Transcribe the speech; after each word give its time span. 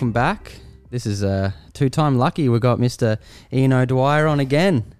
welcome 0.00 0.12
back. 0.12 0.52
This 0.88 1.04
is 1.04 1.22
uh, 1.22 1.50
two-time 1.74 2.16
lucky. 2.16 2.48
We've 2.48 2.58
got 2.58 2.78
Mr. 2.78 3.18
Ian 3.52 3.74
O'Dwyer 3.74 4.26
on 4.26 4.40
again. 4.40 4.94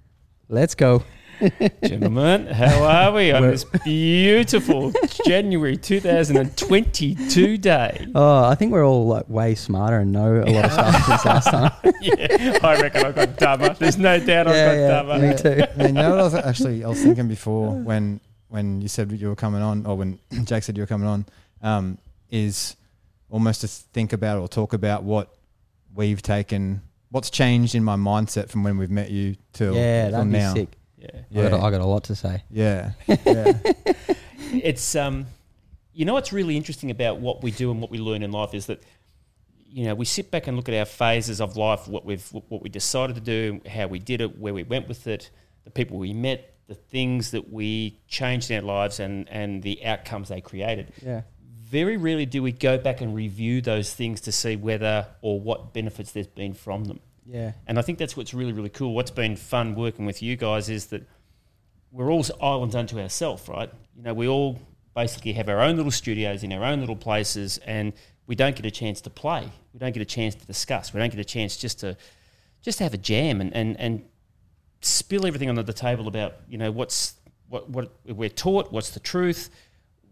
Let's 0.51 0.75
go. 0.75 1.05
Gentlemen, 1.83 2.48
how 2.48 2.84
are 2.84 3.11
we 3.12 3.33
on 3.33 3.41
We're- 3.41 3.52
this 3.52 3.65
beautiful 3.83 4.93
January 5.25 5.79
2022 5.79 7.57
day? 7.57 8.09
Oh, 8.15 8.45
I 8.45 8.55
think 8.57 8.73
we're 8.73 8.87
all 8.87 9.07
like 9.07 9.27
way 9.30 9.55
smarter 9.55 10.01
and 10.01 10.12
know 10.12 10.43
a 10.47 10.52
lot 10.52 10.66
of 10.66 10.73
stuff 10.73 11.05
since 11.07 11.25
last 11.25 11.45
time. 11.51 11.73
Yeah, 12.03 12.59
I 12.62 12.79
reckon 12.82 13.07
I 13.07 13.12
got 13.12 13.39
dumber. 13.39 13.73
There's 13.78 13.97
no 13.97 14.20
doubt 14.20 14.48
I 14.48 14.53
got 14.77 15.06
dumber. 15.06 15.27
me 15.28 15.34
too. 15.34 15.62
I 15.62 15.77
mean, 15.78 15.97
you 15.97 16.03
know 16.03 16.11
what 16.11 16.20
I 16.20 16.25
was 16.25 16.34
actually 16.34 16.84
I 16.84 16.89
was 16.89 17.03
thinking 17.03 17.27
before 17.27 17.70
when 17.70 18.20
when 18.48 18.83
you 18.83 18.89
said 18.89 19.11
you 19.12 19.28
were 19.28 19.34
coming 19.37 19.62
on, 19.62 19.87
or 19.87 19.97
when 19.97 20.19
Jack 20.45 20.62
said 20.62 20.77
you 20.77 20.83
were 20.83 20.87
coming 20.87 21.09
on, 21.09 21.25
um, 21.62 21.97
is 22.30 22.77
almost 23.30 23.61
to 23.62 23.69
think 23.69 24.12
about 24.12 24.39
or 24.39 24.48
talk 24.48 24.73
about 24.73 25.02
what 25.05 25.34
we've 25.95 26.23
taken, 26.23 26.83
what's 27.11 27.30
changed 27.30 27.75
in 27.75 27.83
my 27.84 27.97
mindset 27.97 28.48
from 28.48 28.62
when 28.62 28.77
we've 28.79 28.91
met 28.91 29.11
you 29.11 29.37
till 29.53 29.75
Yeah, 29.75 30.11
that'd 30.11 30.27
be 30.30 30.39
now. 30.39 30.55
sick. 30.55 30.69
Yeah. 30.98 31.09
I, 31.15 31.25
Yeah, 31.30 31.51
got 31.51 31.61
a, 31.61 31.65
I 31.65 31.70
got 31.70 31.80
a 31.80 31.87
lot 31.87 32.05
to 32.05 32.15
say. 32.15 32.43
yeah, 32.51 32.93
yeah, 33.06 33.53
It's 34.53 34.95
um 34.97 35.27
you 35.93 36.05
know 36.05 36.15
what's 36.15 36.33
really 36.33 36.56
interesting 36.56 36.91
about 36.91 37.19
what 37.19 37.43
we 37.43 37.51
do 37.51 37.70
and 37.70 37.80
what 37.80 37.91
we 37.91 37.98
learn 37.98 38.23
in 38.23 38.30
life 38.33 38.55
is 38.55 38.66
that 38.66 38.83
you 39.73 39.84
know, 39.84 39.95
we 39.95 40.05
sit 40.05 40.33
back 40.33 40.48
and 40.48 40.56
look 40.56 40.69
at 40.69 40.75
our 40.75 40.84
phases 40.84 41.41
of 41.41 41.56
life, 41.56 41.87
what 41.87 42.05
we've 42.05 42.27
what 42.48 42.61
we 42.62 42.69
decided 42.69 43.15
to 43.15 43.20
do, 43.23 43.61
how 43.70 43.87
we 43.87 44.01
did 44.01 44.20
it, 44.20 44.37
where 44.39 44.53
we 44.53 44.65
went 44.65 44.89
with 44.89 45.06
it, 45.06 45.31
the 45.64 45.70
people 45.70 45.97
we 45.97 46.12
met, 46.12 46.55
the 46.67 46.75
things 46.75 47.31
that 47.31 47.53
we 47.53 47.97
changed 48.08 48.51
in 48.51 48.56
our 48.56 48.67
lives 48.67 48.98
and 48.98 49.28
and 49.28 49.62
the 49.62 49.84
outcomes 49.86 50.28
they 50.28 50.41
created. 50.41 50.92
Yeah. 51.01 51.23
Very 51.71 51.97
rarely 51.97 52.27
do 52.27 52.43
we 52.43 52.51
go 52.51 52.77
back 52.79 53.01
and 53.01 53.15
review 53.15 53.61
those 53.61 53.95
things 53.95 54.21
to 54.23 54.33
see 54.33 54.57
whether 54.57 55.07
or 55.23 55.41
what 55.41 55.73
benefits 55.73 56.11
there's 56.11 56.27
been 56.27 56.53
from 56.53 56.85
them. 56.87 56.99
Yeah. 57.25 57.53
And 57.69 57.79
I 57.79 57.83
think 57.83 57.99
that's 57.99 58.17
what's 58.17 58.35
really, 58.35 58.53
really 58.53 58.71
cool. 58.71 58.93
What's 58.93 59.13
been 59.13 59.37
fun 59.37 59.77
working 59.77 60.05
with 60.05 60.21
you 60.21 60.37
guys 60.37 60.69
is 60.69 60.87
that 60.87 61.07
we're 61.93 62.11
all 62.11 62.25
islands 62.43 62.75
unto 62.75 62.98
ourselves, 62.98 63.48
right? 63.48 63.71
You 63.97 64.03
know, 64.03 64.15
we 64.15 64.27
all 64.27 64.59
basically 64.97 65.33
have 65.35 65.48
our 65.48 65.61
own 65.61 65.77
little 65.77 65.93
studios 65.93 66.43
in 66.43 66.53
our 66.53 66.65
own 66.65 66.81
little 66.81 66.97
places, 66.97 67.59
and 67.59 67.93
we 68.27 68.35
don't 68.35 68.57
get 68.57 68.67
a 68.67 68.71
chance 68.71 69.01
to 69.03 69.11
play. 69.11 69.48
We 69.73 69.79
don't 69.79 69.93
get 69.93 70.03
a 70.03 70.07
chance 70.07 70.35
to 70.35 70.47
discuss. 70.47 70.93
We 70.93 70.98
don't 70.98 71.11
get 71.11 71.21
a 71.21 71.25
chance 71.25 71.57
just 71.57 71.81
to 71.81 71.97
just 72.63 72.79
to 72.79 72.85
have 72.85 72.93
a 72.93 72.98
jam 72.98 73.41
and, 73.41 73.55
and, 73.55 73.79
and 73.81 74.05
spill 74.83 75.25
everything 75.25 75.48
under 75.48 75.63
the 75.63 75.73
table 75.73 76.09
about 76.09 76.35
you 76.48 76.59
know 76.59 76.73
what's 76.73 77.15
what 77.48 77.71
what 77.71 77.93
we're 78.07 78.29
taught, 78.29 78.73
what's 78.73 78.91
the 78.91 79.01
truth, 79.01 79.51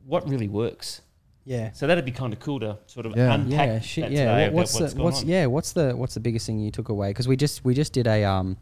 what 0.06 0.28
really 0.28 0.48
works. 0.48 1.02
Yeah. 1.48 1.72
So 1.72 1.86
that'd 1.86 2.04
be 2.04 2.10
kind 2.12 2.32
of 2.34 2.40
cool 2.40 2.60
to 2.60 2.76
sort 2.86 3.06
of 3.06 3.16
Yeah. 3.16 3.32
unpack 3.34 3.68
Yeah, 3.68 3.80
shit. 3.80 4.04
that 4.04 4.12
Yeah. 4.12 4.18
today 4.18 4.32
What, 4.32 4.42
about 4.48 4.54
what's 4.54 4.74
what's 4.80 4.92
the 4.92 4.96
going 4.98 5.04
what's 5.04 5.22
on. 5.22 5.28
yeah? 5.28 5.46
What's 5.46 5.72
the 5.72 5.96
what's 5.96 6.12
the 6.14 6.20
biggest 6.20 6.46
thing 6.46 6.60
you 6.60 6.70
took 6.70 6.90
away? 6.90 7.08
Because 7.08 7.26
we 7.26 7.36
just 7.36 7.64
we 7.64 7.72
just 7.74 7.94
did 7.94 8.06
a 8.06 8.22
um, 8.24 8.58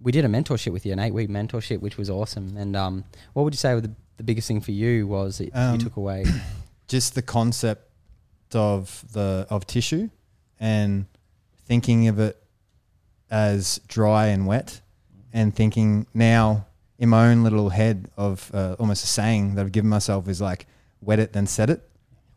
we 0.00 0.10
did 0.10 0.24
a 0.24 0.28
mentorship 0.28 0.72
with 0.72 0.86
you, 0.86 0.92
an 0.94 0.98
eight 1.00 1.12
week 1.12 1.28
mentorship, 1.28 1.80
which 1.80 1.98
was 1.98 2.08
awesome. 2.08 2.56
And 2.56 2.74
um, 2.76 3.04
what 3.34 3.42
would 3.44 3.52
you 3.52 3.58
say 3.58 3.78
the, 3.78 3.90
the 4.16 4.22
biggest 4.24 4.48
thing 4.48 4.60
for 4.62 4.70
you 4.72 5.06
was 5.06 5.36
that 5.38 5.44
you 5.44 5.50
Um, 5.54 5.78
took 5.78 5.96
away? 5.96 6.24
just 6.88 7.14
the 7.14 7.22
concept 7.22 7.90
of 8.54 9.04
the 9.12 9.46
of 9.50 9.66
tissue 9.66 10.08
and 10.58 11.04
thinking 11.66 12.08
of 12.08 12.18
it 12.18 12.40
as 13.30 13.80
dry 13.88 14.26
and 14.28 14.46
wet 14.46 14.80
and 15.32 15.54
thinking 15.54 16.06
now 16.14 16.66
in 16.98 17.08
my 17.10 17.26
own 17.28 17.42
little 17.42 17.70
head 17.70 18.08
of 18.16 18.50
uh, 18.54 18.76
almost 18.78 19.02
a 19.04 19.08
saying 19.08 19.56
that 19.56 19.62
I've 19.66 19.72
given 19.72 19.90
myself 19.90 20.26
is 20.28 20.40
like 20.40 20.66
wet 21.02 21.18
it 21.18 21.32
then 21.34 21.46
set 21.46 21.68
it 21.68 21.82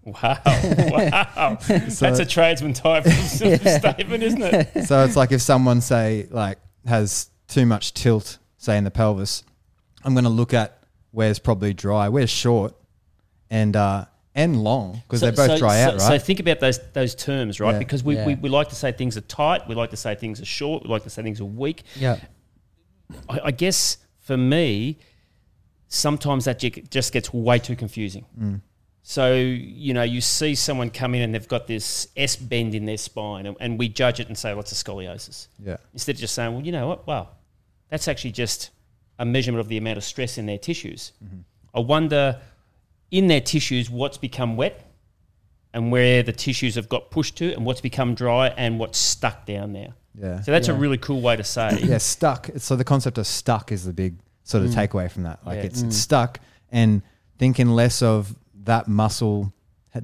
Wow, 0.08 0.40
wow, 0.46 1.58
that's 1.68 2.02
a 2.20 2.26
tradesman 2.26 2.72
type 2.74 3.06
of 3.06 3.12
statement, 3.14 4.24
isn't 4.24 4.42
it? 4.42 4.86
so 4.86 5.04
it's 5.04 5.18
like 5.18 5.34
if 5.34 5.42
someone 5.42 5.82
say 5.82 6.28
like 6.32 6.60
has 6.86 7.30
too 7.50 7.66
much 7.66 7.94
tilt 7.94 8.38
say 8.58 8.78
in 8.78 8.86
the 8.86 8.92
pelvis 8.92 9.44
I'm 10.06 10.14
going 10.14 10.24
to 10.24 10.30
look 10.30 10.54
at 10.54 10.82
where's 11.12 11.40
probably 11.40 11.74
dry 11.74 12.08
where's 12.08 12.30
short 12.30 12.74
and 13.50 13.76
uh 13.76 14.06
and 14.34 14.64
long 14.64 15.02
because 15.08 15.20
So- 15.20 15.32
they 15.32 15.36
both 15.36 15.50
so- 15.52 15.58
dry 15.58 15.76
so- 15.84 15.88
out 15.90 15.94
right? 15.96 16.02
So 16.02 16.20
think 16.20 16.40
about 16.40 16.60
those 16.62 16.80
those 16.94 17.14
terms, 17.14 17.60
right? 17.60 17.74
Yeah. 17.74 17.80
Because 17.80 18.02
we, 18.04 18.16
Yeah. 18.16 18.26
we, 18.28 18.36
we 18.36 18.50
like 18.50 18.70
to 18.70 18.76
say 18.76 18.94
things 18.94 19.18
are 19.18 19.22
tight, 19.22 19.68
we 19.68 19.76
like 19.76 19.90
to 19.90 19.98
say 19.98 20.16
things 20.16 20.40
are 20.40 20.46
short, 20.46 20.84
we 20.84 20.90
like 20.90 21.04
to 21.04 21.10
say 21.10 21.22
things 21.22 21.42
are 21.42 21.46
weak. 21.46 21.84
yeah. 21.98 22.18
I, 23.28 23.40
I 23.46 23.52
guess 23.52 23.98
for 24.20 24.38
me, 24.38 25.00
sometimes 25.88 26.46
that 26.46 26.60
just 26.60 27.14
gets 27.14 27.34
way 27.34 27.60
too 27.60 27.76
confusing. 27.76 28.26
Mm. 28.40 28.62
So, 29.10 29.36
you 29.36 29.94
know, 29.94 30.04
you 30.04 30.20
see 30.20 30.54
someone 30.54 30.90
come 30.90 31.16
in 31.16 31.22
and 31.22 31.34
they've 31.34 31.48
got 31.48 31.66
this 31.66 32.10
S 32.18 32.36
bend 32.36 32.76
in 32.76 32.84
their 32.84 32.98
spine, 32.98 33.46
and, 33.46 33.56
and 33.62 33.80
we 33.80 33.88
judge 33.88 34.20
it 34.20 34.28
and 34.28 34.38
say, 34.38 34.52
well, 34.52 34.60
it's 34.60 34.74
a 34.74 34.76
scoliosis. 34.76 35.48
yeah 35.64 35.78
Instead 35.94 36.16
of 36.16 36.20
just 36.20 36.36
saying, 36.36 36.54
well, 36.54 36.66
you 36.66 36.74
know 36.74 36.90
what? 36.90 37.08
Wow, 37.08 37.30
that's 37.88 38.10
actually 38.10 38.34
just 38.34 38.72
a 39.18 39.24
measurement 39.24 39.62
of 39.62 39.70
the 39.70 39.78
amount 39.78 39.96
of 39.96 40.04
stress 40.04 40.38
in 40.38 40.46
their 40.46 40.58
tissues. 40.58 41.14
Mm-hmm. 41.24 41.38
I 41.74 41.80
wonder 41.80 42.42
in 43.10 43.28
their 43.28 43.40
tissues 43.40 43.90
what's 43.90 44.18
become 44.18 44.58
wet 44.58 44.92
and 45.74 45.90
where 45.90 46.22
the 46.22 46.34
tissues 46.34 46.76
have 46.76 46.90
got 46.90 47.10
pushed 47.10 47.38
to 47.38 47.54
and 47.54 47.66
what's 47.66 47.80
become 47.80 48.14
dry 48.14 48.50
and 48.50 48.78
what's 48.78 48.98
stuck 48.98 49.46
down 49.46 49.72
there. 49.72 49.94
yeah 50.20 50.42
So 50.42 50.52
that's 50.52 50.68
a 50.68 50.74
really 50.74 50.98
cool 50.98 51.22
way 51.22 51.38
to 51.38 51.46
say. 51.46 51.80
yeah, 51.82 52.00
stuck. 52.00 52.50
So 52.58 52.76
the 52.76 52.84
concept 52.84 53.18
of 53.18 53.26
stuck 53.26 53.72
is 53.72 53.86
the 53.86 53.94
big 53.94 54.18
sort 54.44 54.66
of 54.66 54.72
mm. 54.72 54.86
takeaway 54.86 55.10
from 55.10 55.24
that. 55.24 55.46
Like 55.46 55.60
Yeah. 55.60 55.64
it's, 55.64 55.82
it's 55.82 55.96
stuck, 55.96 56.42
and 56.74 57.04
thinking 57.40 57.70
less 57.70 58.02
of 58.02 58.36
that 58.68 58.88
muscle 58.88 59.54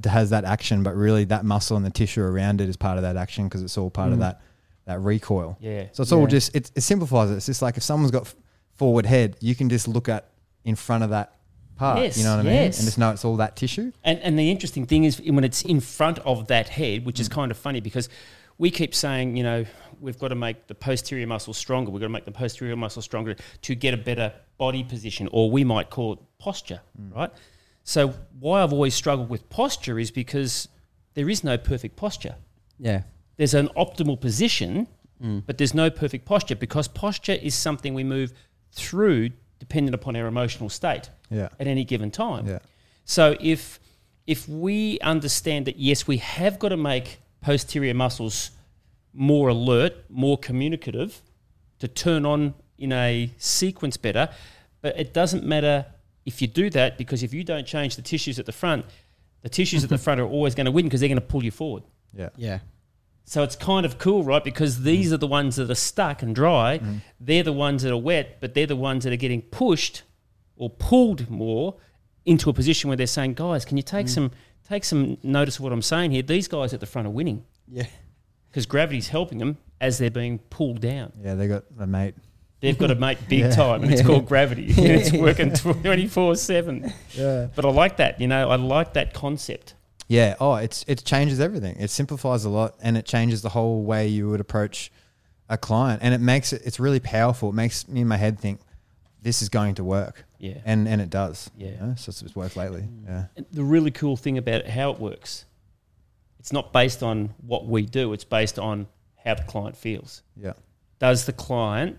has 0.06 0.32
that 0.32 0.44
action, 0.44 0.84
but 0.84 0.96
really 0.96 1.24
that 1.26 1.46
muscle 1.46 1.78
and 1.78 1.86
the 1.86 1.90
tissue 1.90 2.22
around 2.22 2.62
it 2.62 2.70
is 2.70 2.76
part 2.76 2.98
of 2.98 3.04
that 3.04 3.16
action 3.16 3.46
because 3.46 3.62
it's 3.62 3.78
all 3.78 3.90
part 3.90 4.12
of 4.12 4.18
mm. 4.18 4.22
that 4.22 4.42
that 4.86 5.00
recoil. 5.00 5.58
Yeah. 5.62 5.86
So 5.94 6.04
it's 6.04 6.12
all 6.12 6.28
just 6.28 6.56
it, 6.56 6.72
it 6.76 6.82
simplifies 6.82 7.32
it. 7.32 7.36
It's 7.36 7.46
just 7.46 7.62
like 7.62 7.78
if 7.78 7.84
someone's 7.84 8.12
got 8.12 8.24
f- 8.24 8.36
forward 8.76 9.06
head, 9.06 9.38
you 9.40 9.56
can 9.56 9.70
just 9.70 9.88
look 9.88 10.10
at 10.10 10.30
in 10.66 10.76
front 10.76 11.04
of 11.04 11.12
that 11.12 11.36
part. 11.76 12.00
Yes, 12.00 12.18
you 12.18 12.24
know 12.24 12.32
what 12.32 12.42
I 12.42 12.50
mean? 12.50 12.54
yes. 12.54 12.80
And 12.80 12.86
just 12.86 12.98
know 12.98 13.12
it's 13.12 13.24
all 13.24 13.38
that 13.38 13.56
tissue. 13.56 13.92
And, 14.04 14.20
and 14.20 14.38
the 14.38 14.50
interesting 14.52 14.86
thing 14.86 15.04
is 15.06 15.22
when 15.22 15.44
it's 15.44 15.62
in 15.62 15.80
front 15.80 16.20
of 16.20 16.48
that 16.48 16.70
head, 16.70 17.06
which 17.06 17.20
is 17.20 17.30
mm. 17.30 17.34
kind 17.34 17.52
of 17.52 17.58
funny 17.58 17.80
because 17.80 18.10
we 18.58 18.72
keep 18.72 18.94
saying, 18.94 19.38
you 19.38 19.44
know, 19.44 19.66
we've 20.00 20.20
got 20.20 20.30
to 20.30 20.36
make 20.36 20.68
the 20.68 20.76
posterior 20.76 21.28
muscle 21.28 21.54
stronger. 21.54 21.92
We've 21.92 22.02
got 22.02 22.08
to 22.08 22.14
make 22.14 22.26
the 22.26 22.32
posterior 22.32 22.76
muscle 22.76 23.02
stronger 23.02 23.36
to 23.62 23.76
get 23.76 23.94
a 23.94 23.98
better 23.98 24.34
body 24.58 24.84
position, 24.84 25.30
or 25.32 25.50
we 25.50 25.64
might 25.64 25.90
call 25.90 26.14
it 26.14 26.20
posture, 26.40 26.82
mm. 27.00 27.16
right? 27.16 27.32
So 27.84 28.14
why 28.40 28.64
I've 28.64 28.74
always 28.74 28.96
struggled 28.96 29.30
with 29.30 29.50
posture 29.50 30.00
is 30.00 30.12
because 30.12 30.68
there 31.14 31.30
is 31.30 31.44
no 31.44 31.58
perfect 31.58 31.96
posture. 31.96 32.36
Yeah. 32.80 33.04
There's 33.38 33.54
an 33.54 33.70
optimal 33.78 34.20
position, 34.20 34.88
mm. 35.22 35.44
but 35.46 35.58
there's 35.58 35.74
no 35.74 35.90
perfect 35.90 36.26
posture 36.26 36.56
because 36.56 36.88
posture 36.88 37.34
is 37.34 37.56
something 37.56 37.94
we 37.94 38.04
move 38.04 38.34
through 38.72 39.32
dependent 39.60 39.96
upon 39.96 40.16
our 40.16 40.28
emotional 40.28 40.70
state 40.70 41.10
Yeah. 41.30 41.50
at 41.60 41.68
any 41.68 41.84
given 41.84 42.12
time. 42.12 42.48
Yeah. 42.48 42.60
So 43.06 43.36
if 43.40 43.80
if 44.26 44.48
we 44.48 45.00
understand 45.02 45.66
that 45.68 45.78
yes, 45.78 46.08
we 46.08 46.18
have 46.18 46.58
got 46.58 46.70
to 46.70 46.78
make 46.78 47.20
posterior 47.42 47.94
muscles 47.94 48.52
more 49.14 49.50
alert, 49.50 49.94
more 50.10 50.38
communicative, 50.38 51.22
to 51.80 51.88
turn 51.88 52.26
on 52.26 52.54
in 52.78 52.94
a 52.94 53.32
sequence 53.38 53.98
better, 53.98 54.30
but 54.82 54.98
it 54.98 55.14
doesn't 55.14 55.44
matter 55.44 55.86
if 56.26 56.42
you 56.42 56.48
do 56.48 56.70
that 56.72 56.98
because 56.98 57.24
if 57.24 57.34
you 57.34 57.44
don't 57.44 57.66
change 57.68 57.96
the 57.96 58.02
tissues 58.02 58.40
at 58.40 58.46
the 58.46 58.52
front, 58.52 58.86
the 59.42 59.50
tissues 59.50 59.84
at 59.84 59.90
the 59.90 59.98
front 60.06 60.22
are 60.22 60.26
always 60.28 60.56
going 60.56 60.66
to 60.66 60.72
win 60.72 60.86
because 60.86 61.00
they're 61.00 61.10
going 61.10 61.20
to 61.20 61.26
pull 61.26 61.44
you 61.44 61.52
forward. 61.52 61.84
Yeah. 62.14 62.30
Yeah. 62.38 62.60
So 63.26 63.42
it's 63.44 63.56
kind 63.56 63.86
of 63.86 63.98
cool, 63.98 64.24
right? 64.24 64.44
Because 64.44 64.84
these 64.84 65.10
Mm. 65.10 65.14
are 65.14 65.18
the 65.18 65.28
ones 65.28 65.56
that 65.56 65.70
are 65.72 65.76
stuck 65.76 66.22
and 66.22 66.36
dry. 66.36 66.82
They're 67.20 67.44
the 67.44 67.54
ones 67.54 67.84
that 67.84 67.92
are 67.92 67.98
wet, 67.98 68.38
but 68.42 68.54
they're 68.54 68.68
the 68.68 68.76
ones 68.76 69.04
that 69.06 69.14
are 69.14 69.18
getting 69.18 69.42
pushed 69.42 70.04
or 70.58 70.70
pulled 70.70 71.30
more 71.30 71.76
into 72.26 72.50
a 72.50 72.54
position 72.54 72.88
where 72.90 72.98
they're 72.98 73.08
saying, 73.08 73.34
"Guys, 73.36 73.66
can 73.66 73.78
you 73.78 73.84
Mm. 73.84 73.88
take 73.88 74.08
some 74.10 74.32
take 74.70 74.86
some 74.86 75.18
notice 75.24 75.58
of 75.58 75.64
what 75.64 75.74
I'm 75.74 75.82
saying 75.82 76.12
here? 76.12 76.22
These 76.22 76.48
guys 76.48 76.74
at 76.74 76.80
the 76.80 76.86
front 76.86 77.06
are 77.06 77.12
winning 77.12 77.44
Yeah. 77.70 77.86
because 78.50 78.66
gravity's 78.66 79.10
helping 79.10 79.40
them 79.40 79.58
as 79.82 79.98
they're 79.98 80.10
being 80.10 80.40
pulled 80.40 80.80
down. 80.80 81.12
Yeah. 81.22 81.36
They 81.36 81.48
got 81.50 81.66
a 81.78 81.86
mate. 81.86 82.16
They've 82.64 82.78
got 82.78 82.88
to 82.88 82.96
make 82.96 83.28
big 83.28 83.40
Yeah. 83.42 83.50
time, 83.52 83.84
and 83.84 83.92
it's 83.92 84.02
called 84.02 84.26
gravity. 84.26 84.68
It's 84.78 85.12
working 85.12 85.52
twenty 85.52 86.08
four 86.08 86.34
seven. 86.38 86.94
Yeah. 87.14 87.48
But 87.54 87.66
I 87.66 87.70
like 87.70 87.98
that. 87.98 88.22
You 88.22 88.28
know, 88.28 88.50
I 88.50 88.56
like 88.56 88.94
that 88.94 89.14
concept. 89.14 89.74
Yeah. 90.08 90.36
Oh, 90.40 90.56
it's 90.56 90.86
it 90.88 91.04
changes 91.04 91.42
everything. 91.42 91.76
It 91.78 91.90
simplifies 91.90 92.46
a 92.46 92.50
lot, 92.50 92.76
and 92.82 92.96
it 92.96 93.06
changes 93.06 93.42
the 93.42 93.50
whole 93.50 93.84
way 93.84 94.08
you 94.08 94.30
would 94.30 94.40
approach 94.40 94.94
a 95.50 95.58
client, 95.58 96.02
and 96.02 96.14
it 96.14 96.22
makes 96.22 96.54
it. 96.54 96.62
It's 96.64 96.80
really 96.80 97.02
powerful. 97.02 97.50
It 97.50 97.54
makes 97.56 97.86
me 97.90 98.00
in 98.00 98.08
my 98.08 98.16
head 98.16 98.40
think 98.40 98.62
this 99.22 99.42
is 99.42 99.50
going 99.50 99.76
to 99.76 99.84
work, 99.84 100.24
Yeah. 100.40 100.60
and 100.64 100.88
and 100.88 101.02
it 101.02 101.10
does. 101.10 101.52
Yeah. 101.58 101.72
You 101.72 101.78
know? 101.88 101.96
So 101.98 102.12
it's, 102.12 102.22
it's 102.22 102.34
worked 102.36 102.56
lately. 102.56 102.84
Mm. 102.84 103.06
Yeah. 103.08 103.26
And 103.36 103.46
the 103.52 103.64
really 103.66 103.92
cool 103.92 104.16
thing 104.16 104.38
about 104.38 104.68
how 104.68 104.92
it 104.92 105.00
works, 105.00 105.44
it's 106.40 106.54
not 106.54 106.72
based 106.72 107.04
on 107.04 107.34
what 107.46 107.66
we 107.68 107.86
do, 107.86 108.14
it's 108.14 108.24
based 108.24 108.58
on 108.58 108.88
how 109.26 109.34
the 109.36 109.44
client 109.44 109.76
feels. 109.76 110.22
Yeah. 110.38 110.54
Does 111.00 111.26
the 111.26 111.34
client, 111.34 111.98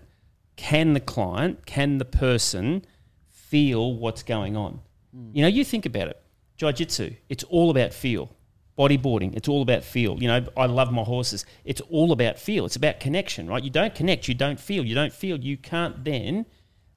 can 0.55 0.93
the 0.93 0.99
client, 0.99 1.65
can 1.65 1.97
the 1.97 2.05
person 2.05 2.85
feel 3.29 3.93
what's 3.93 4.23
going 4.23 4.55
on? 4.57 4.79
Hmm. 5.13 5.29
You 5.33 5.41
know, 5.41 5.47
you 5.47 5.63
think 5.63 5.85
about 5.85 6.07
it. 6.07 6.21
Jiu-jitsu, 6.57 7.15
it's 7.29 7.43
all 7.43 7.69
about 7.69 7.93
feel. 7.93 8.31
bodyboarding. 8.77 9.35
It's 9.35 9.47
all 9.47 9.61
about 9.61 9.83
feel. 9.83 10.21
You 10.21 10.27
know, 10.27 10.45
I 10.57 10.65
love 10.65 10.91
my 10.91 11.03
horses. 11.03 11.45
It's 11.63 11.81
all 11.81 12.11
about 12.11 12.37
feel. 12.37 12.65
It's 12.65 12.75
about 12.75 12.99
connection, 12.99 13.47
right? 13.47 13.63
You 13.63 13.69
don't 13.69 13.95
connect, 13.95 14.27
you 14.27 14.33
don't 14.33 14.59
feel. 14.59 14.85
You 14.85 14.95
don't 14.95 15.13
feel, 15.13 15.39
you 15.39 15.57
can't 15.57 16.03
then 16.03 16.45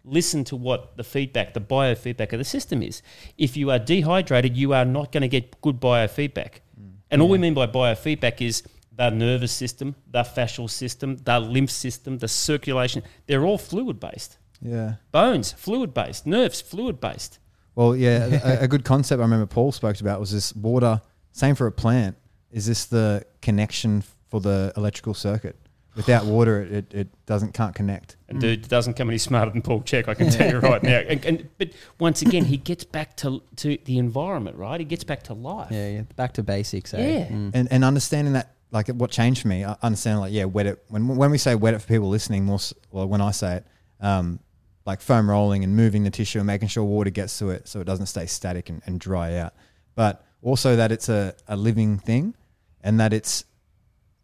listen 0.05 0.43
to 0.45 0.57
what 0.57 0.97
the 0.97 1.05
feedback, 1.05 1.55
the 1.55 1.61
biofeedback 1.61 2.33
of 2.33 2.39
the 2.39 2.45
system 2.45 2.83
is. 2.83 3.03
If 3.37 3.57
you 3.57 3.71
are 3.71 3.79
dehydrated, 3.79 4.57
you 4.57 4.73
are 4.73 4.85
not 4.85 5.13
going 5.13 5.23
to 5.23 5.29
get 5.29 5.61
good 5.61 5.81
biofeedback. 5.81 6.61
Hmm. 6.77 6.89
And 7.11 7.23
all 7.23 7.29
we 7.29 7.39
mean 7.39 7.55
by 7.55 7.67
biofeedback 7.67 8.41
is 8.41 8.63
the 8.99 9.11
nervous 9.11 9.53
system, 9.53 9.95
the 10.11 10.23
fascial 10.25 10.69
system, 10.69 11.17
the 11.19 11.39
lymph 11.39 11.71
system, 11.71 12.19
the 12.19 12.27
circulation. 12.27 13.03
They're 13.27 13.47
all 13.47 13.57
fluid 13.57 14.01
based. 14.01 14.39
Yeah. 14.61 14.95
Bones, 15.13 15.53
fluid 15.53 15.95
based. 15.95 16.27
Nerves, 16.27 16.61
fluid 16.61 17.01
based. 17.01 17.39
Well, 17.77 17.95
yeah, 17.95 18.41
a, 18.43 18.65
a 18.65 18.69
good 18.69 18.85
concept 18.85 19.21
I 19.21 19.23
remember 19.23 19.47
Paul 19.47 19.71
spoke 19.71 20.01
about 20.01 20.19
was 20.19 20.33
this 20.33 20.53
water. 20.53 21.01
Same 21.31 21.55
for 21.55 21.69
a 21.69 21.73
plant. 21.73 22.17
Is 22.51 22.67
this 22.67 22.87
the 22.87 23.25
connection 23.41 24.03
for 24.31 24.41
the 24.41 24.73
electrical 24.77 25.15
circuit? 25.15 25.57
Without 25.95 26.27
water, 26.27 26.63
it, 26.63 26.73
it, 26.73 26.95
it 26.95 27.27
doesn't 27.27 27.55
can't 27.55 27.75
connect. 27.75 28.17
And 28.29 28.41
dude 28.41 28.69
doesn't 28.69 28.95
come 28.95 29.09
any 29.09 29.19
smarter 29.19 29.51
than 29.53 29.63
Paul 29.63 29.83
Chek, 29.83 30.09
I 30.09 30.15
can 30.15 30.31
tell 30.31 30.51
you 30.51 30.59
right 30.59 30.83
now. 30.83 30.99
And, 30.99 31.25
and, 31.25 31.49
but 31.59 31.71
once 31.99 32.23
again, 32.23 32.45
he 32.45 32.57
gets 32.57 32.85
back 32.99 33.17
to 33.19 33.43
to 33.57 33.79
the 33.85 33.99
environment, 33.99 34.57
right? 34.57 34.79
He 34.79 34.85
gets 34.85 35.05
back 35.05 35.25
to 35.25 35.35
life. 35.35 35.71
Yeah, 35.71 35.89
yeah. 35.89 36.03
Back 36.17 36.35
to 36.35 36.43
basics. 36.43 36.95
Eh? 36.95 36.99
Yeah. 37.01 37.27
Mm. 37.29 37.51
and 37.55 37.69
and 37.73 37.85
understanding 37.85 38.35
that 38.35 38.55
like 38.71 38.89
what 38.89 39.11
changed 39.11 39.43
for 39.43 39.49
me 39.49 39.65
uh, 39.65 39.75
I 39.83 39.87
understand 39.87 40.21
like 40.21 40.33
yeah 40.33 40.45
wet 40.45 40.67
it 40.67 40.83
when 40.89 41.09
when 41.17 41.31
we 41.31 41.39
say 41.39 41.55
wet 41.55 41.75
it 41.75 41.81
for 41.81 41.89
people 41.89 42.09
listening 42.09 42.45
more 42.45 42.59
well 42.91 43.07
when 43.09 43.21
I 43.21 43.31
say 43.31 43.57
it 43.57 43.67
um 44.01 44.39
like 44.87 45.01
foam 45.01 45.29
rolling 45.29 45.65
and 45.65 45.77
moving 45.77 46.05
the 46.05 46.11
tissue 46.11 46.39
and 46.39 46.47
making 46.47 46.69
sure 46.69 46.83
water 46.85 47.11
gets 47.11 47.39
to 47.39 47.51
it 47.51 47.69
so 47.69 47.81
it 47.81 47.85
doesn't 47.85 48.07
stay 48.07 48.27
static 48.27 48.69
and, 48.71 48.83
and 48.87 48.99
dry 49.01 49.37
out 49.37 49.55
but 49.95 50.25
also 50.43 50.77
that 50.77 50.93
it's 50.93 51.09
a, 51.09 51.35
a 51.47 51.57
living 51.57 51.99
thing 51.99 52.35
and 52.83 53.01
that 53.01 53.13
it's 53.13 53.45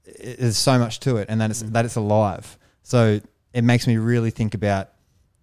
it- 0.05 0.39
there's 0.39 0.57
so 0.57 0.79
much 0.79 1.01
to 1.01 1.17
it 1.17 1.27
and 1.29 1.41
that 1.41 1.51
it's 1.51 1.63
mm. 1.63 1.73
that 1.73 1.85
it's 1.85 1.97
alive 1.97 2.59
so 2.83 3.21
it 3.53 3.63
makes 3.65 3.87
me 3.87 3.97
really 3.97 4.31
think 4.31 4.55
about 4.55 4.91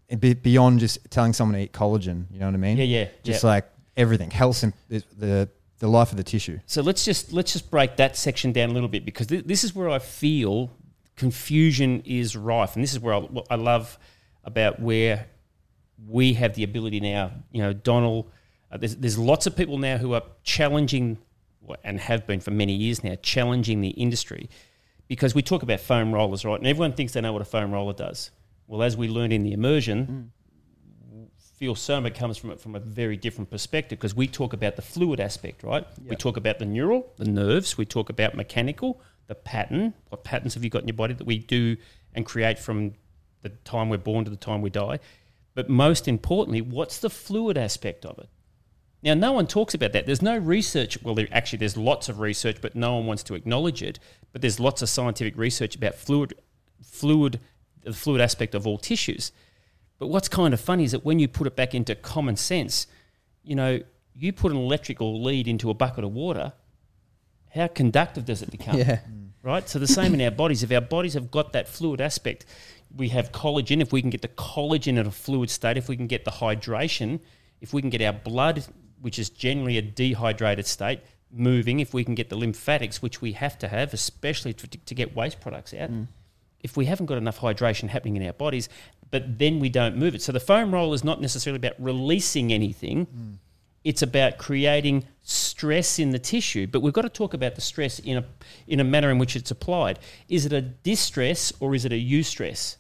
it 0.10 0.20
be- 0.20 0.34
beyond 0.34 0.80
just 0.80 1.00
telling 1.10 1.34
someone 1.34 1.56
to 1.58 1.64
eat 1.64 1.72
collagen 1.74 2.26
you 2.32 2.40
know 2.40 2.46
what 2.46 2.54
I 2.56 2.58
mean 2.58 2.78
Yeah, 2.78 2.84
yeah. 2.84 3.08
just 3.24 3.44
yeah. 3.44 3.50
like 3.50 3.70
everything 3.98 4.30
health 4.32 4.64
and 4.64 4.74
the 4.90 5.50
the 5.82 5.88
life 5.88 6.12
of 6.12 6.18
the 6.18 6.24
tissue 6.24 6.60
So 6.68 6.84
let's 6.84 7.04
just 7.04 7.34
let's 7.34 7.54
just 7.54 7.72
break 7.72 7.98
that 7.98 8.16
section 8.16 8.52
down 8.52 8.70
a 8.70 8.74
little 8.74 8.88
bit 8.88 9.04
because 9.04 9.28
th- 9.28 9.46
this 9.46 9.64
is 9.64 9.76
where 9.76 9.90
I 9.90 10.00
feel 10.00 10.72
confusion 11.16 12.02
is 12.06 12.36
rife, 12.36 12.76
and 12.76 12.84
this 12.84 12.94
is 12.94 13.00
where 13.00 13.14
I, 13.14 13.20
what 13.20 13.48
I 13.50 13.56
love 13.56 13.98
about 14.44 14.80
where 14.80 15.28
we 16.08 16.34
have 16.34 16.56
the 16.56 16.64
ability 16.64 17.00
now. 17.00 17.32
You 17.52 17.62
know, 17.64 17.74
Donald. 17.74 18.32
Uh, 18.72 18.78
there's, 18.78 18.96
there's 18.96 19.18
lots 19.18 19.48
of 19.48 19.56
people 19.56 19.78
now 19.78 19.98
who 19.98 20.14
are 20.14 20.24
challenging, 20.44 21.18
and 21.84 22.00
have 22.00 22.26
been 22.26 22.40
for 22.40 22.52
many 22.52 22.74
years 22.74 23.04
now, 23.04 23.16
challenging 23.22 23.82
the 23.82 23.90
industry 23.90 24.50
because 25.08 25.36
we 25.36 25.42
talk 25.42 25.62
about 25.62 25.80
foam 25.80 26.14
rollers, 26.14 26.46
right? 26.46 26.58
And 26.58 26.68
everyone 26.68 26.94
thinks 26.94 27.14
they 27.14 27.22
know 27.22 27.34
what 27.34 27.42
a 27.42 27.46
foam 27.46 27.72
roller 27.72 27.94
does. 27.94 28.32
Well, 28.68 28.82
as 28.82 28.96
we 28.96 29.10
learned 29.10 29.34
in 29.34 29.44
the 29.44 29.52
immersion, 29.52 30.32
feel 31.62 31.76
soma 31.76 32.10
comes 32.10 32.40
from 32.40 32.50
it 32.50 32.60
from 32.60 32.74
a 32.74 32.80
very 32.80 33.16
different 33.16 33.52
perspective 33.52 34.00
because 34.00 34.16
we 34.16 34.26
talk 34.26 34.52
about 34.52 34.78
the 34.78 34.82
fluid 34.82 35.20
aspect, 35.20 35.62
right? 35.62 35.86
We 36.04 36.16
talk 36.16 36.36
about 36.36 36.58
the 36.58 36.66
neural, 36.66 37.14
the 37.18 37.26
nerves. 37.26 37.78
We 37.78 37.86
talk 37.86 38.10
about 38.10 38.34
mechanical, 38.34 39.00
the 39.28 39.36
pattern. 39.36 39.94
What 40.10 40.24
patterns 40.24 40.56
have 40.56 40.64
you 40.64 40.72
got 40.72 40.82
in 40.82 40.88
your 40.88 40.98
body 40.98 41.14
that 41.14 41.28
we 41.28 41.38
do 41.38 41.78
and 42.16 42.26
create 42.26 42.58
from 42.58 42.94
the 43.44 43.50
time 43.50 43.90
we're 43.90 44.00
born 44.00 44.26
to 44.26 44.32
the 44.32 44.38
time 44.38 44.64
we 44.64 44.72
die? 44.72 44.98
But 45.54 45.70
most 45.70 46.08
importantly, 46.08 46.62
what's 46.62 46.98
the 46.98 47.12
fluid 47.12 47.60
aspect 47.60 48.08
of 48.08 48.18
it? 48.18 48.30
Now, 49.04 49.14
no 49.14 49.32
one 49.32 49.46
talks 49.46 49.76
about 49.76 49.94
that. 49.94 50.08
There's 50.08 50.24
no 50.24 50.40
research. 50.40 50.98
Well, 51.04 51.14
there, 51.14 51.28
actually, 51.32 51.60
there's 51.60 51.78
lots 51.78 52.10
of 52.10 52.20
research, 52.20 52.58
but 52.60 52.74
no 52.74 52.96
one 52.96 53.06
wants 53.06 53.22
to 53.26 53.36
acknowledge 53.36 53.84
it. 53.84 54.00
But 54.32 54.42
there's 54.42 54.60
lots 54.60 54.82
of 54.82 54.90
scientific 54.90 55.38
research 55.38 55.76
about 55.76 55.94
fluid, 55.94 56.34
fluid, 56.84 57.40
the 57.84 57.94
fluid 57.94 58.20
aspect 58.20 58.56
of 58.56 58.66
all 58.66 58.80
tissues. 58.80 59.32
But 60.02 60.08
what's 60.08 60.28
kind 60.28 60.52
of 60.52 60.60
funny 60.60 60.84
is 60.84 60.94
that 60.94 61.06
when 61.06 61.20
you 61.20 61.28
put 61.28 61.46
it 61.46 61.56
back 61.56 61.76
into 61.76 61.94
common 61.94 62.36
sense, 62.36 62.88
you 63.44 63.54
know, 63.54 63.82
you 64.16 64.34
put 64.34 64.52
an 64.52 64.58
electrical 64.58 65.22
lead 65.22 65.48
into 65.48 65.70
a 65.70 65.76
bucket 65.76 66.04
of 66.04 66.12
water, 66.12 66.54
how 67.54 67.68
conductive 67.68 68.26
does 68.26 68.42
it 68.42 68.50
become? 68.50 68.78
Yeah. 68.78 69.00
Right? 69.44 69.68
So 69.68 69.80
the 69.80 69.88
same 69.88 70.14
in 70.14 70.22
our 70.22 70.30
bodies. 70.30 70.62
If 70.62 70.72
our 70.72 70.82
bodies 70.82 71.16
have 71.16 71.32
got 71.32 71.54
that 71.54 71.68
fluid 71.68 72.00
aspect, 72.00 72.46
we 72.96 73.10
have 73.10 73.32
collagen. 73.32 73.82
If 73.82 73.92
we 73.92 74.02
can 74.02 74.12
get 74.12 74.22
the 74.22 74.28
collagen 74.28 75.00
in 75.00 75.08
a 75.08 75.12
fluid 75.12 75.50
state, 75.50 75.78
if 75.78 75.90
we 75.90 75.98
can 75.98 76.06
get 76.06 76.26
the 76.26 76.32
hydration, 76.32 77.20
if 77.60 77.74
we 77.74 77.82
can 77.82 77.90
get 77.90 78.04
our 78.04 78.14
blood, 78.14 78.64
which 79.02 79.18
is 79.18 79.32
generally 79.32 79.80
a 79.80 79.82
dehydrated 79.82 80.68
state, 80.68 81.00
moving, 81.32 81.80
if 81.80 81.92
we 81.92 82.04
can 82.04 82.14
get 82.14 82.30
the 82.30 82.36
lymphatics, 82.36 83.02
which 83.02 83.20
we 83.20 83.32
have 83.32 83.58
to 83.58 83.68
have, 83.68 83.96
especially 83.96 84.54
to, 84.54 84.68
to 84.68 84.94
get 84.94 85.16
waste 85.16 85.42
products 85.42 85.74
out, 85.74 85.92
mm. 85.92 86.08
if 86.60 86.78
we 86.78 86.86
haven't 86.86 87.08
got 87.08 87.18
enough 87.18 87.40
hydration 87.40 87.90
happening 87.90 88.18
in 88.18 88.28
our 88.28 88.34
bodies, 88.34 88.70
but 89.12 89.38
then 89.38 89.60
we 89.60 89.70
don't 89.70 89.98
move 89.98 90.16
it. 90.16 90.22
So 90.22 90.32
the 90.32 90.40
foam 90.40 90.74
roll 90.74 90.94
is 90.94 91.04
not 91.04 91.22
necessarily 91.22 91.58
about 91.58 91.76
releasing 91.78 92.52
anything. 92.52 93.06
Mm. 93.06 93.38
It's 93.84 94.02
about 94.02 94.38
creating 94.38 95.06
stress 95.22 96.00
in 96.00 96.12
the 96.12 96.20
tissue. 96.20 96.68
But 96.68 96.82
we've 96.82 96.94
got 96.94 97.02
to 97.02 97.10
talk 97.10 97.34
about 97.34 97.56
the 97.56 97.62
stress 97.62 98.00
in 98.00 98.18
a 98.18 98.26
in 98.68 98.80
a 98.80 98.84
manner 98.84 99.12
in 99.12 99.18
which 99.18 99.36
it's 99.36 99.52
applied. 99.52 100.00
Is 100.30 100.46
it 100.46 100.54
a 100.54 100.62
distress 100.62 101.52
or 101.60 101.76
is 101.76 101.84
it 101.84 101.92
a 101.92 101.96
eustress? 101.96 102.78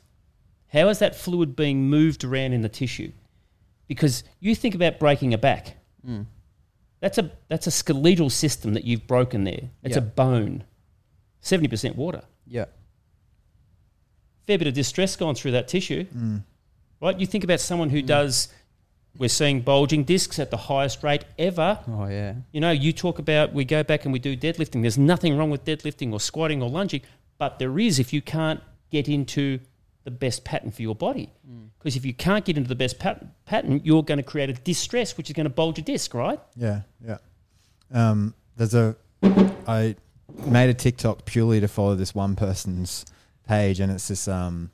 How 0.71 0.87
is 0.87 0.99
that 0.99 1.15
fluid 1.15 1.55
being 1.55 1.89
moved 1.89 2.23
around 2.23 2.53
in 2.53 2.61
the 2.61 2.69
tissue? 2.69 3.11
Because 3.87 4.23
you 4.39 4.55
think 4.55 4.73
about 4.73 4.99
breaking 4.99 5.33
a 5.33 5.37
back. 5.37 5.75
Mm. 6.07 6.27
That's 7.01 7.17
a 7.17 7.31
that's 7.49 7.67
a 7.67 7.71
skeletal 7.71 8.29
system 8.29 8.73
that 8.75 8.85
you've 8.85 9.07
broken 9.07 9.43
there. 9.43 9.71
It's 9.83 9.97
a 9.97 10.01
bone. 10.01 10.63
Seventy 11.41 11.67
percent 11.67 11.95
water 11.97 12.21
Yeah. 12.45 12.65
Fair 14.51 14.57
bit 14.57 14.67
of 14.67 14.73
distress 14.73 15.15
gone 15.15 15.33
through 15.35 15.51
that 15.51 15.67
tissue, 15.69 16.03
mm. 16.05 16.43
right? 17.01 17.17
You 17.17 17.25
think 17.25 17.43
about 17.43 17.61
someone 17.61 17.89
who 17.89 18.01
mm. 18.01 18.05
does, 18.05 18.49
we're 19.17 19.29
seeing 19.29 19.61
bulging 19.61 20.03
discs 20.03 20.39
at 20.39 20.51
the 20.51 20.57
highest 20.57 21.03
rate 21.03 21.23
ever. 21.39 21.79
Oh 21.87 22.07
yeah. 22.07 22.33
You 22.51 22.59
know, 22.59 22.71
you 22.71 22.91
talk 22.91 23.19
about, 23.19 23.53
we 23.53 23.63
go 23.63 23.83
back 23.83 24.03
and 24.03 24.11
we 24.11 24.19
do 24.19 24.35
deadlifting. 24.35 24.81
There's 24.81 24.97
nothing 24.97 25.37
wrong 25.37 25.49
with 25.49 25.63
deadlifting 25.63 26.11
or 26.11 26.19
squatting 26.19 26.61
or 26.61 26.69
lunging, 26.69 27.01
but 27.37 27.59
there 27.59 27.79
is 27.79 27.97
if 27.97 28.11
you 28.11 28.21
can't 28.21 28.59
get 28.89 29.07
into 29.07 29.59
the 30.03 30.11
best 30.11 30.43
pattern 30.43 30.71
for 30.71 30.81
your 30.81 30.95
body. 30.95 31.31
Mm. 31.49 31.69
Because 31.79 31.95
if 31.95 32.05
you 32.05 32.13
can't 32.13 32.43
get 32.43 32.57
into 32.57 32.67
the 32.67 32.75
best 32.75 32.99
pat- 32.99 33.45
pattern, 33.45 33.79
you're 33.83 34.03
going 34.03 34.17
to 34.17 34.23
create 34.23 34.49
a 34.49 34.53
distress, 34.53 35.15
which 35.15 35.29
is 35.29 35.33
going 35.33 35.45
to 35.45 35.49
bulge 35.49 35.79
a 35.79 35.81
disc, 35.81 36.13
right? 36.13 36.39
Yeah, 36.57 36.81
yeah. 37.05 37.17
Um, 37.93 38.33
there's 38.57 38.73
a 38.73 38.95
I 39.67 39.95
made 40.45 40.69
a 40.69 40.73
TikTok 40.73 41.25
purely 41.25 41.59
to 41.59 41.67
follow 41.67 41.95
this 41.95 42.13
one 42.13 42.35
person's 42.35 43.05
page, 43.47 43.79
and 43.79 43.91
it's 43.91 44.07
this 44.07 44.27
um 44.27 44.71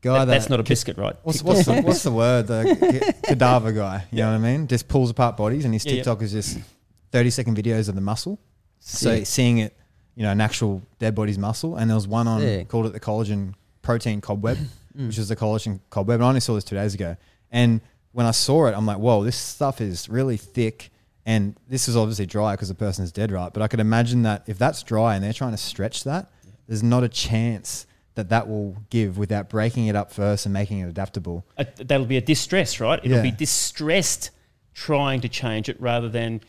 guy 0.00 0.12
That- 0.20 0.24
that, 0.26 0.32
that's 0.32 0.48
not 0.50 0.60
a 0.60 0.62
biscuit, 0.62 0.96
right? 0.98 1.16
What's, 1.22 1.42
what's, 1.42 1.64
the, 1.66 1.80
what's 1.82 2.02
the 2.02 2.10
word? 2.10 2.46
The 2.46 3.14
cadaver 3.24 3.72
guy. 3.72 4.04
You 4.10 4.18
know 4.18 4.30
what 4.32 4.36
I 4.36 4.38
mean? 4.38 4.66
Just 4.66 4.88
pulls 4.88 5.10
apart 5.10 5.36
bodies, 5.36 5.64
and 5.64 5.74
his 5.74 5.84
Yeah, 5.84 5.92
yeah. 5.92 5.96
TikTok 5.96 6.22
is 6.22 6.32
just 6.32 6.58
thirty 7.12 7.30
second 7.30 7.56
videos 7.56 7.88
of 7.88 7.94
the 7.94 8.00
muscle. 8.00 8.38
So 8.80 9.24
seeing 9.24 9.58
it, 9.58 9.76
you 10.14 10.22
know, 10.22 10.30
an 10.30 10.40
actual 10.40 10.82
dead 10.98 11.14
body's 11.14 11.38
muscle, 11.38 11.76
and 11.76 11.90
there 11.90 11.94
was 11.96 12.08
one 12.08 12.26
on 12.28 12.40
Sick. 12.40 12.68
called 12.68 12.86
it 12.86 12.92
the 12.92 13.00
collagen 13.00 13.54
protein 13.82 14.20
cobweb, 14.20 14.56
which 14.94 15.18
is 15.18 15.28
the 15.28 15.36
collagen 15.36 15.80
cobweb. 15.90 16.16
And 16.16 16.24
I 16.24 16.28
only 16.28 16.40
saw 16.40 16.54
this 16.54 16.64
two 16.64 16.76
days 16.76 16.94
ago, 16.94 17.16
and 17.50 17.80
when 18.12 18.26
I 18.26 18.30
saw 18.32 18.66
it, 18.66 18.74
I'm 18.76 18.86
like, 18.86 18.98
whoa, 18.98 19.22
this 19.22 19.36
stuff 19.36 19.80
is 19.80 20.08
really 20.08 20.36
thick. 20.36 20.90
And 21.26 21.54
this 21.68 21.86
is 21.86 21.96
obviously 21.96 22.26
dry 22.26 22.54
because 22.54 22.68
the 22.68 22.74
person 22.74 23.04
is 23.04 23.12
dead, 23.12 23.30
right? 23.30 23.52
But 23.52 23.62
I 23.62 23.68
could 23.68 23.78
imagine 23.78 24.22
that 24.22 24.42
if 24.48 24.58
that's 24.58 24.82
dry 24.82 25.14
and 25.14 25.22
they're 25.22 25.34
trying 25.34 25.52
to 25.52 25.58
stretch 25.58 26.02
that, 26.04 26.28
there's 26.70 26.84
not 26.84 27.02
a 27.02 27.08
chance 27.08 27.84
that 28.14 28.28
that 28.28 28.48
will 28.48 28.76
give 28.90 29.18
without 29.18 29.48
breaking 29.48 29.88
it 29.88 29.96
up 29.96 30.12
first 30.12 30.46
and 30.46 30.52
making 30.52 30.78
it 30.78 30.88
adaptable. 30.88 31.44
a, 31.56 31.66
that'll 31.76 32.06
be 32.06 32.16
a 32.16 32.20
distress, 32.20 32.78
right? 32.78 33.00
It'll 33.02 33.22
be 33.22 33.32
distressed 33.32 34.30
trying 34.72 35.20
to 35.22 35.28
change 35.28 35.68
it 35.68 35.80
rather 35.80 36.08
than 36.08 36.40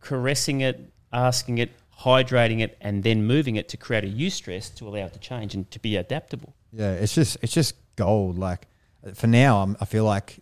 caressing 0.00 0.62
it, 0.62 0.90
asking 1.12 1.58
it, 1.58 1.72
hydrating 2.00 2.60
it, 2.60 2.78
and 2.80 3.02
then 3.02 3.26
moving 3.26 3.56
it 3.56 3.68
to 3.68 3.76
create 3.76 4.02
a 4.02 4.06
eustress 4.06 4.74
to 4.76 4.88
allow 4.88 5.04
it 5.04 5.12
to 5.12 5.18
change 5.18 5.54
and 5.54 5.70
to 5.70 5.78
be 5.78 5.96
adaptable. 5.96 6.54
Yeah, 6.72 6.92
it's 6.92 7.14
just 7.14 7.36
it's 7.42 7.52
just 7.52 7.74
gold. 7.96 8.38
Like 8.38 8.66
for 9.12 9.26
now, 9.26 9.62
I'm, 9.62 9.76
I 9.78 9.84
feel 9.84 10.04
like 10.04 10.38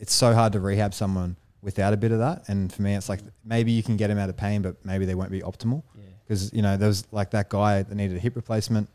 it's 0.00 0.12
so 0.12 0.34
hard 0.34 0.54
to 0.54 0.60
rehab 0.60 0.92
someone 0.92 1.36
without 1.62 1.92
a 1.92 1.96
bit 1.96 2.10
of 2.10 2.18
that. 2.18 2.48
And 2.48 2.72
for 2.72 2.82
me, 2.82 2.94
it's 2.96 3.08
like 3.08 3.20
maybe 3.44 3.70
you 3.70 3.84
can 3.84 3.96
get 3.96 4.08
them 4.08 4.18
out 4.18 4.28
of 4.28 4.36
pain, 4.36 4.60
but 4.62 4.84
maybe 4.84 5.04
they 5.04 5.14
won't 5.14 5.30
be 5.30 5.42
optimal. 5.42 5.84
Yeah. 5.94 6.15
Because 6.26 6.52
you 6.52 6.62
know 6.62 6.76
there 6.76 6.88
was 6.88 7.06
like 7.12 7.30
that 7.30 7.48
guy 7.48 7.82
that 7.82 7.94
needed 7.94 8.16
a 8.16 8.20
hip 8.20 8.34
replacement. 8.36 8.88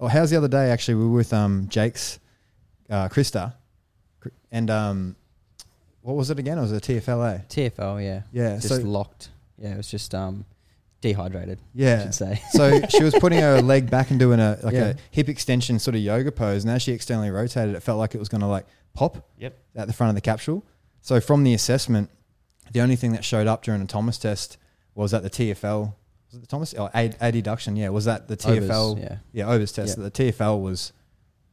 Oh, 0.00 0.06
how's 0.08 0.30
the 0.30 0.36
other 0.36 0.48
day? 0.48 0.70
Actually, 0.70 0.94
we 0.94 1.04
were 1.04 1.16
with 1.16 1.32
um 1.32 1.66
Jake's 1.68 2.18
uh, 2.88 3.08
Krista, 3.08 3.54
and 4.50 4.70
um, 4.70 5.16
what 6.02 6.16
was 6.16 6.30
it 6.30 6.38
again? 6.38 6.56
It 6.58 6.62
was 6.62 6.72
a 6.72 6.80
TFLA. 6.80 7.46
TFL. 7.48 8.02
Yeah. 8.02 8.22
Yeah, 8.32 8.54
Just 8.56 8.68
so 8.68 8.76
locked. 8.76 9.28
Yeah. 9.58 9.74
It 9.74 9.76
was 9.76 9.90
just 9.90 10.14
um, 10.14 10.46
dehydrated. 11.00 11.58
I 11.58 11.62
yeah. 11.74 12.02
should 12.04 12.14
say. 12.14 12.42
so 12.52 12.80
she 12.88 13.02
was 13.04 13.14
putting 13.14 13.40
her 13.40 13.60
leg 13.60 13.90
back 13.90 14.10
and 14.10 14.18
doing 14.18 14.40
a 14.40 14.58
like 14.62 14.74
Yeah. 14.74 14.86
a 14.88 14.94
hip 15.10 15.28
extension 15.28 15.78
sort 15.78 15.96
of 15.96 16.00
yoga 16.00 16.32
pose. 16.32 16.64
And 16.64 16.72
as 16.72 16.82
she 16.82 16.92
externally 16.92 17.30
rotated, 17.30 17.74
it 17.74 17.82
felt 17.82 17.98
like 17.98 18.14
it 18.14 18.18
was 18.18 18.28
going 18.30 18.40
to 18.40 18.46
like 18.46 18.64
pop. 18.94 19.28
Yep. 19.38 19.58
at 19.76 19.86
the 19.86 19.92
front 19.92 20.08
of 20.08 20.14
the 20.14 20.20
capsule. 20.22 20.64
So 21.02 21.20
from 21.20 21.44
the 21.44 21.52
assessment, 21.54 22.10
the 22.72 22.80
only 22.80 22.96
thing 22.96 23.12
that 23.12 23.24
showed 23.24 23.46
up 23.46 23.62
during 23.62 23.82
a 23.82 23.86
Thomas 23.86 24.18
test 24.18 24.56
was 24.94 25.10
that 25.10 25.22
the 25.22 25.30
TFL 25.30 25.94
was 26.28 26.38
it 26.38 26.40
the 26.42 26.46
Thomas 26.46 26.74
oh, 26.76 26.90
a, 26.94 27.32
deduction, 27.32 27.76
Yeah, 27.76 27.88
was 27.88 28.04
that 28.04 28.28
the 28.28 28.34
Ober's, 28.46 28.68
TFL? 28.68 29.00
yeah. 29.00 29.16
yeah, 29.32 29.48
Ober's 29.48 29.72
test. 29.72 29.96
Yeah. 29.96 30.04
The 30.04 30.10
TFL 30.10 30.60
was 30.60 30.92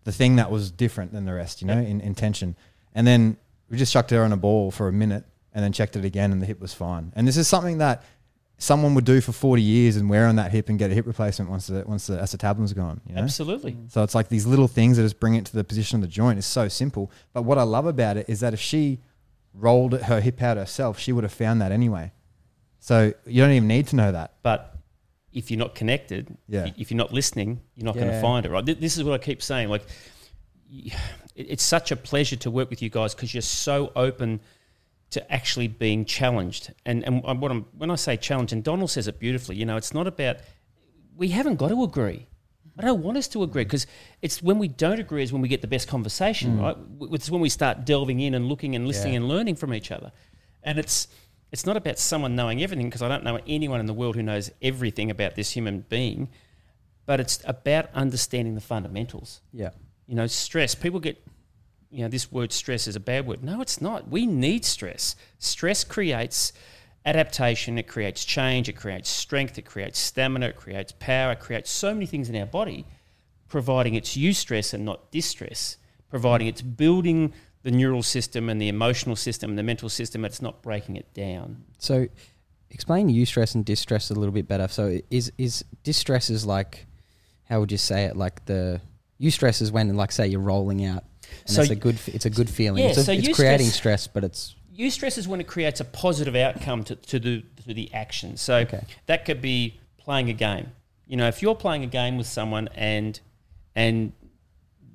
the 0.04 0.12
thing 0.12 0.36
that 0.36 0.52
was 0.52 0.70
different 0.70 1.14
than 1.14 1.26
the 1.26 1.34
rest, 1.34 1.62
you 1.62 1.68
know, 1.68 1.78
in, 1.78 2.02
in 2.02 2.14
tension. 2.14 2.56
And 2.94 3.08
then 3.08 3.38
we 3.70 3.78
just 3.78 3.94
chucked 3.94 4.12
her 4.12 4.24
on 4.24 4.32
a 4.34 4.38
ball 4.38 4.72
for 4.72 4.88
a 4.88 4.94
minute 4.94 5.26
and 5.54 5.64
then 5.64 5.72
checked 5.72 5.96
it 5.96 6.04
again, 6.04 6.32
and 6.32 6.42
the 6.42 6.46
hip 6.46 6.60
was 6.60 6.74
fine. 6.74 7.14
And 7.16 7.26
this 7.28 7.38
is 7.38 7.48
something 7.48 7.78
that 7.78 8.04
someone 8.58 8.94
would 8.96 9.06
do 9.06 9.22
for 9.22 9.32
40 9.32 9.62
years 9.62 9.96
and 9.96 10.10
wear 10.10 10.28
on 10.28 10.36
that 10.38 10.52
hip 10.52 10.70
and 10.70 10.78
get 10.80 10.92
a 10.92 10.94
hip 10.94 11.08
replacement 11.08 11.50
once 11.50 11.68
the 11.68 11.84
once 11.86 12.08
the 12.08 12.18
acetabulum's 12.18 12.74
gone. 12.74 13.02
You 13.08 13.16
know? 13.16 13.22
Absolutely. 13.22 13.74
Mm. 13.74 13.92
So 13.92 14.04
it's 14.04 14.16
like 14.16 14.30
these 14.30 14.46
little 14.46 14.68
things 14.68 14.98
that 14.98 15.04
just 15.04 15.20
bring 15.20 15.36
it 15.36 15.46
to 15.46 15.56
the 15.56 15.64
position 15.64 15.98
of 15.98 16.02
the 16.02 16.08
joint 16.08 16.40
is 16.40 16.46
so 16.46 16.68
simple. 16.68 17.12
But 17.34 17.44
what 17.44 17.58
I 17.58 17.64
love 17.64 17.86
about 17.86 18.18
it 18.18 18.30
is 18.30 18.42
that 18.42 18.54
if 18.54 18.60
she 18.60 19.00
rolled 19.54 19.94
her 19.94 20.20
hip 20.22 20.42
out 20.42 20.58
herself, 20.58 21.00
she 21.00 21.12
would 21.12 21.24
have 21.24 21.34
found 21.34 21.62
that 21.62 21.72
anyway. 21.72 22.12
So 22.86 23.14
you 23.26 23.42
don't 23.42 23.52
even 23.52 23.68
need 23.68 23.88
to 23.88 23.96
know 23.96 24.12
that. 24.12 24.36
But 24.44 24.78
if 25.34 25.50
you're 25.50 25.58
not 25.58 25.74
connected, 25.74 26.38
Yeah. 26.48 26.70
if 26.78 26.92
you're 26.92 27.00
not 27.00 27.12
listening, 27.12 27.62
you're 27.74 27.86
not 27.86 27.96
going 27.96 28.10
to 28.10 28.22
find 28.22 28.46
it, 28.46 28.52
right? 28.52 28.64
This 28.64 28.96
is 28.96 29.04
what 29.04 29.20
I 29.20 29.24
keep 29.24 29.42
saying. 29.42 29.70
Like, 29.70 29.88
it's 31.36 31.64
such 31.64 31.92
a 31.92 31.96
pleasure 31.96 32.36
to 32.36 32.52
work 32.52 32.70
with 32.70 32.84
you 32.84 32.92
guys 32.92 33.16
because 33.16 33.34
you're 33.34 33.42
so 33.42 33.92
open 33.96 34.40
to 35.10 35.34
actually 35.34 35.68
being 35.68 36.06
challenged. 36.06 36.74
And 36.86 37.04
and 37.06 37.24
what 37.42 37.50
I'm 37.50 37.66
when 37.76 37.90
I 37.90 37.96
say 37.96 38.18
challenge, 38.18 38.54
and 38.54 38.64
Donald 38.64 38.92
says 38.92 39.08
it 39.08 39.18
beautifully. 39.18 39.56
You 39.56 39.66
know, 39.66 39.78
it's 39.78 39.94
not 39.96 40.06
about 40.06 40.38
we 41.16 41.30
haven't 41.30 41.56
got 41.56 41.70
to 41.70 41.82
agree. 41.82 42.28
I 42.78 42.84
don't 42.84 43.02
want 43.02 43.18
us 43.18 43.28
to 43.30 43.42
agree 43.42 43.64
because 43.64 43.88
it's 44.22 44.44
when 44.44 44.60
we 44.60 44.68
don't 44.68 45.00
agree 45.00 45.24
is 45.24 45.34
when 45.34 45.42
we 45.42 45.48
get 45.48 45.62
the 45.62 45.68
best 45.76 45.88
conversation, 45.88 46.60
mm. 46.60 46.62
right? 46.62 46.78
It's 47.14 47.32
when 47.32 47.42
we 47.42 47.50
start 47.50 47.84
delving 47.84 48.20
in 48.20 48.36
and 48.36 48.48
looking 48.48 48.76
and 48.76 48.86
listening 48.88 49.14
Yeah. 49.14 49.22
and 49.22 49.28
learning 49.28 49.56
from 49.56 49.74
each 49.74 49.92
other. 49.92 50.12
And 50.62 50.78
it's 50.78 51.08
it's 51.56 51.66
not 51.66 51.78
about 51.78 51.98
someone 51.98 52.36
knowing 52.36 52.62
everything 52.62 52.88
because 52.88 53.02
I 53.02 53.08
don't 53.08 53.24
know 53.24 53.40
anyone 53.48 53.80
in 53.80 53.86
the 53.86 53.94
world 53.94 54.18
who 54.18 54.22
knows 54.22 54.52
everything 54.62 55.10
about 55.10 55.36
this 55.36 55.52
human 55.52 55.86
being, 55.88 56.28
but 57.06 57.22
it's 57.22 57.40
about 57.46 57.88
understanding 57.94 58.56
the 58.56 58.62
fundamentals. 58.62 59.40
Yeah. 59.54 59.70
You 60.06 60.16
know, 60.16 60.28
stress. 60.28 60.76
People 60.76 61.00
get, 61.00 61.26
you 61.90 62.02
know, 62.02 62.10
this 62.10 62.30
word 62.30 62.52
stress 62.52 62.88
is 62.88 62.98
a 62.98 63.00
bad 63.00 63.26
word. 63.26 63.42
No, 63.42 63.62
it's 63.62 63.80
not. 63.80 64.10
We 64.10 64.26
need 64.26 64.66
stress. 64.66 65.16
Stress 65.40 65.86
creates 65.86 66.52
adaptation, 67.06 67.78
it 67.78 67.88
creates 67.88 68.26
change, 68.26 68.68
it 68.68 68.74
creates 68.74 69.10
strength, 69.10 69.58
it 69.58 69.64
creates 69.64 69.98
stamina, 69.98 70.48
it 70.48 70.58
creates 70.58 70.92
power, 71.00 71.32
it 71.32 71.40
creates 71.40 71.72
so 71.72 71.94
many 71.94 72.06
things 72.06 72.28
in 72.28 72.36
our 72.36 72.46
body, 72.46 72.86
providing 73.48 73.96
it's 73.96 74.18
eustress 74.18 74.74
and 74.74 74.84
not 74.84 75.10
distress, 75.10 75.78
providing 76.10 76.48
it's 76.48 76.62
building 76.62 77.34
the 77.66 77.72
neural 77.72 78.04
system 78.04 78.48
and 78.48 78.62
the 78.62 78.68
emotional 78.68 79.16
system 79.16 79.50
and 79.50 79.58
the 79.58 79.64
mental 79.64 79.90
system. 79.90 80.24
It's 80.24 80.40
not 80.42 80.62
breaking 80.62 80.98
it 80.98 81.12
down. 81.16 81.64
So, 81.80 82.08
explain 82.70 83.10
eustress 83.10 83.56
and 83.56 83.66
distress 83.66 84.12
a 84.12 84.14
little 84.14 84.32
bit 84.32 84.48
better. 84.48 84.68
So, 84.68 85.00
is 85.10 85.32
is 85.40 85.66
distress 85.84 86.30
is 86.30 86.46
like, 86.46 86.86
how 87.50 87.60
would 87.60 87.72
you 87.72 87.80
say 87.80 88.06
it? 88.06 88.16
Like 88.16 88.46
the 88.46 88.82
eustress 89.20 89.64
is 89.64 89.72
when, 89.72 89.94
like, 89.96 90.12
say 90.12 90.28
you're 90.28 90.40
rolling 90.42 90.86
out, 90.86 91.04
and 91.48 91.56
So 91.56 91.62
it's 91.64 91.72
a 91.72 91.76
good, 91.76 91.98
it's 92.06 92.26
a 92.26 92.30
good 92.30 92.52
feeling. 92.52 92.84
Yeah, 92.84 92.90
it's 92.90 93.00
a- 93.00 93.06
so 93.06 93.12
it's 93.14 93.36
creating 93.36 93.68
stress, 93.68 94.06
but 94.08 94.24
it's 94.24 94.56
Eustress 94.78 95.18
is 95.18 95.28
when 95.28 95.40
it 95.40 95.48
creates 95.48 95.80
a 95.80 95.86
positive 95.86 96.36
outcome 96.36 96.84
to, 96.84 96.96
to 96.98 97.18
the 97.18 97.44
to 97.66 97.74
the 97.74 97.92
action. 97.94 98.38
So 98.38 98.58
Okay. 98.58 98.84
that 99.08 99.26
could 99.26 99.42
be 99.42 99.80
playing 99.98 100.30
a 100.30 100.34
game. 100.34 100.68
You 101.08 101.18
know, 101.18 101.28
if 101.28 101.42
you're 101.42 101.56
playing 101.56 101.84
a 101.84 101.88
game 101.88 102.16
with 102.18 102.28
someone 102.28 102.68
and 102.76 103.20
and 103.74 104.12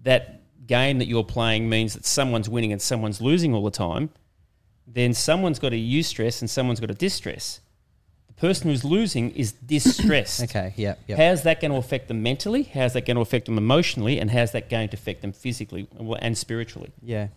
that 0.05 0.40
game 0.71 0.99
that 0.99 1.09
you're 1.09 1.25
playing 1.25 1.69
means 1.69 1.95
that 1.95 2.05
someone's 2.05 2.49
winning 2.49 2.71
and 2.71 2.81
someone's 2.81 3.21
losing 3.21 3.53
all 3.53 3.65
the 3.65 3.73
time, 3.73 4.09
then 4.87 5.13
someone's 5.13 5.59
got 5.59 5.73
a 5.73 5.77
eustress 5.77 6.41
and 6.41 6.49
someone's 6.49 6.79
got 6.79 6.93
a 6.93 6.95
distress. 6.95 7.61
The 8.29 8.35
person 8.35 8.71
who's 8.71 8.85
losing 8.85 9.33
is 9.33 9.51
distressed. 9.51 10.43
okay. 10.45 10.73
Yeah. 10.77 10.95
Yeah. 11.09 11.17
How's 11.17 11.43
that 11.43 11.61
going 11.61 11.73
to 11.73 11.77
affect 11.77 12.07
them 12.07 12.23
mentally? 12.23 12.63
How's 12.63 12.93
that 12.93 13.05
going 13.05 13.17
to 13.17 13.21
affect 13.21 13.47
them 13.47 13.59
emotionally? 13.59 14.21
And 14.21 14.31
how's 14.31 14.53
that 14.53 14.71
going 14.71 14.89
to 14.91 14.97
affect 14.97 15.23
them 15.23 15.33
physically 15.33 15.89
and 16.21 16.39
spiritually? 16.39 16.93
yeah. 17.03 17.29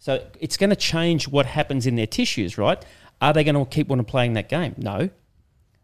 So 0.00 0.24
it's 0.40 0.56
going 0.56 0.70
to 0.70 0.76
change 0.76 1.26
what 1.26 1.44
happens 1.44 1.84
in 1.84 1.96
their 1.96 2.06
tissues, 2.06 2.56
right? 2.56 2.82
Are 3.20 3.32
they 3.32 3.42
going 3.42 3.56
to 3.56 3.64
keep 3.68 3.90
on 3.90 4.02
playing 4.04 4.34
that 4.34 4.48
game? 4.48 4.76
No. 4.78 5.10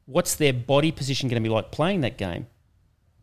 What's 0.07 0.37
their 0.37 0.53
body 0.53 0.93
position 0.93 1.29
going 1.29 1.43
to 1.43 1.47
be 1.47 1.53
like 1.53 1.73
playing 1.73 2.03
that 2.03 2.17
game? 2.17 2.47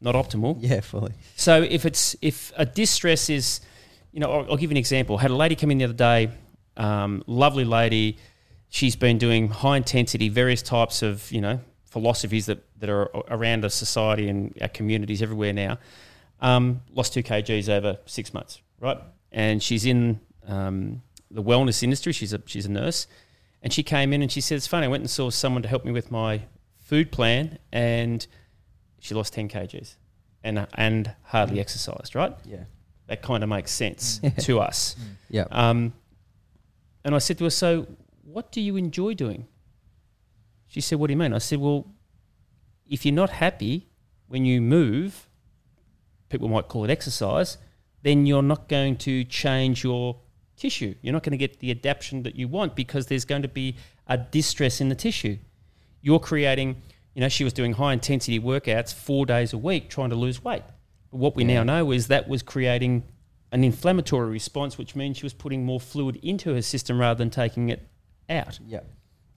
Not 0.02 0.16
optimal. 0.16 0.58
Yeah. 0.60 0.82
Fully. 0.82 1.14
So 1.36 1.64
if 1.64 1.86
it's 1.86 2.16
if 2.22 2.52
a 2.58 2.66
distress 2.66 3.30
is, 3.30 3.62
you 4.12 4.20
know, 4.20 4.32
I'll, 4.32 4.52
I'll 4.52 4.58
give 4.58 4.72
you 4.72 4.76
an 4.76 4.78
example. 4.78 5.18
Had 5.18 5.32
a 5.32 5.36
lady 5.36 5.56
come 5.56 5.72
in 5.72 5.78
the 5.78 5.86
other 5.86 5.94
day, 5.94 6.32
um, 6.78 7.24
lovely 7.28 7.66
lady. 7.66 8.18
She's 8.70 8.96
been 8.96 9.18
doing 9.18 9.50
high 9.50 9.78
intensity, 9.78 10.30
various 10.30 10.62
types 10.62 11.02
of 11.02 11.32
you 11.32 11.42
know 11.42 11.60
philosophies 11.86 12.46
that 12.46 12.64
that 12.80 12.90
are 12.90 13.10
around 13.30 13.64
our 13.64 13.70
society 13.70 14.30
and 14.30 14.58
our 14.62 14.70
communities 14.70 15.22
everywhere 15.22 15.54
now. 15.54 15.78
Um, 16.40 16.82
lost 16.94 17.14
two 17.14 17.22
kgs 17.22 17.70
over 17.70 18.00
six 18.06 18.34
months, 18.34 18.62
right? 18.80 18.98
And 19.32 19.62
she's 19.62 19.86
in 19.86 20.20
um, 20.48 21.04
the 21.30 21.44
wellness 21.44 21.84
industry. 21.84 22.14
She's 22.14 22.34
a 22.34 22.42
she's 22.46 22.66
a 22.66 22.72
nurse, 22.72 23.08
and 23.62 23.72
she 23.72 23.84
came 23.84 24.14
in 24.14 24.22
and 24.22 24.32
she 24.32 24.42
said, 24.42 24.56
"It's 24.56 24.68
funny. 24.68 24.86
I 24.86 24.90
went 24.90 25.02
and 25.02 25.10
saw 25.10 25.30
someone 25.30 25.62
to 25.64 25.70
help 25.70 25.86
me 25.86 25.92
with 25.92 26.12
my 26.12 26.44
food 26.78 27.12
plan, 27.12 27.60
and 27.72 28.26
she 29.00 29.14
lost 29.14 29.34
ten 29.34 29.48
kgs, 29.50 29.96
and 30.44 30.68
and 30.74 31.14
hardly 31.24 31.60
exercised. 31.60 32.16
Right? 32.16 32.34
Yeah. 32.46 32.64
That 33.12 33.22
kind 33.22 33.44
of 33.44 33.50
makes 33.50 33.72
sense 33.72 34.22
to 34.40 34.62
us. 34.62 34.96
Yeah. 35.30 35.44
Um, 35.52 35.92
and 37.04 37.14
I 37.14 37.18
said 37.18 37.38
to 37.40 37.44
her, 37.44 37.50
"So, 37.50 37.86
what 38.24 38.54
do 38.54 38.62
you 38.62 38.78
enjoy 38.78 39.16
doing?" 39.16 39.48
She 40.68 40.80
said, 40.80 40.98
"What 40.98 41.08
do 41.08 41.12
you 41.12 41.18
mean?" 41.18 41.34
I 41.34 41.40
said, 41.40 41.60
"Well, 41.60 41.88
if 42.90 43.06
you're 43.06 43.14
not 43.14 43.32
happy 43.32 43.90
when 44.30 44.46
you 44.46 44.62
move, 44.62 45.28
people 46.30 46.48
might 46.48 46.70
call 46.70 46.86
it 46.86 46.90
exercise, 46.90 47.58
then 48.02 48.26
you're 48.26 48.42
not 48.42 48.70
going 48.70 48.96
to 49.00 49.26
change 49.26 49.84
your 49.84 50.22
tissue. 50.56 50.96
You're 51.02 51.12
not 51.12 51.24
going 51.24 51.32
to 51.32 51.38
get 51.38 51.60
the 51.60 51.70
adaptation 51.70 52.24
that 52.24 52.38
you 52.38 52.48
want 52.48 52.78
because 52.78 53.08
there's 53.08 53.26
going 53.26 53.42
to 53.42 53.50
be 53.50 53.76
a 54.08 54.18
distress 54.18 54.80
in 54.80 54.88
the 54.88 54.96
tissue. 54.96 55.38
You're 56.02 56.22
creating, 56.22 56.82
you 57.14 57.20
know, 57.20 57.28
she 57.28 57.44
was 57.44 57.52
doing 57.52 57.74
high 57.74 57.92
intensity 57.92 58.40
workouts 58.40 58.94
four 58.94 59.26
days 59.26 59.52
a 59.52 59.58
week 59.58 59.90
trying 59.90 60.12
to 60.12 60.16
lose 60.16 60.42
weight. 60.42 60.64
But 61.12 61.18
what 61.18 61.36
we 61.36 61.44
now 61.44 61.64
know 61.64 61.92
is 61.92 62.08
that 62.08 62.28
was 62.28 62.42
creating 62.42 63.04
an 63.52 63.64
inflammatory 63.64 64.30
response, 64.30 64.78
which 64.78 64.96
means 64.96 65.18
she 65.18 65.24
was 65.26 65.34
putting 65.34 65.66
more 65.66 65.80
fluid 65.80 66.18
into 66.24 66.54
her 66.54 66.62
system 66.62 67.00
rather 67.00 67.18
than 67.18 67.30
taking 67.30 67.70
it 67.70 67.88
out 68.30 68.60
Yeah. 68.66 68.80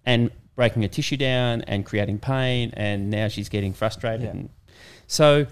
and 0.06 0.30
breaking 0.54 0.82
her 0.82 0.88
tissue 0.88 1.16
down 1.16 1.62
and 1.62 1.84
creating 1.84 2.18
pain. 2.20 2.70
And 2.74 3.10
now 3.10 3.26
she's 3.28 3.48
getting 3.48 3.72
frustrated. 3.72 4.22
Yeah. 4.26 4.30
And 4.30 4.48
so 5.08 5.46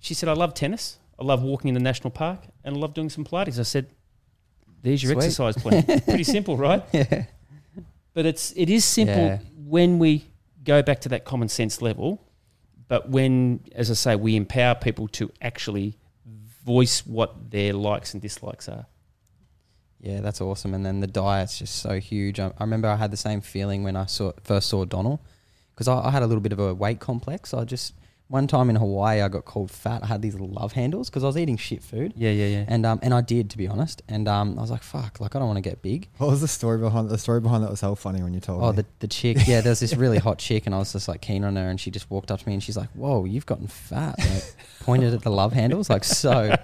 she 0.00 0.14
said, 0.14 0.28
I 0.28 0.34
love 0.34 0.54
tennis. 0.54 0.98
I 1.18 1.24
love 1.24 1.42
walking 1.42 1.68
in 1.68 1.74
the 1.74 1.80
national 1.80 2.10
park 2.12 2.40
and 2.62 2.76
I 2.76 2.78
love 2.78 2.94
doing 2.94 3.10
some 3.10 3.24
Pilates. 3.24 3.58
I 3.58 3.62
said, 3.64 3.88
there's 4.82 5.02
your 5.02 5.14
Sweet. 5.14 5.24
exercise 5.24 5.56
plan. 5.56 5.82
Pretty 6.04 6.22
simple, 6.22 6.56
right? 6.56 6.84
Yeah. 6.92 7.24
But 8.14 8.26
it's 8.26 8.52
it 8.56 8.70
is 8.70 8.84
simple 8.84 9.16
Yeah. 9.16 9.38
when 9.56 9.98
we 9.98 10.24
go 10.62 10.82
back 10.82 11.00
to 11.00 11.08
that 11.08 11.24
common 11.24 11.48
sense 11.48 11.82
level. 11.82 12.22
But 12.88 13.10
when, 13.10 13.60
as 13.72 13.90
I 13.90 13.94
say, 13.94 14.16
we 14.16 14.34
empower 14.34 14.74
people 14.74 15.08
to 15.08 15.30
actually 15.40 15.98
voice 16.64 17.06
what 17.06 17.50
their 17.50 17.72
likes 17.72 18.14
and 18.14 18.22
dislikes 18.22 18.68
are. 18.68 18.86
Yeah, 20.00 20.20
that's 20.20 20.40
awesome. 20.40 20.74
And 20.74 20.86
then 20.86 21.00
the 21.00 21.06
diet's 21.06 21.58
just 21.58 21.76
so 21.76 21.98
huge. 21.98 22.40
I, 22.40 22.46
I 22.58 22.62
remember 22.64 22.88
I 22.88 22.96
had 22.96 23.10
the 23.10 23.16
same 23.16 23.40
feeling 23.40 23.82
when 23.82 23.96
I 23.96 24.06
saw 24.06 24.32
first 24.42 24.68
saw 24.68 24.84
Donald 24.84 25.18
because 25.74 25.88
I, 25.88 26.06
I 26.06 26.10
had 26.10 26.22
a 26.22 26.26
little 26.26 26.40
bit 26.40 26.52
of 26.52 26.60
a 26.60 26.74
weight 26.74 27.00
complex. 27.00 27.52
I 27.52 27.64
just 27.64 27.94
one 28.28 28.46
time 28.46 28.68
in 28.68 28.76
Hawaii 28.76 29.22
I 29.22 29.28
got 29.28 29.44
called 29.46 29.70
fat. 29.70 30.02
I 30.02 30.06
had 30.06 30.20
these 30.22 30.34
love 30.38 30.72
handles 30.72 31.08
because 31.08 31.24
I 31.24 31.26
was 31.28 31.36
eating 31.38 31.56
shit 31.56 31.82
food. 31.82 32.12
Yeah, 32.16 32.30
yeah, 32.30 32.46
yeah. 32.46 32.64
And 32.68 32.84
um 32.86 32.98
and 33.02 33.12
I 33.14 33.20
did 33.22 33.48
to 33.50 33.56
be 33.58 33.66
honest. 33.66 34.02
And 34.08 34.28
um 34.28 34.58
I 34.58 34.60
was 34.60 34.70
like, 34.70 34.82
fuck, 34.82 35.18
like 35.20 35.34
I 35.34 35.38
don't 35.38 35.48
want 35.48 35.56
to 35.56 35.62
get 35.68 35.80
big. 35.82 36.08
What 36.18 36.30
was 36.30 36.40
the 36.42 36.48
story 36.48 36.78
behind 36.78 37.08
the 37.08 37.18
story 37.18 37.40
behind 37.40 37.64
that 37.64 37.70
was 37.70 37.80
so 37.80 37.94
funny 37.94 38.22
when 38.22 38.34
you 38.34 38.40
told 38.40 38.62
Oh, 38.62 38.70
me. 38.70 38.76
the, 38.76 38.86
the 39.00 39.08
chick, 39.08 39.38
yeah, 39.46 39.60
there's 39.62 39.80
this 39.80 39.94
really 39.94 40.18
hot 40.28 40.38
chick, 40.38 40.66
and 40.66 40.74
I 40.74 40.78
was 40.78 40.92
just 40.92 41.08
like 41.08 41.22
keen 41.22 41.42
on 41.44 41.56
her, 41.56 41.68
and 41.70 41.80
she 41.80 41.90
just 41.90 42.10
walked 42.10 42.30
up 42.30 42.40
to 42.40 42.46
me 42.46 42.52
and 42.54 42.62
she's 42.62 42.76
like, 42.76 42.90
"Whoa, 42.90 43.24
you've 43.24 43.46
gotten 43.46 43.66
fat!" 43.66 44.16
Like, 44.18 44.44
pointed 44.80 45.14
at 45.14 45.22
the 45.22 45.30
love 45.30 45.52
handles, 45.54 45.88
like 45.88 46.04
so, 46.04 46.54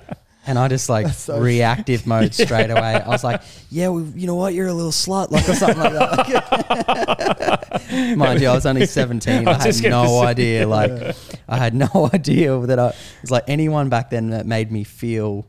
and 0.46 0.58
I 0.58 0.68
just 0.68 0.88
like 0.90 1.08
so 1.08 1.38
reactive 1.40 2.06
mode 2.06 2.34
straight 2.44 2.70
away. 2.70 2.94
I 2.96 3.08
was 3.08 3.24
like, 3.24 3.40
"Yeah, 3.70 3.88
well, 3.88 4.04
you 4.14 4.26
know 4.26 4.34
what? 4.34 4.52
You're 4.52 4.68
a 4.68 4.74
little 4.74 4.92
slut," 4.92 5.30
like 5.30 5.48
or 5.48 5.54
something 5.54 5.78
like 5.82 5.92
that. 5.94 7.60
Mind 8.16 8.40
you, 8.40 8.48
I 8.48 8.54
was 8.54 8.66
only 8.66 8.86
17. 8.86 9.46
I 9.48 9.52
I, 9.52 9.54
had 9.64 9.82
no 9.82 10.20
idea. 10.22 10.66
Like, 10.66 11.16
I 11.48 11.58
had 11.58 11.74
no 11.86 12.10
idea 12.12 12.58
that 12.66 12.78
I 12.78 12.94
was 13.22 13.30
like 13.30 13.44
anyone 13.48 13.88
back 13.88 14.10
then 14.10 14.30
that 14.30 14.46
made 14.46 14.70
me 14.72 14.84
feel 14.84 15.46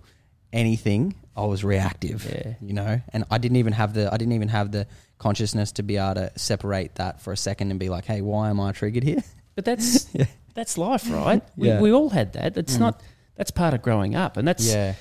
anything. 0.53 1.15
I 1.37 1.45
was 1.45 1.63
reactive, 1.65 2.25
Yeah. 2.25 2.53
you 2.61 2.73
know, 2.73 3.01
and 3.11 3.25
I 3.29 3.37
didn't 3.37 3.57
even 3.57 3.73
have 3.73 3.93
the 3.93 4.13
I 4.13 4.17
didn't 4.17 4.33
even 4.33 4.47
have 4.49 4.71
the 4.71 4.87
consciousness 5.17 5.71
to 5.73 5.83
be 5.83 5.97
able 5.97 6.15
to 6.15 6.31
separate 6.37 6.95
that 6.95 7.21
for 7.21 7.33
a 7.33 7.37
second 7.37 7.71
and 7.71 7.79
be 7.79 7.89
like, 7.89 8.05
hey, 8.05 8.21
why 8.21 8.49
am 8.49 8.59
I 8.59 8.71
triggered 8.71 9.03
here? 9.03 9.23
But 9.55 9.65
that's 9.65 10.07
Yeah. 10.13 10.25
that's 10.53 10.77
life, 10.77 11.09
right? 11.09 11.41
We, 11.57 11.67
Yeah. 11.67 11.81
we 11.81 11.91
all 11.91 12.09
had 12.09 12.33
that. 12.33 12.57
It's 12.57 12.77
mm. 12.77 12.81
not 12.81 13.01
that's 13.35 13.51
part 13.51 13.73
of 13.73 13.81
growing 13.81 14.15
up, 14.15 14.37
and 14.37 14.47
that's 14.47 14.65
yeah, 14.65 14.95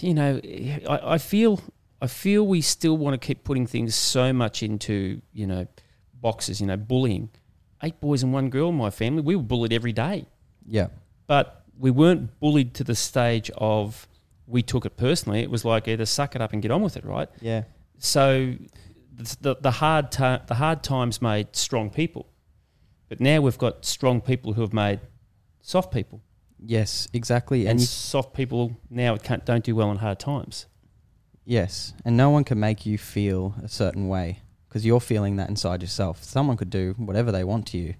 you 0.00 0.14
know, 0.14 0.40
I, 0.88 1.14
I 1.14 1.18
feel 1.18 1.60
I 2.00 2.06
feel 2.06 2.46
we 2.46 2.60
still 2.60 2.96
want 2.96 3.20
to 3.20 3.26
keep 3.26 3.42
putting 3.44 3.66
things 3.66 3.94
so 3.96 4.32
much 4.32 4.62
into 4.62 5.20
you 5.32 5.46
know 5.46 5.66
boxes. 6.12 6.60
You 6.60 6.68
know, 6.68 6.76
bullying. 6.76 7.30
Eight 7.84 8.00
boys 8.00 8.22
and 8.22 8.32
one 8.32 8.48
girl 8.50 8.68
in 8.70 8.74
my 8.76 8.90
family. 8.90 9.22
We 9.22 9.36
were 9.36 9.42
bullied 9.42 9.72
every 9.72 9.92
day, 9.92 10.26
Yeah. 10.66 10.88
but 11.26 11.64
we 11.78 11.90
weren't 11.90 12.38
bullied 12.40 12.74
to 12.74 12.84
the 12.84 12.94
stage 12.94 13.50
of 13.56 14.08
we 14.46 14.62
took 14.62 14.84
it 14.86 14.96
personally. 14.96 15.40
It 15.40 15.50
was 15.50 15.64
like 15.64 15.86
either 15.88 16.06
suck 16.06 16.34
it 16.34 16.40
up 16.42 16.52
and 16.52 16.62
get 16.62 16.70
on 16.70 16.82
with 16.82 16.96
it, 16.96 17.04
right? 17.04 17.28
Yeah. 17.40 17.64
So 17.98 18.54
the, 19.40 19.56
the, 19.60 19.70
hard 19.70 20.10
ti 20.12 20.36
the 20.46 20.54
hard 20.54 20.82
times 20.82 21.20
made 21.22 21.54
strong 21.56 21.90
people, 21.90 22.26
but 23.08 23.20
now 23.20 23.40
we've 23.40 23.58
got 23.58 23.84
strong 23.84 24.20
people 24.20 24.52
who 24.54 24.60
have 24.62 24.72
made 24.72 25.00
soft 25.62 25.92
people, 25.92 26.20
Yes, 26.66 27.08
exactly. 27.12 27.62
and, 27.62 27.78
And 27.78 27.82
soft 27.82 28.34
people 28.34 28.76
now 28.90 29.16
can't, 29.16 29.44
don't 29.44 29.64
do 29.64 29.74
well 29.76 29.90
in 29.90 29.98
hard 29.98 30.18
times. 30.18 30.66
yes, 31.44 31.92
and 32.04 32.16
no 32.16 32.30
one 32.30 32.44
can 32.44 32.58
make 32.58 32.86
you 32.86 32.96
feel 32.98 33.54
a 33.62 33.68
certain 33.68 34.08
way 34.08 34.38
because 34.74 34.84
you're 34.84 34.98
feeling 34.98 35.36
that 35.36 35.48
inside 35.48 35.82
yourself. 35.82 36.24
Someone 36.24 36.56
could 36.56 36.68
do 36.70 36.94
whatever 36.98 37.30
they 37.30 37.44
want 37.44 37.64
to 37.68 37.78
you, 37.78 37.94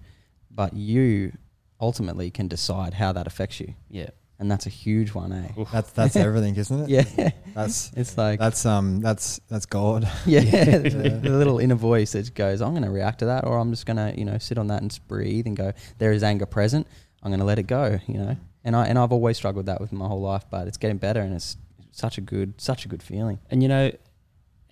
but 0.51 0.73
you 0.75 1.33
ultimately 1.81 2.33
can 2.33 2.49
decide 2.49 2.95
how 2.95 3.13
that 3.13 3.29
affects 3.29 3.61
you, 3.61 3.75
Yeah, 3.89 4.11
and 4.41 4.51
that's 4.51 4.67
a 4.67 4.71
huge 4.71 5.15
one, 5.15 5.33
eh? 5.33 5.61
Oof. 5.61 5.71
That's 5.71 5.93
that's 5.93 6.17
everything, 6.29 6.57
isn't 6.57 6.81
it? 6.81 6.89
Yeah, 6.89 7.31
That's 7.55 7.93
it's 7.97 8.19
like 8.19 8.41
that's 8.41 8.67
um 8.67 9.01
that's 9.01 9.39
that's 9.49 9.67
God. 9.67 10.11
yeah, 10.27 10.41
the, 10.79 11.21
the 11.23 11.31
little 11.31 11.61
inner 11.61 11.77
voice 11.77 12.11
that 12.13 12.35
goes, 12.35 12.61
"I'm 12.61 12.73
going 12.73 12.83
to 12.83 12.91
react 12.91 13.21
to 13.21 13.27
that," 13.27 13.45
or 13.45 13.57
"I'm 13.57 13.71
just 13.71 13.87
going 13.87 13.99
to, 13.99 14.13
you 14.19 14.25
know, 14.25 14.39
sit 14.39 14.59
on 14.59 14.67
that 14.67 14.83
and 14.83 14.99
breathe 15.07 15.47
and 15.47 15.57
go." 15.57 15.73
There 15.99 16.11
is 16.11 16.25
anger 16.25 16.47
present. 16.47 16.89
I'm 17.23 17.31
going 17.31 17.39
to 17.39 17.47
let 17.47 17.61
it 17.61 17.69
go, 17.69 18.01
you 18.09 18.19
know. 18.19 18.37
And 18.65 18.75
I 18.75 18.87
and 18.87 18.99
I've 18.99 19.13
always 19.13 19.37
struggled 19.37 19.59
with 19.59 19.67
that 19.67 19.81
with 19.81 19.93
my 19.93 20.09
whole 20.09 20.21
life, 20.21 20.45
but 20.51 20.67
it's 20.67 20.77
getting 20.79 20.99
better, 20.99 21.21
and 21.21 21.33
it's 21.35 21.57
such 21.93 22.19
a 22.19 22.21
good, 22.21 22.61
such 22.61 22.85
a 22.85 22.89
good 22.89 23.03
feeling. 23.05 23.39
and 23.49 23.63
you 23.63 23.69
know, 23.69 23.93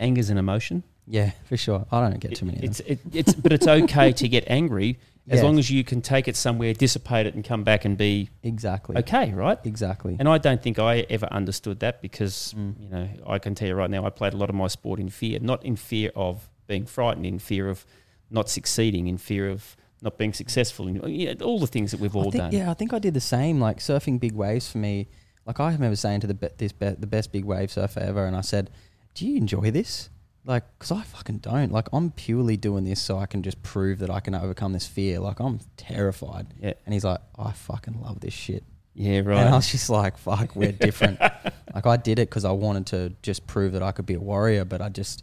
anger's 0.01 0.31
an 0.31 0.39
emotion. 0.39 0.83
Yeah, 1.13 1.33
for 1.45 1.57
sure. 1.59 1.85
I 1.93 2.01
don't 2.09 2.19
get 2.21 2.35
too 2.37 2.47
many. 2.47 2.59
It- 2.59 2.65
of 2.65 2.71
it's 2.71 2.79
them. 2.79 2.87
it, 3.13 3.17
it's 3.21 3.35
but 3.35 3.53
it's 3.53 3.67
okay 3.67 4.13
to 4.13 4.29
get 4.29 4.45
angry 4.47 4.99
as 5.29 5.39
Yeah. 5.39 5.45
long 5.47 5.59
as 5.59 5.71
you 5.71 5.85
can 5.85 6.01
take 6.01 6.27
it 6.27 6.37
somewhere, 6.37 6.73
dissipate 6.73 7.27
it, 7.27 7.35
and 7.35 7.45
come 7.45 7.63
back 7.65 7.85
and 7.85 7.97
be 7.97 8.31
exactly, 8.43 8.97
okay, 8.97 9.31
right? 9.33 9.59
exactly. 9.65 10.17
And 10.19 10.27
I 10.29 10.39
don't 10.39 10.63
think 10.63 10.79
I 10.79 11.01
ever 11.17 11.27
understood 11.31 11.81
that 11.81 12.01
because 12.03 12.55
Mm. 12.57 12.75
you 12.83 12.89
know 12.89 13.09
I 13.27 13.39
can 13.39 13.55
tell 13.55 13.69
you 13.69 13.75
right 13.75 13.91
now 13.91 14.05
I 14.07 14.11
played 14.11 14.33
a 14.33 14.37
lot 14.37 14.49
of 14.49 14.55
my 14.57 14.69
sport 14.69 14.99
in 14.99 15.11
fear, 15.11 15.39
not 15.41 15.65
in 15.65 15.77
fear 15.77 16.11
of 16.17 16.49
being 16.67 16.87
frightened, 16.87 17.27
in 17.27 17.39
fear 17.39 17.69
of 17.69 17.85
not 18.31 18.49
succeeding, 18.49 19.07
in 19.07 19.19
fear 19.19 19.51
of 19.51 19.77
not 20.01 20.17
being 20.19 20.33
successful, 20.33 20.89
in 20.89 20.95
you 21.09 21.27
know, 21.35 21.45
all 21.45 21.61
the 21.61 21.67
things 21.67 21.91
that 21.93 22.01
we've 22.01 22.17
all 22.17 22.31
think, 22.33 22.43
done. 22.45 22.53
Yeah, 22.53 22.71
I 22.71 22.75
think 22.75 22.93
I 22.95 22.99
did 22.99 23.15
the 23.15 23.21
same. 23.37 23.61
Like 23.61 23.79
surfing 23.79 24.19
big 24.19 24.33
waves 24.33 24.67
for 24.71 24.79
me. 24.79 25.09
Like 25.47 25.61
I 25.61 25.71
remember 25.73 25.95
saying 25.97 26.21
to 26.21 26.27
the 26.27 26.35
be- 26.35 26.49
this 26.57 26.73
be- 26.73 26.97
the 26.99 27.07
best 27.07 27.31
big 27.33 27.45
wave 27.45 27.71
surfer 27.71 28.01
ever, 28.01 28.25
and 28.27 28.35
I 28.35 28.41
said, 28.41 28.71
"Do 29.15 29.27
you 29.29 29.37
enjoy 29.37 29.71
this?" 29.71 30.09
Like, 30.45 30.65
because 30.79 30.91
I 30.91 31.03
fucking 31.03 31.39
don't. 31.39 31.71
Like, 31.71 31.89
I'm 31.93 32.11
purely 32.11 32.57
doing 32.57 32.85
this 32.85 33.01
so 33.01 33.17
I 33.19 33.27
can 33.27 33.43
just 33.43 33.63
prove 33.63 34.01
that 34.01 34.11
I 34.11 34.19
can 34.21 34.35
overcome 34.35 34.73
this 34.73 34.87
fear. 34.87 35.21
Like, 35.21 35.39
I'm 35.41 35.61
terrified. 35.77 36.49
Yeah, 36.61 36.73
And 36.85 36.93
he's 36.93 37.05
like, 37.05 37.21
I 37.39 37.53
fucking 37.53 38.01
love 38.01 38.19
this 38.21 38.35
shit. 38.35 38.65
yeah, 38.95 39.21
right. 39.21 39.39
And. 39.39 39.49
I 39.51 39.55
was 39.57 39.71
just 39.71 39.89
like, 39.89 40.19
fuck, 40.19 40.57
we're 40.57 40.73
different. 40.89 41.21
like, 41.21 41.87
I 41.87 41.97
did 41.97 42.19
it 42.19 42.29
because 42.29 42.45
I 42.45 42.51
wanted 42.51 42.87
to 42.87 43.13
just 43.23 43.47
prove 43.47 43.73
that 43.75 43.83
I 43.83 43.93
could 43.93 44.07
be 44.07 44.15
a 44.15 44.21
warrior, 44.21 44.65
but 44.65 44.83
I 44.83 44.89
just, 44.89 45.23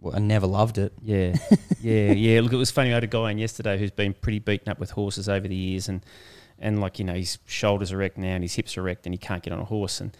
well, 0.00 0.16
I 0.16 0.18
never 0.18 0.46
loved 0.48 0.78
it. 0.78 0.92
Yeah, 1.02 1.36
yeah, 1.80 2.12
yeah. 2.12 2.40
Look, 2.40 2.52
it 2.52 2.56
was 2.56 2.72
funny. 2.72 2.90
I 2.90 2.94
had 2.94 3.04
a 3.04 3.08
guy 3.08 3.30
in 3.30 3.38
yesterday 3.38 3.78
who's 3.78 3.90
been 3.92 4.12
pretty 4.12 4.40
beaten 4.40 4.68
up 4.68 4.80
with 4.80 4.90
horses 4.90 5.28
over 5.28 5.46
the 5.46 5.54
years, 5.56 5.88
and 5.88 6.04
and 6.58 6.80
like 6.80 6.98
you 6.98 7.04
know, 7.04 7.14
his 7.14 7.38
shoulders 7.46 7.92
are 7.92 7.96
wrecked 7.96 8.18
now, 8.18 8.34
and 8.34 8.42
his 8.44 8.54
hips 8.54 8.76
are 8.78 8.82
wrecked, 8.82 9.06
and 9.06 9.14
he 9.14 9.18
can't 9.18 9.42
get 9.42 9.52
on 9.52 9.58
a 9.60 9.64
horse. 9.64 10.00
And 10.00 10.16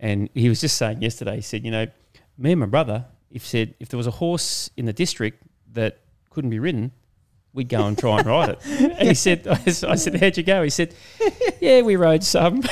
and 0.00 0.28
he 0.34 0.48
was 0.48 0.60
just 0.60 0.76
saying 0.76 1.02
yesterday, 1.02 1.36
he 1.36 1.42
said, 1.42 1.64
you 1.64 1.70
know, 1.70 1.86
me 2.38 2.52
and 2.52 2.60
my 2.60 2.66
brother, 2.66 3.04
if 3.30 3.46
said 3.46 3.74
if 3.80 3.88
there 3.88 3.98
was 3.98 4.06
a 4.06 4.12
horse 4.12 4.70
in 4.76 4.86
the 4.86 4.92
district 4.92 5.42
that 5.72 6.00
couldn't 6.30 6.50
be 6.50 6.58
ridden, 6.58 6.92
we'd 7.52 7.68
go 7.68 7.86
and 7.86 7.98
try 7.98 8.18
and 8.18 8.26
ride 8.26 8.48
it. 8.50 8.58
And 8.66 9.08
he 9.08 9.14
said, 9.14 9.46
I 9.48 9.56
said, 9.70 10.20
how'd 10.20 10.36
you 10.36 10.42
go? 10.42 10.62
He 10.62 10.70
said, 10.70 10.94
yeah, 11.60 11.82
we 11.82 11.96
rode 11.96 12.22
some, 12.24 12.60
but 12.60 12.70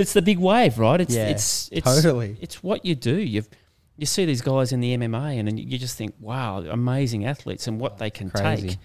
it's 0.00 0.12
the 0.12 0.22
big 0.22 0.38
wave, 0.38 0.78
right? 0.78 1.00
It's 1.00 1.14
Yeah, 1.14 1.28
it's 1.28 1.68
it's 1.72 1.86
totally. 1.86 2.36
it's 2.40 2.62
what 2.62 2.84
you 2.84 2.94
do. 2.94 3.16
You've 3.16 3.48
you 3.96 4.06
see 4.06 4.24
these 4.24 4.42
guys 4.42 4.72
in 4.72 4.80
the 4.80 4.96
MMA, 4.96 5.38
and, 5.40 5.48
and 5.48 5.58
you 5.58 5.76
just 5.76 5.96
think, 5.98 6.14
wow, 6.20 6.60
amazing 6.60 7.24
athletes 7.24 7.66
and 7.66 7.80
what 7.80 7.98
they 7.98 8.10
can 8.10 8.30
Crazy. 8.30 8.68
take. 8.68 8.78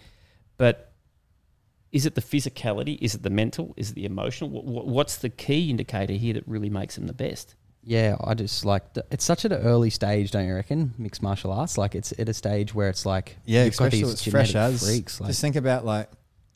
But 0.58 0.91
is 1.91 2.08
it 2.08 2.15
the 2.15 2.21
physicality? 2.21 2.97
Is 2.99 3.13
it 3.13 3.21
the 3.21 3.30
mental? 3.30 3.76
Is 3.78 3.91
it 3.91 3.93
the 3.93 4.06
emotional? 4.06 4.49
What, 4.49 4.88
what's 4.88 5.17
the 5.17 5.30
key 5.30 5.69
indicator 5.69 6.13
here 6.13 6.34
that 6.34 6.47
really 6.47 6.71
makes 6.71 6.95
them 6.95 7.06
the 7.06 7.13
best? 7.13 7.54
Yeah, 7.86 8.15
I 8.24 8.34
just 8.34 8.63
like, 8.65 8.84
it's 9.12 9.26
such 9.26 9.43
at 9.46 9.52
an 9.52 9.62
early 9.62 9.89
stage, 9.89 10.32
don't 10.32 10.48
you 10.48 10.56
reckon? 10.56 10.93
Mixed 10.98 11.22
martial 11.22 11.52
arts. 11.52 11.78
Like, 11.78 11.96
it's 11.96 12.13
at 12.17 12.30
a 12.30 12.34
stage 12.34 12.74
where 12.74 12.88
it's 12.89 13.06
like, 13.06 13.38
Yeah, 13.46 13.65
you've 13.65 13.76
got 13.76 13.86
especially 13.88 14.04
these 14.06 14.13
it's 14.13 14.28
fresh 14.32 14.56
as. 14.56 14.84
freaks. 14.88 15.19
Like, 15.19 15.28
Just 15.30 15.41
think 15.41 15.56
about 15.58 15.84
like 15.86 16.10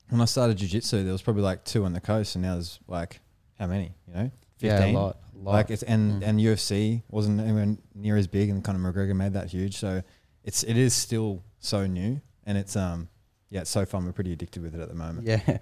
when 0.10 0.22
I 0.22 0.26
started 0.26 0.58
jiu-jitsu, 0.58 1.04
there 1.04 1.12
was 1.12 1.22
probably 1.22 1.44
like 1.44 1.66
two 1.66 1.84
on 1.84 1.92
the 1.94 2.00
coast, 2.00 2.36
and 2.36 2.44
now 2.44 2.54
there's 2.54 2.80
like 2.88 3.20
how 3.60 3.68
many? 3.68 3.94
You 4.08 4.14
know, 4.14 4.32
yeah, 4.60 4.86
a 4.86 4.92
lot. 4.94 5.18
a 5.36 5.38
lot. 5.40 5.52
Like 5.54 5.70
it's 5.70 5.84
and 5.84 6.22
Mm. 6.22 6.28
and 6.28 6.40
UFC 6.40 7.04
wasn't 7.10 7.42
even 7.42 7.80
near 7.94 8.16
as 8.16 8.28
big, 8.28 8.50
and 8.50 8.64
Conor 8.64 8.80
McGregor 8.94 9.16
made 9.16 9.34
that 9.34 9.48
huge. 9.50 9.76
So 9.78 10.02
it's 10.46 10.64
it 10.64 10.78
is 10.78 10.94
still 10.94 11.44
so 11.60 11.86
new, 11.88 12.22
and 12.46 12.58
it's 12.58 12.78
um 12.78 13.10
yeah, 13.50 13.62
it's 13.62 13.70
so 13.70 13.86
fun. 13.86 14.06
We're 14.06 14.14
pretty 14.14 14.32
addicted 14.32 14.62
with 14.64 14.76
it 14.76 14.80
at 14.82 14.88
the 14.88 14.96
moment. 14.96 15.28
yeah, 15.28 15.58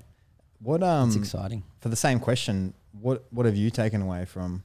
What 0.59 0.83
um 0.83 1.07
it's 1.09 1.17
exciting. 1.17 1.63
for 1.79 1.89
the 1.89 1.95
same 1.95 2.19
question, 2.19 2.75
what 2.91 3.25
what 3.31 3.47
have 3.47 3.55
you 3.55 3.71
taken 3.71 4.01
away 4.03 4.25
from 4.25 4.63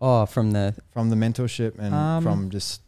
Oh, 0.00 0.26
from 0.26 0.52
the, 0.52 0.74
from 0.92 1.10
the 1.10 1.16
mentorship 1.16 1.78
and 1.78 1.94
Um, 1.94 2.22
from 2.22 2.50
just 2.50 2.82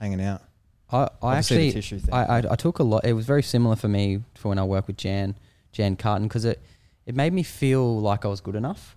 hanging 0.00 0.20
out? 0.20 0.42
I, 0.90 1.02
I 1.02 1.08
Obviously 1.22 1.56
the 1.56 1.62
actually, 1.66 1.72
tissue 1.72 1.98
thing. 1.98 2.14
I, 2.14 2.24
I, 2.24 2.52
I 2.52 2.56
took 2.56 2.78
a 2.78 2.82
lot. 2.82 3.04
It 3.04 3.12
was 3.14 3.26
very 3.26 3.42
similar 3.42 3.76
for 3.76 3.88
me 3.88 4.20
for 4.34 4.48
when 4.48 4.58
I 4.58 4.64
worked 4.64 4.86
with 4.86 4.96
Jan, 4.96 5.36
Jan 5.72 5.96
Carton, 5.96 6.28
because 6.28 6.44
it, 6.44 6.60
it 7.06 7.14
made 7.14 7.32
me 7.32 7.42
feel 7.42 8.00
like 8.00 8.24
I 8.24 8.28
was 8.28 8.40
good 8.40 8.54
enough. 8.54 8.96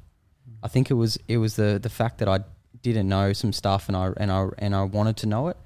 I 0.64 0.68
think 0.70 0.90
it 0.90 0.94
was 0.94 1.18
it 1.28 1.38
was 1.38 1.56
the 1.56 1.78
the 1.82 1.90
fact 1.90 2.20
that 2.20 2.28
I 2.30 2.40
didn't 2.82 3.10
know 3.10 3.34
some 3.34 3.52
stuff 3.52 3.90
and 3.90 3.98
I 3.98 4.14
and 4.18 4.32
I 4.32 4.48
and 4.60 4.74
I 4.74 4.84
wanted 4.84 5.18
to 5.18 5.28
know 5.28 5.50
it, 5.50 5.58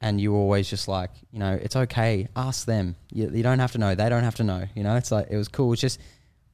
and 0.00 0.20
you 0.20 0.32
were 0.32 0.38
always 0.38 0.70
just 0.70 0.86
like 0.88 1.10
you 1.32 1.38
know 1.40 1.58
it's 1.60 1.74
okay, 1.74 2.28
ask 2.36 2.64
them. 2.66 2.94
You, 3.12 3.30
you 3.30 3.42
don't 3.42 3.58
have 3.58 3.72
to 3.72 3.78
know. 3.78 3.94
They 3.94 4.08
don't 4.08 4.22
have 4.24 4.36
to 4.36 4.44
know. 4.44 4.64
You 4.76 4.84
know, 4.84 4.94
it's 4.96 5.10
like 5.10 5.26
it 5.30 5.36
was 5.36 5.48
cool. 5.48 5.72
It's 5.72 5.82
just 5.82 5.98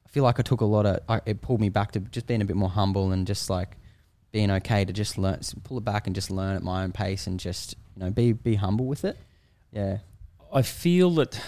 I 0.05 0.09
feel 0.09 0.23
like 0.23 0.39
I 0.39 0.43
took 0.43 0.61
a 0.61 0.65
lot 0.65 0.85
of. 0.85 0.99
I, 1.07 1.21
it 1.25 1.41
pulled 1.41 1.61
me 1.61 1.69
back 1.69 1.91
to 1.91 1.99
just 1.99 2.25
being 2.25 2.41
a 2.41 2.45
bit 2.45 2.55
more 2.55 2.69
humble 2.69 3.11
and 3.11 3.27
just 3.27 3.49
like 3.49 3.77
being 4.35 4.51
okay 4.51 4.83
to 4.83 4.91
just 4.91 5.17
learn, 5.17 5.39
pull 5.63 5.77
it 5.77 5.85
back 5.85 6.07
and 6.07 6.13
just 6.13 6.29
learn 6.29 6.57
at 6.57 6.61
my 6.61 6.83
own 6.83 6.91
pace 6.91 7.25
and 7.25 7.39
just 7.39 7.73
you 7.95 8.03
know 8.03 8.11
be 8.11 8.33
be 8.33 8.55
humble 8.55 8.85
with 8.85 9.05
it. 9.05 9.15
Yeah. 9.71 9.99
I 10.53 10.61
feel 10.61 11.09
that 11.11 11.39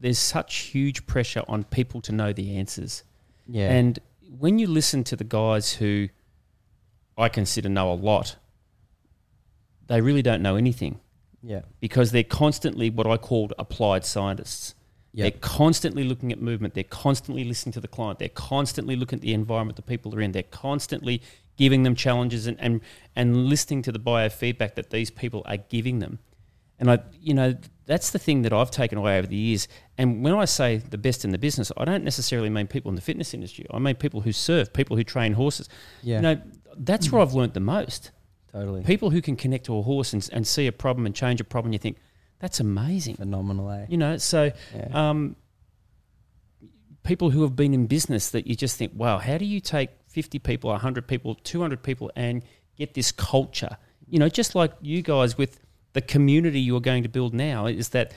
there's 0.00 0.18
such 0.18 0.54
huge 0.72 1.06
pressure 1.06 1.42
on 1.46 1.64
people 1.64 2.00
to 2.00 2.12
know 2.12 2.32
the 2.32 2.56
answers. 2.56 3.02
Yeah. 3.46 3.70
And 3.70 3.98
when 4.38 4.58
you 4.58 4.66
listen 4.66 5.04
to 5.04 5.16
the 5.16 5.24
guys 5.24 5.74
who 5.74 6.08
I 7.18 7.28
consider 7.28 7.68
know 7.68 7.92
a 7.92 8.00
lot, 8.10 8.36
they 9.88 10.00
really 10.00 10.22
don't 10.22 10.40
know 10.40 10.56
anything 10.56 11.00
yeah. 11.42 11.60
because 11.80 12.12
they're 12.12 12.24
constantly 12.24 12.88
what 12.88 13.06
I 13.06 13.18
called 13.18 13.52
applied 13.58 14.06
scientists. 14.06 14.74
Yeah. 15.12 15.24
They're 15.24 15.38
constantly 15.42 16.04
looking 16.04 16.32
at 16.32 16.40
movement. 16.40 16.72
They're 16.72 16.84
constantly 16.84 17.44
listening 17.44 17.74
to 17.74 17.80
the 17.80 17.88
client. 17.88 18.18
They're 18.18 18.30
constantly 18.30 18.96
looking 18.96 19.18
at 19.18 19.22
the 19.22 19.34
environment 19.34 19.76
the 19.76 19.82
people 19.82 20.14
are 20.14 20.20
in. 20.22 20.32
They're 20.32 20.42
constantly 20.44 21.20
giving 21.56 21.82
them 21.82 21.94
challenges 21.94 22.46
and, 22.46 22.58
and, 22.60 22.80
and 23.14 23.46
listening 23.46 23.82
to 23.82 23.92
the 23.92 23.98
biofeedback 23.98 24.74
that 24.74 24.90
these 24.90 25.10
people 25.10 25.42
are 25.46 25.56
giving 25.58 25.98
them. 25.98 26.18
And 26.78 26.90
I, 26.90 26.98
you 27.20 27.34
know, 27.34 27.54
that's 27.86 28.10
the 28.10 28.18
thing 28.18 28.42
that 28.42 28.52
I've 28.52 28.70
taken 28.70 28.98
away 28.98 29.18
over 29.18 29.26
the 29.26 29.36
years. 29.36 29.68
And 29.98 30.24
when 30.24 30.34
I 30.34 30.46
say 30.46 30.78
the 30.78 30.98
best 30.98 31.24
in 31.24 31.30
the 31.30 31.38
business, 31.38 31.70
I 31.76 31.84
don't 31.84 32.02
necessarily 32.02 32.50
mean 32.50 32.66
people 32.66 32.88
in 32.88 32.96
the 32.96 33.00
fitness 33.02 33.34
industry. 33.34 33.66
I 33.70 33.78
mean 33.78 33.94
people 33.94 34.22
who 34.22 34.32
serve, 34.32 34.72
people 34.72 34.96
who 34.96 35.04
train 35.04 35.34
horses. 35.34 35.68
Yeah. 36.02 36.16
You 36.16 36.22
know, 36.22 36.42
that's 36.76 37.12
where 37.12 37.20
I've 37.22 37.34
learnt 37.34 37.54
the 37.54 37.60
most. 37.60 38.10
totally. 38.50 38.82
People 38.82 39.10
who 39.10 39.20
can 39.22 39.36
connect 39.36 39.66
to 39.66 39.76
a 39.76 39.82
horse 39.82 40.12
and, 40.12 40.28
and 40.32 40.46
see 40.46 40.66
a 40.66 40.72
problem 40.72 41.06
and 41.06 41.14
change 41.14 41.40
a 41.40 41.44
problem, 41.44 41.72
you 41.72 41.78
think, 41.78 41.98
that's 42.40 42.58
amazing. 42.58 43.14
Phenomenal, 43.16 43.70
eh? 43.70 43.86
You 43.88 43.98
know, 43.98 44.16
so 44.16 44.50
Yeah. 44.74 45.10
um, 45.10 45.36
people 47.04 47.30
who 47.30 47.42
have 47.42 47.54
been 47.56 47.74
in 47.74 47.86
business 47.86 48.30
that 48.30 48.46
you 48.46 48.54
just 48.56 48.76
think, 48.76 48.92
wow, 48.94 49.18
how 49.18 49.38
do 49.38 49.44
you 49.44 49.60
take 49.60 49.90
50 50.12 50.38
people, 50.38 50.70
100 50.70 51.06
people, 51.06 51.34
200 51.34 51.82
people 51.82 52.10
and 52.16 52.42
get 52.76 52.94
this 52.94 53.12
culture? 53.12 53.76
You 54.08 54.18
know, 54.18 54.28
just 54.28 54.54
like 54.54 54.72
you 54.80 55.02
guys 55.02 55.38
with 55.38 55.60
the 55.92 56.00
community 56.00 56.60
you're 56.60 56.80
going 56.80 57.02
to 57.02 57.08
build 57.08 57.34
now, 57.34 57.66
is 57.66 57.90
that 57.90 58.12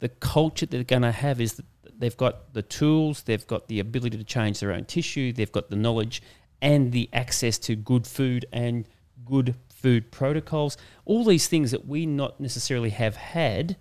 the 0.00 0.08
culture 0.08 0.66
they're 0.66 0.84
going 0.84 1.02
to 1.02 1.12
have 1.12 1.40
is 1.40 1.54
that 1.54 1.66
they've 1.98 2.16
got 2.16 2.52
the 2.54 2.62
tools, 2.62 3.22
they've 3.22 3.46
got 3.46 3.68
the 3.68 3.80
ability 3.80 4.16
to 4.16 4.24
change 4.24 4.60
their 4.60 4.72
own 4.72 4.84
tissue, 4.84 5.32
they've 5.32 5.52
got 5.52 5.70
the 5.70 5.76
knowledge 5.76 6.22
and 6.60 6.92
the 6.92 7.08
access 7.12 7.58
to 7.58 7.76
good 7.76 8.06
food 8.06 8.46
and 8.52 8.86
good 9.24 9.54
food 9.68 10.10
protocols. 10.10 10.76
All 11.04 11.24
these 11.24 11.48
things 11.48 11.70
that 11.70 11.86
we 11.86 12.06
not 12.06 12.40
necessarily 12.40 12.90
have 12.90 13.16
had 13.16 13.76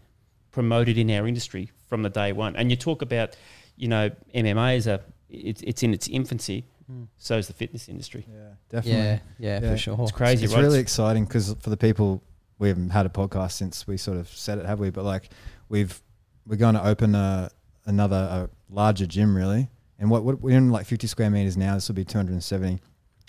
promoted 0.51 0.97
in 0.97 1.09
our 1.11 1.27
industry 1.27 1.71
from 1.87 2.03
the 2.03 2.09
day 2.09 2.31
one. 2.31 2.55
And 2.55 2.69
you 2.69 2.77
talk 2.77 3.01
about, 3.01 3.35
you 3.75 3.87
know, 3.87 4.11
MMA 4.33 4.77
is 4.77 4.87
a 4.87 5.01
it's, 5.29 5.61
it's 5.61 5.83
in 5.83 5.93
its 5.93 6.07
infancy. 6.07 6.65
Hmm. 6.89 7.03
So 7.17 7.37
is 7.37 7.47
the 7.47 7.53
fitness 7.53 7.89
industry. 7.89 8.25
Yeah, 8.31 8.49
definitely. 8.69 8.91
yeah, 9.01 9.19
yeah, 9.39 9.59
Yeah. 9.61 9.71
for 9.71 9.77
sure. 9.77 9.97
It's 10.01 10.11
crazy, 10.11 10.45
It's 10.45 10.53
right? 10.53 10.61
really 10.63 10.79
exciting 10.79 11.25
because 11.25 11.53
for 11.59 11.69
the 11.69 11.77
people 11.77 12.23
we 12.59 12.69
haven't 12.69 12.89
had 12.91 13.05
a 13.05 13.09
podcast 13.09 13.51
since 13.53 13.85
we 13.85 13.97
sort 13.97 14.17
of 14.17 14.27
said 14.29 14.57
it, 14.57 14.65
have 14.65 14.79
we? 14.79 14.89
But 14.89 15.03
like 15.05 15.29
we've 15.69 16.01
we're 16.45 16.55
going 16.55 16.75
to 16.75 16.85
open 16.87 17.13
a, 17.13 17.51
another 17.85 18.15
a 18.15 18.49
larger 18.73 19.05
gym 19.05 19.35
really. 19.35 19.69
And 19.99 20.09
what, 20.09 20.23
what 20.23 20.39
we're 20.41 20.57
in 20.57 20.69
like 20.71 20.85
50 20.85 21.07
square 21.07 21.29
meters 21.29 21.57
now. 21.57 21.73
This 21.75 21.87
will 21.89 21.95
be 21.95 22.05
270. 22.05 22.79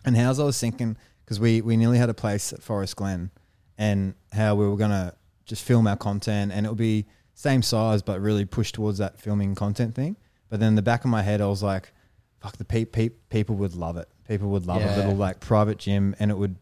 And 0.05 0.17
how's 0.17 0.39
I 0.39 0.45
was 0.45 0.59
thinking 0.61 0.97
because 1.25 1.41
we 1.41 1.61
we 1.63 1.77
nearly 1.77 1.99
had 1.99 2.09
a 2.11 2.15
place 2.15 2.53
at 2.53 2.63
Forest 2.63 2.97
Glen, 2.97 3.31
and 3.77 4.15
how 4.33 4.55
we 4.55 4.69
were 4.69 4.77
gonna 4.77 5.15
just 5.45 5.65
film 5.65 5.87
our 5.87 5.97
content, 5.97 6.53
and 6.53 6.65
it 6.65 6.69
would 6.69 6.79
be 6.79 7.07
same 7.35 7.63
size 7.63 8.03
but 8.03 8.21
really 8.21 8.45
push 8.45 8.71
towards 8.73 8.99
that 8.99 9.19
filming 9.21 9.55
content 9.55 9.95
thing. 9.95 10.17
But 10.49 10.61
then 10.61 10.69
in 10.69 10.75
the 10.77 10.83
back 10.83 11.05
of 11.05 11.11
my 11.11 11.23
head, 11.23 11.41
I 11.41 11.47
was 11.47 11.63
like, 11.63 11.93
fuck, 12.41 12.57
the 12.57 12.65
pe- 12.65 12.85
pe- 12.85 13.11
people 13.31 13.57
would 13.57 13.75
love 13.75 13.97
it. 13.97 14.09
People 14.29 14.49
would 14.51 14.67
love 14.67 14.81
Yeah. 14.81 14.95
a 14.95 14.97
little 14.97 15.15
like 15.17 15.41
private 15.41 15.79
gym, 15.79 16.15
and 16.19 16.31
it 16.31 16.39
would 16.39 16.57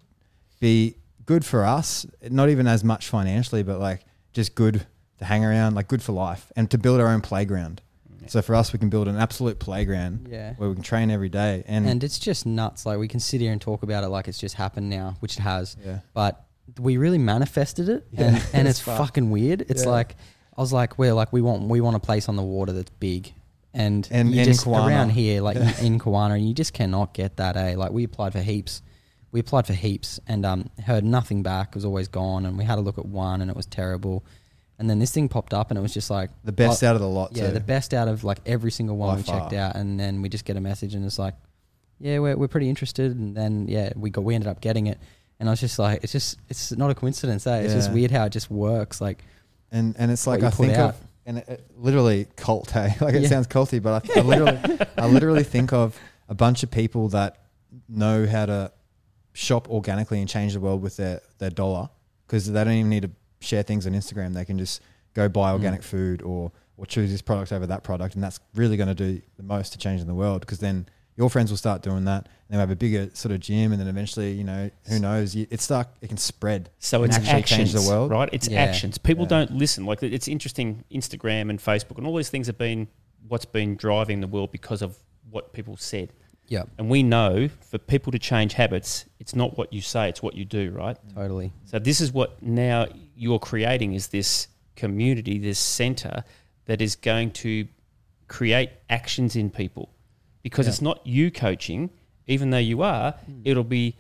be 0.61 0.97
good 1.27 1.45
for 1.45 1.65
us. 1.65 2.07
Not 2.31 2.49
even 2.49 2.67
as 2.67 2.85
much 2.85 3.09
financially, 3.09 3.63
but 3.63 3.79
like 3.81 4.05
just 4.33 4.55
good 4.55 4.87
to 5.19 5.25
hang 5.25 5.45
around, 5.45 5.75
like 5.75 5.89
good 5.89 6.03
for 6.03 6.13
life, 6.13 6.53
and 6.57 6.71
to 6.71 6.79
build 6.79 7.01
our 7.01 7.09
own 7.09 7.21
playground. 7.21 7.83
So 8.29 8.43
for 8.43 8.57
us, 8.57 8.73
we 8.73 8.81
can 8.81 8.89
build 8.89 9.07
an 9.07 9.15
absolute 9.17 9.61
playground 9.61 10.27
Yeah. 10.29 10.55
where 10.57 10.69
we 10.69 10.75
can 10.75 10.83
train 10.83 11.13
every 11.13 11.29
day. 11.29 11.63
And, 11.69 11.87
And 11.89 12.03
it's 12.03 12.19
just 12.19 12.45
nuts. 12.45 12.85
Like 12.85 12.99
we 12.99 13.07
can 13.07 13.21
sit 13.21 13.41
here 13.41 13.53
and 13.53 13.61
talk 13.61 13.85
about 13.85 14.03
it 14.03 14.09
like 14.09 14.27
it's 14.27 14.39
just 14.39 14.57
happened 14.57 14.91
now, 14.91 15.15
which 15.21 15.37
it 15.39 15.43
has. 15.43 15.77
yeah, 15.85 16.01
But 16.13 16.45
we 16.81 16.97
really 16.97 17.19
manifested 17.19 17.89
it, 17.89 18.05
Yeah, 18.11 18.25
and, 18.25 18.37
and 18.53 18.69
it's 18.69 18.81
it's 18.81 18.81
fucking 18.81 19.31
weird. 19.31 19.67
It's 19.69 19.87
like 19.87 20.17
I 20.57 20.61
was 20.61 20.73
like, 20.73 20.99
we're 20.99 21.13
like 21.15 21.33
we 21.33 21.41
want 21.41 21.69
we 21.69 21.81
want 21.81 21.95
a 21.95 22.01
place 22.01 22.29
on 22.29 22.35
the 22.35 22.43
water 22.43 22.73
that's 22.73 22.91
big, 22.99 23.33
and 23.77 24.09
And 24.11 24.35
you 24.35 24.45
just 24.45 24.65
Kawana. 24.65 24.89
around 24.89 25.11
here, 25.11 25.43
like 25.43 25.57
Yeah. 25.57 25.81
in 25.83 25.99
Kawana, 25.99 26.45
you 26.45 26.55
just 26.55 26.73
cannot 26.73 27.13
get 27.13 27.37
that. 27.37 27.57
Eh? 27.57 27.77
Like 27.77 27.93
we 27.93 28.05
applied 28.05 28.33
for 28.33 28.41
heaps. 28.41 28.83
We 29.33 29.41
applied 29.41 29.67
for 29.67 29.75
heaps 29.75 30.19
and 30.27 30.47
um, 30.47 30.71
heard 30.83 31.05
nothing 31.05 31.43
back. 31.43 31.69
It 31.69 31.75
was 31.75 31.85
always 31.85 32.09
gone, 32.09 32.47
and 32.47 32.57
we 32.57 32.65
had 32.65 32.79
a 32.79 32.81
look 32.81 32.97
at 32.97 33.05
one, 33.05 33.43
and 33.43 33.51
it 33.51 33.57
was 33.57 33.67
terrible. 33.67 34.25
And 34.79 34.89
then 34.89 34.99
this 34.99 35.13
thing 35.13 35.29
popped 35.29 35.53
up, 35.53 35.71
and 35.71 35.79
it 35.79 35.83
was 35.83 35.93
just 35.93 36.11
like 36.11 36.31
the 36.43 36.53
best 36.53 36.83
out 36.83 36.95
of 36.95 37.03
the 37.03 37.09
lot. 37.09 37.37
yeah, 37.37 37.49
too. 37.49 37.53
the 37.53 37.61
best 37.61 37.93
out 37.93 38.09
of 38.09 38.25
like 38.25 38.39
every 38.47 38.71
single 38.71 38.97
one 38.97 39.11
By 39.11 39.17
we 39.17 39.23
checked 39.25 39.53
out, 39.53 39.77
and 39.77 40.01
then 40.01 40.23
we 40.23 40.29
just 40.29 40.45
get 40.45 40.57
a 40.57 40.61
message, 40.61 40.95
and 40.95 41.05
it's 41.05 41.19
like, 41.19 41.35
yeah, 42.01 42.19
we're 42.19 42.37
we're 42.37 42.49
pretty 42.49 42.71
interested, 42.71 43.15
and 43.15 43.37
then 43.37 43.69
yeah, 43.69 43.93
we 43.95 44.09
got 44.11 44.25
we 44.25 44.35
ended 44.35 44.49
up 44.49 44.61
getting 44.61 44.87
it, 44.87 44.99
and 45.39 45.49
I 45.49 45.53
was 45.53 45.61
just 45.61 45.79
like, 45.79 46.03
it's 46.03 46.13
just 46.13 46.39
it's 46.49 46.73
not 46.73 46.91
a 46.91 46.95
coincidence, 46.95 47.47
eh? 47.47 47.61
It's 47.61 47.75
just 47.75 47.93
weird 47.93 48.11
how 48.11 48.25
it 48.25 48.33
just 48.33 48.51
works, 48.51 49.01
like 49.01 49.23
and 49.71 49.95
and 49.99 50.11
it's 50.11 50.27
like 50.27 50.43
I 50.43 50.51
think 50.51 50.75
out. 50.75 50.91
of 50.91 51.01
and 51.27 51.39
it, 51.39 51.49
it- 51.49 51.71
literally 51.77 52.27
cult, 52.37 52.71
hey, 52.71 52.95
like 53.01 53.15
it 53.15 53.23
Yeah. 53.23 53.29
sounds 53.29 53.47
culty, 53.47 53.83
but 53.83 54.09
I, 54.17 54.21
I 54.21 54.23
literally 54.25 54.79
I 54.97 55.07
literally 55.07 55.45
think 55.45 55.73
of 55.73 55.99
a 56.29 56.35
bunch 56.35 56.63
of 56.63 56.71
people 56.71 57.09
that 57.09 57.39
know 57.89 58.27
how 58.27 58.47
to 58.47 58.73
shop 59.33 59.69
organically 59.69 60.19
and 60.21 60.29
change 60.29 60.55
the 60.55 60.61
world 60.61 60.81
with 60.83 60.97
their 60.97 61.21
their 61.39 61.51
dollar 61.51 61.91
because 62.27 62.51
they 62.51 62.65
don't 62.65 62.73
even 62.73 62.89
need 62.91 63.03
to 63.03 63.11
share 63.41 63.63
things 63.63 63.87
on 63.87 63.93
Instagram. 63.93 64.33
They 64.33 64.45
can 64.45 64.59
just 64.59 64.81
go 65.15 65.29
buy 65.29 65.51
Mm. 65.51 65.55
organic 65.55 65.83
food 65.83 66.23
or 66.23 66.53
or 66.79 66.85
choose 66.87 67.11
this 67.11 67.23
product 67.23 67.53
over 67.53 67.67
that 67.67 67.83
product, 67.83 68.15
and 68.15 68.23
that's 68.25 68.39
really 68.55 68.77
going 68.77 68.89
to 68.89 68.95
do 68.95 69.21
the 69.39 69.43
most 69.43 69.73
to 69.73 69.79
changing 69.79 70.07
the 70.07 70.15
world 70.15 70.41
because 70.41 70.59
then. 70.61 70.87
Your 71.17 71.31
friends 71.31 71.51
will 71.51 71.57
start 71.57 71.83
doing 71.83 72.05
that, 72.05 72.27
and 72.27 72.31
they'll 72.51 72.61
have 72.61 72.71
a 72.71 72.77
bigger 72.77 73.09
sort 73.15 73.33
of 73.33 73.41
gym, 73.41 73.73
and 73.73 73.81
then 73.81 73.89
eventually, 73.89 74.33
you 74.33 74.45
know, 74.45 74.71
who 74.89 74.99
knows? 74.99 75.35
You, 75.35 75.47
it 75.51 75.61
start, 75.63 75.89
it 76.03 76.09
can 76.09 76.19
spread. 76.19 76.69
So 76.79 77.03
and 77.03 77.07
it's 77.11 77.17
actually 77.17 77.33
actions, 77.43 77.73
change 77.73 77.85
the 77.85 77.91
world. 77.91 78.11
right? 78.11 78.29
It's 78.33 78.49
Yeah. 78.49 78.61
actions. 78.63 78.99
People 78.99 79.25
Yeah. 79.25 79.29
don't 79.31 79.53
listen. 79.57 79.87
Like 79.87 80.03
it's 80.03 80.29
interesting. 80.29 80.85
Instagram 80.93 81.49
and 81.51 81.59
Facebook 81.59 81.97
and 81.99 82.07
all 82.07 82.17
these 82.17 82.29
things 82.29 82.47
have 82.49 82.59
been 82.59 82.89
what's 83.29 83.47
been 83.47 83.77
driving 83.77 84.21
the 84.21 84.27
world 84.27 84.53
because 84.53 84.83
of 84.83 84.99
what 85.31 85.53
people 85.53 85.77
said. 85.77 86.13
yeah, 86.49 86.63
And 86.79 86.89
we 86.89 87.03
know 87.03 87.49
for 87.49 87.77
people 87.79 88.13
to 88.13 88.21
change 88.21 88.53
habits, 88.53 89.05
it's 89.19 89.35
not 89.35 89.59
what 89.59 89.73
you 89.73 89.81
say; 89.81 90.09
it's 90.09 90.23
what 90.23 90.35
you 90.37 90.45
do, 90.45 90.71
right? 90.71 90.97
totally, 91.15 91.53
So 91.65 91.81
this 91.81 92.01
is 92.01 92.13
what 92.13 92.41
now 92.41 92.87
you're 93.17 93.41
creating 93.41 93.95
is 93.95 94.09
this 94.09 94.47
community, 94.77 95.39
this 95.39 95.59
center 95.59 96.23
that 96.67 96.81
is 96.81 96.95
going 96.95 97.33
to 97.33 97.67
create 98.29 98.71
actions 98.91 99.35
in 99.35 99.51
people. 99.51 99.91
Because 100.47 100.67
Yeah. 100.67 100.71
it's 100.75 100.81
not 100.81 101.05
you 101.05 101.33
coaching, 101.33 101.91
even 102.29 102.51
though 102.51 102.59
you 102.59 102.81
are, 102.81 103.17
it'll 103.43 103.65
be 103.65 103.97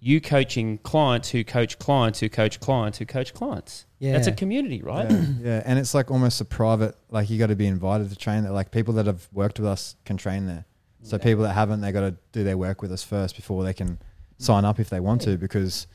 you 0.00 0.20
coaching 0.20 0.78
clients 0.78 1.28
who 1.28 1.44
coach 1.44 1.78
clients 1.78 2.18
who 2.18 2.28
coach 2.28 2.58
clients 2.58 2.98
who 2.98 3.06
coach 3.06 3.32
clients. 3.32 3.86
Yeah. 4.00 4.14
That's 4.14 4.26
a 4.26 4.32
community, 4.32 4.82
right? 4.82 5.08
Yeah, 5.08 5.24
yeah, 5.40 5.62
and 5.64 5.78
it's 5.78 5.94
like 5.94 6.10
almost 6.10 6.40
a 6.40 6.44
private. 6.44 6.96
Like 7.08 7.30
you 7.30 7.38
got 7.38 7.46
to 7.50 7.54
be 7.54 7.68
invited 7.68 8.10
to 8.10 8.16
train 8.16 8.42
there. 8.42 8.50
Like 8.50 8.72
people 8.72 8.94
that 8.94 9.06
have 9.06 9.28
worked 9.32 9.60
with 9.60 9.68
us 9.68 9.94
can 10.04 10.16
train 10.16 10.46
there. 10.46 10.64
So 11.04 11.16
Yeah. 11.18 11.22
people 11.22 11.44
that 11.44 11.52
haven't, 11.52 11.82
they 11.82 11.92
got 11.92 12.00
to 12.00 12.16
do 12.32 12.42
their 12.42 12.58
work 12.58 12.82
with 12.82 12.90
us 12.90 13.04
first 13.04 13.36
before 13.36 13.62
they 13.62 13.72
can 13.72 14.00
sign 14.38 14.64
up 14.64 14.80
if 14.80 14.90
they 14.90 14.98
want 14.98 15.20
to, 15.22 15.38
because 15.38 15.86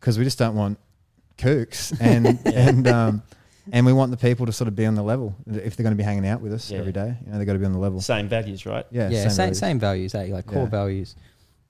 because 0.00 0.16
we 0.18 0.24
just 0.24 0.38
don't 0.38 0.54
want 0.56 0.78
kooks 1.36 1.94
and 2.00 2.38
and 2.46 2.86
um 2.88 3.22
and 3.70 3.86
we 3.86 3.92
want 3.92 4.10
the 4.10 4.16
people 4.16 4.46
to 4.46 4.52
sort 4.52 4.66
of 4.68 4.74
be 4.74 4.86
on 4.86 4.94
the 4.94 5.02
level 5.02 5.34
if 5.46 5.76
they're 5.76 5.84
going 5.84 5.92
to 5.96 5.96
be 5.96 6.02
hanging 6.02 6.26
out 6.26 6.40
with 6.40 6.52
us 6.52 6.70
Yeah. 6.70 6.78
every 6.78 6.92
day. 6.92 7.16
You 7.24 7.32
know, 7.32 7.38
they 7.38 7.44
got 7.44 7.52
to 7.52 7.58
be 7.58 7.64
on 7.66 7.72
the 7.72 7.78
level. 7.78 8.00
Same 8.00 8.28
values, 8.28 8.66
right? 8.66 8.84
Yeah, 8.90 9.08
yeah, 9.10 9.28
same 9.28 9.36
values. 9.36 9.58
same 9.58 9.78
values, 9.78 10.14
eh? 10.14 10.28
Like 10.32 10.46
core 10.46 10.62
Yeah. 10.64 10.68
values, 10.68 11.14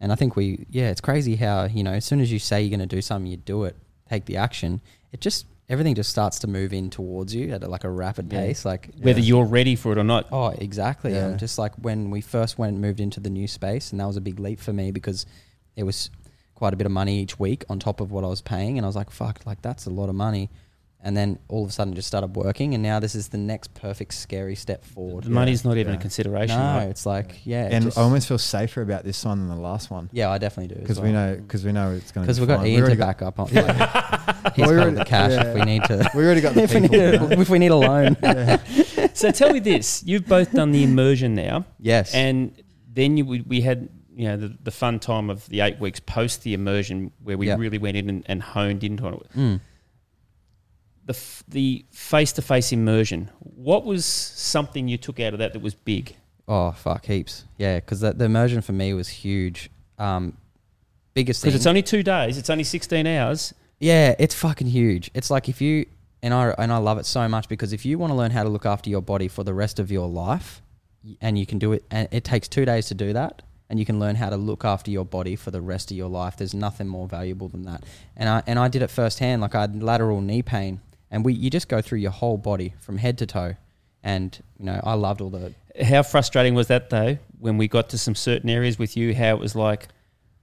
and 0.01 0.11
I 0.13 0.15
think 0.15 0.37
we 0.37 0.67
yeah, 0.71 0.89
it's 0.91 1.01
crazy 1.01 1.37
how 1.37 1.65
you 1.65 1.83
know 1.83 1.93
as 1.93 2.05
soon 2.05 2.21
as 2.21 2.33
you 2.33 2.39
say 2.39 2.63
you're 2.63 2.71
going 2.77 2.89
to 2.89 2.97
do 2.97 3.03
something, 3.03 3.31
you 3.31 3.37
do 3.37 3.65
it, 3.65 3.77
take 4.09 4.25
the 4.25 4.37
action. 4.39 4.81
It 5.13 5.21
just 5.21 5.47
everything 5.69 5.95
just 5.95 6.11
starts 6.11 6.39
to 6.41 6.47
move 6.47 6.73
in 6.75 6.91
towards 6.91 7.35
you 7.35 7.51
at 7.53 7.63
a, 7.63 7.69
like 7.69 7.85
a 7.85 7.91
rapid 7.91 8.31
Yeah. 8.31 8.41
pace, 8.41 8.65
like 8.65 8.91
Whether 9.01 9.21
Yeah. 9.21 9.27
you're 9.27 9.45
ready 9.47 9.75
for 9.77 9.93
it 9.93 9.99
or 9.99 10.05
not. 10.05 10.27
Oh, 10.33 10.49
exactly. 10.49 11.13
Yeah. 11.13 11.27
Um, 11.27 11.39
just 11.39 11.59
like 11.59 11.73
when 11.77 12.11
we 12.11 12.21
first 12.21 12.59
went 12.59 12.73
and 12.75 12.83
moved 12.83 13.01
into 13.01 13.21
the 13.21 13.31
new 13.31 13.47
space, 13.47 13.91
and 13.91 14.01
that 14.01 14.07
was 14.07 14.17
a 14.17 14.21
big 14.21 14.39
leap 14.41 14.61
for 14.61 14.73
me 14.73 14.91
because 14.91 15.25
it 15.77 15.85
was 15.85 16.11
quite 16.55 16.75
a 16.75 16.77
bit 16.77 16.85
of 16.87 16.93
money 16.93 17.21
each 17.21 17.39
week 17.39 17.65
on 17.71 17.79
top 17.79 18.01
of 18.01 18.11
what 18.13 18.23
I 18.25 18.27
was 18.29 18.41
paying, 18.43 18.77
and 18.77 18.85
I 18.85 18.89
was 18.89 18.97
like, 18.97 19.11
"Fuck, 19.11 19.47
like 19.47 19.63
that's 19.63 19.87
a 19.87 19.91
lot 19.91 20.09
of 20.09 20.15
money." 20.15 20.51
And 21.05 21.17
then 21.17 21.41
all 21.49 21.65
of 21.65 21.71
a 21.71 21.73
sudden, 21.73 21.95
just 21.95 22.07
started 22.07 22.37
working, 22.37 22.75
and 22.75 22.83
now 22.83 23.01
this 23.01 23.17
is 23.17 23.29
the 23.29 23.37
next 23.37 23.75
perfect 23.75 24.15
scary 24.15 24.55
step 24.55 24.85
forward. 24.85 25.25
The 25.25 25.31
money's 25.31 25.65
not 25.65 25.77
even 25.77 25.95
Yeah. 25.95 25.99
a 25.99 26.01
consideration. 26.01 26.57
No, 26.57 26.65
right? 26.65 26.85
it's 26.85 27.05
like 27.05 27.45
yeah, 27.45 27.69
and 27.73 27.93
I 27.97 28.01
almost 28.03 28.29
feel 28.29 28.39
safer 28.39 28.83
about 28.83 29.03
this 29.03 29.25
one 29.25 29.41
than 29.41 29.49
the 29.57 29.61
last 29.61 29.91
one 29.91 30.09
yeah, 30.13 30.31
I 30.31 30.39
definitely 30.39 30.77
do 30.77 30.81
because 30.81 31.01
we 31.01 31.11
know 31.11 31.35
because 31.35 31.65
we 31.65 31.73
know 31.73 31.91
it's 31.91 32.13
going 32.13 32.25
to 32.25 32.33
be. 32.33 32.39
because 32.39 32.39
we've 32.39 32.49
got 32.49 32.65
Ian 32.65 32.89
to 32.89 32.95
back 32.97 33.21
up 33.21 33.41
on. 33.41 33.49
Like, 33.53 34.55
he's 34.55 34.67
We 34.69 34.75
got 34.75 34.83
already- 34.83 34.97
the 34.97 35.05
cash 35.05 35.33
if 35.47 35.55
we 35.55 35.63
need 35.63 35.85
to. 35.85 36.09
we 36.15 36.25
already 36.25 36.41
got 36.41 36.55
the 36.55 36.63
if, 36.63 36.75
we 36.75 36.81
need 36.81 36.95
a, 36.95 37.31
if 37.41 37.49
we 37.51 37.59
need 37.59 37.71
a 37.73 37.77
loan. 37.77 38.17
so 39.15 39.31
tell 39.33 39.53
me 39.53 39.59
this: 39.59 40.03
you've 40.07 40.27
both 40.27 40.53
done 40.53 40.71
the 40.73 40.85
immersion 40.85 41.35
now, 41.35 41.65
yes. 41.81 42.15
and 42.15 42.53
then 42.93 43.17
you, 43.17 43.25
we, 43.25 43.41
we 43.43 43.61
had 43.61 43.89
you 44.15 44.29
know 44.29 44.37
the, 44.37 44.57
the 44.63 44.71
fun 44.71 44.99
time 45.01 45.31
of 45.31 45.49
the 45.49 45.61
eight 45.61 45.79
weeks 45.81 45.99
post 46.01 46.43
the 46.45 46.55
immersion 46.55 47.11
where 47.25 47.37
we 47.39 47.49
Yeah. 47.49 47.57
really 47.57 47.79
went 47.79 47.97
in 47.97 48.09
and, 48.09 48.23
and 48.27 48.43
honed 48.43 48.85
into 48.85 49.09
it. 49.09 49.27
Mm. 49.37 49.61
The 51.05 51.15
f- 51.15 51.43
the 51.49 51.85
face 51.91 52.33
to 52.33 52.43
face 52.43 52.73
immersion. 52.73 53.31
What 53.41 53.85
was 53.85 54.05
something 54.05 54.87
you 54.89 54.99
took 54.99 55.19
out 55.19 55.33
of 55.33 55.41
that 55.41 55.53
that 55.53 55.63
was 55.63 55.75
big? 55.75 56.17
Oh 56.47 56.73
fuck, 56.73 57.07
heaps. 57.07 57.45
Yeah, 57.59 57.77
because 57.77 58.01
the, 58.01 58.13
the 58.13 58.25
immersion 58.27 58.63
for 58.63 58.73
me 58.73 58.95
was 58.95 59.09
huge. 59.09 59.71
Um, 59.99 60.37
biggest. 61.15 61.43
Because 61.43 61.55
it's 61.55 61.67
only 61.67 61.83
two 61.83 62.03
days. 62.03 62.39
It's 62.39 62.51
only 62.51 62.65
sixteen 62.65 63.07
hours. 63.07 63.53
Yeah, 63.81 64.15
it's 64.19 64.35
fucking 64.35 64.69
huge. 64.69 65.11
It's 65.13 65.29
like 65.31 65.49
if 65.49 65.61
you 65.61 65.87
and 66.23 66.33
I 66.33 66.55
and 66.59 66.73
I 66.73 66.79
love 66.79 66.99
it 66.99 67.07
so 67.07 67.29
much 67.29 67.49
because 67.49 67.73
if 67.73 67.85
you 67.85 67.99
want 67.99 68.13
to 68.13 68.15
learn 68.17 68.31
how 68.31 68.45
to 68.45 68.49
look 68.49 68.67
after 68.67 68.89
your 68.89 69.03
body 69.03 69.29
for 69.29 69.43
the 69.43 69.55
rest 69.55 69.81
of 69.81 69.91
your 69.91 70.09
life, 70.09 70.63
and 71.21 71.37
you 71.37 71.47
can 71.47 71.59
do 71.59 71.73
it, 71.73 71.85
and 71.91 72.09
it 72.13 72.23
takes 72.23 72.47
two 72.47 72.65
days 72.65 72.87
to 72.87 72.95
do 72.95 73.13
that, 73.13 73.43
and 73.69 73.81
you 73.81 73.85
can 73.85 73.99
learn 73.99 74.15
how 74.17 74.31
to 74.31 74.37
look 74.37 74.65
after 74.65 74.91
your 74.91 75.05
body 75.05 75.35
for 75.35 75.51
the 75.51 75.61
rest 75.61 75.91
of 75.91 75.97
your 75.97 76.09
life. 76.09 76.37
There's 76.37 76.55
nothing 76.55 76.87
more 76.87 77.09
valuable 77.09 77.49
than 77.49 77.63
that. 77.63 77.83
And 78.17 78.29
I 78.29 78.43
and 78.47 78.59
I 78.59 78.69
did 78.69 78.83
it 78.83 78.91
firsthand. 78.91 79.43
Like 79.43 79.55
I 79.57 79.63
had 79.63 79.83
lateral 79.83 80.21
knee 80.21 80.43
pain, 80.43 80.81
and 81.13 81.25
we 81.25 81.33
you 81.35 81.49
just 81.51 81.69
go 81.69 81.81
through 81.81 81.99
your 82.01 82.11
whole 82.11 82.37
body 82.39 82.75
from 82.81 82.99
head 82.99 83.19
to 83.19 83.27
toe, 83.27 83.55
and 84.03 84.37
you 84.59 84.65
know 84.65 84.81
I 84.83 84.95
loved 84.95 85.21
all 85.21 85.31
the 85.31 85.53
How 85.85 86.03
frustrating 86.03 86.55
was 86.57 86.67
that 86.67 86.91
though 86.91 87.19
when 87.39 87.57
we 87.59 87.69
got 87.69 87.89
to 87.91 87.99
some 87.99 88.17
certain 88.17 88.51
areas 88.51 88.79
with 88.79 88.97
you? 88.97 89.15
How 89.15 89.31
it 89.37 89.39
was 89.39 89.55
like, 89.55 89.87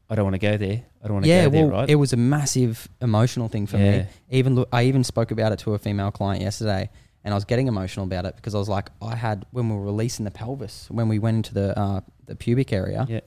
I 0.10 0.16
don't 0.16 0.24
want 0.26 0.36
to 0.36 0.40
go 0.40 0.56
there. 0.56 0.84
I 1.04 1.08
don't 1.08 1.14
want 1.16 1.26
to 1.26 1.30
yeah, 1.30 1.46
go 1.46 1.50
there. 1.50 1.68
well, 1.68 1.80
Right? 1.82 1.90
it 1.90 1.96
was 1.96 2.14
a 2.14 2.18
massive 2.18 2.88
emotional 3.02 3.48
thing 3.50 3.68
for 3.68 3.78
Yeah. 3.78 4.00
me. 4.00 4.06
Even 4.30 4.56
look, 4.56 4.70
I 4.72 4.84
even 4.84 5.04
spoke 5.04 5.32
about 5.32 5.52
it 5.52 5.60
to 5.60 5.74
a 5.74 5.80
female 5.80 6.12
client 6.12 6.42
yesterday, 6.42 6.90
and 7.24 7.34
I 7.34 7.36
was 7.36 7.46
getting 7.46 7.68
emotional 7.68 8.06
about 8.06 8.26
it 8.26 8.36
because 8.36 8.54
I 8.56 8.60
was 8.60 8.70
like, 8.70 8.90
I 9.02 9.16
had 9.16 9.46
when 9.52 9.70
we 9.70 9.76
were 9.76 9.84
releasing 9.84 10.24
the 10.26 10.32
pelvis, 10.32 10.88
when 10.92 11.08
we 11.10 11.20
went 11.20 11.38
into 11.38 11.54
the 11.54 11.78
uh, 11.80 12.02
the 12.26 12.36
pubic 12.36 12.72
area, 12.74 13.06
yeah, 13.10 13.22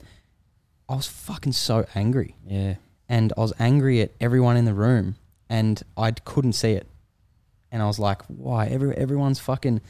I 0.89 0.95
was 0.97 1.07
fucking 1.09 1.53
so 1.55 1.87
angry, 1.95 2.37
yeah. 2.47 2.75
and 3.09 3.33
I 3.37 3.41
was 3.41 3.53
angry 3.59 4.01
at 4.03 4.11
everyone 4.21 4.57
in 4.57 4.65
the 4.65 4.75
room, 4.75 5.17
and 5.49 5.83
I 5.97 6.11
couldn't 6.13 6.53
see 6.53 6.73
it, 6.73 6.87
and 7.73 7.83
I 7.83 7.87
was 7.87 7.99
like, 7.99 8.23
why? 8.27 8.67
Every 8.69 8.95
everyone's 8.97 9.41
fucking. 9.41 9.81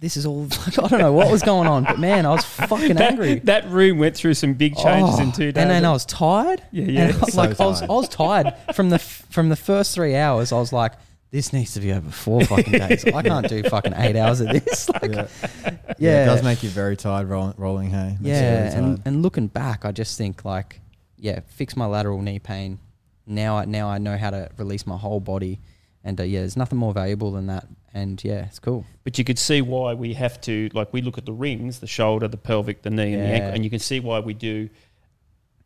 This 0.00 0.16
is 0.16 0.26
all. 0.26 0.48
I 0.66 0.86
don't 0.88 0.98
know 1.00 1.12
what 1.12 1.30
was 1.30 1.42
going 1.42 1.68
on, 1.68 1.84
but 1.84 1.98
man, 1.98 2.26
I 2.26 2.30
was 2.30 2.44
fucking 2.44 2.96
That, 2.96 3.12
angry. 3.12 3.38
that 3.44 3.70
room 3.70 3.98
went 3.98 4.16
through 4.16 4.34
some 4.34 4.54
big 4.54 4.76
changes 4.76 5.14
Oh, 5.18 5.22
in 5.22 5.30
two 5.32 5.52
days. 5.52 5.62
And 5.62 5.70
then 5.70 5.84
I 5.84 5.92
was 5.92 6.04
tired. 6.04 6.60
Yeah, 6.72 6.84
yeah. 6.86 7.00
And 7.08 7.14
I 7.14 7.18
was 7.20 7.32
So 7.34 7.40
like, 7.40 7.60
I 7.60 7.66
was, 7.66 7.82
I 7.82 7.86
tired. 7.86 7.90
was 7.96 8.08
tired 8.08 8.54
from 8.74 8.90
the 8.90 8.98
from 8.98 9.48
the 9.48 9.54
first 9.56 9.94
three 9.94 10.16
hours. 10.16 10.50
I 10.52 10.56
was 10.58 10.72
like, 10.72 10.94
this 11.30 11.52
needs 11.52 11.72
to 11.74 11.80
be 11.80 11.92
over 11.92 12.10
four 12.10 12.44
fucking 12.44 12.72
days. 12.72 13.04
I 13.06 13.22
can't 13.22 13.48
do 13.48 13.62
fucking 13.62 13.94
eight 13.96 14.16
hours 14.16 14.40
of 14.40 14.48
this. 14.48 14.90
Like, 15.00 15.12
Yeah. 15.14 15.26
yeah, 15.64 15.74
yeah, 15.98 16.22
it 16.24 16.26
does 16.26 16.42
make 16.42 16.62
you 16.64 16.68
very 16.68 16.96
tired 16.96 17.28
rolling, 17.28 17.54
rolling 17.56 17.90
hay. 17.90 18.16
Makes 18.20 18.22
yeah, 18.22 18.64
really 18.64 18.76
and, 18.76 19.02
and 19.04 19.22
looking 19.22 19.46
back, 19.46 19.84
I 19.84 19.92
just 19.92 20.18
think 20.18 20.44
like, 20.44 20.80
yeah, 21.16 21.40
fix 21.46 21.76
my 21.76 21.86
lateral 21.86 22.20
knee 22.20 22.40
pain. 22.40 22.80
Now, 23.24 23.56
I 23.58 23.66
now 23.66 23.88
I 23.88 23.98
know 23.98 24.16
how 24.18 24.30
to 24.30 24.50
release 24.58 24.84
my 24.84 24.96
whole 24.96 25.20
body, 25.20 25.60
and 26.04 26.20
uh, 26.20 26.24
yeah, 26.24 26.40
there's 26.40 26.56
nothing 26.56 26.78
more 26.78 26.92
valuable 26.92 27.30
than 27.32 27.46
that. 27.46 27.66
and 27.94 28.22
yeah, 28.24 28.46
it's 28.46 28.58
cool. 28.58 28.84
But 29.04 29.18
you 29.18 29.24
could 29.24 29.38
see 29.38 29.60
why 29.62 29.94
we 29.94 30.14
have 30.14 30.40
to, 30.42 30.68
like, 30.72 30.92
we 30.92 31.02
look 31.02 31.18
at 31.18 31.26
the 31.26 31.32
rings, 31.32 31.80
the 31.80 31.86
shoulder, 31.86 32.26
the 32.28 32.36
pelvic, 32.38 32.82
the 32.82 32.90
knee, 32.90 33.12
and 33.14 33.22
the 33.22 33.26
ankle, 33.26 33.50
and 33.54 33.64
you 33.64 33.70
can 33.70 33.78
see 33.80 34.00
why 34.00 34.18
we 34.20 34.32
do, 34.34 34.68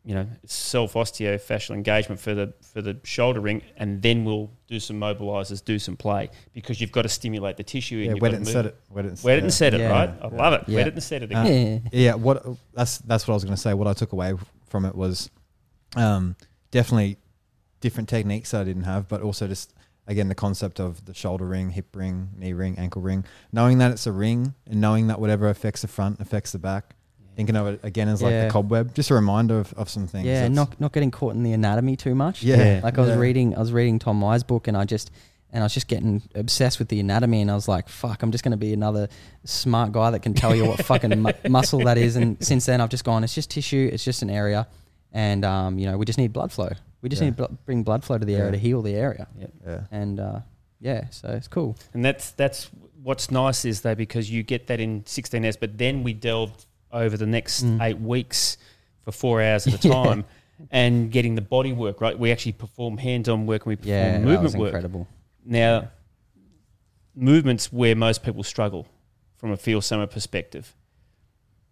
you 0.03 0.13
know, 0.15 0.27
self 0.45 0.93
osteofascial 0.93 1.71
engagement 1.75 2.19
for 2.21 2.33
the 2.33 2.53
for 2.61 2.81
the 2.81 2.97
shoulder 3.03 3.39
ring, 3.41 3.61
and 3.77 4.01
then 4.01 4.23
we'll 4.25 4.49
do 4.67 4.79
some 4.79 4.97
mobilizers, 4.99 5.63
do 5.63 5.77
some 5.79 5.97
play, 5.97 6.29
because 6.53 6.79
you've 6.79 6.91
got 6.93 7.01
to 7.01 7.09
stimulate 7.09 7.57
the 7.57 7.63
tissue. 7.63 7.97
Yeah, 7.97 8.03
and 8.07 8.15
you've 8.15 8.21
wet 8.21 8.33
it 8.33 8.37
and 8.37 8.47
set 8.47 8.65
it. 8.65 8.77
Wet 8.89 9.05
it 9.05 9.09
and 9.09 9.23
Wet 9.23 9.37
it 9.37 9.43
and 9.43 9.53
set 9.53 9.73
it, 9.73 9.79
Yeah. 9.81 9.89
right? 9.89 10.09
I 10.21 10.27
love 10.27 10.53
it. 10.53 10.63
Yeah. 10.67 10.75
Wet 10.77 10.87
it 10.87 10.93
and 10.93 11.03
set 11.03 11.23
it 11.23 11.33
Uh, 11.35 11.39
again. 11.41 11.89
yeah. 11.91 11.99
Yeah, 11.99 12.13
what 12.15 12.45
that's 12.73 12.99
that's 12.99 13.27
what 13.27 13.33
I 13.33 13.35
was 13.35 13.43
going 13.43 13.55
to 13.55 13.61
say. 13.61 13.73
What 13.73 13.87
I 13.87 13.93
took 13.93 14.11
away 14.13 14.33
from 14.69 14.85
it 14.85 14.95
was 14.95 15.29
um, 15.95 16.35
definitely 16.71 17.17
different 17.81 18.07
techniques 18.09 18.51
that 18.51 18.61
I 18.61 18.63
didn't 18.63 18.83
have, 18.83 19.07
but 19.09 19.21
also 19.21 19.47
just 19.47 19.73
again 20.07 20.27
the 20.29 20.35
concept 20.35 20.79
of 20.79 21.03
the 21.05 21.13
shoulder 21.13 21.45
ring, 21.45 21.69
hip 21.71 21.95
ring, 21.95 22.29
knee 22.37 22.53
ring, 22.53 22.77
ankle 22.77 23.01
ring, 23.01 23.25
knowing 23.51 23.77
that 23.79 23.91
it's 23.91 24.07
a 24.07 24.11
ring 24.11 24.53
and 24.65 24.79
knowing 24.81 25.07
that 25.07 25.19
whatever 25.19 25.49
affects 25.49 25.81
the 25.81 25.87
front 25.87 26.19
affects 26.19 26.51
the 26.51 26.59
back. 26.59 26.93
Thinking 27.35 27.55
of 27.55 27.67
it 27.67 27.79
again 27.83 28.07
as 28.07 28.21
like 28.23 28.31
Yeah. 28.31 28.45
the 28.45 28.51
cobweb, 28.51 28.95
just 28.95 29.11
a 29.11 29.13
reminder 29.13 29.59
of, 29.59 29.71
of 29.75 29.89
some 29.89 30.07
things. 30.07 30.25
Yeah, 30.25 30.33
That's- 30.41 30.55
not 30.55 30.79
not 30.81 30.91
getting 30.91 31.11
caught 31.11 31.35
in 31.35 31.43
the 31.43 31.53
anatomy 31.53 31.95
too 31.95 32.15
much. 32.15 32.41
Yeah. 32.41 32.79
Like 32.83 32.97
I 32.97 33.01
was 33.01 33.11
Yeah. 33.11 33.17
reading, 33.17 33.55
I 33.55 33.59
was 33.59 33.71
reading 33.71 33.99
Tom 33.99 34.17
Myers' 34.19 34.41
book, 34.43 34.67
and 34.67 34.75
I 34.75 34.85
just 34.85 35.11
and 35.53 35.63
I 35.63 35.65
was 35.65 35.73
just 35.73 35.87
getting 35.87 36.21
obsessed 36.35 36.77
with 36.79 36.89
the 36.89 36.99
anatomy, 36.99 37.41
and 37.41 37.49
I 37.49 37.55
was 37.55 37.67
like, 37.69 37.87
"Fuck, 37.87 38.21
I'm 38.21 38.31
just 38.31 38.43
going 38.43 38.51
to 38.51 38.57
be 38.57 38.73
another 38.73 39.07
smart 39.45 39.93
guy 39.93 40.11
that 40.11 40.19
can 40.21 40.33
tell 40.33 40.53
you 40.53 40.65
what 40.65 40.83
fucking 40.83 41.17
mu- 41.21 41.31
muscle 41.49 41.79
that 41.85 41.97
is." 41.97 42.15
And 42.17 42.35
since 42.43 42.65
then, 42.65 42.81
I've 42.81 42.89
just 42.89 43.05
gone, 43.05 43.23
"It's 43.23 43.33
just 43.35 43.49
tissue. 43.51 43.89
It's 43.93 44.03
just 44.03 44.21
an 44.23 44.29
area, 44.29 44.67
and 45.13 45.45
um, 45.45 45.77
you 45.79 45.85
know, 45.85 45.97
we 45.97 46.05
just 46.05 46.17
need 46.19 46.33
blood 46.33 46.51
flow. 46.51 46.71
We 47.01 47.09
just 47.09 47.21
Yeah. 47.21 47.29
need 47.29 47.37
to 47.37 47.49
bring 47.65 47.83
blood 47.83 48.03
flow 48.03 48.17
to 48.17 48.25
the 48.25 48.35
area 48.35 48.45
Yeah. 48.47 48.51
to 48.51 48.57
heal 48.57 48.81
the 48.81 48.95
area." 48.95 49.27
yeah. 49.65 49.81
And 49.91 50.19
uh, 50.19 50.39
yeah, 50.79 51.09
so 51.09 51.29
it's 51.29 51.47
cool. 51.47 51.75
And 51.93 52.03
that's 52.03 52.31
that's 52.31 52.69
what's 53.03 53.29
nice 53.31 53.65
is 53.65 53.81
though 53.81 53.95
because 53.95 54.29
you 54.31 54.43
get 54.43 54.67
that 54.67 54.79
in 54.79 55.03
16s, 55.03 55.55
but 55.59 55.77
then 55.77 56.03
we 56.03 56.13
delved 56.13 56.65
over 56.91 57.15
the 57.17 57.25
next 57.27 57.63
Mm. 57.63 57.81
eight 57.81 57.99
weeks 57.99 58.57
for 59.03 59.11
four 59.11 59.41
hours 59.41 59.67
at 59.67 59.83
a 59.83 59.87
Yeah. 59.87 59.93
time, 59.93 60.25
and 60.71 61.11
getting 61.11 61.35
the 61.35 61.41
body 61.41 61.71
work 61.73 62.01
right. 62.01 62.17
We 62.17 62.31
actually 62.31 62.53
perform 62.53 62.97
hands-on 62.97 63.45
work 63.45 63.61
and 63.65 63.69
we 63.69 63.75
perform 63.75 63.95
Yeah, 63.95 64.11
that 64.13 64.21
movement 64.21 64.43
was 64.43 64.55
work. 64.57 64.67
incredible. 64.69 65.07
Now, 65.45 65.89
movements 67.15 67.71
where 67.71 67.95
most 67.95 68.23
people 68.23 68.43
struggle 68.43 68.87
from 69.35 69.51
a 69.51 69.57
feel 69.57 69.81
summer 69.81 70.07
perspective, 70.07 70.75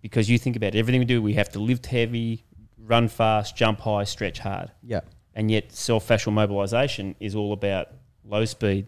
because 0.01 0.29
you 0.29 0.37
think 0.37 0.55
about 0.55 0.75
everything 0.75 0.99
we 0.99 1.05
do, 1.05 1.21
we 1.21 1.33
have 1.33 1.49
to 1.49 1.59
lift 1.59 1.87
heavy, 1.87 2.43
run 2.77 3.07
fast, 3.07 3.55
jump 3.55 3.79
high, 3.81 4.03
stretch 4.03 4.39
hard, 4.39 4.71
Yeah, 4.83 5.01
and 5.35 5.51
yet 5.51 5.71
self-fascial 5.71 6.33
mobilization 6.33 7.15
is 7.19 7.35
all 7.35 7.53
about 7.53 7.89
low 8.23 8.45
speed, 8.45 8.87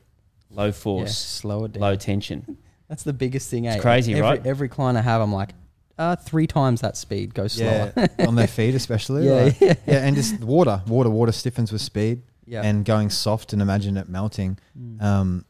low 0.49 0.65
yeah, 0.65 0.71
force, 0.71 1.17
slow 1.17 1.65
it 1.65 1.73
down. 1.73 1.81
low 1.81 1.95
tension. 1.95 2.57
That's 2.87 3.03
the 3.03 3.13
biggest 3.13 3.49
thing. 3.49 3.65
It's 3.65 3.77
eh? 3.77 3.79
crazy, 3.79 4.13
every, 4.13 4.21
right? 4.21 4.45
Every 4.45 4.69
client 4.69 4.97
I 4.97 5.01
have, 5.01 5.21
I'm 5.21 5.33
like, 5.33 5.49
uh, 5.97 6.15
three 6.15 6.47
times 6.47 6.81
that 6.81 6.95
speed. 6.95 7.33
Go 7.33 7.47
slower. 7.47 7.91
Yeah, 7.95 8.07
on 8.27 8.35
their 8.35 8.47
feet 8.47 8.75
especially. 8.75 9.25
Yeah, 9.25 9.33
like- 9.33 9.59
yeah. 9.59 9.73
yeah, 9.85 10.05
and 10.05 10.15
just 10.15 10.39
water, 10.39 10.81
water, 10.87 11.09
water 11.09 11.31
stiffens 11.31 11.71
with 11.71 11.81
speed, 11.81 12.21
Yeah. 12.45 12.61
and 12.61 12.85
going 12.85 13.09
soft 13.09 13.53
and 13.53 13.61
imagine 13.61 13.97
it 13.97 14.07
melting. 14.07 14.57
Mm. 14.79 15.01
Um, 15.01 15.45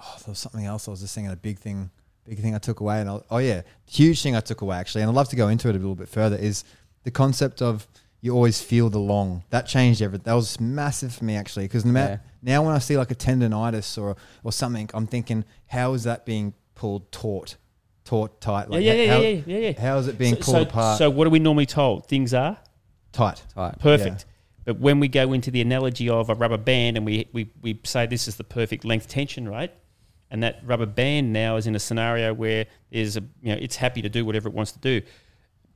oh, 0.00 0.14
there 0.18 0.30
was 0.32 0.38
something 0.38 0.64
else 0.64 0.86
I 0.86 0.92
was 0.92 1.00
just 1.00 1.14
thinking. 1.14 1.32
A 1.32 1.36
big 1.36 1.58
thing, 1.58 1.90
big 2.24 2.38
thing 2.38 2.54
I 2.54 2.58
took 2.58 2.80
away, 2.80 3.00
and 3.00 3.10
I, 3.10 3.20
oh 3.30 3.38
yeah, 3.38 3.62
huge 3.90 4.22
thing 4.22 4.36
I 4.36 4.40
took 4.40 4.60
away 4.60 4.76
actually, 4.76 5.02
and 5.02 5.10
I'd 5.10 5.16
love 5.16 5.30
to 5.30 5.36
go 5.36 5.48
into 5.48 5.68
it 5.68 5.72
a 5.74 5.78
little 5.78 5.96
bit 5.96 6.08
further. 6.08 6.36
Is 6.36 6.62
the 7.02 7.10
concept 7.10 7.62
of 7.62 7.88
you 8.26 8.34
always 8.34 8.60
feel 8.60 8.90
the 8.90 8.98
long. 8.98 9.44
That 9.50 9.66
changed 9.66 10.02
everything. 10.02 10.24
That 10.24 10.34
was 10.34 10.58
massive 10.60 11.14
for 11.14 11.24
me 11.24 11.36
actually, 11.36 11.66
because 11.66 11.86
Yeah. 11.86 12.18
now 12.42 12.64
when 12.64 12.74
I 12.74 12.78
see 12.80 12.98
like 12.98 13.12
a 13.12 13.14
tendonitis 13.14 13.96
or 13.96 14.16
or 14.42 14.52
something, 14.52 14.90
I'm 14.92 15.06
thinking, 15.06 15.44
how 15.68 15.94
is 15.94 16.02
that 16.02 16.26
being 16.26 16.52
pulled 16.74 17.10
taut, 17.12 17.56
taut, 18.04 18.40
tight? 18.40 18.66
yeah, 18.72 18.78
yeah, 18.78 18.92
yeah, 18.92 19.12
how, 19.12 19.20
yeah, 19.20 19.42
yeah, 19.46 19.58
yeah. 19.58 19.80
How 19.80 19.98
is 19.98 20.08
it 20.08 20.18
being 20.18 20.34
so, 20.34 20.42
pulled 20.42 20.56
so, 20.56 20.62
apart? 20.62 20.98
So, 20.98 21.08
what 21.08 21.26
are 21.28 21.30
we 21.30 21.38
normally 21.38 21.66
told? 21.66 22.08
Things 22.08 22.34
are 22.34 22.58
tight. 23.12 23.44
Tight. 23.54 23.78
perfect. 23.78 24.26
But 24.64 24.80
when 24.80 24.98
we 24.98 25.06
go 25.06 25.32
into 25.32 25.52
the 25.52 25.60
analogy 25.60 26.10
of 26.10 26.28
a 26.28 26.34
rubber 26.34 26.58
band 26.58 26.96
and 26.96 27.06
we, 27.06 27.28
we, 27.32 27.48
we 27.62 27.78
say 27.84 28.06
this 28.06 28.26
is 28.26 28.34
the 28.34 28.42
perfect 28.42 28.84
length 28.84 29.06
tension, 29.06 29.48
right? 29.48 29.72
And 30.28 30.42
that 30.42 30.60
rubber 30.64 30.86
band 30.86 31.32
now 31.32 31.54
is 31.54 31.68
in 31.68 31.76
a 31.76 31.78
scenario 31.78 32.34
where 32.34 32.66
there's 32.90 33.16
a, 33.16 33.20
you 33.42 33.54
know, 33.54 33.58
it's 33.60 33.76
happy 33.76 34.02
to 34.02 34.08
do 34.08 34.24
whatever 34.24 34.48
it 34.48 34.54
wants 34.56 34.72
to 34.72 34.80
do. 34.80 35.02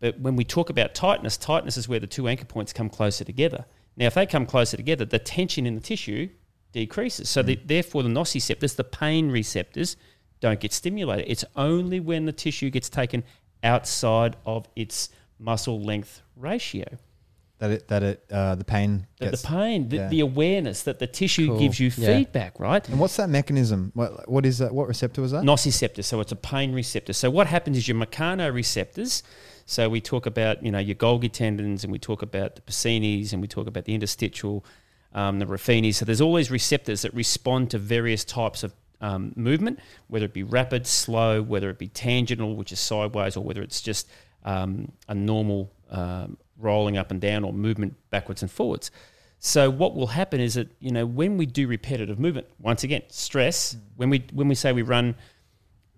But 0.00 0.18
when 0.18 0.34
we 0.36 0.44
talk 0.44 0.70
about 0.70 0.94
tightness, 0.94 1.36
tightness 1.36 1.76
is 1.76 1.88
where 1.88 2.00
the 2.00 2.06
two 2.06 2.26
anchor 2.26 2.46
points 2.46 2.72
come 2.72 2.88
closer 2.88 3.24
together. 3.24 3.66
Now, 3.96 4.06
if 4.06 4.14
they 4.14 4.26
come 4.26 4.46
closer 4.46 4.76
together, 4.76 5.04
the 5.04 5.18
tension 5.18 5.66
in 5.66 5.74
the 5.74 5.80
tissue 5.80 6.30
decreases. 6.72 7.28
So, 7.28 7.42
the, 7.42 7.58
therefore, 7.64 8.02
the 8.02 8.08
nociceptors, 8.08 8.76
the 8.76 8.84
pain 8.84 9.30
receptors, 9.30 9.96
don't 10.40 10.58
get 10.60 10.72
stimulated. 10.72 11.26
It's 11.28 11.44
only 11.54 12.00
when 12.00 12.24
the 12.24 12.32
tissue 12.32 12.70
gets 12.70 12.88
taken 12.88 13.24
outside 13.62 14.36
of 14.46 14.66
its 14.74 15.10
muscle 15.38 15.80
length 15.82 16.22
ratio 16.36 16.86
That 17.58 17.70
it 17.70 17.88
that 17.88 18.02
it 18.02 18.24
uh, 18.30 18.54
the 18.54 18.64
pain 18.64 19.06
that 19.18 19.30
gets. 19.32 19.42
the 19.42 19.48
pain, 19.48 19.88
the, 19.90 19.96
yeah. 19.96 20.08
the 20.08 20.20
awareness 20.20 20.82
that 20.84 20.98
the 20.98 21.06
tissue 21.06 21.48
Cool. 21.48 21.58
gives 21.58 21.78
you 21.78 21.90
Yeah. 21.94 22.16
feedback, 22.16 22.58
right? 22.58 22.86
and 22.88 22.98
what's 22.98 23.16
that 23.16 23.28
mechanism? 23.28 23.90
What 23.94 24.30
what 24.30 24.46
is 24.46 24.58
that? 24.58 24.72
What 24.72 24.88
receptor 24.88 25.20
was 25.20 25.32
that? 25.32 25.42
Nociceptor, 25.44 26.02
so 26.02 26.20
it's 26.20 26.32
a 26.32 26.36
pain 26.36 26.72
receptor. 26.72 27.12
So 27.12 27.28
what 27.30 27.46
happens 27.48 27.76
is 27.76 27.86
your 27.86 27.98
mechanoreceptors. 27.98 29.22
So 29.70 29.88
we 29.88 30.00
talk 30.00 30.26
about 30.26 30.64
you 30.64 30.72
know 30.72 30.80
your 30.80 30.96
Golgi 30.96 31.30
tendons, 31.30 31.84
and 31.84 31.92
we 31.92 32.00
talk 32.00 32.22
about 32.22 32.56
the 32.56 32.60
Pacini's, 32.62 33.32
and 33.32 33.40
we 33.40 33.46
talk 33.46 33.68
about 33.68 33.84
the 33.84 33.94
interstitial, 33.94 34.64
um, 35.14 35.38
the 35.38 35.46
Ruffini's. 35.46 35.96
So 35.96 36.04
there's 36.04 36.20
all 36.20 36.34
these 36.34 36.50
receptors 36.50 37.02
that 37.02 37.14
respond 37.14 37.70
to 37.70 37.78
various 37.78 38.24
types 38.24 38.64
of 38.64 38.74
um, 39.00 39.32
movement, 39.36 39.78
whether 40.08 40.24
it 40.24 40.32
be 40.32 40.42
rapid, 40.42 40.88
slow, 40.88 41.40
whether 41.40 41.70
it 41.70 41.78
be 41.78 41.86
tangential, 41.86 42.56
which 42.56 42.72
is 42.72 42.80
sideways, 42.80 43.36
or 43.36 43.44
whether 43.44 43.62
it's 43.62 43.80
just 43.80 44.08
um, 44.44 44.90
a 45.06 45.14
normal 45.14 45.70
um, 45.90 46.36
rolling 46.58 46.98
up 46.98 47.12
and 47.12 47.20
down 47.20 47.44
or 47.44 47.52
movement 47.52 47.94
backwards 48.10 48.42
and 48.42 48.50
forwards. 48.50 48.90
So 49.38 49.70
what 49.70 49.94
will 49.94 50.08
happen 50.08 50.40
is 50.40 50.54
that 50.54 50.66
you 50.80 50.90
know 50.90 51.06
when 51.06 51.36
we 51.36 51.46
do 51.46 51.68
repetitive 51.68 52.18
movement, 52.18 52.48
once 52.58 52.82
again, 52.82 53.02
stress. 53.06 53.76
When 53.94 54.10
we 54.10 54.24
when 54.32 54.48
we 54.48 54.56
say 54.56 54.72
we 54.72 54.82
run, 54.82 55.14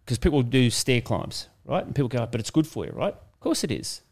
because 0.05 0.19
people 0.19 0.43
do 0.43 0.69
stair 0.69 1.01
climbs, 1.01 1.49
right? 1.65 1.87
And 1.87 1.95
people 1.95 2.11
go, 2.11 2.27
but 2.27 2.39
it's 2.39 2.51
good 2.51 2.67
for 2.67 2.85
you, 2.85 2.93
right? 2.93 3.15
Of 3.43 3.45
course 3.45 3.65
it 3.65 3.73
is. 3.73 4.03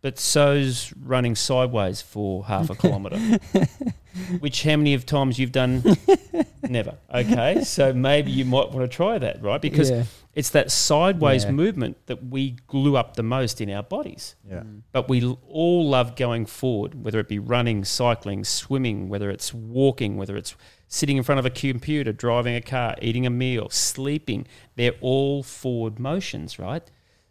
But 0.00 0.18
so's 0.18 0.92
running 1.00 1.36
sideways 1.36 2.02
for 2.02 2.44
half 2.46 2.70
a 2.70 2.74
kilometre. 2.74 3.16
Which 4.40 4.64
how 4.64 4.74
many 4.74 4.94
of 4.94 5.06
times 5.06 5.38
you've 5.38 5.52
done? 5.52 5.84
Never. 6.68 6.96
Okay, 7.14 7.62
so 7.62 7.92
maybe 7.92 8.32
you 8.32 8.44
might 8.44 8.72
want 8.72 8.78
to 8.80 8.88
try 8.88 9.16
that, 9.18 9.40
right? 9.40 9.60
Because 9.62 9.92
Yeah. 9.92 10.04
it's 10.34 10.50
that 10.50 10.72
sideways 10.72 11.44
Yeah. 11.44 11.52
movement 11.52 12.04
that 12.06 12.24
we 12.24 12.56
glue 12.66 12.96
up 12.96 13.14
the 13.14 13.22
most 13.22 13.60
in 13.60 13.70
our 13.70 13.84
bodies. 13.84 14.34
Yeah. 14.50 14.62
Mm. 14.64 14.82
But 14.90 15.08
we 15.08 15.22
l- 15.22 15.38
all 15.48 15.88
love 15.88 16.16
going 16.16 16.46
forward, 16.46 17.04
whether 17.04 17.20
it 17.20 17.28
be 17.28 17.38
running, 17.38 17.84
cycling, 17.84 18.42
swimming, 18.42 19.08
whether 19.08 19.30
it's 19.30 19.54
walking, 19.54 20.16
whether 20.16 20.36
it's 20.36 20.56
sitting 20.88 21.16
in 21.16 21.22
front 21.22 21.38
of 21.38 21.46
a 21.46 21.50
computer, 21.50 22.12
driving 22.12 22.56
a 22.56 22.60
car, 22.60 22.96
eating 23.00 23.24
a 23.24 23.30
meal, 23.30 23.68
sleeping. 23.70 24.48
They're 24.74 24.96
all 25.00 25.44
forward 25.44 26.00
motions, 26.00 26.58
right? 26.58 26.82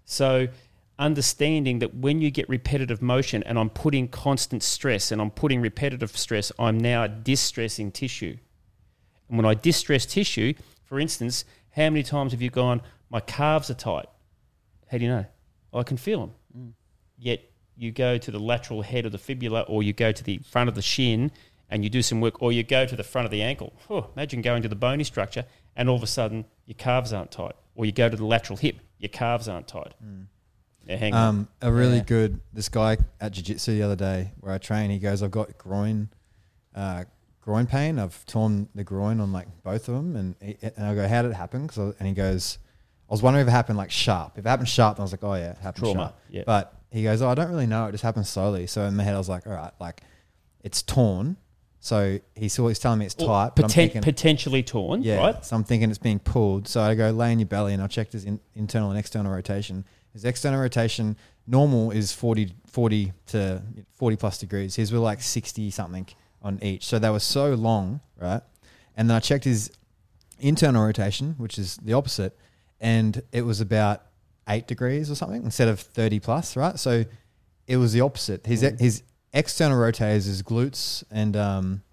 So 0.05 0.47
understanding 0.99 1.79
that 1.79 1.95
when 1.95 2.21
you 2.21 2.31
get 2.31 2.49
repetitive 2.49 3.01
motion 3.01 3.43
and 3.43 3.59
I'm 3.59 3.69
putting 3.69 4.07
constant 4.07 4.63
stress 4.63 5.11
and 5.11 5.21
I'm 5.21 5.31
putting 5.31 5.61
repetitive 5.61 6.15
stress, 6.17 6.51
I'm 6.57 6.77
now 6.77 7.07
distressing 7.07 7.91
tissue. 7.91 8.37
And 9.29 9.37
when 9.37 9.45
I 9.45 9.53
distress 9.53 10.05
tissue, 10.05 10.53
for 10.85 10.99
instance, 10.99 11.45
how 11.71 11.89
many 11.89 12.03
times 12.03 12.31
have 12.31 12.41
you 12.41 12.49
gone, 12.49 12.81
my 13.09 13.19
calves 13.19 13.69
are 13.69 13.75
tight? 13.75 14.07
How 14.89 14.97
do 14.97 15.03
you 15.03 15.09
know? 15.09 15.25
I 15.73 15.83
can 15.83 15.97
feel 15.97 16.21
them. 16.21 16.31
Mm. 16.57 16.73
Yet 17.17 17.51
you 17.75 17.91
go 17.91 18.17
to 18.17 18.31
the 18.31 18.39
lateral 18.39 18.81
head 18.81 19.05
of 19.05 19.11
the 19.11 19.17
fibula 19.17 19.61
or 19.61 19.83
you 19.83 19.93
go 19.93 20.11
to 20.11 20.23
the 20.23 20.39
front 20.39 20.69
of 20.69 20.75
the 20.75 20.81
shin 20.81 21.31
and 21.69 21.83
you 21.83 21.89
do 21.89 22.01
some 22.01 22.21
work 22.21 22.41
or 22.41 22.51
you 22.51 22.63
go 22.63 22.85
to 22.85 22.95
the 22.95 23.03
front 23.03 23.25
of 23.25 23.31
the 23.31 23.41
ankle. 23.41 23.73
Oh, 23.89 24.09
imagine 24.15 24.41
going 24.41 24.63
to 24.63 24.69
the 24.69 24.75
bony 24.75 25.03
structure 25.03 25.45
and 25.75 25.89
all 25.89 25.95
of 25.95 26.03
a 26.03 26.07
sudden 26.07 26.45
your 26.65 26.75
calves 26.75 27.13
aren't 27.13 27.31
tight. 27.31 27.53
Or 27.75 27.85
you 27.85 27.91
go 27.91 28.09
to 28.09 28.17
the 28.17 28.25
lateral 28.25 28.57
hip, 28.57 28.79
your 28.97 29.09
calves 29.09 29.47
aren't 29.47 29.67
tight. 29.67 29.93
Mm. 30.03 30.25
Yeah. 30.87 31.27
Um, 31.27 31.47
a 31.61 31.71
really 31.71 31.97
Yeah. 31.97 32.03
good 32.03 32.39
this 32.53 32.69
guy 32.69 32.97
at 33.19 33.31
jiu 33.33 33.43
jitsu 33.43 33.73
the 33.73 33.83
other 33.83 33.95
day 33.95 34.31
where 34.39 34.53
I 34.53 34.57
train. 34.57 34.89
He 34.89 34.99
goes, 34.99 35.21
I've 35.21 35.31
got 35.31 35.57
groin, 35.57 36.09
uh, 36.75 37.05
groin 37.41 37.65
pain. 37.65 37.99
I've 37.99 38.25
torn 38.25 38.69
the 38.75 38.83
groin 38.83 39.19
on 39.19 39.31
like 39.31 39.47
both 39.63 39.87
of 39.87 39.95
them, 39.95 40.15
and 40.15 40.35
he, 40.41 40.57
and 40.61 40.85
I 40.85 40.95
go, 40.95 41.07
how 41.07 41.21
did 41.21 41.31
it 41.31 41.35
happen? 41.35 41.67
'Cause 41.67 41.77
I- 41.79 41.95
and 41.99 42.07
he 42.07 42.13
goes, 42.13 42.57
I 43.09 43.13
was 43.13 43.21
wondering 43.21 43.43
if 43.43 43.47
it 43.47 43.51
happened 43.51 43.77
like 43.77 43.91
sharp. 43.91 44.37
If 44.37 44.45
it 44.45 44.49
happened 44.49 44.67
sharp, 44.69 44.97
then 44.97 45.01
I 45.01 45.05
was 45.05 45.11
like, 45.13 45.23
oh 45.23 45.33
yeah, 45.33 45.51
it 45.51 45.57
happened 45.59 45.83
Trauma, 45.85 45.99
sharp. 45.99 46.15
yeah. 46.29 46.43
But 46.45 46.73
he 46.91 47.03
goes, 47.03 47.21
oh, 47.21 47.29
I 47.29 47.35
don't 47.35 47.49
really 47.49 47.67
know. 47.67 47.87
It 47.87 47.91
just 47.91 48.03
happened 48.03 48.27
slowly. 48.27 48.67
So 48.67 48.83
in 48.83 48.95
my 48.95 49.03
head, 49.03 49.15
I 49.15 49.17
was 49.17 49.29
like, 49.29 49.47
all 49.47 49.53
right, 49.53 49.71
like 49.79 50.01
it's 50.61 50.81
torn. 50.81 51.37
So 51.79 52.19
he's 52.35 52.57
always 52.59 52.79
telling 52.79 52.99
me 52.99 53.05
it's 53.05 53.15
Or 53.15 53.27
tight. 53.27 53.51
But 53.55 53.65
I'm 53.65 53.69
thinking, 53.71 54.01
potentially 54.01 54.61
torn, 54.63 55.03
yeah. 55.03 55.17
right? 55.19 55.45
So 55.45 55.55
I'm 55.55 55.63
thinking 55.63 55.89
it's 55.89 55.99
being 55.99 56.19
pulled. 56.19 56.67
So 56.67 56.81
I 56.81 56.95
go 56.95 57.11
lay 57.11 57.31
in 57.31 57.39
your 57.39 57.45
belly 57.47 57.73
and 57.73 57.81
I 57.81 57.87
checked 57.87 58.11
his 58.13 58.25
in, 58.25 58.39
internal 58.55 58.89
and 58.89 58.99
external 58.99 59.31
rotation. 59.31 59.85
His 60.17 60.25
external 60.25 60.59
rotation 60.59 61.15
normal 61.45 61.91
is 61.91 62.11
40, 62.11 62.51
40 62.65 63.13
to 63.27 63.61
40 63.93 64.15
plus 64.15 64.39
degrees. 64.39 64.75
His 64.75 64.91
were 64.91 64.97
like 64.97 65.21
60 65.21 65.69
something 65.69 66.07
on 66.41 66.57
each. 66.63 66.85
So 66.87 66.97
they 66.97 67.11
were 67.11 67.19
so 67.19 67.53
long, 67.53 67.99
right? 68.19 68.41
And 68.95 69.07
then 69.07 69.15
I 69.15 69.19
checked 69.19 69.43
his 69.43 69.69
internal 70.39 70.83
rotation, 70.83 71.35
which 71.37 71.59
is 71.59 71.77
the 71.77 71.93
opposite, 71.93 72.35
and 72.81 73.21
it 73.31 73.43
was 73.43 73.61
about 73.61 74.05
eight 74.49 74.65
degrees 74.65 75.11
or 75.11 75.13
something 75.15 75.43
instead 75.43 75.67
of 75.67 75.79
thirty 75.79 76.19
plus, 76.19 76.55
right? 76.57 76.79
So 76.79 77.05
it 77.67 77.77
was 77.77 77.93
the 77.93 78.01
opposite. 78.01 78.43
His 78.47 78.63
Mm. 78.63 78.79
his 78.79 79.03
external 79.33 79.77
rotators, 79.77 80.25
his 80.25 80.41
glutes 80.41 81.03
and 81.11 81.37
um, 81.37 81.83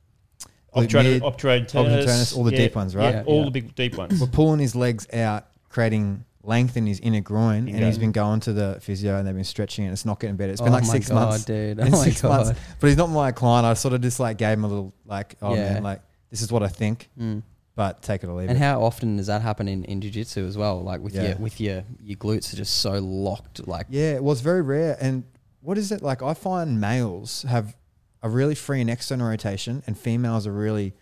Obturator, 0.74 1.20
obturator 1.20 1.66
obturator 1.66 2.37
all 2.38 2.44
the 2.44 2.52
yeah, 2.52 2.56
deep 2.56 2.74
ones, 2.74 2.96
right? 2.96 3.14
Yeah, 3.16 3.22
all 3.26 3.40
Yeah. 3.40 3.44
the 3.44 3.50
big 3.50 3.74
deep 3.74 3.96
ones. 3.98 4.18
We're 4.18 4.28
pulling 4.28 4.60
his 4.60 4.74
legs 4.74 5.06
out, 5.12 5.46
creating 5.68 6.24
length 6.46 6.76
in 6.76 6.87
his 6.87 7.00
inner 7.00 7.20
groin, 7.20 7.68
and 7.68 7.85
he's 7.85 7.98
been 7.98 8.12
going 8.12 8.40
to 8.40 8.52
the 8.52 8.78
physio 8.80 9.16
and 9.18 9.26
they've 9.26 9.35
been 9.35 9.44
stretching 9.44 9.85
it. 9.85 9.88
And 9.88 9.92
it's 9.94 10.04
not 10.04 10.20
getting 10.20 10.37
better. 10.37 10.52
It's 10.52 10.61
been 10.61 10.70
oh 10.72 10.76
like 10.76 10.85
six 10.85 11.09
God, 11.09 11.14
months. 11.30 11.44
dude. 11.44 11.80
Oh 11.80 11.85
my 11.90 11.96
six 12.04 12.20
god. 12.22 12.28
months. 12.46 12.61
But 12.80 12.87
he's 12.88 12.96
not 12.96 13.09
my 13.11 13.33
client. 13.33 13.66
I 13.66 13.74
sort 13.74 13.94
of 13.94 14.00
just 14.02 14.20
like 14.20 14.38
gave 14.38 14.59
him 14.59 14.64
a 14.64 14.68
little 14.68 14.94
like, 15.07 15.37
oh 15.42 15.54
Yeah. 15.54 15.74
man, 15.74 15.83
like 15.83 16.02
this 16.30 16.42
is 16.42 16.50
what 16.52 16.62
I 16.62 16.68
think, 16.68 17.09
Mm. 17.18 17.42
but 17.76 18.02
take 18.02 18.22
it 18.24 18.28
or 18.28 18.33
leave 18.35 18.48
And 18.48 18.50
it. 18.50 18.54
And 18.57 18.64
how 18.64 18.83
often 18.83 19.16
does 19.16 19.26
that 19.28 19.42
happen 19.42 19.68
in, 19.68 19.85
in 19.85 20.00
jiu-jitsu 20.00 20.44
as 20.46 20.57
well? 20.59 20.83
Like 20.83 21.00
with 21.00 21.14
Yeah. 21.14 21.28
your 21.30 21.37
with 21.38 21.61
your 21.61 21.85
your 22.00 22.16
glutes 22.18 22.52
are 22.52 22.57
just 22.57 22.76
so 22.76 22.92
locked. 22.98 23.66
Like 23.66 23.87
Yeah, 23.88 24.14
it 24.14 24.22
was 24.24 24.40
very 24.40 24.62
rare. 24.62 24.96
And 25.00 25.24
what 25.61 25.78
is 25.78 25.90
it 25.92 26.02
like? 26.02 26.22
I 26.22 26.35
find 26.35 26.80
males 26.80 27.42
have 27.48 27.76
a 28.22 28.28
really 28.28 28.54
free 28.54 28.80
and 28.80 28.88
external 28.90 29.28
rotation, 29.28 29.83
and 29.87 29.98
females 29.98 30.46
are 30.46 30.52
really 30.52 30.94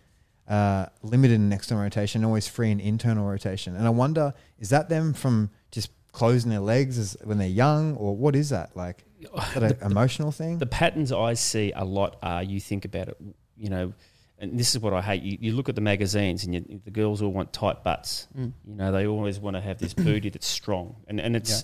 uh, 0.49 0.87
limited 1.03 1.35
in 1.35 1.53
external 1.53 1.83
rotation, 1.83 2.25
always 2.25 2.49
free 2.49 2.71
in 2.71 2.81
internal 2.81 3.27
rotation. 3.27 3.77
And 3.77 3.87
I 3.87 3.91
wonder, 3.91 4.35
is 4.59 4.71
that 4.71 4.89
them 4.89 5.13
from 5.15 5.51
just 5.71 5.91
closing 6.13 6.51
their 6.51 6.61
legs 6.61 6.99
as, 6.99 7.17
when 7.25 7.39
they're 7.39 7.47
young, 7.49 7.97
or 7.97 8.17
what 8.17 8.37
is 8.37 8.51
that 8.51 8.77
like? 8.77 9.05
Is 9.21 9.29
that 9.55 9.63
an 9.63 9.79
emotional 9.91 10.33
thing? 10.33 10.59
The 10.59 10.67
patterns 10.67 11.13
I 11.13 11.35
see 11.35 11.73
a 11.75 11.85
lot 11.85 12.17
are 12.23 12.43
you 12.43 12.61
think 12.61 12.85
about 12.85 13.09
it, 13.09 13.17
you 13.57 13.71
know, 13.71 13.93
and 14.39 14.59
this 14.59 14.75
is 14.75 14.81
what 14.81 14.93
I 14.93 15.01
hate. 15.01 15.23
You, 15.23 15.39
you 15.41 15.53
look 15.53 15.69
at 15.69 15.77
the 15.77 15.81
magazines 15.81 16.45
and 16.45 16.55
you, 16.55 16.81
the 16.85 16.91
girls 16.91 17.23
all 17.23 17.31
want 17.33 17.53
tight 17.53 17.85
butts. 17.85 18.27
Mm. 18.37 18.53
You 18.67 18.75
know, 18.75 18.91
they 18.93 19.07
always 19.07 19.39
want 19.39 19.55
to 19.55 19.61
have 19.61 19.79
this 19.79 19.95
booty 20.07 20.31
that's 20.31 20.49
strong, 20.49 20.97
and 21.07 21.21
and 21.21 21.37
it's 21.37 21.63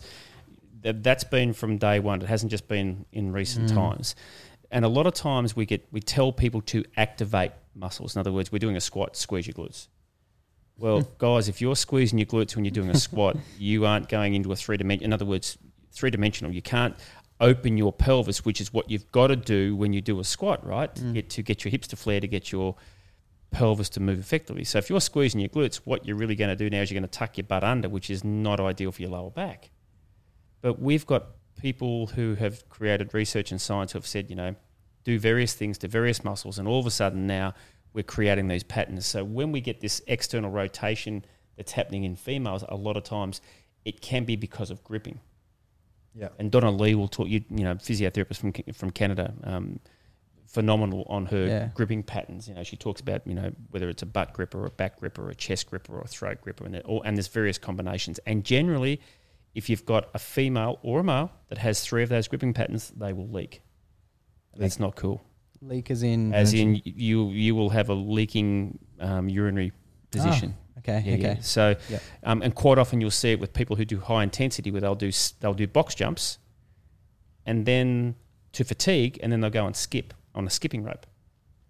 that 0.83 1.03
that's 1.03 1.25
been 1.25 1.53
from 1.53 1.77
day 1.79 1.99
one. 1.99 2.23
It 2.23 2.29
hasn't 2.29 2.53
just 2.53 2.69
been 2.69 3.05
in 3.13 3.33
recent 3.33 3.71
Mm. 3.71 3.75
times. 3.75 4.15
And 4.71 4.85
a 4.85 4.89
lot 4.89 5.07
of 5.09 5.15
times 5.15 5.57
we 5.57 5.67
get 5.67 5.87
we 5.91 6.01
tell 6.01 6.31
people 6.33 6.61
to 6.63 6.85
activate 6.97 7.51
muscles. 7.79 8.17
In 8.17 8.21
other 8.21 8.33
words, 8.33 8.51
we're 8.53 8.59
doing 8.59 8.77
a 8.77 8.81
squat, 8.81 9.17
squeeze 9.17 9.47
your 9.47 9.55
glutes. 9.55 9.89
Well, 10.77 11.03
guys, 11.19 11.49
if 11.49 11.61
you're 11.61 11.77
squeezing 11.77 12.19
your 12.19 12.27
glutes 12.27 12.55
when 12.57 12.65
you're 12.65 12.73
doing 12.73 12.91
a 12.91 12.99
squat, 12.99 13.37
you 13.59 13.87
aren't 13.87 14.09
going 14.09 14.35
into 14.35 14.53
a 14.53 14.57
three 14.57 14.77
dimension. 14.77 15.05
In 15.07 15.13
other 15.13 15.25
words, 15.25 15.59
three 15.93 16.11
dimensional. 16.11 16.53
You 16.53 16.63
can't 16.63 16.95
open 17.41 17.77
your 17.79 17.93
pelvis, 17.93 18.45
which 18.45 18.61
is 18.61 18.73
what 18.73 18.91
you've 18.91 19.11
got 19.13 19.29
to 19.29 19.37
do 19.37 19.77
when 19.77 19.93
you 19.93 20.01
do 20.01 20.19
a 20.21 20.25
squat, 20.25 20.65
right? 20.67 20.93
To 20.97 21.03
Mm. 21.03 21.15
get 21.15 21.31
to 21.31 21.43
get 21.43 21.65
your 21.65 21.71
hips 21.71 21.87
to 21.89 21.97
flare, 21.97 22.21
to 22.21 22.27
get 22.29 22.51
your 22.53 22.75
pelvis 23.51 23.89
to 23.91 24.01
move 24.01 24.19
effectively. 24.19 24.65
So 24.65 24.79
if 24.79 24.91
you're 24.91 25.01
squeezing 25.01 25.41
your 25.41 25.49
glutes, 25.49 25.77
what 25.85 26.05
you're 26.05 26.17
really 26.17 26.35
going 26.35 26.51
to 26.51 26.57
do 26.57 26.69
now 26.69 26.83
is 26.83 26.91
you're 26.91 27.01
going 27.01 27.09
to 27.09 27.19
tuck 27.19 27.39
your 27.39 27.47
butt 27.47 27.65
under, 27.65 27.89
which 27.89 28.11
is 28.11 28.23
not 28.25 28.61
ideal 28.61 28.91
for 28.93 29.01
your 29.03 29.11
lower 29.13 29.31
back. 29.31 29.71
But 30.61 30.81
we've 30.81 31.07
got 31.07 31.27
people 31.61 32.09
who 32.09 32.35
have 32.35 32.69
created 32.69 33.15
research 33.15 33.51
and 33.53 33.61
science 33.61 33.93
who 33.93 33.99
have 33.99 34.07
said, 34.07 34.29
you 34.31 34.37
know, 34.37 34.55
do 35.09 35.19
various 35.19 35.55
things 35.55 35.79
to 35.79 35.89
various 35.89 36.23
muscles, 36.23 36.59
and 36.59 36.69
all 36.69 36.81
of 36.81 36.87
a 36.87 36.91
sudden 36.91 37.27
now 37.27 37.55
we're 37.95 38.03
creating 38.17 38.47
these 38.49 38.63
patterns. 38.63 39.07
So 39.07 39.25
when 39.25 39.53
we 39.53 39.61
get 39.61 39.81
this 39.81 40.03
external 40.07 40.51
rotation 40.51 41.25
that's 41.57 41.73
happening 41.73 42.05
in 42.05 42.15
females, 42.17 42.63
a 42.69 42.77
lot 42.77 42.97
of 42.99 43.05
times 43.05 43.41
it 43.85 44.01
can 44.03 44.25
be 44.25 44.37
because 44.37 44.71
of 44.71 44.85
gripping. 44.85 45.19
yeah. 46.15 46.29
And 46.39 46.51
Diane 46.51 46.77
Lee 46.79 46.95
will 46.95 47.09
talk 47.09 47.29
you, 47.29 47.41
you 47.49 47.65
know, 47.65 47.75
physiotherapist 47.77 48.37
from 48.43 48.53
from 48.75 48.91
Canada, 48.91 49.33
um, 49.45 49.81
phenomenal 50.47 51.05
on 51.09 51.27
her 51.27 51.47
Yeah. 51.47 51.69
gripping 51.75 52.03
patterns. 52.03 52.49
You 52.49 52.55
know, 52.55 52.65
she 52.65 52.77
talks 52.77 53.01
about 53.01 53.27
you 53.27 53.35
know 53.35 53.51
whether 53.71 53.89
it's 53.89 54.03
a 54.03 54.07
butt 54.07 54.33
grip 54.35 54.55
or 54.55 54.67
a 54.67 54.71
back 54.71 54.99
grip 55.01 55.19
or 55.19 55.31
a 55.31 55.35
chest 55.35 55.69
grip 55.71 55.89
or 55.91 56.01
a 56.01 56.07
throat 56.07 56.39
gripper, 56.43 56.65
and 56.67 56.77
all, 56.83 57.03
and 57.03 57.17
there's 57.17 57.29
various 57.29 57.59
combinations. 57.59 58.19
And 58.27 58.45
generally, 58.45 59.01
if 59.55 59.71
you've 59.71 59.87
got 59.87 60.03
a 60.15 60.19
female 60.19 60.79
or 60.83 61.01
a 61.01 61.05
male 61.05 61.31
that 61.49 61.59
has 61.59 61.83
three 61.87 62.03
of 62.03 62.09
those 62.11 62.29
gripping 62.29 62.53
patterns, 62.53 62.91
they 62.97 63.13
will 63.15 63.29
leak. 63.29 63.63
That's 64.59 64.79
not 64.81 64.95
cool. 64.97 65.23
leak 65.63 65.91
as 65.91 66.03
in 66.03 66.33
As 66.35 66.53
in, 66.55 66.81
you 66.85 67.31
you 67.31 67.55
will 67.55 67.71
have 67.71 67.89
a 67.89 67.95
leaking 67.95 68.79
um, 69.01 69.29
urinary 69.29 69.73
position. 70.11 70.55
okay, 70.79 71.03
Yeah, 71.07 71.15
okay. 71.15 71.23
yeah. 71.23 71.37
So, 71.41 71.75
Yep. 71.91 72.03
um, 72.25 72.43
and 72.43 72.55
quite 72.55 72.79
often 72.79 73.01
you'll 73.01 73.11
see 73.11 73.33
it 73.33 73.41
with 73.41 73.53
people 73.53 73.77
who 73.77 73.85
do 73.85 73.99
high 74.01 74.23
intensity, 74.23 74.71
where 74.71 74.81
they'll 74.81 74.95
do 75.07 75.11
they'll 75.41 75.55
do 75.55 75.67
box 75.67 75.95
jumps, 75.95 76.39
and 77.47 77.67
then 77.67 78.15
to 78.53 78.65
fatigue, 78.65 79.19
and 79.23 79.33
then 79.33 79.41
they'll 79.41 79.51
go 79.51 79.67
and 79.67 79.77
skip 79.77 80.15
on 80.35 80.47
a 80.47 80.51
skipping 80.51 80.83
rope, 80.85 81.07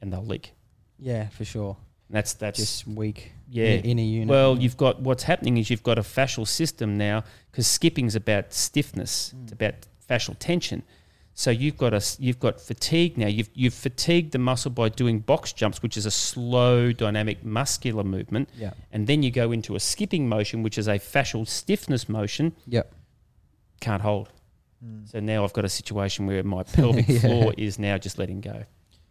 and 0.00 0.12
they'll 0.12 0.24
leak. 0.24 0.52
Yeah, 0.98 1.28
for 1.28 1.44
sure. 1.44 1.76
And 2.08 2.16
that's 2.16 2.32
that's 2.34 2.58
Just 2.58 2.86
weak. 2.86 3.32
yeah. 3.50 3.66
in, 3.66 3.84
in 3.84 3.98
a 3.98 4.02
unit. 4.02 4.28
Well, 4.28 4.58
you've 4.58 4.76
got 4.76 5.00
what's 5.00 5.24
happening 5.24 5.56
is 5.58 5.68
you've 5.70 5.82
got 5.82 5.98
a 5.98 6.02
fascial 6.02 6.46
system 6.46 6.96
now 6.96 7.24
because 7.50 7.66
skipping's 7.66 8.14
about 8.14 8.52
stiffness, 8.52 9.32
Mm. 9.34 9.42
it's 9.44 9.52
about 9.52 9.74
fascial 10.08 10.36
tension. 10.38 10.82
So 11.42 11.52
you've 11.52 11.76
got 11.76 11.92
a 11.92 11.98
s- 11.98 12.16
you've 12.18 12.40
got 12.40 12.60
fatigue 12.60 13.16
now. 13.16 13.28
You've 13.28 13.48
you've 13.54 13.72
fatigued 13.72 14.32
the 14.32 14.40
muscle 14.40 14.72
by 14.72 14.88
doing 14.88 15.20
box 15.20 15.52
jumps, 15.52 15.80
which 15.84 15.96
is 15.96 16.04
a 16.04 16.10
slow 16.10 16.90
dynamic 16.92 17.44
muscular 17.44 18.02
movement, 18.02 18.48
yeah, 18.58 18.72
and 18.90 19.06
then 19.06 19.22
you 19.22 19.30
go 19.30 19.52
into 19.52 19.76
a 19.76 19.80
skipping 19.80 20.28
motion, 20.28 20.64
which 20.64 20.76
is 20.78 20.88
a 20.88 20.98
fascial 20.98 21.46
stiffness 21.46 22.08
motion. 22.08 22.56
yep. 22.66 22.92
Can't 23.80 24.02
hold. 24.02 24.30
Mm. 24.84 25.08
So 25.08 25.20
now 25.20 25.44
I've 25.44 25.52
got 25.52 25.64
a 25.64 25.68
situation 25.68 26.26
where 26.26 26.42
my 26.42 26.64
pelvic 26.64 27.06
Yeah. 27.08 27.20
floor 27.20 27.54
is 27.56 27.78
now 27.78 27.98
just 27.98 28.18
letting 28.18 28.40
go. 28.40 28.64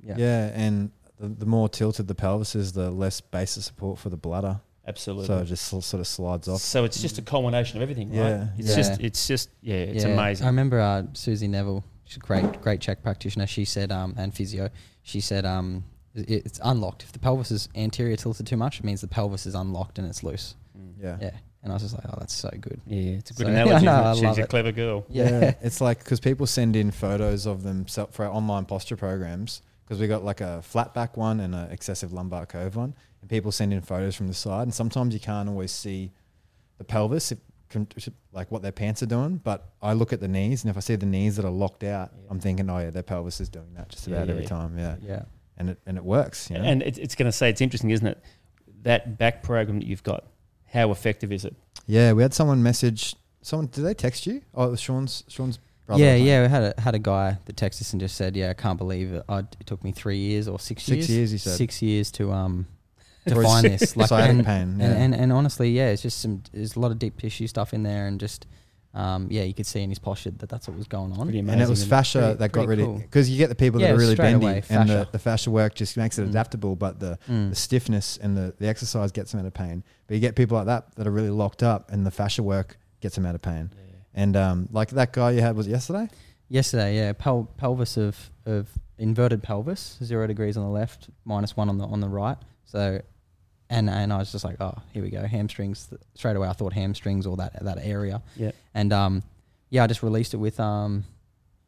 Yeah. 0.04 0.16
Yeah, 0.18 0.52
and 0.54 0.92
the, 1.18 1.30
the 1.30 1.46
more 1.46 1.70
tilted 1.70 2.10
the 2.10 2.16
pelvis 2.16 2.56
is, 2.56 2.74
the 2.74 2.92
less 2.92 3.22
base 3.22 3.56
of 3.56 3.64
support 3.64 4.00
for 4.00 4.10
the 4.10 4.18
bladder. 4.18 4.60
Absolutely. 4.86 5.28
So 5.28 5.38
it 5.38 5.46
just 5.46 5.66
sort 5.68 5.94
of 6.02 6.08
slides 6.08 6.50
off. 6.50 6.60
So 6.60 6.84
it's 6.84 7.02
just 7.02 7.18
a 7.20 7.22
culmination 7.22 7.78
of 7.78 7.82
everything, 7.84 8.10
right? 8.10 8.18
Yeah, 8.18 8.48
It's 8.58 8.70
yeah. 8.70 8.76
just 8.76 9.02
it's 9.02 9.28
just 9.28 9.50
yeah, 9.62 9.76
it's 9.76 10.04
Yeah. 10.04 10.12
amazing. 10.12 10.46
I 10.46 10.50
remember 10.50 10.80
uh, 10.82 11.04
Susie 11.14 11.48
Neville, 11.48 11.84
she's 12.08 12.18
a 12.18 12.20
great, 12.20 12.62
great 12.62 12.80
Chek 12.80 13.02
practitioner. 13.04 13.46
She 13.48 13.66
said, 13.66 13.92
um, 13.92 14.16
and 14.18 14.34
physio, 14.34 14.70
she 15.04 15.20
said, 15.22 15.46
um, 15.46 15.84
it, 16.16 16.30
it's 16.46 16.60
unlocked. 16.64 17.04
If 17.04 17.12
the 17.12 17.20
pelvis 17.20 17.52
is 17.52 17.70
anterior 17.76 18.16
tilted 18.16 18.48
too 18.48 18.58
much, 18.58 18.80
it 18.80 18.86
means 18.86 19.02
the 19.02 19.08
pelvis 19.08 19.46
is 19.46 19.54
unlocked 19.56 20.00
and 20.00 20.08
it's 20.08 20.24
loose. 20.24 20.56
Mm. 20.78 20.94
Yeah. 21.02 21.18
Yeah. 21.22 21.32
And 21.64 21.72
I 21.72 21.76
was 21.76 21.84
just 21.84 21.96
like, 21.96 22.06
oh, 22.08 22.16
that's 22.20 22.34
so 22.34 22.50
good. 22.62 22.80
Yeah, 22.88 23.18
it's 23.18 23.32
a 23.32 23.34
good 23.34 23.48
So- 23.48 23.52
analogy. 23.52 23.86
Yeah, 23.86 23.92
no, 23.92 23.92
isn't 23.92 24.06
it? 24.06 24.10
I 24.10 24.14
She's 24.14 24.24
love 24.24 24.38
a 24.38 24.42
it. 24.44 24.50
clever 24.50 24.72
girl. 24.72 25.06
Yeah. 25.10 25.54
it's 25.62 25.82
like 25.82 26.00
because 26.00 26.20
people 26.20 26.48
send 26.48 26.76
in 26.76 26.92
photos 26.92 27.46
of 27.46 27.64
themselves 27.64 28.16
for 28.16 28.26
our 28.26 28.32
online 28.32 28.66
posture 28.66 28.96
programs 28.96 29.62
because 29.84 30.00
we 30.00 30.08
got 30.08 30.24
like 30.24 30.42
a 30.42 30.62
flat 30.62 30.94
back 30.94 31.18
one 31.18 31.40
and 31.40 31.54
an 31.56 31.72
excessive 31.72 32.14
lumbar 32.14 32.46
curve 32.46 32.76
one, 32.76 32.94
and 33.22 33.30
people 33.30 33.52
send 33.52 33.72
in 33.74 33.82
photos 33.82 34.16
from 34.16 34.28
the 34.28 34.34
side, 34.34 34.64
and 34.64 34.74
sometimes 34.74 35.14
you 35.14 35.20
can't 35.20 35.48
always 35.48 35.72
see 35.72 36.12
the 36.78 36.84
pelvis, 36.84 37.32
if, 37.32 37.40
con- 37.40 37.48
like 38.34 38.50
what 38.52 38.62
their 38.62 38.72
pants 38.72 39.02
are 39.04 39.08
doing. 39.08 39.38
But 39.38 39.70
I 39.82 39.94
look 39.94 40.14
at 40.14 40.20
the 40.20 40.28
knees, 40.28 40.64
and 40.64 40.70
if 40.72 40.78
I 40.78 40.80
see 40.82 40.96
the 40.96 41.06
knees 41.06 41.36
that 41.36 41.46
are 41.46 41.52
locked 41.52 41.84
out, 41.84 42.12
Yeah. 42.14 42.28
I'm 42.30 42.40
thinking, 42.40 42.70
oh 42.70 42.80
yeah, 42.80 42.90
their 42.90 43.04
pelvis 43.04 43.40
is 43.42 43.50
doing 43.50 43.74
that 43.76 43.90
just 43.90 44.08
Yeah, 44.08 44.18
about 44.18 44.30
every 44.30 44.44
yeah. 44.44 44.50
time. 44.50 44.78
Yeah, 44.78 44.96
Yeah. 45.02 45.24
and 45.58 45.70
it 45.72 45.80
and 45.86 45.98
it 45.98 46.04
works. 46.04 46.50
You 46.50 46.58
know? 46.58 46.64
And 46.64 46.82
it, 46.84 46.98
it's 46.98 47.16
going 47.16 47.28
to 47.28 47.32
say 47.32 47.50
it's 47.50 47.62
interesting, 47.62 47.90
isn't 47.92 48.08
it? 48.08 48.22
That 48.84 49.18
back 49.18 49.44
program 49.44 49.80
that 49.80 49.86
you've 49.88 50.04
got, 50.04 50.26
how 50.66 50.92
effective 50.92 51.32
is 51.32 51.46
it? 51.46 51.56
yeah, 51.86 52.14
we 52.14 52.22
had 52.22 52.34
someone 52.34 52.62
message. 52.64 53.16
Someone 53.42 53.68
did 53.68 53.84
they 53.84 53.94
text 53.94 54.28
you? 54.28 54.42
Oh, 54.54 54.66
it 54.66 54.72
was 54.72 54.82
Sean's 54.82 55.24
Sean's 55.28 55.58
brother. 55.86 56.04
Yeah, 56.04 56.16
yeah. 56.16 56.42
We 56.44 56.48
had 56.50 56.64
a 56.78 56.82
had 56.82 56.96
a 56.96 57.00
guy 57.00 57.38
that 57.46 57.56
texted 57.56 57.82
us 57.82 57.94
and 57.94 58.00
just 58.02 58.16
said, 58.16 58.36
"Yeah, 58.36 58.50
I 58.50 58.54
can't 58.54 58.78
believe 58.78 59.14
it. 59.14 59.24
I, 59.30 59.40
it 59.40 59.66
took 59.66 59.84
me 59.84 59.92
three 59.94 60.18
years 60.18 60.48
or 60.48 60.60
six, 60.60 60.84
Six 60.84 61.08
years. 61.08 61.10
years, 61.10 61.32
he 61.32 61.38
said. 61.38 61.56
Six 61.58 61.82
years 61.82 62.12
to 62.14 62.32
um 62.34 62.68
to 63.30 63.42
find 63.42 63.66
this. 63.66 63.96
Like, 63.98 64.10
sciatic 64.10 64.36
and, 64.38 64.46
pain. 64.46 64.62
and, 64.62 64.80
yeah. 64.82 64.88
and 64.94 65.16
and 65.16 65.32
honestly, 65.34 65.70
yeah, 65.72 65.90
it's 65.90 66.02
just 66.02 66.20
some. 66.22 66.44
There's 66.52 66.76
a 66.76 66.80
lot 66.80 66.92
of 66.92 67.00
deep 67.00 67.20
tissue 67.20 67.48
stuff 67.48 67.74
in 67.74 67.84
there, 67.84 68.08
and 68.08 68.20
just 68.20 68.48
um, 68.94 69.28
yeah, 69.30 69.44
you 69.44 69.54
could 69.54 69.66
see 69.68 69.82
in 69.82 69.90
his 69.90 70.00
posture 70.00 70.32
that 70.32 70.50
that's 70.50 70.68
what 70.68 70.76
was 70.76 70.88
going 70.88 71.12
on. 71.12 71.24
Pretty 71.28 71.40
and 71.40 71.50
it 71.50 71.70
was 71.70 71.80
isn't 71.80 71.90
fascia 71.90 72.20
Pretty- 72.20 72.34
that 72.40 72.52
got 72.52 72.66
pretty 72.66 72.82
really 72.82 72.94
cool. 72.94 73.00
because 73.02 73.30
you 73.30 73.38
get 73.38 73.50
the 73.50 73.56
people 73.56 73.80
Yeah, 73.80 73.88
that 73.88 73.94
are 73.96 74.00
really 74.00 74.16
bendy 74.16 74.46
away, 74.46 74.64
and 74.70 74.90
the, 74.90 74.94
fascia. 74.94 75.10
the 75.12 75.20
fascia 75.20 75.52
work 75.52 75.76
just 75.76 75.98
makes 75.98 76.18
it 76.18 76.26
Mm. 76.26 76.30
adaptable 76.30 76.76
but 76.76 77.00
the, 77.00 77.20
Mm. 77.30 77.50
the 77.50 77.56
stiffness 77.56 78.18
and 78.18 78.36
the, 78.36 78.56
the 78.58 78.68
exercise 78.68 79.12
gets 79.12 79.32
them 79.34 79.42
out 79.42 79.46
of 79.46 79.54
pain 79.54 79.84
but 80.08 80.16
you 80.16 80.20
get 80.22 80.36
people 80.36 80.58
like 80.58 80.66
that 80.66 80.96
that 80.96 81.06
are 81.06 81.12
really 81.12 81.30
locked 81.30 81.62
up 81.62 81.92
and 81.92 82.08
the 82.08 82.12
fascia 82.12 82.42
work 82.42 82.80
gets 83.02 83.14
them 83.16 83.26
out 83.28 83.36
of 83.36 83.42
pain 83.44 83.70
Yeah. 83.76 83.94
and 84.16 84.36
um, 84.36 84.70
like 84.72 84.90
that 84.92 85.14
guy 85.14 85.30
you 85.32 85.42
had 85.42 85.56
was 85.56 85.68
it 85.68 85.72
yesterday 85.72 86.10
Yesterday, 86.50 86.96
yeah, 86.96 87.12
pel- 87.14 87.50
pelvis 87.58 87.98
of 87.98 88.32
of 88.46 88.70
inverted 88.98 89.44
pelvis, 89.44 89.98
zero 90.02 90.26
degrees 90.28 90.56
on 90.56 90.64
the 90.64 90.70
left, 90.72 91.10
minus 91.26 91.58
one 91.58 91.68
on 91.68 91.78
the 91.78 91.84
on 91.86 92.00
the 92.00 92.08
right. 92.08 92.38
So, 92.64 93.02
and 93.70 93.90
and 93.90 94.14
I 94.14 94.18
was 94.18 94.32
just 94.32 94.46
like, 94.46 94.58
oh, 94.62 94.76
here 94.94 95.04
we 95.04 95.10
go, 95.10 95.26
hamstrings. 95.26 95.90
Straight 96.16 96.36
away, 96.36 96.48
I 96.48 96.54
thought 96.54 96.74
hamstrings 96.74 97.26
or 97.28 97.38
that 97.38 97.64
that 97.64 97.80
area. 97.82 98.22
Yeah. 98.36 98.52
And 98.74 98.94
um, 98.94 99.24
yeah, 99.70 99.84
I 99.84 99.88
just 99.88 100.04
released 100.04 100.34
it 100.34 100.38
with 100.38 100.60
um, 100.60 101.04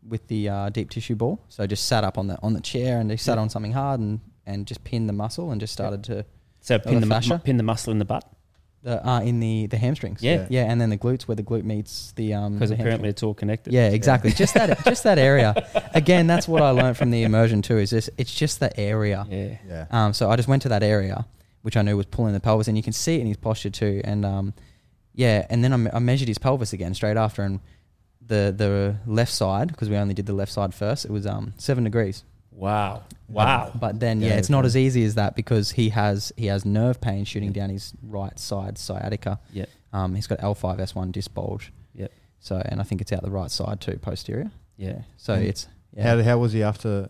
with 0.08 0.28
the 0.28 0.50
uh, 0.50 0.70
deep 0.70 0.90
tissue 0.90 1.16
ball. 1.16 1.40
So 1.50 1.64
I 1.64 1.68
just 1.68 1.86
sat 1.86 2.04
up 2.04 2.18
on 2.18 2.28
the 2.28 2.38
on 2.42 2.54
the 2.54 2.62
chair 2.62 3.00
and 3.00 3.10
they 3.10 3.18
sat 3.18 3.36
Yeah. 3.36 3.42
on 3.42 3.50
something 3.50 3.72
hard 3.74 4.00
and 4.00 4.20
and 4.46 4.66
just 4.66 4.84
pinned 4.84 5.08
the 5.10 5.14
muscle 5.14 5.52
and 5.52 5.60
just 5.62 5.74
started 5.74 6.04
to 6.06 6.26
So 6.62 6.80
pin 6.80 6.96
the 7.02 7.08
the, 7.08 7.26
mu- 7.30 7.38
pin 7.40 7.58
the 7.58 7.64
muscle 7.64 7.92
in 7.92 8.00
the 8.00 8.06
butt 8.06 8.24
the 8.82 9.06
uh, 9.06 9.20
in 9.20 9.42
the 9.42 9.68
the 9.68 9.78
hamstrings. 9.78 10.24
Yeah. 10.24 10.48
yeah, 10.50 10.64
and 10.72 10.80
then 10.80 10.90
the 10.90 10.98
glutes 10.98 11.24
where 11.24 11.36
the 11.36 11.44
glute 11.44 11.66
meets 11.66 12.14
the 12.14 12.34
um 12.34 12.54
because 12.54 12.70
the 12.70 12.76
apparently 12.76 13.10
it's 13.10 13.22
all 13.24 13.34
connected. 13.34 13.74
Yeah, 13.74 13.90
exactly. 13.90 14.32
just 14.32 14.54
that 14.54 14.84
just 14.86 15.04
that 15.04 15.20
area. 15.20 15.54
Again, 15.94 16.28
that's 16.28 16.48
what 16.48 16.62
I 16.62 16.70
learned 16.70 16.96
from 16.96 17.12
the 17.12 17.24
immersion 17.24 17.62
too. 17.62 17.78
Is 17.78 17.90
this? 17.90 18.10
it's 18.18 18.34
just 18.34 18.62
the 18.62 18.72
area. 18.80 19.28
Yeah. 19.30 19.58
yeah 19.68 19.86
Um, 19.92 20.14
so 20.14 20.30
I 20.32 20.38
just 20.38 20.48
went 20.48 20.62
to 20.62 20.70
that 20.70 20.82
area, 20.82 21.26
which 21.62 21.76
I 21.78 21.82
knew 21.82 21.96
was 21.98 22.06
pulling 22.06 22.34
the 22.34 22.40
pelvis, 22.40 22.68
and 22.68 22.78
you 22.78 22.84
can 22.84 22.94
see 22.94 23.16
it 23.16 23.22
in 23.22 23.28
his 23.28 23.38
posture 23.38 23.70
too. 23.70 24.02
And 24.04 24.26
um, 24.26 24.54
yeah, 25.14 25.46
and 25.50 25.64
then 25.64 25.74
I, 25.74 25.78
me- 25.78 25.92
I 25.94 26.00
measured 26.00 26.28
his 26.28 26.38
pelvis 26.38 26.74
again 26.74 26.94
straight 26.94 27.18
after, 27.18 27.42
and 27.44 27.60
the 28.26 28.54
the 28.56 28.96
left 29.12 29.32
side 29.34 29.70
because 29.70 29.90
we 29.90 29.96
only 29.98 30.14
did 30.14 30.26
the 30.26 30.34
left 30.34 30.52
side 30.52 30.74
first. 30.74 31.06
It 31.06 31.12
was 31.12 31.26
um 31.26 31.54
seven 31.58 31.84
degrees. 31.84 32.24
Wow. 32.52 33.04
Wow. 33.30 33.72
But 33.74 34.00
then 34.02 34.20
yeah, 34.22 34.30
Yeah, 34.30 34.34
it's 34.36 34.50
not 34.50 34.66
as 34.66 34.76
easy 34.76 35.04
as 35.06 35.16
that 35.16 35.36
because 35.36 35.72
he 35.72 35.90
has 35.90 36.34
he 36.36 36.48
has 36.48 36.66
nerve 36.66 37.00
pain 37.00 37.24
shooting 37.26 37.52
down 37.54 37.70
his 37.70 37.94
right 38.04 38.38
side 38.38 38.78
sciatica. 38.78 39.40
Yeah. 39.54 39.66
Um, 39.94 40.14
he's 40.14 40.28
got 40.28 40.40
L5S1 40.40 41.12
disc 41.14 41.34
bulge. 41.34 41.72
Yep. 41.96 42.12
So 42.42 42.62
and 42.66 42.80
I 42.82 42.84
think 42.84 43.00
it's 43.02 43.12
out 43.14 43.24
the 43.24 43.32
right 43.32 43.50
side 43.50 43.80
too, 43.82 43.98
posterior. 43.98 44.52
Yeah. 44.78 45.04
So 45.18 45.34
And 45.36 45.46
it's 45.46 45.68
yeah. 45.96 46.04
How, 46.18 46.22
how 46.22 46.38
was 46.38 46.52
he 46.54 46.62
after 46.62 47.10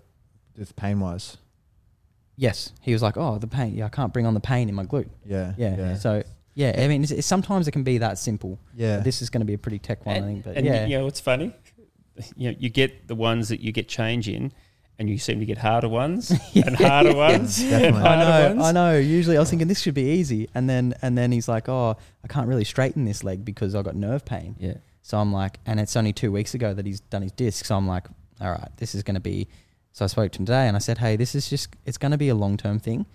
this 0.56 0.72
pain 0.72 1.00
wise? 1.00 1.38
Yes, 2.40 2.72
he 2.82 2.94
was 2.94 3.02
like, 3.02 3.18
oh, 3.18 3.38
the 3.38 3.48
pain. 3.48 3.76
Yeah, 3.76 3.86
I 3.86 3.90
can't 3.90 4.14
bring 4.14 4.26
on 4.26 4.34
the 4.34 4.40
pain 4.40 4.70
in 4.70 4.76
my 4.76 4.86
glute. 4.86 5.10
Yeah. 5.26 5.54
Yeah. 5.58 5.78
Yeah. 5.78 5.96
So 5.96 6.24
yeah, 6.56 6.74
I 6.78 6.88
mean, 6.88 7.04
it's, 7.04 7.12
it's, 7.12 7.28
sometimes 7.28 7.68
it 7.68 7.72
can 7.72 7.84
be 7.84 8.00
that 8.00 8.18
simple. 8.18 8.60
yeah. 8.76 8.98
But 8.98 9.04
This 9.04 9.22
is 9.22 9.30
going 9.30 9.42
to 9.42 9.46
be 9.46 9.54
a 9.54 9.58
pretty 9.58 9.80
tech 9.80 10.06
one, 10.06 10.16
I 10.16 10.22
think. 10.22 10.44
But 10.46 10.58
and 10.58 10.66
yeah, 10.66 10.86
you 10.86 10.98
know 10.98 11.06
what's 11.06 11.20
funny? 11.20 11.54
You 12.36 12.52
know, 12.52 12.58
you 12.60 12.70
get 12.70 13.08
the 13.08 13.16
ones 13.16 13.50
that 13.50 13.60
you 13.62 13.72
get 13.72 13.88
change 13.88 14.28
in, 14.28 14.52
and 14.98 15.10
you 15.10 15.18
seem 15.18 15.40
to 15.40 15.46
get 15.46 15.58
harder 15.58 15.88
ones 15.88 16.32
and 16.54 16.76
harder 16.76 17.16
ones. 17.16 17.60
and 17.62 17.70
Definitely. 17.70 18.02
I 18.02 18.16
know, 18.20 18.48
ones. 18.56 18.62
I 18.68 18.72
know. 18.74 18.98
Usually, 18.98 19.38
I 19.38 19.40
was 19.40 19.50
thinking 19.50 19.68
this 19.70 19.80
should 19.80 19.94
be 19.94 20.12
easy, 20.12 20.50
and 20.54 20.70
then 20.70 20.96
and 21.02 21.18
then 21.18 21.32
he's 21.32 21.48
like, 21.48 21.70
"Oh, 21.70 21.96
I 22.24 22.28
can't 22.28 22.48
really 22.48 22.66
straighten 22.66 23.06
this 23.06 23.24
leg 23.24 23.46
because 23.46 23.74
I 23.76 23.82
got 23.82 23.96
nerve 23.96 24.26
pain." 24.26 24.56
Yeah. 24.60 24.76
So 25.02 25.18
I'm 25.18 25.32
like, 25.32 25.60
and 25.66 25.80
it's 25.80 25.96
only 25.96 26.12
two 26.14 26.32
weeks 26.32 26.54
ago 26.54 26.74
that 26.74 26.86
he's 26.86 27.00
done 27.00 27.22
his 27.22 27.32
disc. 27.32 27.64
So 27.66 27.76
I'm 27.78 27.88
like, 27.88 28.08
all 28.42 28.52
right, 28.52 28.70
this 28.78 28.94
is 28.96 29.04
going 29.04 29.16
to 29.16 29.22
be. 29.22 29.48
So 30.00 30.06
I 30.06 30.08
spoke 30.08 30.32
to 30.32 30.40
him 30.40 30.46
today, 30.46 30.66
and 30.66 30.78
I 30.78 30.80
said, 30.80 31.00
hey, 31.00 31.18
this 31.18 31.36
is 31.36 31.50
just 31.50 31.76
it's 31.84 31.98
going 31.98 32.14
to 32.14 32.18
be 32.18 32.30
a 32.30 32.34
long 32.36 32.56
term 32.56 32.80
thing. 32.80 33.06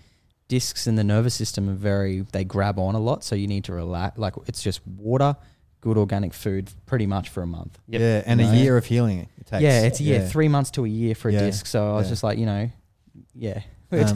Discs 0.47 0.85
in 0.85 0.93
the 0.93 1.03
nervous 1.03 1.33
system 1.33 1.67
are 1.67 1.73
very 1.73 2.21
they 2.31 2.43
grab 2.43 2.77
on 2.77 2.93
a 2.93 2.99
lot, 2.99 3.23
so 3.23 3.33
you 3.33 3.47
need 3.47 3.63
to 3.63 3.73
relax. 3.73 4.19
Like 4.19 4.35
it's 4.45 4.61
just 4.61 4.85
water, 4.85 5.35
good 5.81 5.97
organic 5.97 6.31
food, 6.31 6.69
pretty 6.85 7.07
much 7.07 7.29
for 7.29 7.41
a 7.41 7.47
month. 7.47 7.79
Yep. 7.87 8.01
Yeah. 8.01 8.23
And 8.27 8.39
No. 8.39 8.51
a 8.51 8.55
year 8.55 8.77
of 8.77 8.85
healing 8.85 9.27
it 9.39 9.47
takes. 9.47 9.63
yeah, 9.63 9.81
it's 9.81 9.99
yeah, 9.99 10.17
Yeah. 10.19 10.27
three 10.27 10.47
months 10.47 10.69
to 10.71 10.85
a 10.85 10.87
year 10.87 11.15
for 11.15 11.29
a 11.29 11.33
Yeah, 11.33 11.39
disc. 11.39 11.65
So 11.65 11.91
I 11.91 11.95
was 11.95 12.05
yeah. 12.05 12.11
just 12.11 12.23
like, 12.23 12.37
you 12.37 12.45
know, 12.45 12.69
yeah. 13.33 13.61
Um, 13.91 14.13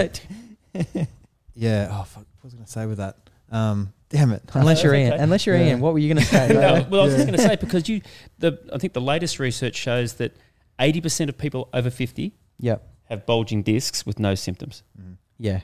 Yeah. 1.55 1.87
Oh, 1.91 2.03
fuck. 2.03 2.27
What 2.41 2.43
was 2.43 2.53
I 2.53 2.57
going 2.57 2.65
to 2.67 2.71
say 2.71 2.85
with 2.85 2.99
that? 2.99 3.17
Um, 3.51 3.93
damn 4.09 4.31
it. 4.31 4.43
unless 4.53 4.83
you're 4.83 4.91
That's 4.93 5.01
Ian, 5.05 5.13
okay. 5.13 5.23
unless 5.23 5.45
you're 5.47 5.57
Yeah. 5.57 5.69
Ian, 5.69 5.79
what 5.79 5.93
were 5.93 5.99
you 5.99 6.13
going 6.13 6.23
to 6.23 6.29
say? 6.31 6.49
no, 6.53 6.85
well, 6.87 7.01
I 7.01 7.05
was 7.05 7.13
Yeah. 7.13 7.17
just 7.17 7.27
going 7.29 7.37
to 7.39 7.47
say 7.47 7.55
because 7.55 7.89
you, 7.89 8.01
the 8.37 8.59
I 8.71 8.77
think 8.77 8.93
the 8.93 9.01
latest 9.01 9.39
research 9.39 9.75
shows 9.75 10.13
that 10.15 10.35
eighty 10.79 11.01
percent 11.01 11.31
of 11.31 11.37
people 11.39 11.67
over 11.73 11.89
fifty 11.89 12.35
yep. 12.59 12.87
have 13.09 13.25
bulging 13.25 13.63
discs 13.63 14.05
with 14.05 14.19
no 14.19 14.35
symptoms. 14.35 14.83
Mm. 14.99 15.15
Yeah, 15.39 15.61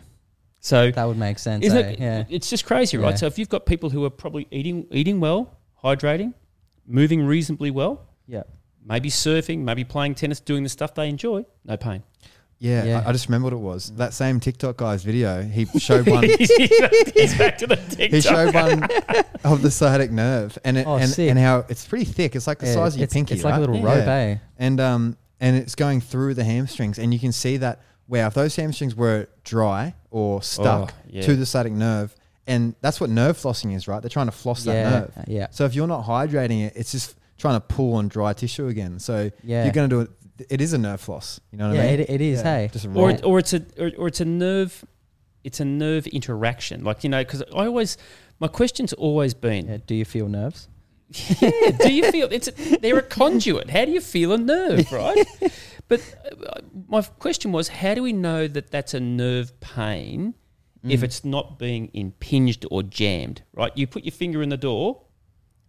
So 0.62 0.89
that 0.91 1.06
would 1.06 1.18
make 1.18 1.38
sense. 1.38 1.66
isn't 1.66 1.78
eh? 1.78 1.89
it? 1.89 2.00
Yeah. 2.00 2.24
It's 2.30 2.50
just 2.50 2.66
crazy, 2.66 2.98
right? 2.98 3.10
Yeah. 3.12 3.16
So 3.18 3.26
if 3.28 3.38
you've 3.38 3.50
got 3.50 3.66
people 3.66 3.89
who 3.89 4.04
are 4.06 4.10
probably 4.10 4.48
eating 4.52 4.88
eating 4.91 5.20
well, 5.20 5.58
hydrating, 5.84 6.34
moving 6.88 7.26
reasonably 7.26 7.72
well, 7.72 8.08
Yeah. 8.28 8.43
maybe 8.84 9.10
surfing, 9.10 9.60
maybe 9.60 9.84
playing 9.84 10.16
tennis, 10.16 10.39
doing 10.39 10.64
the 10.64 10.70
stuff 10.70 10.93
they 10.96 11.10
enjoy, 11.10 11.46
no 11.66 11.76
pain. 11.78 12.04
Yeah, 12.58 12.86
Yeah. 12.86 13.04
I, 13.06 13.10
I 13.10 13.12
just 13.12 13.28
remember 13.28 13.48
what 13.48 13.54
it 13.54 13.58
was. 13.60 13.91
That 13.98 14.14
same 14.14 14.39
TikTok 14.39 14.78
guy's 14.78 15.04
video, 15.04 15.41
he 15.43 15.66
showed 15.78 16.08
one. 16.08 16.24
He's 16.24 17.38
back 17.38 17.58
to 17.60 17.68
the 17.68 17.76
TikTok. 17.76 18.10
he 18.12 18.22
showed 18.22 18.54
one 18.54 18.84
of 19.43 19.62
the 19.62 19.70
sciatic 19.70 20.10
nerve, 20.12 20.58
and 20.64 20.78
it, 20.78 20.88
Oh, 20.88 20.96
and, 20.96 21.10
sick. 21.10 21.30
and 21.30 21.38
how 21.38 21.66
it's 21.68 21.86
pretty 21.86 22.06
thick. 22.06 22.34
It's 22.36 22.48
like 22.48 22.60
the 22.60 22.68
Yeah, 22.68 22.74
size 22.76 22.93
of 22.96 23.00
your 23.00 23.08
pinky, 23.10 23.36
It's 23.36 23.43
like 23.43 23.52
right? 23.52 23.58
a 23.58 23.60
little 23.60 23.76
Yeah. 23.76 23.84
rope, 23.98 24.08
eh? 24.08 24.38
and 24.58 24.80
um 24.80 25.18
and 25.46 25.56
it's 25.56 25.76
going 25.76 26.02
through 26.02 26.34
the 26.34 26.43
hamstrings, 26.43 26.98
and 27.00 27.14
you 27.14 27.20
can 27.20 27.32
see 27.32 27.58
that. 27.58 27.82
Wow, 28.08 28.28
if 28.28 28.34
those 28.36 28.56
hamstrings 28.56 28.96
were 28.96 29.28
dry 29.43 29.96
or 30.12 30.43
stuck 30.43 30.91
Oh, 30.91 30.96
yeah. 31.08 31.24
to 31.24 31.36
the 31.36 31.46
sciatic 31.46 31.74
nerve, 31.74 32.16
and 32.46 32.76
that's 32.82 33.02
what 33.02 33.10
nerve 33.10 33.36
flossing 33.36 33.76
is, 33.76 33.88
right? 33.88 34.00
They're 34.02 34.10
trying 34.10 34.28
to 34.28 34.32
floss 34.32 34.64
that 34.66 34.91
nerve. 34.91 35.26
yeah, 35.28 35.48
So 35.50 35.66
if 35.66 35.74
you're 35.74 35.88
not 35.88 36.06
hydrating 36.06 36.66
it, 36.68 36.74
it's 36.76 36.91
just 36.91 37.16
trying 37.39 37.56
to 37.56 37.62
pull 37.62 37.96
on 37.96 38.08
dry 38.08 38.34
tissue 38.34 38.68
again. 38.68 39.00
So 39.00 39.32
yeah. 39.43 39.64
you're 39.64 39.74
going 39.74 39.89
to 39.89 39.96
do 39.96 40.02
it. 40.02 40.10
It 40.52 40.62
is 40.62 40.74
a 40.74 40.78
nerve 40.78 41.02
floss. 41.02 41.39
You 41.52 41.58
know 41.58 41.70
what 41.70 41.78
yeah, 41.78 41.84
I 41.84 41.91
mean? 41.91 42.00
it, 42.02 42.10
it 42.10 42.22
is. 42.22 42.39
Yeah, 42.39 42.58
Hey, 42.58 42.70
just 42.72 42.86
a 42.86 42.91
or 42.93 43.10
it, 43.12 43.24
or 43.24 43.39
it's 43.39 43.54
a 43.54 43.62
or, 43.80 43.91
or 43.98 44.08
it's 44.08 44.22
a 44.22 44.26
nerve 44.26 44.86
it's 45.43 45.60
a 45.60 45.66
nerve 45.66 46.08
interaction 46.08 46.84
like 46.84 47.04
you 47.04 47.10
know 47.10 47.24
because 47.24 47.43
i 47.56 47.66
always 47.68 47.98
my 48.39 48.48
question's 48.48 48.93
always 48.93 49.34
been 49.36 49.68
yeah, 49.68 49.78
do 49.86 49.93
you 49.96 50.04
feel 50.06 50.28
nerves? 50.28 50.68
Yeah, 51.41 51.72
do 51.72 51.93
you 51.93 52.11
feel 52.11 52.28
it's 52.32 52.47
a, 52.47 52.51
they're 52.80 52.97
a 52.97 53.03
conduit. 53.03 53.70
How 53.70 53.86
do 53.86 53.91
you 53.91 54.01
feel 54.01 54.32
a 54.34 54.38
nerve 54.38 54.91
right? 54.91 55.26
But 55.88 56.01
uh, 56.47 56.61
my 56.88 57.01
question 57.01 57.51
was 57.51 57.68
how 57.68 57.93
do 57.93 58.01
we 58.03 58.13
know 58.13 58.47
that 58.47 58.72
that's 58.72 58.93
a 58.93 58.99
nerve 58.99 59.59
pain 59.59 60.34
if 60.84 60.99
Mm. 60.99 61.03
it's 61.03 61.26
not 61.26 61.57
being 61.57 61.89
impinged 61.93 62.66
or 62.70 62.84
jammed 62.84 63.41
right? 63.53 63.72
You 63.76 63.88
put 63.88 64.03
your 64.03 64.11
finger 64.11 64.43
in 64.43 64.49
the 64.49 64.57
door 64.57 65.01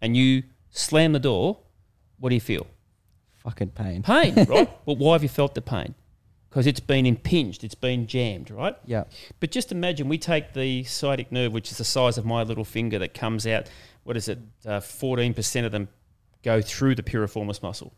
and 0.03 0.15
you 0.17 0.43
slam 0.71 1.13
the 1.13 1.19
door 1.21 1.61
what 2.19 2.29
do 2.31 2.35
you 2.35 2.41
feel? 2.41 2.67
Fucking 3.37 3.71
pain. 3.71 4.03
pain 4.03 4.35
right? 4.49 4.71
Well 4.85 4.97
why 4.97 5.13
have 5.15 5.23
you 5.23 5.29
felt 5.31 5.55
the 5.55 5.63
pain? 5.63 5.95
Because 6.51 6.67
it's 6.67 6.81
been 6.81 7.07
impinged 7.07 7.65
it's 7.65 7.75
been 7.75 8.07
jammed 8.07 8.51
right? 8.51 8.77
Yeah, 8.85 9.05
but 9.41 9.51
just 9.51 9.71
imagine 9.73 10.09
we 10.09 10.19
take 10.19 10.53
the 10.55 10.85
sciatic 10.85 11.31
nerve, 11.33 11.53
which 11.53 11.71
is 11.71 11.79
the 11.79 11.85
size 11.85 12.17
of 12.19 12.25
my 12.27 12.43
little 12.43 12.65
finger 12.65 12.99
that 12.99 13.13
comes 13.15 13.47
out. 13.47 13.69
What 14.07 14.17
is 14.17 14.29
it? 14.29 14.39
Uh, 14.65 14.81
Fourteen 14.81 15.35
percent 15.35 15.67
of 15.67 15.73
them 15.73 15.89
go 16.43 16.63
through 16.63 16.95
the 16.95 17.03
piriformis 17.03 17.61
muscle. 17.63 17.93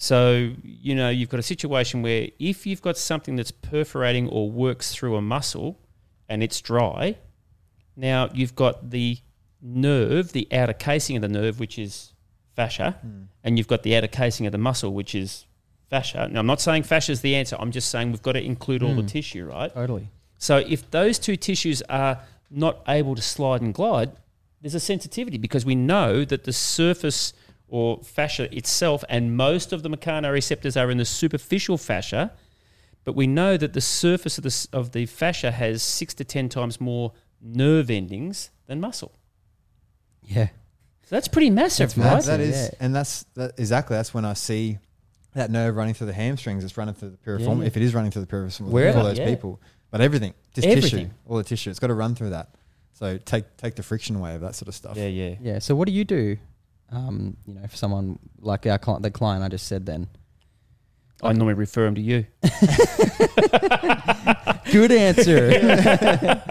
So 0.00 0.52
you 0.62 0.94
know 0.94 1.08
you've 1.10 1.28
got 1.28 1.40
a 1.40 1.42
situation 1.54 2.02
where 2.02 2.28
if 2.38 2.66
you've 2.66 2.82
got 2.82 2.96
something 2.96 3.34
that's 3.34 3.50
perforating 3.50 4.28
or 4.28 4.48
works 4.48 4.94
through 4.94 5.16
a 5.16 5.20
muscle, 5.22 5.78
and 6.28 6.40
it's 6.42 6.60
dry, 6.60 7.16
now 7.96 8.30
you've 8.32 8.54
got 8.54 8.90
the 8.90 9.18
nerve, 9.60 10.30
the 10.32 10.46
outer 10.52 10.72
casing 10.72 11.16
of 11.16 11.22
the 11.22 11.28
nerve, 11.28 11.58
which 11.58 11.78
is 11.80 12.12
fascia, 12.54 12.96
and 13.42 13.58
you've 13.58 13.66
got 13.66 13.82
the 13.82 13.96
outer 13.96 14.06
casing 14.06 14.46
of 14.46 14.52
the 14.52 14.58
muscle, 14.58 14.92
which 14.94 15.16
is 15.16 15.46
fascia. 15.90 16.28
Now 16.30 16.38
I'm 16.40 16.46
not 16.46 16.60
saying 16.60 16.84
fascia 16.84 17.10
is 17.10 17.20
the 17.22 17.34
answer. 17.34 17.56
I'm 17.58 17.72
just 17.72 17.90
saying 17.90 18.12
we've 18.12 18.22
got 18.22 18.32
to 18.32 18.42
include 18.42 18.84
all 18.84 18.94
the 18.94 19.02
Mm. 19.02 19.08
tissue, 19.08 19.44
right? 19.46 19.72
totally. 19.74 20.10
So 20.38 20.58
if 20.58 20.88
those 20.92 21.18
two 21.18 21.34
tissues 21.34 21.82
are 21.88 22.20
not 22.50 22.82
able 22.86 23.16
to 23.16 23.22
slide 23.22 23.62
and 23.62 23.74
glide, 23.74 24.12
there's 24.60 24.74
a 24.74 24.80
sensitivity 24.80 25.38
because 25.38 25.64
we 25.64 25.74
know 25.74 26.24
that 26.24 26.44
the 26.44 26.52
surface 26.52 27.32
or 27.68 28.02
fascia 28.02 28.54
itself 28.56 29.04
and 29.08 29.36
most 29.36 29.72
of 29.72 29.82
the 29.82 29.90
mechanoreceptors 29.90 30.80
are 30.80 30.90
in 30.90 30.98
the 30.98 31.04
superficial 31.04 31.76
fascia, 31.76 32.32
but 33.04 33.14
we 33.14 33.26
know 33.26 33.56
that 33.56 33.72
the 33.72 33.80
surface 33.80 34.38
of 34.38 34.44
the, 34.44 34.68
of 34.72 34.92
the 34.92 35.06
fascia 35.06 35.50
has 35.50 35.82
six 35.82 36.14
to 36.14 36.24
ten 36.24 36.48
times 36.48 36.80
more 36.80 37.12
nerve 37.40 37.90
endings 37.90 38.50
than 38.66 38.80
muscle. 38.80 39.12
Yeah, 40.22 40.48
So 41.04 41.16
that's 41.16 41.28
pretty 41.28 41.48
massive, 41.50 41.94
That's 41.94 41.96
right? 41.98 42.14
massive. 42.14 42.26
that 42.26 42.40
is, 42.40 42.70
yeah. 42.70 42.84
and 42.84 42.94
that's 42.94 43.24
that, 43.34 43.52
exactly 43.58 43.96
that's 43.96 44.12
when 44.12 44.26
I 44.26 44.34
see 44.34 44.78
that 45.34 45.50
nerve 45.50 45.74
running 45.76 45.94
through 45.94 46.08
the 46.08 46.12
hamstrings. 46.12 46.64
It's 46.64 46.76
running 46.76 46.94
through 46.94 47.10
the 47.10 47.16
piriform. 47.16 47.60
Yeah. 47.60 47.66
If 47.66 47.76
it 47.76 47.82
is 47.82 47.94
running 47.94 48.10
through 48.10 48.22
the 48.26 48.28
piriform 48.28 48.68
Wherever, 48.68 48.98
for 48.98 49.04
those 49.04 49.18
yeah. 49.18 49.26
people, 49.26 49.60
but 49.90 50.00
everything, 50.02 50.34
just 50.52 50.66
tissue, 50.66 51.08
all 51.26 51.38
the 51.38 51.44
tissue, 51.44 51.70
it's 51.70 51.78
got 51.78 51.86
to 51.86 51.94
run 51.94 52.14
through 52.14 52.30
that. 52.30 52.50
So 52.98 53.16
take 53.16 53.56
take 53.56 53.76
the 53.76 53.84
friction 53.84 54.16
away 54.16 54.34
of 54.34 54.40
that 54.40 54.56
sort 54.56 54.66
of 54.66 54.74
stuff. 54.74 54.96
Yeah, 54.96 55.06
yeah. 55.06 55.36
yeah. 55.40 55.60
So 55.60 55.76
what 55.76 55.86
do 55.86 55.94
you 55.94 56.02
do? 56.02 56.36
Um, 56.90 57.36
you 57.46 57.54
know, 57.54 57.64
for 57.68 57.76
someone 57.76 58.18
like 58.40 58.66
our 58.66 58.76
client, 58.76 59.04
the 59.04 59.12
client 59.12 59.44
I 59.44 59.48
just 59.48 59.68
said, 59.68 59.86
then 59.86 60.08
I 61.22 61.32
normally 61.32 61.54
refer 61.54 61.84
them 61.84 61.94
to 61.94 62.00
you. 62.00 62.26
good 64.72 64.90
answer. 64.90 66.42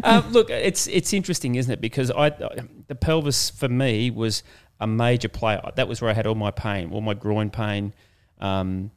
um, 0.04 0.32
look, 0.32 0.48
it's 0.48 0.86
it's 0.86 1.12
interesting, 1.12 1.56
isn't 1.56 1.70
it? 1.70 1.82
Because 1.82 2.10
I 2.10 2.30
the 2.30 2.96
pelvis 2.98 3.50
for 3.50 3.68
me 3.68 4.10
was 4.10 4.42
a 4.80 4.86
major 4.86 5.28
player. 5.28 5.60
That 5.76 5.86
was 5.86 6.00
where 6.00 6.10
I 6.10 6.14
had 6.14 6.26
all 6.26 6.34
my 6.34 6.50
pain, 6.50 6.92
all 6.92 7.02
my 7.02 7.12
groin 7.12 7.50
pain. 7.50 7.92
Um, 8.38 8.90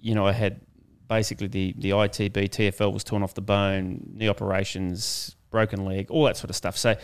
you 0.00 0.16
know, 0.16 0.26
I 0.26 0.32
had 0.32 0.62
basically 1.06 1.46
the 1.46 1.76
the 1.78 1.90
ITB 1.90 2.48
TFL 2.48 2.92
was 2.92 3.04
torn 3.04 3.22
off 3.22 3.34
the 3.34 3.40
bone, 3.40 4.14
knee 4.14 4.28
operations, 4.28 5.36
broken 5.50 5.84
leg, 5.84 6.10
all 6.10 6.24
that 6.24 6.36
sort 6.36 6.50
of 6.50 6.56
stuff. 6.56 6.76
So 6.76 6.96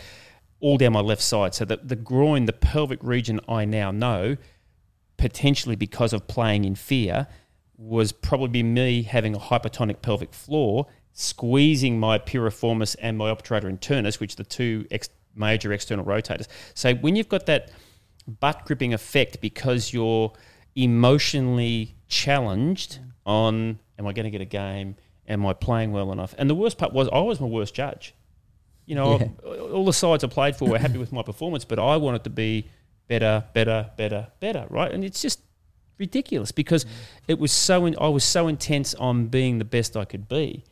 all 0.59 0.77
down 0.77 0.93
my 0.93 1.01
left 1.01 1.21
side. 1.21 1.53
So 1.53 1.65
the 1.65 1.77
the 1.77 1.95
groin, 1.95 2.45
the 2.45 2.53
pelvic 2.53 2.99
region, 3.03 3.39
I 3.47 3.65
now 3.65 3.91
know 3.91 4.37
potentially 5.17 5.75
because 5.75 6.13
of 6.13 6.27
playing 6.27 6.63
in 6.63 6.75
fear 6.75 7.27
was 7.77 8.11
probably 8.11 8.63
me 8.63 9.03
having 9.03 9.35
a 9.35 9.39
hypertonic 9.39 10.01
pelvic 10.01 10.33
floor, 10.33 10.87
squeezing 11.13 11.99
my 11.99 12.17
piriformis 12.17 12.95
and 13.01 13.17
my 13.17 13.33
obturator 13.33 13.65
internus, 13.65 14.19
which 14.19 14.33
are 14.33 14.37
the 14.37 14.43
two 14.43 14.85
ex- 14.89 15.09
major 15.35 15.71
external 15.73 16.05
rotators. 16.05 16.47
So 16.73 16.95
when 16.95 17.15
you've 17.15 17.29
got 17.29 17.45
that 17.47 17.71
butt 18.27 18.65
gripping 18.65 18.93
effect 18.93 19.41
because 19.41 19.93
you're 19.93 20.33
emotionally 20.75 21.95
challenged 22.07 22.99
mm. 22.99 23.11
on, 23.25 23.79
am 23.99 24.07
I 24.07 24.13
going 24.13 24.25
to 24.25 24.31
get 24.31 24.41
a 24.41 24.45
game? 24.45 24.95
Am 25.27 25.45
I 25.45 25.53
playing 25.53 25.91
well 25.91 26.11
enough? 26.11 26.33
And 26.37 26.49
the 26.49 26.55
worst 26.55 26.77
part 26.77 26.93
was 26.93 27.09
I 27.11 27.19
was 27.19 27.39
my 27.39 27.47
worst 27.47 27.75
judge. 27.75 28.13
You 28.87 28.95
know, 28.95 29.19
Yeah. 29.19 29.27
all 29.73 29.85
the 29.85 29.93
sides 29.93 30.23
I 30.23 30.27
played 30.27 30.55
for 30.55 30.67
were 30.67 30.79
happy 30.79 30.97
with 30.97 31.11
my 31.11 31.21
performance, 31.21 31.63
but 31.65 31.77
I 31.77 31.97
wanted 31.97 32.23
to 32.23 32.29
be 32.31 32.67
better, 33.07 33.43
better, 33.53 33.91
better, 33.97 34.27
better, 34.39 34.65
right? 34.69 34.91
And 34.91 35.03
it's 35.03 35.21
just 35.21 35.41
ridiculous 35.99 36.51
because 36.51 36.85
it 37.27 37.37
was 37.37 37.51
so 37.51 37.85
in, 37.85 37.95
I 38.01 38.07
was 38.07 38.23
so 38.23 38.47
intense 38.47 38.95
on 38.95 39.27
being 39.27 39.59
the 39.59 39.65
best 39.65 39.95
I 39.95 40.05
could 40.05 40.27
be. 40.27 40.63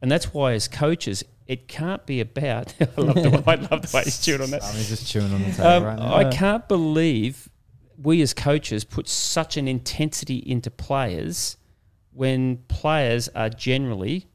And 0.00 0.10
that's 0.10 0.32
why 0.32 0.52
as 0.54 0.68
coaches, 0.68 1.24
it 1.46 1.66
can't 1.68 2.04
be 2.06 2.20
about. 2.20 2.74
I 2.80 3.00
love 3.00 3.14
the 3.22 3.30
way, 3.30 3.42
I 3.46 3.54
love 3.56 3.82
the 3.82 3.90
way 3.92 4.04
he's 4.04 4.20
chewing 4.24 4.40
on 4.42 4.50
that. 4.50 4.62
I'm 4.64 4.74
just 4.76 5.06
chewing 5.08 5.32
on 5.34 5.42
the 5.42 5.50
table 5.50 5.66
Um, 5.68 5.82
right 5.84 5.98
now. 5.98 6.14
I 6.14 6.24
can't 6.30 6.66
believe 6.68 7.48
we 8.00 8.22
as 8.22 8.34
coaches 8.34 8.84
put 8.84 9.08
such 9.08 9.56
an 9.56 9.66
intensity 9.66 10.36
into 10.38 10.70
players 10.70 11.56
when 12.12 12.58
players 12.68 13.28
are 13.30 13.48
generally, 13.48 14.26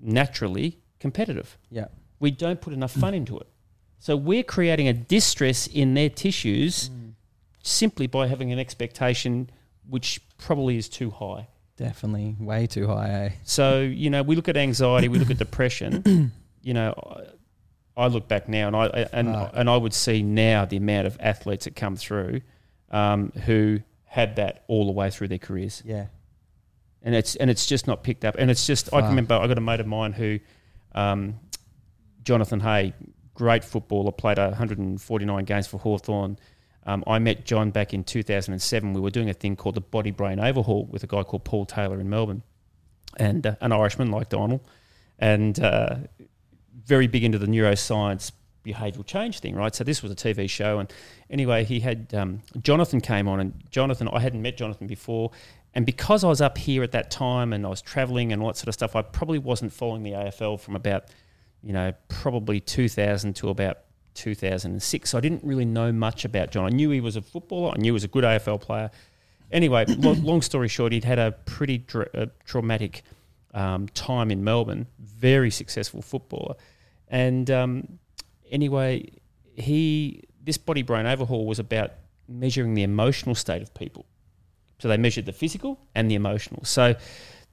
naturally 0.00 0.78
competitive. 0.98 1.56
Yeah. 1.70 1.86
We 2.22 2.30
don't 2.30 2.60
put 2.60 2.72
enough 2.72 2.92
fun 2.92 3.12
into 3.14 3.38
it. 3.38 3.46
So 3.98 4.16
we're 4.16 4.42
creating 4.44 4.88
a 4.88 4.92
distress 4.92 5.66
in 5.66 5.92
their 5.94 6.08
tissues 6.08 6.90
simply 7.62 8.06
by 8.06 8.28
having 8.28 8.50
an 8.52 8.58
expectation 8.58 9.50
which 9.88 10.20
probably 10.38 10.76
is 10.76 10.88
too 10.88 11.10
high. 11.10 11.48
Definitely 11.76 12.36
way 12.38 12.66
too 12.66 12.86
high. 12.86 13.10
Eh? 13.10 13.30
So 13.44 13.80
you 13.80 14.08
know, 14.08 14.22
we 14.22 14.36
look 14.36 14.48
at 14.48 14.56
anxiety, 14.56 15.08
we 15.08 15.18
look 15.18 15.30
at 15.30 15.38
depression. 15.38 16.32
You 16.64 16.74
know, 16.74 16.94
I, 17.96 18.04
I 18.04 18.06
look 18.06 18.28
back 18.28 18.48
now, 18.48 18.68
and 18.68 18.76
I 18.76 18.86
and 19.12 19.28
and 19.52 19.68
I 19.68 19.76
would 19.76 19.92
see 19.92 20.22
now 20.22 20.64
the 20.64 20.76
amount 20.76 21.08
of 21.08 21.16
athletes 21.18 21.64
that 21.64 21.74
come 21.74 21.96
through 21.96 22.42
um, 22.92 23.32
who 23.46 23.80
had 24.04 24.36
that 24.36 24.62
all 24.68 24.86
the 24.86 24.92
way 24.92 25.10
through 25.10 25.26
their 25.26 25.38
careers, 25.38 25.82
Yeah. 25.84 26.06
and 27.02 27.16
it's 27.16 27.34
and 27.34 27.50
it's 27.50 27.66
just 27.66 27.88
not 27.88 28.04
picked 28.04 28.24
up. 28.24 28.36
And 28.38 28.48
it's 28.48 28.64
just 28.64 28.94
I 28.94 29.00
can 29.00 29.08
remember 29.10 29.34
I 29.34 29.48
got 29.48 29.58
a 29.58 29.60
mate 29.60 29.80
of 29.80 29.88
mine 29.88 30.12
who, 30.12 30.38
um, 30.94 31.40
Jonathan 32.22 32.60
Hay, 32.60 32.94
great 33.34 33.64
footballer, 33.64 34.12
played 34.12 34.38
149 34.38 35.44
games 35.44 35.66
for 35.66 35.78
Hawthorn. 35.78 36.38
Um, 36.84 37.04
I 37.06 37.18
met 37.18 37.44
John 37.44 37.70
back 37.70 37.94
in 37.94 38.04
2007. 38.04 38.92
We 38.92 39.00
were 39.00 39.10
doing 39.10 39.30
a 39.30 39.34
thing 39.34 39.56
called 39.56 39.76
the 39.76 39.80
Body 39.80 40.10
Brain 40.10 40.40
Overhaul 40.40 40.86
with 40.86 41.04
a 41.04 41.06
guy 41.06 41.22
called 41.22 41.44
Paul 41.44 41.64
Taylor 41.64 42.00
in 42.00 42.10
Melbourne, 42.10 42.42
and 43.16 43.46
uh, 43.46 43.56
an 43.60 43.72
Irishman 43.72 44.10
like 44.10 44.28
Donald, 44.28 44.60
and 45.18 45.58
uh, 45.60 45.96
very 46.84 47.06
big 47.06 47.22
into 47.24 47.38
the 47.38 47.46
neuroscience 47.46 48.32
behavioural 48.64 49.06
change 49.06 49.40
thing, 49.40 49.54
right? 49.54 49.74
So 49.74 49.84
this 49.84 50.02
was 50.02 50.10
a 50.10 50.16
TV 50.16 50.48
show, 50.50 50.78
and 50.80 50.92
anyway, 51.30 51.64
he 51.64 51.80
had 51.80 52.12
um, 52.14 52.42
Jonathan 52.60 53.00
came 53.00 53.28
on, 53.28 53.38
and 53.38 53.62
Jonathan, 53.70 54.08
I 54.08 54.20
hadn't 54.20 54.42
met 54.42 54.56
Jonathan 54.56 54.88
before, 54.88 55.30
and 55.74 55.86
because 55.86 56.24
I 56.24 56.28
was 56.28 56.40
up 56.40 56.58
here 56.58 56.82
at 56.82 56.92
that 56.92 57.10
time 57.10 57.52
and 57.52 57.64
I 57.64 57.68
was 57.68 57.80
travelling 57.80 58.32
and 58.32 58.42
all 58.42 58.48
that 58.48 58.56
sort 58.56 58.68
of 58.68 58.74
stuff, 58.74 58.94
I 58.94 59.02
probably 59.02 59.38
wasn't 59.38 59.72
following 59.72 60.02
the 60.02 60.12
AFL 60.12 60.60
from 60.60 60.76
about, 60.76 61.04
you 61.62 61.72
know, 61.72 61.92
probably 62.08 62.60
2000 62.60 63.34
to 63.36 63.48
about 63.48 63.78
2006. 64.14 65.10
So 65.10 65.18
I 65.18 65.20
didn't 65.20 65.44
really 65.44 65.64
know 65.64 65.92
much 65.92 66.24
about 66.24 66.50
John. 66.50 66.66
I 66.66 66.70
knew 66.70 66.90
he 66.90 67.00
was 67.00 67.16
a 67.16 67.22
footballer. 67.22 67.72
I 67.76 67.80
knew 67.80 67.92
he 67.92 67.92
was 67.92 68.04
a 68.04 68.08
good 68.08 68.24
AFL 68.24 68.60
player. 68.60 68.90
Anyway, 69.50 69.84
lo- 69.88 70.12
long 70.12 70.42
story 70.42 70.68
short, 70.68 70.92
he'd 70.92 71.04
had 71.04 71.18
a 71.18 71.32
pretty 71.32 71.84
traumatic 72.44 73.02
um, 73.54 73.88
time 73.88 74.30
in 74.30 74.42
Melbourne. 74.42 74.86
Very 74.98 75.50
successful 75.50 76.02
footballer, 76.02 76.54
and 77.08 77.50
um, 77.50 77.98
anyway, 78.50 79.10
he 79.54 80.24
this 80.42 80.58
body 80.58 80.82
brain 80.82 81.06
overhaul 81.06 81.46
was 81.46 81.58
about 81.58 81.92
measuring 82.28 82.74
the 82.74 82.82
emotional 82.82 83.34
state 83.34 83.62
of 83.62 83.72
people. 83.74 84.06
So 84.78 84.88
they 84.88 84.96
measured 84.96 85.26
the 85.26 85.32
physical 85.32 85.78
and 85.94 86.10
the 86.10 86.16
emotional. 86.16 86.64
So 86.64 86.96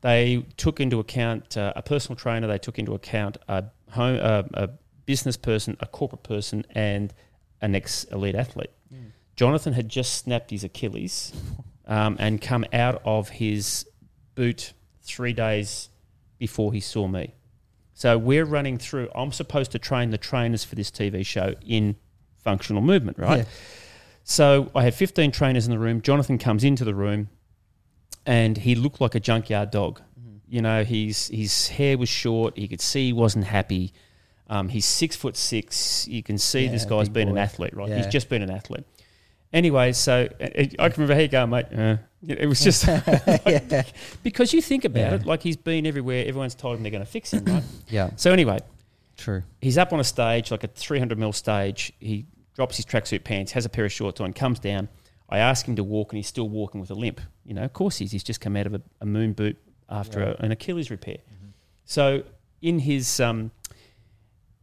they 0.02 0.45
took 0.58 0.80
into 0.80 1.00
account 1.00 1.58
uh, 1.58 1.74
a 1.76 1.82
personal 1.82 2.16
trainer. 2.16 2.47
They 2.47 2.58
took 2.58 2.80
into 2.80 2.93
account 2.93 3.38
a 3.47 3.66
home, 3.91 4.20
uh, 4.22 4.43
a 4.54 4.70
business 5.06 5.38
person, 5.38 5.76
a 5.80 5.86
corporate 5.86 6.24
person, 6.24 6.66
and 6.72 7.14
an 7.62 7.76
ex 7.76 8.06
elite 8.06 8.36
athlete. 8.36 8.72
Jonathan 9.36 9.72
had 9.72 9.88
just 9.88 10.16
snapped 10.16 10.52
his 10.52 10.66
Achilles 10.66 11.32
um, 11.88 12.18
and 12.20 12.41
come 12.41 12.66
out 12.74 13.02
of 13.06 13.30
his 13.30 13.86
boot 14.36 14.74
three 15.02 15.32
days 15.32 15.89
before 16.38 16.74
he 16.74 16.82
saw 16.82 17.08
me. 17.08 17.34
So 17.93 18.18
we're 18.18 18.45
running 18.45 18.78
through. 18.78 19.10
I'm 19.16 19.32
supposed 19.32 19.72
to 19.72 19.80
train 19.80 20.10
the 20.12 20.18
trainers 20.18 20.64
for 20.64 20.76
this 20.76 20.91
TV 20.91 21.26
show 21.26 21.56
in 21.66 21.95
functional 22.38 22.82
movement, 22.82 23.18
right? 23.18 23.39
Yeah. 23.39 23.45
So 24.24 24.70
I 24.76 24.84
had 24.84 24.93
15 24.93 25.32
trainers 25.32 25.66
in 25.66 25.72
the 25.72 25.80
room. 25.80 26.02
Jonathan 26.02 26.38
comes 26.38 26.64
into 26.64 26.86
the 26.86 26.93
room, 26.93 27.30
and 28.26 28.57
he 28.57 28.76
looked 28.76 29.01
like 29.01 29.15
a 29.15 29.20
junkyard 29.20 29.72
dog. 29.72 30.01
You 30.47 30.61
know, 30.61 30.84
his 30.84 31.28
his 31.28 31.67
hair 31.70 31.97
was 31.97 32.09
short. 32.09 32.57
You 32.57 32.67
could 32.67 32.82
see 32.82 33.07
he 33.07 33.13
wasn't 33.13 33.45
happy. 33.45 33.93
Um, 34.49 34.67
he's 34.70 34.86
six 34.86 35.15
foot 35.15 35.38
six. 35.38 36.07
You 36.07 36.24
can 36.24 36.38
see 36.39 36.67
this 36.67 36.86
guy's 36.86 37.07
been 37.09 37.30
an 37.30 37.38
athlete, 37.38 37.76
right? 37.76 37.91
He's 37.91 38.07
just 38.07 38.30
been 38.30 38.41
an 38.41 38.49
athlete. 38.49 38.84
Anyway, 39.53 39.93
so 39.93 40.28
uh, 40.41 40.45
I 40.55 40.65
can 40.89 40.91
remember 41.01 41.13
how 41.15 41.20
you 41.22 41.28
going, 41.28 41.49
mate. 41.49 41.65
Uh, 41.76 41.97
it 42.28 42.47
was 42.47 42.61
just 42.63 42.86
yeah. 43.47 43.84
because 44.24 44.53
you 44.53 44.61
think 44.61 44.86
about 44.86 44.99
Yeah. 44.99 45.13
it, 45.15 45.26
like 45.26 45.41
he's 45.41 45.55
been 45.57 45.86
everywhere. 45.88 46.26
Everyone's 46.28 46.53
told 46.55 46.78
him 46.78 46.84
they're 46.84 46.91
going 46.91 47.03
to 47.05 47.09
fix 47.09 47.34
him, 47.34 47.45
right? 47.45 47.63
Yeah. 47.89 48.11
so 48.15 48.32
anyway, 48.32 48.59
True. 49.17 49.43
he's 49.61 49.78
up 49.78 49.93
on 49.93 49.99
a 49.99 50.03
stage, 50.03 50.51
like 50.51 50.63
a 50.63 50.67
300 50.67 51.17
mil 51.17 51.32
stage. 51.34 51.93
He 51.99 52.26
drops 52.55 52.76
his 52.78 52.86
tracksuit 52.86 53.24
pants, 53.24 53.51
has 53.53 53.65
a 53.65 53.70
pair 53.70 53.86
of 53.86 53.91
shorts 53.91 54.20
on, 54.22 54.34
comes 54.34 54.59
down. 54.59 54.89
I 55.30 55.38
ask 55.38 55.67
him 55.67 55.75
to 55.75 55.84
walk, 55.84 56.11
and 56.11 56.17
he's 56.17 56.27
still 56.27 56.49
walking 56.49 56.82
with 56.82 56.89
a 56.91 56.95
limp. 56.95 57.21
You 57.45 57.53
know, 57.53 57.63
of 57.63 57.73
course 57.73 57.97
he's. 57.97 58.11
He's 58.11 58.23
just 58.23 58.41
come 58.41 58.55
out 58.55 58.65
of 58.65 58.73
a, 58.73 58.82
a 59.01 59.05
moon 59.05 59.34
boot 59.34 59.57
after 59.89 60.21
a, 60.23 60.36
an 60.39 60.51
Achilles 60.51 60.89
repair. 60.91 61.17
So 61.86 62.23
in 62.61 62.80
his 62.80 63.19
um, 63.19 63.51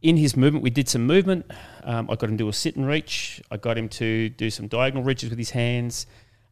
in 0.01 0.17
his 0.17 0.35
movement, 0.37 0.63
we 0.63 0.69
did 0.69 0.87
some 0.87 1.05
movement. 1.05 1.49
Um, 1.83 2.09
I 2.09 2.15
got 2.15 2.29
him 2.29 2.37
to 2.37 2.43
do 2.43 2.49
a 2.49 2.53
sit 2.53 2.75
and 2.75 2.85
reach. 2.87 3.41
I 3.49 3.57
got 3.57 3.77
him 3.77 3.89
to 3.89 4.29
do 4.29 4.49
some 4.49 4.67
diagonal 4.67 5.03
reaches 5.03 5.29
with 5.29 5.39
his 5.39 5.51
hands. 5.51 6.05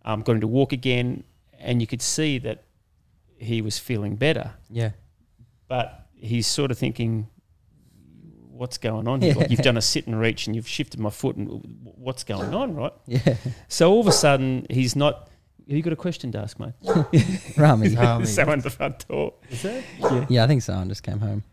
Um, 0.03 0.21
got 0.21 0.33
him 0.33 0.41
to 0.41 0.47
walk 0.47 0.71
again, 0.71 1.23
and 1.59 1.81
you 1.81 1.87
could 1.87 2.01
see 2.01 2.37
that 2.39 2.63
he 3.37 3.61
was 3.61 3.77
feeling 3.77 4.15
better 4.15 4.53
Yeah. 4.69 4.91
but 5.67 6.07
he's 6.15 6.47
sort 6.47 6.71
of 6.71 6.77
thinking, 6.77 7.27
"What's 8.55 8.77
going 8.77 9.07
on? 9.07 9.21
here? 9.21 9.33
Like, 9.37 9.49
you've 9.51 9.61
done 9.61 9.77
a 9.77 9.81
sit 9.81 10.07
and 10.07 10.19
reach, 10.19 10.47
and 10.47 10.55
you've 10.55 10.67
shifted 10.67 10.99
my 10.99 11.09
foot, 11.09 11.35
and 11.35 11.61
what's 11.83 12.23
going 12.23 12.53
on, 12.53 12.75
right?" 12.75 12.93
Yeah. 13.07 13.35
So 13.67 13.91
all 13.91 13.99
of 14.01 14.07
a 14.07 14.11
sudden, 14.11 14.65
he's 14.69 14.95
not. 14.95 15.29
Have 15.67 15.75
you 15.75 15.81
got 15.83 15.93
a 15.93 15.95
question 15.95 16.31
to 16.33 16.39
ask, 16.39 16.59
mate? 16.59 16.73
Rami. 17.57 17.97
Um, 17.97 18.25
Someone 18.25 18.59
at 18.59 18.63
the 18.63 18.69
front 18.69 19.07
door. 19.07 19.33
yeah, 20.29 20.43
I 20.43 20.47
think 20.47 20.61
someone 20.61 20.89
just 20.89 21.01
came 21.03 21.19
home. 21.19 21.43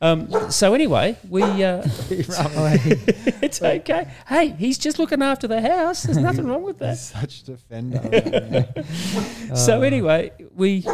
Um, 0.00 0.50
so 0.50 0.74
anyway, 0.74 1.16
we. 1.28 1.42
Uh, 1.42 1.82
it's 2.10 3.60
okay. 3.60 4.08
Hey, 4.28 4.50
he's 4.50 4.78
just 4.78 4.98
looking 4.98 5.22
after 5.22 5.48
the 5.48 5.60
house. 5.60 6.04
There's 6.04 6.18
nothing 6.18 6.46
wrong 6.46 6.62
with 6.62 6.78
that. 6.78 6.90
He's 6.90 7.00
such 7.00 7.42
a 7.42 7.44
defender. 7.46 8.66
So 9.54 9.82
anyway, 9.82 10.32
we 10.54 10.86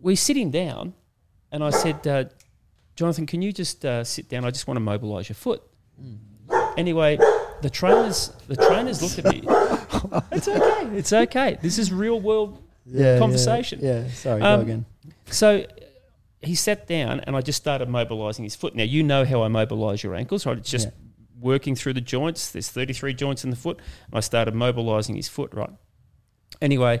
we 0.00 0.16
sit 0.16 0.36
him 0.36 0.50
down, 0.50 0.94
and 1.52 1.62
I 1.62 1.70
said, 1.70 2.06
uh, 2.06 2.24
Jonathan, 2.98 3.26
can 3.26 3.42
you 3.42 3.52
just 3.52 3.84
uh, 3.84 4.02
sit 4.02 4.28
down? 4.28 4.44
I 4.44 4.50
just 4.50 4.66
want 4.66 4.74
to 4.74 4.80
mobilise 4.80 5.28
your 5.28 5.36
foot. 5.36 5.62
Anyway, 6.76 7.16
the 7.62 7.70
trainers 7.70 8.32
the 8.48 8.56
trainers 8.56 9.00
looked 9.00 9.20
at 9.20 9.32
me. 9.32 9.42
it's 10.32 10.48
okay. 10.48 10.96
It's 10.98 11.12
okay. 11.12 11.58
This 11.62 11.78
is 11.78 11.92
real 11.92 12.20
world. 12.20 12.60
yeah, 12.86 13.20
Conversation. 13.20 13.78
Yeah. 13.80 14.00
yeah. 14.02 14.10
Sorry, 14.10 14.42
Um, 14.42 14.60
again. 14.62 14.84
So 15.26 15.64
he 16.42 16.56
sat 16.56 16.88
down, 16.88 17.20
and 17.20 17.36
I 17.36 17.40
just 17.40 17.58
started 17.58 17.88
mobilising 17.88 18.42
his 18.42 18.56
foot. 18.56 18.74
Now 18.74 18.82
you 18.82 19.04
know 19.04 19.24
how 19.24 19.44
I 19.44 19.48
mobilise 19.48 20.02
your 20.02 20.16
ankles, 20.16 20.44
right? 20.44 20.58
It's 20.58 20.68
just 20.70 20.86
Yeah. 20.88 20.92
working 21.38 21.76
through 21.76 21.92
the 21.92 22.00
joints. 22.00 22.50
There's 22.50 22.68
33 22.68 23.14
joints 23.14 23.44
in 23.44 23.50
the 23.50 23.56
foot. 23.56 23.78
And 24.06 24.14
I 24.16 24.20
started 24.20 24.54
mobilising 24.56 25.14
his 25.14 25.28
foot, 25.28 25.54
right? 25.54 25.70
Anyway, 26.60 27.00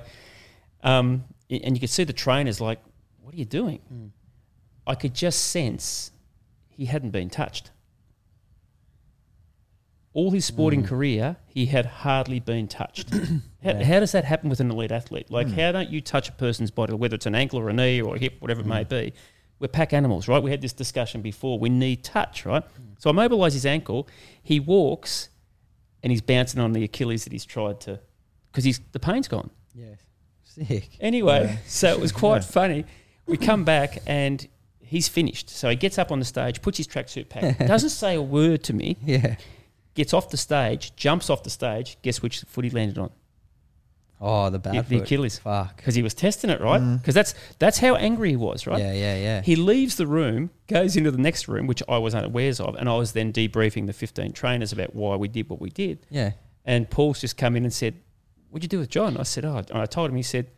um, 0.84 1.24
and 1.50 1.74
you 1.74 1.80
could 1.80 1.90
see 1.90 2.04
the 2.04 2.12
trainers 2.12 2.60
like, 2.60 2.78
"What 3.20 3.34
are 3.34 3.38
you 3.38 3.44
doing?" 3.44 3.80
Mm. 3.92 4.10
I 4.88 4.94
could 4.96 5.14
just 5.14 5.44
sense 5.46 6.10
he 6.68 6.86
hadn't 6.86 7.10
been 7.10 7.28
touched. 7.30 7.70
All 10.14 10.30
his 10.30 10.44
sporting 10.44 10.82
Mm. 10.82 10.86
career, 10.86 11.36
he 11.46 11.66
had 11.66 11.86
hardly 11.86 12.40
been 12.40 12.66
touched. 12.66 13.10
how, 13.14 13.38
Yeah. 13.62 13.84
how 13.84 14.00
does 14.00 14.12
that 14.12 14.24
happen 14.24 14.48
with 14.50 14.58
an 14.60 14.70
elite 14.70 14.90
athlete? 14.90 15.30
Like, 15.30 15.46
Mm. 15.48 15.52
how 15.60 15.72
don't 15.72 15.90
you 15.90 16.00
touch 16.00 16.28
a 16.28 16.32
person's 16.32 16.70
body, 16.70 16.94
whether 16.94 17.14
it's 17.14 17.26
an 17.26 17.34
ankle 17.34 17.60
or 17.60 17.68
a 17.68 17.72
knee 17.72 18.00
or 18.00 18.16
a 18.16 18.18
hip, 18.18 18.36
whatever 18.40 18.62
it 18.62 18.66
may 18.66 18.84
Mm. 18.84 18.88
be? 18.88 19.12
We're 19.60 19.68
pack 19.68 19.92
animals, 19.92 20.26
right? 20.26 20.42
We 20.42 20.50
had 20.50 20.60
this 20.62 20.72
discussion 20.72 21.20
before. 21.20 21.58
We 21.58 21.68
need 21.68 22.02
touch, 22.02 22.46
right? 22.46 22.62
Mm. 22.64 22.94
So 23.00 23.10
I 23.10 23.12
mobilise 23.12 23.52
his 23.54 23.66
ankle. 23.66 24.08
He 24.42 24.58
walks, 24.58 25.28
and 26.02 26.10
he's 26.10 26.22
bouncing 26.22 26.60
on 26.60 26.72
the 26.72 26.82
Achilles 26.84 27.24
that 27.24 27.32
he's 27.32 27.44
tried 27.44 27.80
to, 27.82 28.00
because 28.50 28.64
he's 28.64 28.80
the 28.92 29.00
pain's 29.00 29.28
gone. 29.28 29.50
Yeah. 29.74 29.94
Sick. 30.44 30.96
Anyway, 31.00 31.42
Yeah. 31.44 31.56
so 31.66 31.92
it 31.92 32.00
was 32.00 32.12
quite 32.24 32.42
Yeah. 32.42 32.48
funny. 32.48 32.84
We 33.26 33.36
come 33.36 33.64
back 33.64 33.98
and 34.06 34.48
he's 34.88 35.08
finished. 35.08 35.50
So 35.50 35.68
he 35.70 35.76
gets 35.76 35.98
up 35.98 36.10
on 36.10 36.18
the 36.18 36.24
stage, 36.24 36.60
puts 36.62 36.78
his 36.78 36.88
tracksuit 36.88 37.28
pack, 37.28 37.58
doesn't 37.66 37.90
say 37.90 38.14
a 38.16 38.22
word 38.22 38.62
to 38.64 38.72
me, 38.72 38.96
Yeah. 39.04 39.36
gets 39.94 40.12
off 40.12 40.30
the 40.30 40.36
stage, 40.36 40.94
jumps 40.96 41.30
off 41.30 41.42
the 41.42 41.50
stage. 41.50 41.98
Guess 42.02 42.22
which 42.22 42.40
foot 42.40 42.64
he 42.64 42.70
landed 42.70 42.98
on? 42.98 43.10
Oh, 44.20 44.46
the 44.46 44.52
The, 44.52 44.58
bad 44.58 44.88
the 44.88 44.96
foot. 44.98 45.04
Achilles. 45.04 45.38
Fuck. 45.38 45.76
Because 45.76 45.94
he 45.94 46.02
was 46.02 46.12
testing 46.12 46.50
it, 46.50 46.60
right? 46.60 46.80
Mm. 46.80 46.98
Because 47.00 47.14
that's 47.14 47.34
that's 47.60 47.78
how 47.78 47.94
angry 47.94 48.30
he 48.30 48.36
was, 48.36 48.66
right? 48.66 48.80
Yeah, 48.80 48.92
yeah, 48.92 49.16
yeah. 49.16 49.42
He 49.42 49.54
leaves 49.54 49.94
the 49.96 50.08
room, 50.08 50.50
goes 50.66 50.96
into 50.96 51.12
the 51.12 51.18
next 51.18 51.46
room, 51.46 51.68
which 51.68 51.82
I 51.88 51.98
was 51.98 52.16
unawares 52.16 52.58
of, 52.58 52.74
and 52.74 52.88
I 52.88 52.96
was 52.96 53.12
then 53.12 53.32
debriefing 53.32 53.86
the 53.86 53.92
15 53.92 54.32
trainers 54.32 54.72
about 54.72 54.94
why 54.96 55.14
we 55.14 55.28
did 55.28 55.48
what 55.48 55.60
we 55.60 55.70
did. 55.70 56.04
yeah. 56.10 56.32
And 56.64 56.90
Paul's 56.90 57.20
just 57.22 57.36
come 57.38 57.56
in 57.56 57.64
and 57.64 57.72
said, 57.72 57.94
What'd 58.50 58.62
you 58.64 58.68
do 58.68 58.78
with 58.80 58.90
John? 58.90 59.16
I 59.16 59.22
said, 59.22 59.44
Oh, 59.46 59.56
and 59.56 59.78
I 59.78 59.86
told 59.86 60.10
him, 60.10 60.16
he 60.16 60.22
said, 60.22 60.48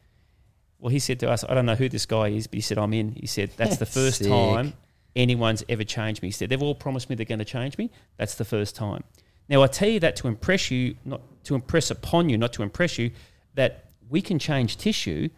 Well, 0.80 0.90
he 0.90 0.98
said 0.98 1.20
to 1.20 1.30
us, 1.30 1.44
I 1.48 1.54
don't 1.54 1.66
know 1.66 1.74
who 1.74 1.88
this 1.88 2.06
guy 2.06 2.28
is, 2.28 2.46
but 2.46 2.54
he 2.56 2.60
said, 2.62 2.78
I'm 2.78 2.92
in. 2.94 3.12
He 3.12 3.26
said, 3.26 3.50
That's 3.56 3.76
the 3.76 3.86
first 3.98 4.18
Sick. 4.18 4.28
time 4.28 4.72
anyone's 5.16 5.62
ever 5.68 5.84
changed 5.84 6.22
me. 6.22 6.28
He 6.28 6.32
said, 6.32 6.48
they've 6.48 6.62
all 6.62 6.74
promised 6.74 7.10
me 7.10 7.16
they're 7.16 7.26
going 7.26 7.40
to 7.40 7.44
change 7.44 7.76
me. 7.76 7.90
That's 8.16 8.36
the 8.36 8.44
first 8.44 8.76
time. 8.76 9.02
Now, 9.48 9.62
I 9.62 9.66
tell 9.66 9.88
you 9.88 9.98
that 10.00 10.14
to 10.16 10.28
impress 10.28 10.70
you, 10.70 10.94
not 11.04 11.20
to 11.44 11.54
impress 11.56 11.90
upon 11.90 12.28
you, 12.28 12.38
not 12.38 12.52
to 12.54 12.62
impress 12.62 12.96
you, 12.96 13.10
that 13.54 13.86
we 14.08 14.22
can 14.22 14.38
change 14.38 14.76
tissue, 14.76 15.28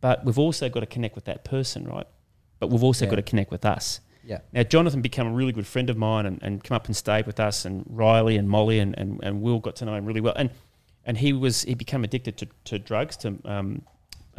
but 0.00 0.24
we've 0.24 0.38
also 0.38 0.68
got 0.68 0.80
to 0.80 0.86
connect 0.86 1.14
with 1.14 1.24
that 1.24 1.44
person, 1.44 1.86
right? 1.86 2.06
But 2.60 2.68
we've 2.68 2.82
also 2.84 3.06
Yeah. 3.06 3.10
got 3.12 3.16
to 3.16 3.22
connect 3.22 3.50
with 3.50 3.64
us. 3.64 4.00
Yeah. 4.24 4.40
Now, 4.52 4.62
Jonathan 4.62 5.00
became 5.00 5.26
a 5.26 5.32
really 5.32 5.52
good 5.52 5.66
friend 5.66 5.88
of 5.88 5.96
mine 5.96 6.26
and, 6.26 6.38
and 6.42 6.62
come 6.62 6.76
up 6.76 6.86
and 6.86 6.94
stayed 6.94 7.26
with 7.26 7.40
us, 7.40 7.64
and 7.64 7.84
Riley 7.88 8.36
and 8.36 8.48
Molly 8.48 8.78
and, 8.78 8.94
and, 8.98 9.18
and 9.22 9.40
Will 9.40 9.58
got 9.58 9.76
to 9.76 9.86
know 9.86 9.94
him 9.94 10.04
really 10.04 10.20
well. 10.20 10.34
And 10.36 10.50
and 11.06 11.16
he 11.16 11.32
was 11.32 11.62
he 11.62 11.74
became 11.74 12.04
addicted 12.04 12.36
to, 12.36 12.48
to 12.64 12.78
drugs, 12.78 13.16
to 13.18 13.38
um, 13.46 13.80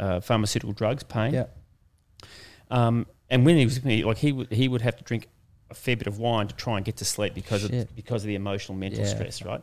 uh, 0.00 0.20
pharmaceutical 0.20 0.72
drugs, 0.72 1.04
pain. 1.04 1.32
Yeah. 1.34 1.44
Um, 2.70 3.06
and 3.28 3.44
when 3.46 3.56
he 3.56 3.64
was 3.64 3.74
with 3.76 3.84
me, 3.84 4.04
like 4.04 4.18
he 4.18 4.32
would 4.32 4.50
he 4.52 4.66
would 4.68 4.82
have 4.82 4.96
to 4.96 5.04
drink 5.04 5.28
a 5.70 5.74
fair 5.74 5.96
bit 5.96 6.06
of 6.08 6.18
wine 6.18 6.48
to 6.48 6.54
try 6.56 6.76
and 6.76 6.84
get 6.84 6.96
to 6.96 7.04
sleep 7.04 7.34
because 7.34 7.62
of 7.64 7.70
because 7.94 8.24
of 8.24 8.28
the 8.28 8.34
emotional 8.34 8.76
mental 8.76 9.00
Yeah. 9.00 9.06
stress, 9.14 9.42
right? 9.44 9.62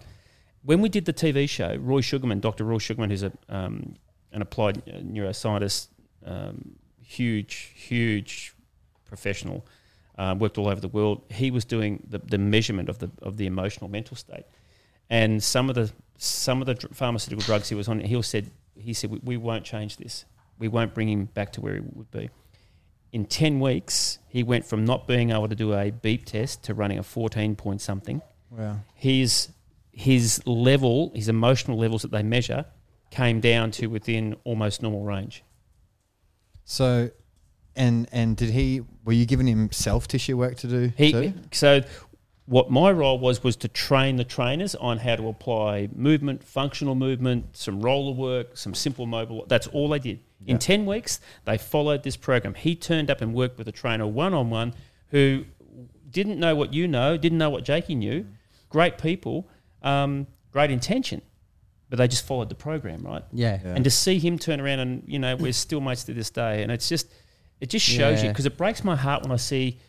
When 0.64 0.82
we 0.82 0.90
did 0.90 1.06
the 1.06 1.14
TV 1.14 1.48
show, 1.50 1.76
Roy 1.76 2.02
Sugarman, 2.02 2.40
Dr. 2.40 2.64
Roy 2.64 2.78
Sugarman, 2.78 3.10
who's 3.10 3.24
a 3.24 3.32
um, 3.50 3.96
an 4.32 4.42
applied 4.42 4.78
uh, 4.88 4.92
neuroscientist, 5.02 5.88
um, 6.26 6.76
huge, 7.02 7.72
huge 7.76 8.54
professional, 9.06 9.66
uh, 10.18 10.36
worked 10.38 10.58
all 10.58 10.68
over 10.68 10.82
the 10.82 10.88
world. 10.90 11.22
He 11.30 11.52
was 11.52 11.66
doing 11.66 12.04
the, 12.10 12.20
the 12.20 12.38
measurement 12.38 12.90
of 12.90 13.00
the 13.00 13.10
of 13.22 13.38
the 13.38 13.46
emotional 13.48 13.90
mental 13.90 14.16
state, 14.18 14.46
and 15.10 15.44
some 15.44 15.70
of 15.70 15.76
the 15.76 15.92
some 16.18 16.62
of 16.62 16.68
the 16.68 16.74
dr- 16.74 16.96
pharmaceutical 16.96 17.44
drugs 17.46 17.70
he 17.70 17.76
was 17.76 17.88
on, 17.88 18.00
he 18.00 18.22
said 18.22 18.50
he 18.80 18.94
said 18.94 19.12
we, 19.12 19.20
we 19.24 19.38
won't 19.38 19.64
change 19.64 19.98
this. 19.98 20.26
We 20.60 20.68
won't 20.68 20.94
bring 20.94 21.10
him 21.10 21.26
back 21.26 21.54
to 21.54 21.62
where 21.62 21.76
he 21.76 21.82
would 21.82 22.12
be. 22.12 22.30
In 23.12 23.26
ten 23.26 23.60
weeks, 23.60 24.20
he 24.28 24.44
went 24.44 24.66
from 24.66 24.86
not 24.86 25.08
being 25.08 25.32
able 25.32 25.48
to 25.48 25.56
do 25.56 25.74
a 25.74 25.92
beep 25.92 26.26
test 26.26 26.64
to 26.66 26.74
running 26.74 27.00
a 27.00 27.04
fourteen 27.04 27.56
point 27.56 27.82
something. 27.82 28.22
Wow. 28.50 28.80
His 28.96 29.50
his 29.92 30.46
level, 30.46 31.12
his 31.16 31.28
emotional 31.28 31.78
levels 31.78 32.04
that 32.04 32.12
they 32.12 32.24
measure, 32.24 32.66
came 33.10 33.40
down 33.40 33.72
to 33.72 33.88
within 33.88 34.36
almost 34.44 34.82
normal 34.82 35.04
range. 35.04 35.44
So, 36.66 37.10
and 37.76 38.08
and 38.12 38.36
did 38.36 38.50
he? 38.50 38.82
Were 39.06 39.14
you 39.14 39.26
giving 39.26 39.48
him 39.48 39.72
self 39.72 40.08
tissue 40.08 40.38
work 40.38 40.58
to 40.58 40.68
do 40.68 40.92
He, 40.98 41.12
too? 41.12 41.34
so 41.52 41.82
what 42.48 42.72
my 42.72 42.90
role 42.90 43.20
was 43.20 43.44
was 43.44 43.58
to 43.58 43.68
train 43.68 44.16
the 44.16 44.24
trainers 44.24 44.74
on 44.76 45.00
how 45.00 45.18
to 45.18 45.28
apply 45.28 45.90
movement, 45.94 46.42
functional 46.44 46.96
movement, 46.96 47.58
some 47.58 47.82
roller 47.82 48.14
work, 48.14 48.56
some 48.56 48.74
simple 48.74 49.06
mobile. 49.06 49.46
That's 49.48 49.68
all 49.68 49.90
they 49.90 50.00
did. 50.00 50.22
Yeah. 50.46 50.54
In 50.54 50.60
10 50.60 50.86
weeks, 50.86 51.20
they 51.44 51.58
followed 51.58 52.04
this 52.04 52.16
program. 52.16 52.54
He 52.54 52.74
turned 52.74 53.12
up 53.12 53.20
and 53.20 53.34
worked 53.34 53.58
with 53.58 53.68
a 53.68 53.74
trainer 53.74 54.08
one 54.08 54.34
on 54.34 54.50
one 54.50 54.74
who 55.10 55.44
didn't 56.10 56.40
know 56.40 56.56
what 56.56 56.74
you 56.74 56.88
know, 56.88 57.18
didn't 57.18 57.38
know 57.38 57.50
what 57.50 57.66
Jakey 57.66 57.96
knew. 57.96 58.26
Great 58.70 58.98
people, 58.98 59.50
um, 59.84 60.26
great 60.52 60.72
intention, 60.72 61.22
but 61.90 61.98
they 61.98 62.08
just 62.08 62.26
followed 62.26 62.48
the 62.48 62.56
program, 62.56 63.02
right? 63.04 63.24
Yeah. 63.34 63.60
Yeah. 63.62 63.74
and 63.76 63.84
to 63.84 63.92
see 63.92 64.20
him 64.20 64.40
turn 64.40 64.62
around 64.62 64.80
and 64.80 65.04
you 65.06 65.20
know 65.20 65.36
we're 65.36 65.52
still 65.52 65.82
mates 65.82 66.06
to 66.06 66.14
this 66.14 66.30
day 66.30 66.64
and 66.64 66.72
it's 66.72 66.88
just 66.88 67.12
it 67.60 67.70
just 67.70 67.86
shows 67.86 68.24
you 68.24 68.30
because 68.30 68.46
it 68.46 68.58
breaks 68.58 68.84
my 68.84 68.96
heart 68.96 69.24
when 69.24 69.32
i 69.32 69.36
see 69.36 69.80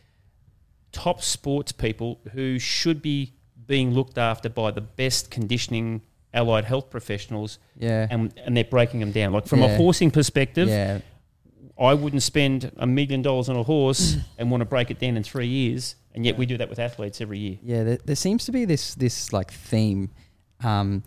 top 0.92 1.22
sports 1.22 1.72
people 1.72 2.20
who 2.32 2.58
should 2.58 3.02
be 3.02 3.32
being 3.66 3.92
looked 3.92 4.16
after 4.18 4.48
by 4.48 4.70
the 4.70 4.80
best 4.80 5.30
conditioning 5.30 6.00
allied 6.34 6.64
health 6.64 6.90
professionals 6.90 7.58
Yeah. 7.78 8.06
and, 8.10 8.32
and 8.44 8.56
they're 8.56 8.64
breaking 8.64 9.00
them 9.00 9.12
down 9.12 9.32
like 9.32 9.46
from 9.46 9.62
a 9.62 9.66
Yeah. 9.66 9.76
horsing 9.76 10.10
perspective 10.10 10.68
yeah. 10.68 11.00
i 11.78 11.94
wouldn't 11.94 12.22
spend 12.22 12.70
a 12.76 12.86
million 12.86 13.22
dollars 13.22 13.48
on 13.48 13.56
a 13.56 13.62
horse 13.62 14.16
and 14.38 14.50
want 14.50 14.60
to 14.60 14.64
break 14.66 14.90
it 14.90 14.98
down 14.98 15.16
in 15.16 15.22
three 15.22 15.46
years 15.46 15.94
and 16.14 16.24
yet 16.26 16.36
we 16.36 16.44
do 16.46 16.56
that 16.58 16.68
with 16.68 16.78
athletes 16.78 17.20
every 17.20 17.38
year 17.38 17.58
Yeah, 17.62 17.82
there, 17.84 17.98
there 18.04 18.16
seems 18.16 18.44
to 18.46 18.52
be 18.52 18.64
this 18.64 18.94
this 18.94 19.32
like 19.32 19.50
theme 19.52 20.10
um, 20.64 21.02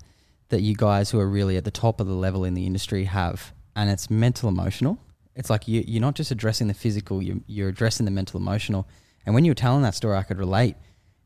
that 0.50 0.62
you 0.62 0.76
guys 0.76 1.10
who 1.12 1.20
are 1.20 1.28
really 1.28 1.58
at 1.58 1.66
the 1.66 1.72
top 1.72 2.00
of 2.00 2.08
the 2.08 2.14
level 2.14 2.44
in 2.46 2.54
the 2.54 2.66
industry 2.66 3.06
have, 3.06 3.54
and 3.76 3.90
it's 3.90 4.10
mental 4.10 4.48
emotional. 4.50 4.98
It's 5.36 5.50
like 5.50 5.68
you, 5.68 5.84
you're 5.88 6.02
not 6.02 6.16
just 6.16 6.32
addressing 6.32 6.68
the 6.68 6.74
physical; 6.74 7.22
you're, 7.22 7.38
you're 7.48 7.70
addressing 7.70 8.06
the 8.06 8.12
mental 8.12 8.40
emotional. 8.40 8.88
And 9.26 9.36
when 9.36 9.46
you 9.46 9.52
were 9.52 9.56
telling 9.56 9.84
that 9.84 9.96
story, 9.96 10.18
I 10.18 10.24
could 10.24 10.38
relate, 10.40 10.76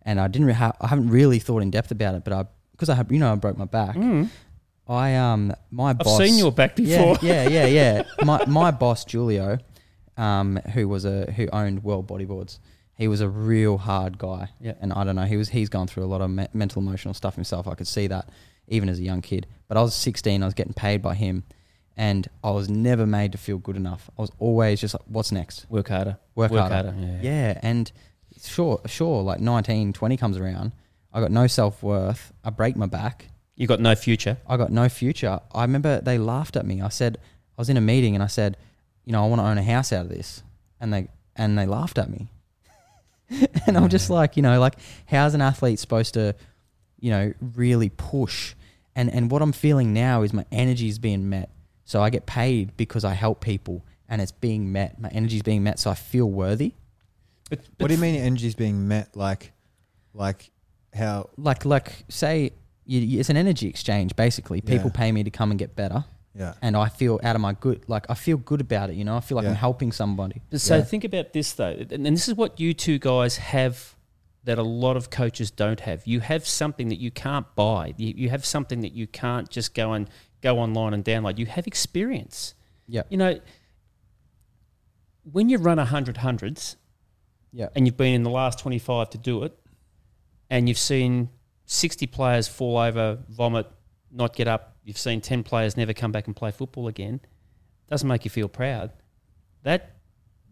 and 0.03 0.19
I 0.19 0.27
didn't. 0.27 0.47
Re- 0.47 0.53
ha- 0.53 0.73
I 0.81 0.87
haven't 0.87 1.09
really 1.09 1.39
thought 1.39 1.61
in 1.61 1.71
depth 1.71 1.91
about 1.91 2.15
it, 2.15 2.23
but 2.23 2.33
I 2.33 2.45
because 2.71 2.89
I 2.89 2.95
have 2.95 3.11
you 3.11 3.19
know 3.19 3.31
I 3.31 3.35
broke 3.35 3.57
my 3.57 3.65
back. 3.65 3.95
I 4.87 5.15
um 5.15 5.51
my 5.71 5.89
i've 5.91 5.97
boss. 5.99 6.17
seen 6.17 6.37
your 6.37 6.51
back 6.51 6.75
before 6.75 7.17
Yeah, 7.21 7.47
yeah, 7.47 7.65
yeah, 7.65 7.65
yeah. 7.65 8.03
my 8.25 8.45
my 8.45 8.69
boss 8.71 9.03
Julio, 9.09 9.57
um, 10.17 10.57
who 10.73 10.87
was 10.87 11.05
a 11.05 11.31
who 11.31 11.47
owned 11.51 11.83
World 11.83 12.07
Bodyboards. 12.07 12.59
He 12.97 13.07
was 13.07 13.19
a 13.19 13.27
real 13.27 13.77
hard 13.77 14.17
guy. 14.17 14.49
Yeah. 14.61 14.73
And 14.79 14.93
I 14.93 15.03
don't 15.03 15.15
know, 15.15 15.23
he 15.25 15.37
was 15.37 15.49
he's 15.49 15.69
gone 15.69 15.87
through 15.87 16.03
a 16.03 16.07
lot 16.07 16.21
of 16.21 16.29
me- 16.29 16.47
mental 16.53 16.81
emotional 16.81 17.13
stuff 17.13 17.35
himself. 17.35 17.67
I 17.67 17.73
could 17.75 17.87
see 17.87 18.07
that 18.07 18.29
even 18.67 18.87
as 18.89 18.99
a 18.99 19.03
young 19.03 19.21
kid. 19.21 19.47
But 19.67 19.77
I 19.77 19.81
was 19.81 19.93
16, 19.95 20.41
I 20.41 20.45
was 20.45 20.53
getting 20.53 20.73
paid 20.73 21.01
by 21.01 21.15
him 21.15 21.43
and 21.97 22.27
I 22.43 22.51
was 22.51 22.69
never 22.69 23.05
made 23.05 23.31
to 23.33 23.37
feel 23.37 23.57
good 23.57 23.75
enough. 23.75 24.09
I 24.17 24.21
was 24.21 24.31
always 24.39 24.81
just 24.81 24.93
like 24.93 25.03
what's 25.07 25.31
next? 25.31 25.65
work 25.69 25.87
harder 25.89 26.17
Work, 26.35 26.51
harder. 26.51 26.93
yeah. 26.97 27.19
Yeah, 27.21 27.59
and 27.63 27.91
sure, 28.41 28.81
sure, 28.85 29.23
like 29.23 29.39
19, 29.39 29.93
20 29.93 30.17
comes 30.17 30.37
around. 30.37 30.73
I 31.13 31.21
got 31.21 31.31
no 31.31 31.47
self-worth. 31.47 32.33
I 32.43 32.49
break 32.49 32.75
my 32.75 32.87
back. 32.87 33.27
you 33.55 33.67
got 33.67 33.79
no 33.79 33.95
future 33.95 34.37
I 34.47 34.57
got 34.57 34.71
no 34.71 34.89
future. 34.89 35.39
I 35.53 35.61
remember 35.61 36.01
they 36.01 36.17
laughed 36.17 36.57
at 36.57 36.65
me. 36.65 36.81
I 36.81 36.89
said 36.89 37.17
I 37.57 37.61
was 37.61 37.69
in 37.69 37.77
a 37.77 37.81
meeting 37.81 38.13
and 38.15 38.23
I 38.23 38.27
said, 38.27 38.57
you 39.05 39.13
know, 39.13 39.23
I 39.23 39.27
want 39.27 39.39
to 39.41 39.45
own 39.45 39.57
a 39.57 39.63
house 39.63 39.93
out 39.93 40.05
of 40.05 40.09
this, 40.09 40.43
and 40.81 40.91
they 40.93 41.07
and 41.37 41.57
they 41.57 41.65
laughed 41.65 41.97
at 41.97 42.09
me. 42.09 42.27
and 43.67 43.77
I'm 43.77 43.89
just 43.89 44.09
like, 44.09 44.35
you 44.35 44.43
know, 44.43 44.59
like 44.59 44.75
how's 45.07 45.33
an 45.33 45.41
athlete 45.41 45.79
supposed 45.79 46.13
to, 46.15 46.35
you 46.99 47.11
know, 47.11 47.33
really 47.55 47.89
push? 47.89 48.55
And 48.95 49.09
and 49.13 49.31
what 49.31 49.41
I'm 49.41 49.51
feeling 49.53 49.93
now 49.93 50.21
is 50.23 50.33
my 50.33 50.45
energy 50.51 50.87
is 50.89 50.99
being 50.99 51.29
met. 51.29 51.49
So 51.85 52.01
I 52.01 52.09
get 52.09 52.25
paid 52.25 52.75
because 52.77 53.05
I 53.05 53.13
help 53.13 53.39
people, 53.41 53.83
and 54.09 54.21
it's 54.21 54.31
being 54.31 54.71
met. 54.71 54.99
My 54.99 55.09
energy 55.09 55.37
is 55.37 55.43
being 55.43 55.63
met, 55.63 55.79
so 55.79 55.89
I 55.91 55.95
feel 55.95 56.29
worthy. 56.29 56.73
but, 57.49 57.59
What 57.77 57.87
do 57.87 57.93
you 57.93 58.01
mean 58.01 58.15
energy's 58.15 58.55
being 58.55 58.87
met? 58.87 59.15
Like, 59.15 59.51
like 60.13 60.51
how? 60.93 61.29
Like 61.37 61.63
like 61.65 62.05
say. 62.09 62.51
You, 62.87 62.99
you- 62.99 63.19
it's 63.19 63.29
an 63.31 63.37
energy 63.37 63.67
exchange, 63.67 64.15
basically. 64.15 64.61
People 64.61 64.91
Yeah. 64.93 64.99
pay 64.99 65.11
me 65.11 65.23
to 65.23 65.31
come 65.31 65.49
and 65.51 65.57
get 65.59 65.75
better. 65.75 66.05
Yeah. 66.37 66.53
and 66.61 66.75
I 66.75 66.89
feel 66.89 67.17
out 67.23 67.35
of 67.37 67.41
my 67.41 67.53
good, 67.53 67.85
like 67.87 68.05
I 68.09 68.13
feel 68.13 68.35
good 68.35 68.59
about 68.59 68.89
it. 68.89 68.97
You 68.97 69.05
know, 69.05 69.15
I 69.15 69.21
feel 69.21 69.37
like 69.37 69.47
I'm 69.47 69.55
helping 69.55 69.93
somebody. 69.93 70.41
But 70.49 70.59
So 70.59 70.75
Yeah. 70.75 70.83
think 70.83 71.05
about 71.05 71.31
this 71.31 71.53
though, 71.53 71.69
and, 71.79 71.91
and 71.93 72.05
this 72.17 72.27
is 72.27 72.35
what 72.35 72.59
you 72.59 72.73
two 72.73 72.99
guys 72.99 73.37
have 73.37 73.95
that 74.43 74.57
a 74.59 74.61
lot 74.63 74.97
of 74.97 75.09
coaches 75.09 75.49
don't 75.49 75.79
have. 75.79 76.05
You 76.05 76.19
have 76.19 76.45
something 76.45 76.89
that 76.89 76.99
you 76.99 77.09
can't 77.09 77.47
buy. 77.55 77.93
You, 77.95 78.13
you 78.17 78.29
have 78.31 78.45
something 78.45 78.81
that 78.81 78.91
you 78.91 79.07
can't 79.07 79.49
just 79.49 79.73
go 79.73 79.93
and 79.93 80.09
go 80.45 80.59
online 80.59 80.93
and 80.93 81.03
download. 81.03 81.37
You 81.39 81.47
have 81.47 81.65
experience. 81.67 82.53
Yeah, 82.87 83.01
You 83.09 83.17
know, 83.17 83.39
when 85.23 85.49
you 85.49 85.57
run 85.57 85.79
a 85.79 85.85
hundred 85.85 86.17
hundreds 86.17 86.77
yeah, 87.51 87.69
and 87.75 87.85
you've 87.87 87.97
been 87.97 88.13
in 88.13 88.23
the 88.23 88.29
last 88.29 88.59
twenty 88.59 88.79
five 88.79 89.09
to 89.11 89.17
do 89.17 89.43
it, 89.43 89.57
and 90.49 90.67
you've 90.69 90.77
seen 90.77 91.29
sixty 91.65 92.05
players 92.05 92.47
fall 92.47 92.77
over, 92.77 93.19
vomit, 93.29 93.67
not 94.11 94.35
get 94.35 94.47
up. 94.47 94.75
You've 94.83 94.97
seen 94.97 95.21
ten 95.21 95.41
players 95.43 95.75
never 95.77 95.93
come 95.93 96.11
back 96.11 96.27
and 96.27 96.35
play 96.35 96.51
football 96.51 96.87
again. 96.87 97.21
Doesn't 97.89 98.07
make 98.07 98.23
you 98.25 98.29
feel 98.29 98.47
proud. 98.49 98.91
That 99.63 99.95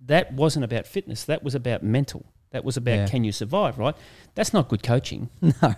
that 0.06 0.34
wasn't 0.34 0.66
about 0.66 0.88
fitness. 0.88 1.24
That 1.26 1.44
was 1.44 1.54
about 1.56 1.84
mental. 1.84 2.26
That 2.52 2.64
was 2.64 2.78
about 2.78 2.96
Yeah. 3.00 3.08
can 3.08 3.24
you 3.24 3.32
survive, 3.32 3.78
right? 3.78 3.96
That's 4.36 4.54
not 4.54 4.70
good 4.70 4.82
coaching. 4.84 5.30
no, 5.42 5.76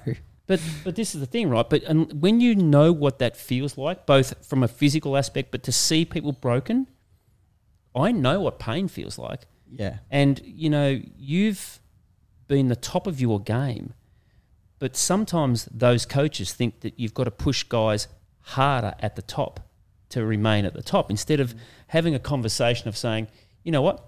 But 0.47 0.61
but 0.83 0.95
this 0.95 1.15
is 1.15 1.21
the 1.21 1.27
thing, 1.27 1.49
right? 1.49 1.67
But 1.67 1.83
and 1.83 2.21
when 2.21 2.39
you 2.39 2.55
know 2.55 2.91
what 2.91 3.19
that 3.19 3.35
feels 3.35 3.77
like, 3.77 4.05
both 4.05 4.45
from 4.45 4.63
a 4.63 4.67
physical 4.67 5.17
aspect, 5.17 5.51
but 5.51 5.63
to 5.63 5.71
see 5.71 6.05
people 6.05 6.31
broken, 6.31 6.87
I 7.95 8.11
know 8.11 8.41
what 8.41 8.59
pain 8.59 8.87
feels 8.87 9.17
like. 9.17 9.47
yeah, 9.71 9.97
And 10.11 10.41
you 10.45 10.69
know, 10.69 11.01
you've 11.17 11.79
been 12.47 12.67
the 12.67 12.75
top 12.75 13.07
of 13.07 13.19
your 13.19 13.39
game, 13.39 13.93
but 14.77 14.95
sometimes 14.95 15.65
those 15.65 16.05
coaches 16.05 16.53
think 16.53 16.81
that 16.81 16.99
you've 16.99 17.13
got 17.13 17.23
to 17.23 17.31
push 17.31 17.63
guys 17.63 18.07
harder 18.41 18.93
at 18.99 19.15
the 19.15 19.23
top 19.23 19.61
to 20.09 20.23
remain 20.23 20.65
at 20.65 20.73
the 20.73 20.83
top 20.83 21.09
instead 21.09 21.39
of 21.39 21.55
having 21.87 22.13
a 22.13 22.19
conversation 22.19 22.87
of 22.87 22.95
saying, 22.95 23.27
you 23.63 23.71
know 23.71 23.81
what, 23.81 24.07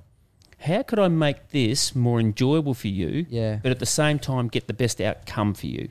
how 0.59 0.83
could 0.83 0.99
I 0.99 1.07
make 1.07 1.49
this 1.49 1.95
more 1.95 2.19
enjoyable 2.19 2.75
for 2.75 2.87
you, 2.87 3.25
yeah, 3.29 3.59
but 3.63 3.71
at 3.71 3.79
the 3.79 3.87
same 3.87 4.19
time 4.19 4.47
get 4.47 4.67
the 4.67 4.73
best 4.73 5.01
outcome 5.01 5.55
for 5.55 5.65
you? 5.65 5.89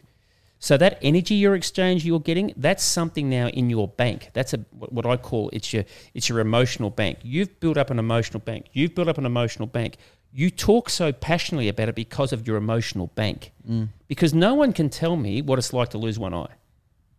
So 0.58 0.76
that 0.78 0.98
energy 1.02 1.34
you're 1.34 1.54
exchanging, 1.54 2.06
you're 2.06 2.20
getting, 2.20 2.54
that's 2.56 2.82
something 2.82 3.28
now 3.28 3.48
in 3.48 3.68
your 3.68 3.88
bank. 3.88 4.30
That's 4.32 4.54
a 4.54 4.58
what 4.72 5.04
I 5.04 5.16
call 5.16 5.50
it's 5.52 5.72
your 5.72 5.84
it's 6.14 6.28
your 6.28 6.40
emotional 6.40 6.90
bank. 6.90 7.18
You've 7.22 7.60
built 7.60 7.76
up 7.76 7.90
an 7.90 7.98
emotional 7.98 8.40
bank. 8.40 8.66
You've 8.72 8.94
built 8.94 9.08
up 9.08 9.18
an 9.18 9.26
emotional 9.26 9.66
bank. 9.66 9.96
You 10.32 10.50
talk 10.50 10.90
so 10.90 11.12
passionately 11.12 11.68
about 11.68 11.88
it 11.88 11.94
because 11.94 12.32
of 12.32 12.46
your 12.46 12.56
emotional 12.56 13.08
bank. 13.14 13.52
Mm. 13.68 13.88
Because 14.08 14.34
no 14.34 14.54
one 14.54 14.72
can 14.72 14.90
tell 14.90 15.16
me 15.16 15.42
what 15.42 15.58
it's 15.58 15.72
like 15.72 15.90
to 15.90 15.98
lose 15.98 16.18
one 16.18 16.34
eye. 16.34 16.54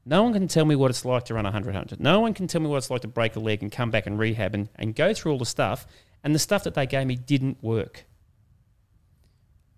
No 0.06 0.24
one 0.24 0.34
can 0.34 0.48
tell 0.48 0.66
me 0.66 0.76
what 0.76 0.90
it's 0.90 1.04
like 1.04 1.26
to 1.26 1.34
run 1.34 1.46
a 1.46 1.50
100 1.50 1.74
100. 1.74 2.00
No 2.00 2.22
one 2.22 2.34
can 2.34 2.48
tell 2.48 2.62
me 2.62 2.68
what 2.68 2.78
it's 2.78 2.90
like 2.90 3.02
to 3.02 3.08
break 3.08 3.36
a 3.36 3.40
leg 3.40 3.62
and 3.62 3.72
come 3.72 3.92
back 3.92 4.08
and 4.08 4.18
rehab 4.18 4.56
and, 4.56 4.70
and 4.76 4.96
go 4.96 5.14
through 5.14 5.34
all 5.34 5.38
the 5.38 5.46
stuff. 5.46 5.86
And 6.24 6.34
the 6.34 6.40
stuff 6.40 6.64
that 6.64 6.74
they 6.74 6.86
gave 6.86 7.08
me 7.08 7.16
didn't 7.16 7.62
work. 7.62 8.06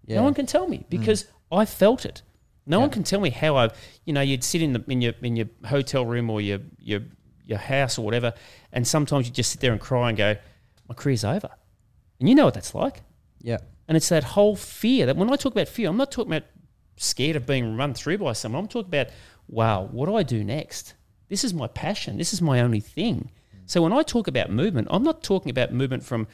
Yeah. 0.05 0.17
No 0.17 0.23
one 0.23 0.33
can 0.33 0.45
tell 0.45 0.67
me 0.67 0.85
because 0.89 1.25
I 1.51 1.65
felt 1.65 2.05
it. 2.05 2.21
No 2.69 2.79
one 2.79 2.89
can 2.89 3.03
tell 3.03 3.19
me 3.19 3.31
how 3.31 3.57
I, 3.57 3.69
you 4.05 4.13
know, 4.13 4.21
you'd 4.21 4.43
sit 4.43 4.61
in 4.61 4.73
the 4.73 4.83
in 4.87 5.01
your 5.01 5.13
in 5.21 5.35
your 5.35 5.47
hotel 5.65 6.05
room 6.05 6.29
or 6.29 6.39
your 6.39 6.59
your 6.77 7.01
your 7.45 7.57
house 7.57 7.97
or 7.97 8.05
whatever, 8.05 8.33
and 8.71 8.87
sometimes 8.87 9.27
you 9.27 9.33
just 9.33 9.51
sit 9.51 9.59
there 9.59 9.73
and 9.73 9.81
cry 9.81 10.09
and 10.09 10.17
go, 10.17 10.35
"My 10.87 10.95
career's 10.95 11.25
over," 11.25 11.49
and 12.19 12.29
you 12.29 12.35
know 12.35 12.45
what 12.45 12.53
that's 12.53 12.73
like. 12.73 13.01
Yeah. 13.41 13.57
And 13.87 13.97
it's 13.97 14.09
that 14.09 14.23
whole 14.23 14.55
fear 14.55 15.07
that 15.07 15.17
when 15.17 15.33
I 15.33 15.35
talk 15.35 15.53
about 15.53 15.67
fear, 15.67 15.89
I'm 15.89 15.97
not 15.97 16.11
talking 16.11 16.31
about 16.31 16.47
scared 16.97 17.35
of 17.35 17.47
being 17.47 17.75
run 17.75 17.95
through 17.95 18.19
by 18.19 18.33
someone. 18.33 18.61
I'm 18.61 18.67
talking 18.67 18.89
about, 18.89 19.07
wow, 19.47 19.87
what 19.91 20.05
do 20.05 20.15
I 20.15 20.21
do 20.21 20.43
next? 20.43 20.93
This 21.27 21.43
is 21.43 21.53
my 21.53 21.67
passion. 21.67 22.17
This 22.17 22.33
is 22.33 22.41
my 22.41 22.59
only 22.59 22.81
thing. 22.81 23.31
So 23.65 23.81
when 23.81 23.93
I 23.93 24.03
talk 24.03 24.27
about 24.27 24.51
movement, 24.51 24.87
I'm 24.91 25.03
not 25.03 25.23
talking 25.23 25.49
about 25.49 25.73
movement 25.73 26.03
from 26.03 26.27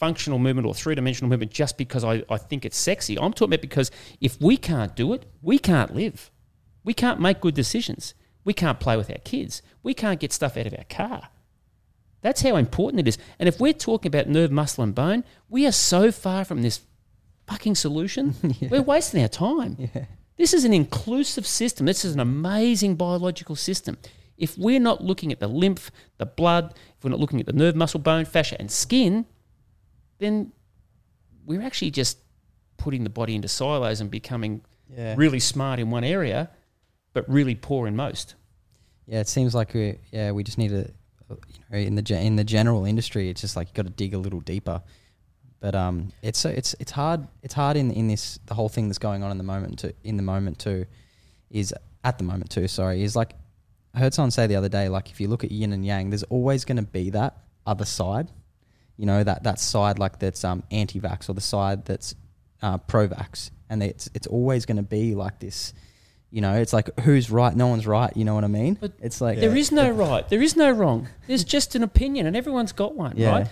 functional 0.00 0.38
movement 0.38 0.66
or 0.66 0.74
three 0.74 0.94
dimensional 0.94 1.28
movement 1.28 1.52
just 1.52 1.76
because 1.76 2.02
I, 2.02 2.24
I 2.28 2.38
think 2.38 2.64
it's 2.64 2.78
sexy. 2.78 3.18
I'm 3.18 3.32
talking 3.32 3.52
about 3.52 3.60
because 3.60 3.90
if 4.20 4.40
we 4.40 4.56
can't 4.56 4.96
do 4.96 5.12
it, 5.12 5.26
we 5.42 5.58
can't 5.58 5.94
live. 5.94 6.30
We 6.82 6.94
can't 6.94 7.20
make 7.20 7.40
good 7.40 7.54
decisions. 7.54 8.14
We 8.42 8.54
can't 8.54 8.80
play 8.80 8.96
with 8.96 9.10
our 9.10 9.18
kids. 9.18 9.60
We 9.82 9.92
can't 9.92 10.18
get 10.18 10.32
stuff 10.32 10.56
out 10.56 10.66
of 10.66 10.74
our 10.74 10.84
car. 10.84 11.28
That's 12.22 12.40
how 12.40 12.56
important 12.56 13.00
it 13.00 13.08
is. 13.08 13.18
And 13.38 13.48
if 13.48 13.60
we're 13.60 13.74
talking 13.74 14.08
about 14.08 14.26
nerve, 14.26 14.50
muscle, 14.50 14.82
and 14.82 14.94
bone, 14.94 15.22
we 15.48 15.66
are 15.66 15.72
so 15.72 16.10
far 16.10 16.44
from 16.46 16.62
this 16.62 16.80
fucking 17.46 17.74
solution. 17.74 18.34
We're 18.70 18.82
wasting 18.82 19.22
our 19.22 19.28
time. 19.28 19.76
Yeah. 19.78 20.04
This 20.36 20.54
is 20.54 20.64
an 20.64 20.72
inclusive 20.72 21.46
system. 21.46 21.86
This 21.86 22.04
is 22.04 22.14
an 22.14 22.20
amazing 22.20 22.96
biological 22.96 23.56
system. 23.56 23.98
If 24.38 24.56
we're 24.56 24.80
not 24.80 25.04
looking 25.04 25.32
at 25.32 25.40
the 25.40 25.48
lymph, 25.48 25.90
the 26.16 26.24
blood, 26.24 26.74
if 26.96 27.04
we're 27.04 27.10
not 27.10 27.20
looking 27.20 27.40
at 27.40 27.46
the 27.46 27.52
nerve, 27.52 27.76
muscle, 27.76 28.00
bone, 28.00 28.24
fascia, 28.24 28.56
and 28.58 28.70
skin, 28.70 29.26
then 30.20 30.52
we're 31.44 31.62
actually 31.62 31.90
just 31.90 32.18
putting 32.76 33.02
the 33.04 33.10
body 33.10 33.34
into 33.34 33.48
silos 33.48 34.00
and 34.00 34.10
becoming 34.10 34.62
Yeah. 34.96 35.14
really 35.16 35.40
smart 35.40 35.78
in 35.80 35.90
one 35.90 36.04
area, 36.04 36.50
but 37.12 37.28
really 37.28 37.54
poor 37.54 37.86
in 37.88 37.96
most. 37.96 38.34
Yeah, 39.06 39.20
it 39.20 39.28
seems 39.28 39.54
like 39.54 39.74
we 39.74 39.98
yeah 40.12 40.30
we 40.30 40.44
just 40.44 40.56
need 40.58 40.68
to, 40.70 40.90
you 41.28 41.36
know, 41.70 41.78
in 41.78 41.94
the 41.96 42.14
in 42.18 42.36
the 42.36 42.44
general 42.44 42.84
industry, 42.84 43.28
it's 43.28 43.40
just 43.40 43.56
like 43.56 43.68
you 43.68 43.74
got 43.74 43.86
to 43.86 43.92
dig 43.92 44.14
a 44.14 44.18
little 44.18 44.40
deeper. 44.40 44.82
But 45.60 45.74
um, 45.74 46.12
it's 46.22 46.38
so 46.38 46.48
it's 46.48 46.74
it's 46.80 46.92
hard 46.92 47.26
it's 47.42 47.54
hard 47.54 47.76
in 47.76 47.90
in 47.90 48.08
this 48.08 48.38
the 48.46 48.54
whole 48.54 48.68
thing 48.68 48.88
that's 48.88 48.98
going 48.98 49.22
on 49.22 49.30
in 49.30 49.38
the 49.38 49.44
moment 49.44 49.78
to 49.80 49.92
in 50.04 50.16
the 50.16 50.22
moment 50.22 50.58
too, 50.58 50.86
is 51.50 51.74
at 52.04 52.18
the 52.18 52.24
moment 52.24 52.50
too. 52.50 52.66
Sorry, 52.68 53.02
is 53.02 53.14
like 53.16 53.34
I 53.94 53.98
heard 53.98 54.14
someone 54.14 54.30
say 54.30 54.46
the 54.46 54.56
other 54.56 54.68
day 54.68 54.88
like 54.88 55.10
if 55.10 55.20
you 55.20 55.28
look 55.28 55.44
at 55.44 55.50
yin 55.52 55.72
and 55.72 55.84
yang, 55.84 56.10
there's 56.10 56.22
always 56.24 56.64
going 56.64 56.78
to 56.78 56.82
be 56.90 57.10
that 57.10 57.36
other 57.66 57.84
side, 57.84 58.30
you 59.00 59.06
know 59.06 59.24
that 59.24 59.42
that 59.44 59.58
side 59.58 59.98
like 59.98 60.18
that's 60.18 60.44
um 60.44 60.62
anti-vax 60.70 61.28
or 61.30 61.34
the 61.34 61.40
side 61.54 61.84
that's 61.86 62.14
uh, 62.62 62.76
pro-vax, 62.76 63.50
and 63.70 63.82
it's 63.82 64.10
it's 64.14 64.26
always 64.26 64.66
going 64.66 64.76
to 64.76 64.82
be 64.98 65.14
like 65.14 65.38
this. 65.40 65.72
You 66.30 66.42
know, 66.42 66.54
it's 66.62 66.72
like 66.72 66.88
who's 67.00 67.30
right? 67.30 67.54
No 67.56 67.66
one's 67.68 67.86
right. 67.86 68.12
You 68.14 68.24
know 68.26 68.34
what 68.34 68.44
I 68.44 68.48
mean? 68.48 68.74
But 68.74 68.92
it's 69.00 69.20
like 69.20 69.40
There 69.40 69.56
is 69.56 69.72
no 69.72 69.90
right. 69.90 70.28
There 70.28 70.42
is 70.42 70.54
no 70.54 70.70
wrong. 70.70 71.08
There's 71.26 71.44
just 71.56 71.74
an 71.74 71.82
opinion, 71.82 72.26
and 72.26 72.36
everyone's 72.36 72.72
got 72.72 72.94
one, 72.94 73.14
Yeah. 73.16 73.30
right? 73.30 73.46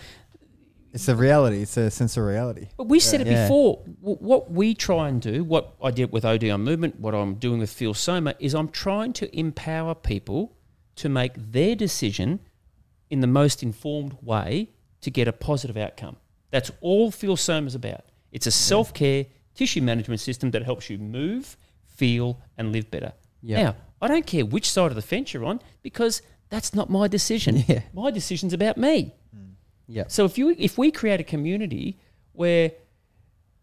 It's 0.92 1.08
a 1.08 1.14
reality. 1.16 1.62
It's 1.62 1.76
a 1.76 1.90
sense 1.90 2.16
of 2.16 2.24
reality. 2.24 2.68
But 2.76 2.88
we 2.88 3.00
said 3.00 3.20
it 3.20 3.26
Yeah. 3.26 3.44
before. 3.44 3.82
W- 4.00 4.18
What 4.20 4.50
we 4.50 4.74
try 4.74 5.08
and 5.08 5.20
do, 5.20 5.44
what 5.44 5.74
I 5.82 5.90
did 5.90 6.12
with 6.12 6.24
O'Dwyer 6.24 6.52
on 6.54 6.62
movement, 6.64 6.98
what 7.00 7.14
I'm 7.14 7.34
doing 7.34 7.58
with 7.60 7.70
Feel 7.70 7.94
Soma, 7.94 8.34
is 8.38 8.54
I'm 8.54 8.68
trying 8.68 9.12
to 9.14 9.26
empower 9.38 9.94
people 9.94 10.56
to 10.96 11.08
make 11.08 11.32
their 11.36 11.74
decision 11.76 12.40
in 13.10 13.20
the 13.20 13.26
most 13.26 13.62
informed 13.62 14.16
way 14.22 14.70
to 15.00 15.10
get 15.10 15.28
a 15.28 15.32
positive 15.32 15.76
outcome. 15.76 16.16
That's 16.50 16.70
all 16.80 17.10
Feel 17.10 17.36
Soma 17.36 17.66
is 17.66 17.74
about. 17.74 18.04
It's 18.32 18.46
a 18.46 18.50
self 18.50 18.92
care 18.94 19.26
tissue 19.54 19.82
management 19.82 20.20
system 20.20 20.50
that 20.52 20.62
helps 20.62 20.88
you 20.88 20.98
move, 20.98 21.56
feel, 21.86 22.40
and 22.56 22.72
live 22.72 22.90
better. 22.90 23.12
Yeah. 23.42 23.62
Now, 23.62 23.76
I 24.00 24.08
don't 24.08 24.26
care 24.26 24.44
which 24.44 24.70
side 24.70 24.90
of 24.90 24.94
the 24.94 25.02
fence 25.02 25.34
you're 25.34 25.44
on 25.44 25.60
because 25.82 26.22
that's 26.48 26.74
not 26.74 26.88
my 26.90 27.08
decision. 27.08 27.56
Yeah. 27.68 27.82
My 27.92 28.10
decision's 28.10 28.52
about 28.52 28.76
me. 28.76 29.14
Mm. 29.36 29.52
yeah, 29.86 30.04
So 30.08 30.24
if 30.24 30.38
you 30.38 30.54
if 30.58 30.78
we 30.78 30.90
create 30.90 31.20
a 31.20 31.24
community 31.24 31.98
where 32.32 32.72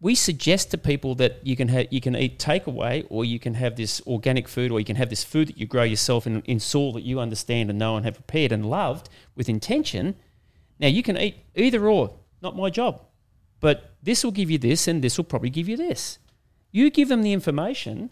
we 0.00 0.14
suggest 0.14 0.70
to 0.70 0.78
people 0.78 1.14
that 1.16 1.44
you 1.44 1.56
can 1.56 1.68
have 1.68 1.86
you 1.90 2.00
can 2.00 2.14
eat 2.14 2.38
takeaway 2.38 3.06
or 3.08 3.24
you 3.24 3.38
can 3.38 3.54
have 3.54 3.76
this 3.76 4.02
organic 4.06 4.46
food 4.46 4.70
or 4.70 4.78
you 4.78 4.84
can 4.84 4.96
have 4.96 5.08
this 5.08 5.24
food 5.24 5.48
that 5.48 5.56
you 5.56 5.66
grow 5.66 5.82
yourself 5.82 6.26
in, 6.26 6.42
in 6.42 6.60
soil 6.60 6.92
that 6.92 7.02
you 7.02 7.18
understand 7.18 7.70
and 7.70 7.78
know 7.78 7.96
and 7.96 8.04
have 8.04 8.14
prepared 8.14 8.52
and 8.52 8.68
loved 8.68 9.08
with 9.34 9.48
intention. 9.48 10.14
Now 10.78 10.88
you 10.88 11.02
can 11.02 11.16
eat 11.16 11.36
either 11.54 11.88
or. 11.88 12.18
Not 12.42 12.56
my 12.56 12.70
job, 12.70 13.00
but 13.60 13.94
this 14.02 14.22
will 14.22 14.30
give 14.30 14.50
you 14.50 14.58
this 14.58 14.86
and 14.86 15.02
this 15.02 15.16
will 15.16 15.24
probably 15.24 15.50
give 15.50 15.68
you 15.68 15.76
this. 15.76 16.18
You 16.70 16.90
give 16.90 17.08
them 17.08 17.22
the 17.22 17.32
information. 17.32 18.10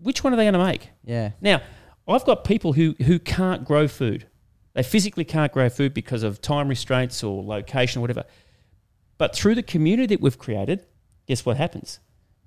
Which 0.00 0.22
one 0.22 0.32
are 0.32 0.36
they 0.36 0.44
going 0.44 0.54
to 0.54 0.64
make? 0.64 0.90
yeah, 1.04 1.32
Now, 1.40 1.62
I've 2.06 2.24
got 2.24 2.44
people 2.44 2.74
who, 2.74 2.94
who 3.04 3.18
can't 3.18 3.64
grow 3.64 3.88
food. 3.88 4.26
They 4.74 4.82
physically 4.82 5.24
can't 5.24 5.52
grow 5.52 5.68
food 5.68 5.92
because 5.94 6.22
of 6.22 6.40
time 6.40 6.68
restraints 6.68 7.24
or 7.24 7.42
location 7.42 7.98
or 7.98 8.02
whatever. 8.02 8.24
But 9.18 9.34
through 9.34 9.54
the 9.54 9.62
community 9.62 10.14
that 10.14 10.20
we've 10.20 10.38
created, 10.38 10.86
guess 11.26 11.44
what 11.44 11.56
happens? 11.56 11.98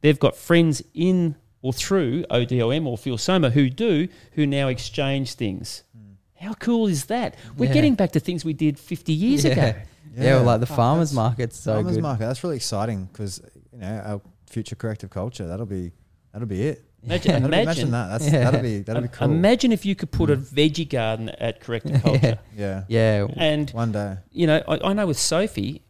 They've 0.02 0.20
got 0.20 0.36
friends 0.36 0.82
in 0.94 1.36
or 1.62 1.74
through 1.74 2.24
ODOM 2.30 2.86
or 2.86 2.98
Feel 2.98 3.18
Soma 3.18 3.50
who 3.50 3.70
do, 3.70 4.08
who 4.34 4.46
now 4.46 4.68
exchange 4.68 5.34
things. 5.34 5.84
Hmm. 5.98 6.09
How 6.40 6.54
cool 6.54 6.88
is 6.88 7.06
that? 7.06 7.36
We're 7.58 7.66
Yeah. 7.68 7.74
getting 7.74 7.96
back 7.96 8.12
to 8.14 8.20
things 8.20 8.46
we 8.46 8.54
did 8.54 8.80
50 8.80 9.14
years 9.14 9.44
yeah. 9.46 9.52
ago. 9.52 9.80
Yeah, 10.18 10.36
well, 10.36 10.44
like 10.46 10.60
the 10.62 10.66
Fuck, 10.66 10.76
farmers 10.78 11.12
that's- 11.12 11.16
market's 11.16 11.60
so 11.60 11.74
Farmers 11.76 11.96
good. 11.96 12.02
market. 12.02 12.26
That's 12.26 12.44
really 12.44 12.56
exciting 12.56 13.06
because 13.12 13.42
you 13.74 13.80
know 13.80 14.02
our 14.06 14.22
future 14.48 14.76
corrective 14.76 15.10
culture. 15.10 15.48
That'll 15.48 15.66
be 15.66 15.92
that'll 16.34 16.48
be 16.48 16.64
it. 16.64 16.84
Imagine, 17.04 17.32
That'll 17.32 17.48
be- 17.50 17.54
imagine, 17.62 17.62
imagine 17.88 17.92
that. 17.92 18.08
That's, 18.10 18.26
Yeah. 18.34 18.44
That'll 18.44 18.62
be 18.62 18.80
that'll 18.80 19.02
be 19.04 19.08
cool. 19.08 19.30
imagine 19.32 19.72
if 19.72 19.86
you 19.86 19.96
could 19.96 20.12
put 20.12 20.30
a 20.30 20.36
veggie 20.36 20.90
garden 20.90 21.30
at 21.30 21.62
Corrective 21.62 22.02
Culture. 22.04 22.40
yeah. 22.58 22.84
Yeah, 22.90 23.28
And 23.38 23.70
One 23.72 23.92
day. 23.94 24.18
you 24.32 24.48
know, 24.48 24.62
I, 24.68 24.90
I 24.90 24.94
know 24.94 25.08
with 25.08 25.18
Sophie, 25.20 25.82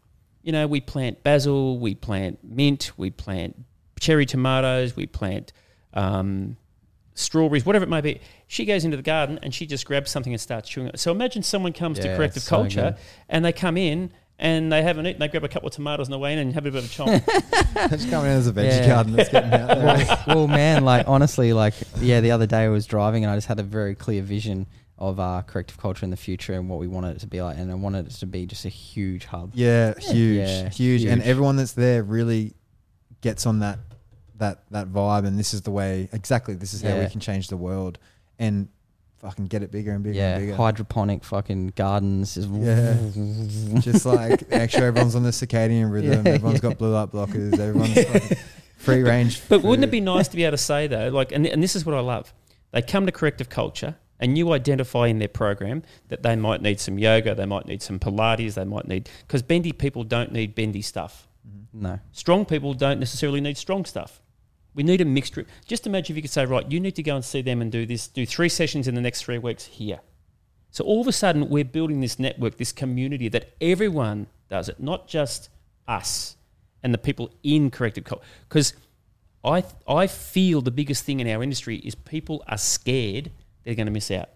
you 0.44 0.52
know, 0.52 0.68
we 0.68 0.82
plant 0.82 1.24
basil, 1.24 1.80
we 1.80 1.96
plant 1.96 2.40
mint, 2.44 2.92
we 2.98 3.10
plant 3.10 3.56
cherry 4.00 4.26
tomatoes, 4.28 4.96
we 4.96 5.08
plant 5.08 5.52
um, 5.96 6.58
strawberries, 7.20 7.66
whatever 7.66 7.84
it 7.84 7.90
may 7.90 8.02
be. 8.02 8.22
She 8.48 8.66
goes 8.66 8.86
into 8.86 8.98
the 8.98 9.04
garden 9.04 9.40
and 9.44 9.54
she 9.54 9.66
just 9.66 9.86
grabs 9.86 10.10
something 10.10 10.34
and 10.34 10.42
starts 10.42 10.70
chewing 10.70 10.88
it. 10.88 11.00
So 11.00 11.12
imagine 11.12 11.44
someone 11.44 11.74
comes 11.74 12.00
to 12.00 12.16
corrective 12.16 12.44
so 12.44 12.50
culture 12.58 12.82
good. 12.96 12.96
and 13.30 13.44
they 13.46 13.52
come 13.54 13.78
in 13.78 14.12
and 14.42 14.72
they 14.72 14.82
haven't 14.82 15.06
eaten, 15.06 15.20
they 15.20 15.28
grab 15.28 15.44
a 15.44 15.50
couple 15.50 15.68
of 15.68 15.74
tomatoes 15.74 16.08
on 16.08 16.12
the 16.12 16.18
way 16.18 16.32
in 16.32 16.40
and 16.40 16.54
have 16.54 16.66
a 16.66 16.72
bit 16.72 16.84
of 16.84 16.86
a 16.86 16.94
chomp. 16.94 17.90
Just 17.90 18.10
coming 18.10 18.32
in 18.32 18.38
as 18.38 18.48
a 18.48 18.54
veggie 18.54 18.70
Yeah. 18.70 18.88
garden 18.88 19.14
that's 19.14 19.30
getting 19.30 19.52
out 19.52 19.68
there. 19.68 19.86
well, 19.86 20.24
well, 20.28 20.48
man, 20.48 20.86
like 20.86 21.08
honestly, 21.10 21.52
like 21.54 21.74
yeah, 22.00 22.22
the 22.22 22.32
other 22.32 22.46
day 22.48 22.60
I 22.64 22.70
was 22.70 22.86
driving 22.86 23.24
and 23.26 23.32
I 23.32 23.36
just 23.36 23.48
had 23.48 23.60
a 23.60 23.64
very 23.64 23.96
clear 23.96 24.22
vision 24.22 24.66
of 24.98 25.20
uh, 25.20 25.42
corrective 25.46 25.78
culture 25.78 26.04
in 26.06 26.10
the 26.10 26.18
future 26.18 26.54
and 26.54 26.70
what 26.70 26.80
we 26.80 26.88
wanted 26.88 27.16
it 27.16 27.20
to 27.20 27.28
be 27.28 27.42
like, 27.42 27.58
and 27.58 27.70
I 27.72 27.76
wanted 27.76 28.08
it 28.08 28.12
to 28.16 28.26
be 28.26 28.46
just 28.46 28.66
a 28.66 28.70
huge 28.70 29.26
hub. 29.26 29.52
Yeah, 29.54 29.94
huge, 30.00 30.38
Yeah, 30.48 30.70
huge, 30.70 31.04
and 31.06 31.22
everyone 31.22 31.56
that's 31.58 31.72
there 31.74 32.04
really 32.04 32.54
gets 33.22 33.46
on 33.46 33.60
that 33.60 33.80
that 34.40 34.64
that 34.72 34.88
vibe, 34.92 35.26
and 35.26 35.38
this 35.38 35.54
is 35.54 35.62
the 35.62 35.72
way. 35.72 36.10
Exactly, 36.12 36.56
this 36.56 36.74
is 36.74 36.82
how 36.82 36.98
we 36.98 37.08
can 37.08 37.20
change 37.20 37.48
the 37.48 37.58
world, 37.58 38.00
and 38.38 38.68
fucking 39.20 39.48
get 39.48 39.62
it 39.64 39.72
bigger 39.72 39.92
and 39.92 40.04
bigger 40.04 40.18
yeah, 40.18 40.36
and 40.36 40.46
bigger. 40.46 40.56
hydroponic 40.56 41.24
fucking 41.24 41.74
gardens. 41.76 42.36
Just 42.36 42.50
Yeah. 42.50 42.98
Just 43.80 44.06
like 44.06 44.50
make 44.50 44.72
sure 44.72 44.86
everyone's 44.86 45.16
on 45.16 45.24
the 45.24 45.30
circadian 45.30 45.92
rhythm. 45.92 46.26
Yeah, 46.26 46.34
everyone's 46.34 46.64
yeah. 46.64 46.70
got 46.70 46.78
blue 46.78 46.94
light 46.94 47.12
blockers. 47.12 47.60
Everyone's 47.60 48.04
fucking 48.04 48.38
free 48.78 49.04
range. 49.04 49.42
But 49.50 49.62
wouldn't 49.62 49.84
it 49.84 49.88
food. 49.88 49.92
be 49.92 50.02
nice 50.02 50.28
to 50.30 50.36
be 50.36 50.46
able 50.46 50.58
to 50.58 50.64
say 50.64 50.88
though, 50.88 51.10
like, 51.10 51.32
and, 51.32 51.46
and 51.46 51.62
this 51.62 51.76
is 51.76 51.86
what 51.86 51.96
I 51.96 52.00
love. 52.00 52.34
They 52.72 52.82
come 52.82 53.06
to 53.08 53.12
corrective 53.12 53.50
culture, 53.50 53.98
and 54.20 54.38
you 54.38 54.52
identify 54.54 55.08
in 55.08 55.20
their 55.20 55.28
program 55.28 55.84
that 56.10 56.24
they 56.24 56.36
might 56.36 56.62
need 56.62 56.80
some 56.80 57.00
yoga, 57.00 57.36
they 57.36 57.46
might 57.46 57.66
need 57.66 57.82
some 57.82 58.00
Pilates, 58.00 58.54
they 58.54 58.64
might 58.64 58.88
need 58.88 59.10
because 59.28 59.42
bendy 59.42 59.72
people 59.72 60.04
don't 60.04 60.32
need 60.32 60.56
bendy 60.56 60.82
stuff. 60.82 61.28
no, 61.74 62.00
Strong 62.12 62.46
people 62.46 62.74
don't 62.74 63.00
necessarily 63.00 63.42
need 63.42 63.58
strong 63.58 63.86
stuff. 63.86 64.22
We 64.74 64.84
need 64.84 65.02
a 65.02 65.06
mixture. 65.06 65.46
Just 65.66 65.88
imagine 65.88 66.14
if 66.14 66.18
you 66.18 66.22
could 66.22 66.32
say, 66.32 66.46
right, 66.46 66.70
you 66.72 66.80
need 66.80 66.96
to 66.96 67.04
go 67.04 67.16
and 67.16 67.26
see 67.26 67.42
them 67.42 67.62
and 67.62 67.72
do 67.72 67.86
this, 67.86 68.08
do 68.08 68.26
three 68.26 68.50
sessions 68.50 68.88
in 68.88 68.96
the 68.96 69.02
next 69.02 69.24
three 69.24 69.38
weeks 69.38 69.66
here. 69.66 70.00
So 70.72 70.84
all 70.84 71.02
of 71.02 71.08
a 71.08 71.12
sudden, 71.12 71.50
we're 71.50 71.66
building 71.66 72.02
this 72.02 72.20
network, 72.20 72.58
this 72.58 72.72
community 72.72 73.28
that 73.30 73.54
everyone 73.60 74.28
does 74.50 74.70
it, 74.70 74.80
not 74.80 75.08
just 75.08 75.50
us 75.88 76.36
and 76.84 76.94
the 76.94 76.98
people 76.98 77.32
in 77.44 77.72
corrective 77.72 78.04
culture. 78.04 78.24
Because 78.48 78.74
I, 79.44 79.64
I 79.88 80.08
feel 80.08 80.62
the 80.62 80.72
biggest 80.72 81.04
thing 81.04 81.20
in 81.20 81.28
our 81.28 81.42
industry 81.42 81.78
is 81.78 81.96
people 81.96 82.44
are 82.48 82.58
scared 82.58 83.32
they're 83.64 83.76
going 83.76 83.88
to 83.88 83.92
miss 83.92 84.12
out. 84.12 84.30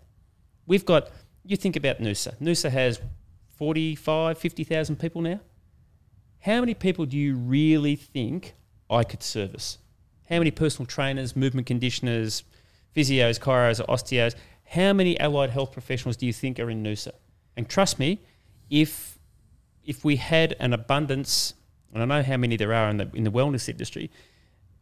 We've 0.65 0.85
got, 0.85 1.09
you 1.43 1.55
think 1.55 1.75
about 1.75 1.99
Noosa. 1.99 2.35
Noosa 2.39 2.69
has 2.71 2.99
45, 3.57 4.37
50,000 4.37 4.97
people 4.97 5.21
now. 5.21 5.39
How 6.41 6.59
many 6.59 6.73
people 6.73 7.05
do 7.05 7.17
you 7.17 7.35
really 7.35 7.95
think 7.95 8.55
I 8.89 9.03
could 9.03 9.23
service? 9.23 9.77
How 10.29 10.37
many 10.37 10.51
personal 10.51 10.85
trainers, 10.85 11.35
movement 11.35 11.67
conditioners, 11.67 12.43
physios, 12.95 13.39
chiros, 13.39 13.79
or 13.79 13.85
osteos? 13.85 14.35
How 14.65 14.93
many 14.93 15.19
allied 15.19 15.51
health 15.51 15.71
professionals 15.71 16.17
do 16.17 16.25
you 16.25 16.33
think 16.33 16.59
are 16.59 16.69
in 16.69 16.83
Noosa? 16.83 17.11
And 17.55 17.69
trust 17.69 17.99
me, 17.99 18.21
if 18.69 19.19
if 19.83 20.05
we 20.05 20.15
had 20.15 20.55
an 20.59 20.71
abundance 20.73 21.53
and 21.93 22.01
I 22.01 22.05
know 22.05 22.23
how 22.23 22.37
many 22.37 22.57
there 22.57 22.73
are 22.73 22.89
in 22.89 22.97
the 22.97 23.09
in 23.13 23.23
the 23.23 23.31
wellness 23.31 23.69
industry, 23.69 24.09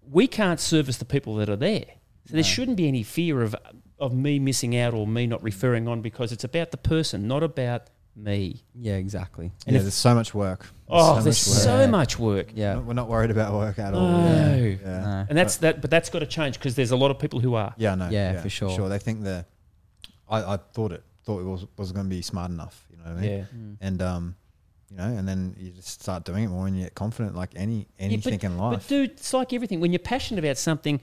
we 0.10 0.28
can't 0.28 0.60
service 0.60 0.98
the 0.98 1.06
people 1.06 1.36
that 1.36 1.50
are 1.50 1.56
there. 1.56 1.86
So 2.28 2.36
there 2.36 2.44
shouldn't 2.44 2.78
be 2.78 2.88
any 2.88 3.04
fear 3.04 3.42
of 3.42 3.56
of 4.00 4.14
me 4.14 4.40
missing 4.40 4.76
out 4.78 4.94
or 4.94 5.06
me 5.06 5.28
not 5.28 5.44
referring 5.44 5.88
on 5.88 6.02
because 6.02 6.32
it's 6.32 6.44
about 6.44 6.72
the 6.72 6.78
person, 6.78 7.28
not 7.28 7.44
about 7.44 7.90
me. 8.16 8.62
Yeah, 8.76 8.96
exactly. 8.96 9.52
yeah, 9.66 9.80
there's 9.80 9.94
so 9.94 10.14
much 10.16 10.34
work. 10.34 10.68
Oh, 10.90 11.18
so 11.18 11.22
there's 11.24 11.48
much 11.48 11.56
work. 11.56 11.64
so 11.64 11.80
Yeah. 11.80 11.88
much 11.88 12.20
work. 12.20 12.48
Yeah. 12.54 12.78
We're 12.78 12.94
not 12.94 13.08
worried 13.08 13.32
about 13.32 13.54
work 13.54 13.80
at 13.80 13.94
all. 13.94 14.02
No. 14.12 14.56
Yeah. 14.56 14.56
Yeah. 14.56 14.76
No. 15.02 15.26
And 15.30 15.38
that's 15.38 15.58
that, 15.58 15.82
but 15.82 15.90
that's 15.90 16.10
got 16.10 16.20
to 16.20 16.26
change 16.26 16.56
because 16.58 16.76
there's 16.76 16.92
a 16.92 16.98
lot 16.98 17.12
of 17.12 17.20
people 17.20 17.40
who 17.40 17.56
are. 17.56 17.74
Yeah, 17.78 17.96
no. 17.96 18.10
Yeah, 18.10 18.42
for 18.42 18.50
sure. 18.50 18.72
Sure. 18.76 18.90
They 18.90 19.00
think 19.00 19.24
that 19.24 19.46
I, 20.30 20.54
I 20.54 20.58
thought 20.74 20.92
it 20.92 21.04
thought 21.24 21.40
it 21.40 21.46
was 21.46 21.66
was 21.78 21.92
going 21.92 22.06
to 22.06 22.10
be 22.10 22.22
smart 22.22 22.52
enough. 22.52 22.86
You 22.92 22.98
know 22.98 23.04
what 23.04 23.18
I 23.18 23.22
mean? 23.22 23.32
Yeah. 23.32 23.88
And 23.88 24.02
um, 24.02 24.36
you 24.90 24.98
know, 24.98 25.04
and 25.04 25.28
then 25.28 25.56
you 25.58 25.72
just 25.72 26.02
start 26.02 26.26
doing 26.26 26.44
it 26.44 26.48
more, 26.50 26.68
and 26.68 26.76
you 26.76 26.84
get 26.84 26.96
confident, 26.96 27.36
like 27.36 27.52
any 27.56 27.88
anything 27.98 28.40
in 28.42 28.58
life. 28.58 28.80
But 28.80 28.88
dude, 28.88 29.12
it's 29.12 29.34
like 29.34 29.54
everything. 29.54 29.80
When 29.80 29.92
you're 29.94 30.00
passionate 30.00 30.44
about 30.44 30.58
something, 30.58 31.00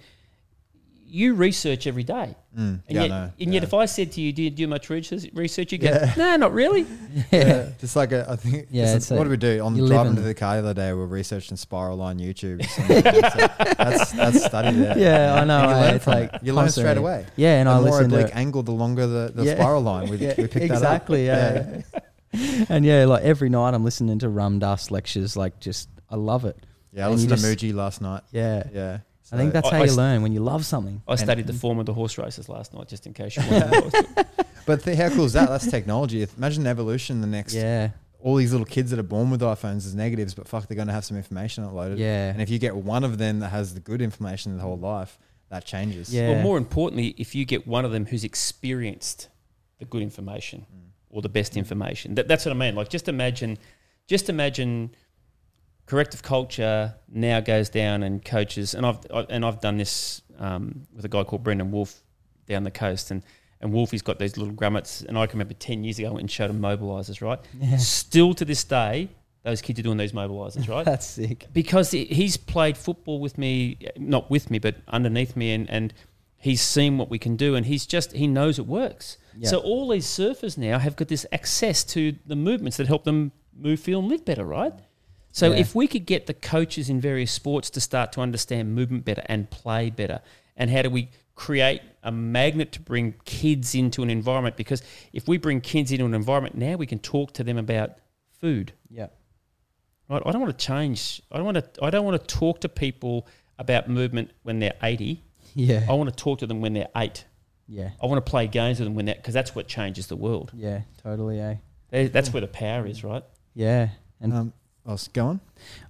you 1.08 1.34
research 1.34 1.86
every 1.86 2.04
day. 2.04 2.34
Mm, 2.56 2.60
And 2.60 2.82
yeah, 2.88 3.00
yet, 3.02 3.08
no, 3.08 3.30
and 3.40 3.54
yet 3.54 3.62
if 3.62 3.72
I 3.74 3.86
said 3.86 4.12
to 4.12 4.20
you, 4.20 4.32
"Do 4.32 4.42
you 4.42 4.50
do 4.50 4.66
much 4.66 4.90
research?" 4.90 5.26
Research, 5.32 5.72
you 5.72 5.78
go, 5.78 5.88
Yeah. 5.88 6.12
"No, 6.16 6.36
not 6.36 6.52
really." 6.52 6.86
yeah, 7.32 7.70
just 7.78 7.94
like 7.96 8.12
a, 8.12 8.26
I 8.28 8.36
think. 8.36 8.68
Yeah, 8.70 8.86
Yeah, 8.86 8.96
it's 8.96 9.10
what 9.10 9.20
a- 9.20 9.24
do 9.24 9.30
we 9.30 9.36
do 9.36 9.60
on 9.60 9.74
the 9.74 9.82
live 9.82 9.90
driving 9.90 10.16
to 10.16 10.22
the 10.22 10.34
car 10.34 10.54
the 10.60 10.68
other 10.68 10.74
day? 10.74 10.92
We're 10.92 11.06
researching 11.06 11.56
spiral 11.56 12.00
on 12.02 12.18
YouTube. 12.18 12.64
So 12.78 13.74
that's 13.74 14.12
that's 14.12 14.44
study 14.44 14.76
there. 14.76 14.98
Yeah, 14.98 15.34
I 15.40 15.44
know, 15.44 15.60
And 15.60 15.70
you 15.70 15.76
eh, 15.76 15.80
learn 15.86 15.94
it's 15.96 16.06
like 16.06 16.34
it. 16.34 16.40
you 16.42 16.52
learn 16.54 16.68
straight 16.70 16.96
away. 16.98 17.26
Yeah, 17.36 17.58
and 17.60 17.68
the 17.68 17.72
I 17.72 17.74
more 17.80 17.84
listen 17.90 18.10
to 18.10 18.16
oblique 18.18 18.36
angle, 18.36 18.62
the 18.62 18.72
longer 18.72 19.06
the, 19.06 19.32
the 19.34 19.44
Yeah. 19.44 19.54
spiral 19.54 19.82
line. 19.82 20.08
We, 20.10 20.16
Yeah, 20.18 20.34
we 20.36 20.46
picked 20.46 20.56
exactly. 20.64 21.26
that 21.26 21.56
up. 21.56 21.66
Exactly. 21.66 21.84
Yeah. 22.32 22.66
and 22.68 22.84
yeah, 22.84 23.04
like 23.06 23.22
every 23.22 23.48
night 23.48 23.72
I'm 23.74 23.84
listening 23.84 24.18
to 24.20 24.28
Ram 24.28 24.58
Dass 24.58 24.90
lectures. 24.90 25.36
Like, 25.36 25.60
just 25.60 25.88
I 26.10 26.16
love 26.16 26.44
it. 26.44 26.56
Yeah, 26.92 27.06
I 27.06 27.10
And 27.10 27.20
you 27.20 27.28
listened 27.28 27.58
to 27.58 27.66
Mooji 27.66 27.74
last 27.74 28.00
night. 28.00 28.22
Yeah, 28.32 28.64
Yeah. 28.72 28.98
I 29.32 29.36
think 29.36 29.52
that's 29.52 29.68
I- 29.68 29.70
how 29.70 29.76
I 29.82 29.84
you 29.84 29.90
s- 29.90 29.96
learn 29.96 30.22
when 30.22 30.32
you 30.32 30.40
love 30.40 30.64
something. 30.64 31.02
I 31.06 31.16
studied 31.16 31.46
the 31.46 31.52
form 31.52 31.78
of 31.78 31.86
the 31.86 31.94
horse 31.94 32.16
races 32.18 32.48
last 32.48 32.72
night, 32.74 32.88
just 32.88 33.06
in 33.06 33.12
case 33.14 33.36
you 33.36 33.42
wanted. 33.50 33.94
But 34.66 34.82
th- 34.84 34.98
how 34.98 35.08
cool 35.08 35.24
is 35.24 35.32
that? 35.32 35.48
That's 35.48 35.70
technology. 35.70 36.20
If- 36.22 36.36
Imagine 36.36 36.66
evolution. 36.66 37.22
The 37.22 37.26
next, 37.26 37.54
Yeah, 37.54 37.90
all 38.20 38.34
these 38.36 38.52
little 38.52 38.66
kids 38.66 38.90
that 38.90 38.98
are 38.98 39.02
born 39.02 39.30
with 39.30 39.40
iPhones 39.40 39.86
as 39.86 39.94
negatives, 39.94 40.34
but 40.34 40.46
fuck, 40.46 40.66
they're 40.68 40.76
going 40.76 40.88
to 40.88 40.92
have 40.92 41.06
some 41.06 41.16
information 41.16 41.64
uploaded. 41.64 41.98
yeah, 41.98 42.30
And 42.30 42.42
if 42.42 42.50
you 42.50 42.58
get 42.58 42.76
one 42.76 43.02
of 43.02 43.16
them 43.16 43.38
that 43.40 43.48
has 43.48 43.72
the 43.72 43.80
good 43.80 44.02
information 44.02 44.54
the 44.56 44.62
whole 44.62 44.76
life, 44.76 45.18
that 45.48 45.64
changes. 45.64 46.12
Yeah. 46.12 46.32
Well, 46.32 46.42
more 46.42 46.58
importantly, 46.58 47.14
if 47.16 47.34
you 47.34 47.46
get 47.46 47.66
one 47.66 47.86
of 47.86 47.92
them 47.92 48.04
who's 48.04 48.24
experienced 48.24 49.28
the 49.78 49.86
good 49.86 50.02
information 50.02 50.66
Mm. 50.70 50.90
or 51.10 51.22
the 51.22 51.28
best 51.30 51.56
information, 51.56 52.14
that, 52.16 52.28
that's 52.28 52.44
what 52.44 52.52
I 52.52 52.58
mean. 52.58 52.74
Like, 52.74 52.90
just 52.90 53.08
imagine, 53.08 53.56
just 54.06 54.28
imagine, 54.28 54.90
corrective 55.88 56.22
culture 56.22 56.94
now 57.10 57.40
goes 57.40 57.68
down 57.68 58.02
and 58.02 58.24
coaches, 58.24 58.74
and 58.74 58.86
I've 58.86 58.98
I, 59.12 59.20
and 59.30 59.44
I've 59.44 59.60
done 59.60 59.78
this 59.78 60.22
um, 60.38 60.86
with 60.94 61.04
a 61.04 61.08
guy 61.08 61.24
called 61.24 61.42
Brendan 61.42 61.70
Wolf 61.72 62.02
down 62.46 62.64
the 62.64 62.70
coast, 62.70 63.10
and 63.10 63.22
and 63.60 63.72
Wolfie's 63.72 64.02
got 64.02 64.18
these 64.18 64.36
little 64.36 64.54
grummets, 64.54 65.02
and 65.02 65.18
I 65.18 65.26
can 65.26 65.38
remember 65.38 65.54
ten 65.54 65.82
years 65.82 65.98
ago 65.98 66.08
I 66.08 66.10
went 66.12 66.20
and 66.20 66.30
showed 66.30 66.50
him 66.50 66.60
mobilisers, 66.60 67.20
right? 67.20 67.40
yeah. 67.58 67.76
Still 67.78 68.34
to 68.34 68.44
this 68.44 68.62
day, 68.62 69.08
those 69.42 69.62
kids 69.62 69.80
are 69.80 69.82
doing 69.82 69.96
those 69.96 70.12
mobilisers, 70.12 70.68
right? 70.68 70.84
That's 70.92 71.06
sick. 71.06 71.46
because 71.52 71.90
he's 71.90 72.36
played 72.36 72.76
football 72.76 73.18
with 73.18 73.38
me, 73.38 73.78
not 73.96 74.30
with 74.30 74.50
me, 74.50 74.58
but 74.58 74.76
underneath 74.88 75.36
me, 75.36 75.52
and, 75.52 75.68
and 75.70 75.94
he's 76.36 76.60
seen 76.60 76.98
what 76.98 77.08
we 77.10 77.18
can 77.18 77.36
do, 77.36 77.54
and 77.54 77.66
he's 77.66 77.86
just 77.86 78.12
he 78.12 78.26
knows 78.26 78.58
it 78.58 78.66
works. 78.66 79.16
So 79.42 79.58
all 79.58 79.88
these 79.88 80.04
surfers 80.06 80.58
now 80.58 80.80
have 80.80 80.96
got 80.96 81.06
this 81.06 81.24
access 81.30 81.84
to 81.84 82.16
the 82.26 82.34
movements 82.34 82.76
that 82.78 82.88
help 82.88 83.04
them 83.04 83.30
move, 83.56 83.78
feel, 83.78 84.00
and 84.00 84.08
live 84.08 84.24
better, 84.24 84.44
right? 84.44 84.72
So 85.32 85.50
Yeah. 85.52 85.58
if 85.58 85.74
we 85.74 85.86
could 85.86 86.06
get 86.06 86.26
the 86.26 86.34
coaches 86.34 86.88
in 86.90 87.00
various 87.00 87.30
sports 87.30 87.70
to 87.70 87.80
start 87.80 88.12
to 88.12 88.20
understand 88.20 88.74
movement 88.74 89.04
better 89.04 89.22
and 89.26 89.48
play 89.50 89.90
better, 89.90 90.20
and 90.56 90.70
how 90.70 90.82
do 90.82 90.90
we 90.90 91.10
create 91.34 91.82
a 92.02 92.10
magnet 92.10 92.72
to 92.72 92.80
bring 92.80 93.14
kids 93.24 93.74
into 93.74 94.02
an 94.02 94.10
environment? 94.10 94.56
Because 94.56 94.82
if 95.12 95.28
we 95.28 95.36
bring 95.38 95.60
kids 95.60 95.92
into 95.92 96.04
an 96.06 96.14
environment 96.14 96.56
now, 96.56 96.74
we 96.76 96.86
can 96.86 96.98
talk 96.98 97.32
to 97.34 97.44
them 97.44 97.58
about 97.58 97.90
food, 98.40 98.72
Yeah, 98.90 99.08
Right, 100.08 100.22
I 100.24 100.32
don't 100.32 100.40
want 100.40 100.58
to 100.58 100.64
change. 100.66 101.20
I 101.30 101.36
don't 101.36 101.44
want 101.44 101.58
to. 101.74 101.84
I 101.84 101.90
don't 101.90 102.04
want 102.06 102.18
to 102.18 102.26
talk 102.34 102.60
to 102.62 102.68
people 102.70 103.26
about 103.58 103.90
movement 103.90 104.30
when 104.42 104.58
they're 104.58 104.76
eighty. 104.82 105.22
yeah, 105.54 105.84
I 105.88 105.92
want 105.92 106.08
to 106.08 106.16
talk 106.16 106.38
to 106.38 106.46
them 106.46 106.60
when 106.62 106.72
they're 106.72 106.88
eight. 106.96 107.24
yeah, 107.68 107.90
I 108.02 108.06
want 108.06 108.24
to 108.24 108.30
play 108.30 108.46
games 108.46 108.78
with 108.78 108.86
them 108.86 108.94
when 108.94 109.04
that 109.06 109.18
because 109.18 109.34
that's 109.34 109.54
what 109.54 109.68
changes 109.68 110.06
the 110.06 110.16
world. 110.16 110.50
yeah. 110.54 110.80
Totally. 111.02 111.38
Eh. 111.40 112.08
That's 112.08 112.32
where 112.32 112.40
the 112.40 112.46
power 112.48 112.86
is, 112.86 113.04
right? 113.04 113.22
Yeah, 113.54 113.90
and 114.20 114.32
Um, 114.32 114.52
I 114.88 114.92
was 114.92 115.06
going. 115.08 115.40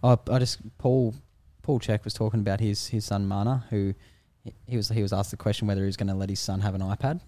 I, 0.03 0.19
I 0.31 0.39
just 0.41 0.59
Paul 0.77 1.15
Paul 1.63 1.79
Chek 1.81 2.05
was 2.05 2.13
talking 2.15 2.41
about 2.41 2.61
his 2.61 2.89
his 2.89 3.05
son 3.07 3.27
Mana, 3.27 3.65
who 3.71 3.95
he- 4.45 4.55
he 4.67 4.77
was 4.77 4.89
he 4.91 5.03
was 5.03 5.13
asked 5.13 5.31
the 5.31 5.37
question 5.37 5.67
whether 5.69 5.81
he 5.83 5.87
was 5.87 5.97
going 5.97 6.09
to 6.09 6.15
let 6.15 6.29
his 6.29 6.41
son 6.41 6.61
have 6.61 6.75
an 6.75 6.81
iPad, 6.83 7.21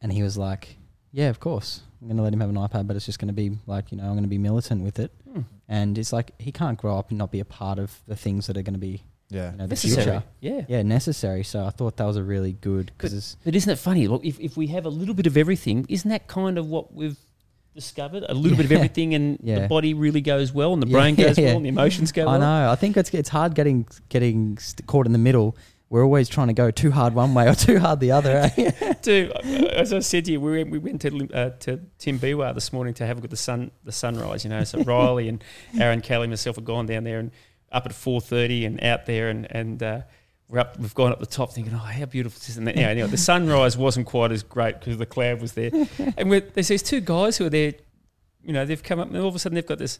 and 0.00 0.12
he 0.12 0.22
was 0.22 0.36
like, 0.38 0.76
"Yeah, 1.12 1.28
of 1.28 1.38
course, 1.40 1.82
I'm 2.00 2.08
going 2.08 2.16
to 2.16 2.22
let 2.22 2.32
him 2.32 2.40
have 2.40 2.50
an 2.50 2.56
iPad, 2.56 2.86
but 2.86 2.96
it's 2.96 3.06
just 3.06 3.18
going 3.18 3.28
to 3.28 3.34
be 3.34 3.58
like 3.66 3.92
you 3.92 3.98
know 3.98 4.04
I'm 4.04 4.12
going 4.12 4.22
to 4.24 4.28
be 4.28 4.38
militant 4.38 4.82
with 4.82 4.98
it." 4.98 5.12
Hmm. 5.32 5.42
And 5.68 5.98
it's 5.98 6.12
like 6.12 6.32
he 6.38 6.52
can't 6.52 6.78
grow 6.78 6.98
up 6.98 7.10
and 7.10 7.18
not 7.18 7.30
be 7.30 7.40
a 7.40 7.44
part 7.44 7.78
of 7.78 8.00
the 8.06 8.16
things 8.16 8.46
that 8.46 8.56
are 8.56 8.62
going 8.62 8.74
to 8.74 8.78
be 8.80 9.02
Yeah. 9.30 9.50
you 9.52 9.56
know 9.58 9.64
the 9.66 9.68
Necessary. 9.70 10.04
future. 10.04 10.22
Yeah. 10.40 10.64
Yeah, 10.68 10.82
necessary. 10.82 11.42
So 11.42 11.64
I 11.64 11.70
thought 11.70 11.96
that 11.96 12.04
was 12.04 12.16
a 12.18 12.22
really 12.22 12.52
good 12.52 12.92
because 12.96 13.36
But 13.44 13.54
isn't 13.56 13.70
it 13.72 13.78
funny? 13.78 14.06
Look, 14.06 14.24
if, 14.24 14.38
if 14.38 14.56
we 14.56 14.66
have 14.68 14.84
a 14.86 14.90
little 14.90 15.14
bit 15.14 15.26
of 15.26 15.36
everything, 15.36 15.86
isn't 15.88 16.08
that 16.10 16.28
kind 16.28 16.58
of 16.58 16.66
what 16.68 16.92
we've 16.94 17.18
discovered? 17.74 18.24
A 18.28 18.34
little 18.34 18.56
bit 18.56 18.66
of 18.66 18.72
everything, 18.78 19.14
and 19.14 19.38
Yeah. 19.42 19.60
the 19.60 19.68
body 19.68 19.94
really 19.94 20.20
goes 20.20 20.52
well, 20.52 20.72
and 20.72 20.82
the 20.82 20.86
Yeah, 20.88 20.92
brain 20.98 21.14
goes 21.14 21.38
yeah. 21.38 21.46
well, 21.48 21.56
and 21.56 21.64
the 21.64 21.68
emotions 21.70 22.12
go 22.12 22.22
I 22.22 22.38
well. 22.38 22.40
know 22.40 22.70
I 22.70 22.76
think 22.76 22.96
it's 22.96 23.12
it's 23.12 23.28
hard 23.28 23.54
getting 23.54 23.86
getting 24.08 24.58
st- 24.58 24.86
caught 24.86 25.06
in 25.06 25.12
the 25.12 25.18
middle. 25.18 25.56
We're 25.90 26.02
always 26.02 26.28
trying 26.28 26.48
to 26.48 26.54
go 26.54 26.70
too 26.72 26.90
hard 26.90 27.14
one 27.14 27.34
way 27.34 27.46
or 27.48 27.54
too 27.54 27.78
hard 27.78 28.00
the 28.00 28.10
other. 28.10 28.50
Eh? 28.56 28.94
Dude, 29.02 29.30
as 29.32 29.92
I 29.92 30.00
said 30.00 30.24
to 30.24 30.32
you, 30.32 30.40
we 30.40 30.56
went, 30.58 30.70
we 30.70 30.78
went 30.78 31.00
to 31.02 31.28
uh, 31.32 31.50
to 31.60 31.80
Tinbeerwah 32.00 32.54
this 32.54 32.72
morning 32.72 32.94
to 32.94 33.06
have 33.06 33.16
a 33.16 33.18
look 33.18 33.24
at 33.24 33.30
the 33.30 33.36
sun 33.36 33.70
the 33.84 33.92
sunrise. 33.92 34.42
You 34.44 34.50
know, 34.50 34.64
so 34.64 34.78
Riley 34.82 35.28
and 35.28 35.44
Aaron 35.78 36.00
Kelly 36.00 36.24
and 36.24 36.32
myself 36.32 36.56
have 36.56 36.64
gone 36.64 36.86
down 36.86 37.04
there 37.04 37.18
and 37.20 37.30
up 37.70 37.86
at 37.86 37.92
four 37.92 38.20
thirty 38.20 38.64
and 38.64 38.82
out 38.82 39.06
there 39.06 39.28
and 39.28 39.46
and 39.50 39.82
uh, 39.82 40.00
we're 40.54 40.60
up. 40.60 40.78
We've 40.78 40.94
gone 40.94 41.10
up 41.10 41.18
the 41.18 41.26
top, 41.26 41.52
thinking, 41.52 41.74
oh, 41.74 41.78
how 41.78 42.04
beautiful 42.06 42.38
is 42.38 42.46
this? 42.46 42.56
And 42.56 42.66
then, 42.66 42.78
yeah, 42.78 42.88
anyway, 42.88 43.08
the 43.08 43.16
sunrise 43.16 43.76
wasn't 43.76 44.06
quite 44.06 44.30
as 44.30 44.42
great 44.44 44.78
because 44.78 44.96
the 44.98 45.06
cloud 45.06 45.40
was 45.40 45.52
there. 45.54 45.70
And 46.16 46.30
we're, 46.30 46.40
there's 46.40 46.68
these 46.68 46.82
two 46.82 47.00
guys 47.00 47.36
who 47.38 47.46
are 47.46 47.50
there. 47.50 47.74
You 48.42 48.52
know, 48.52 48.64
they've 48.64 48.82
come 48.82 49.00
up 49.00 49.08
and 49.08 49.16
all 49.16 49.28
of 49.28 49.34
a 49.34 49.38
sudden 49.38 49.54
they've 49.56 49.66
got 49.66 49.78
this. 49.78 49.98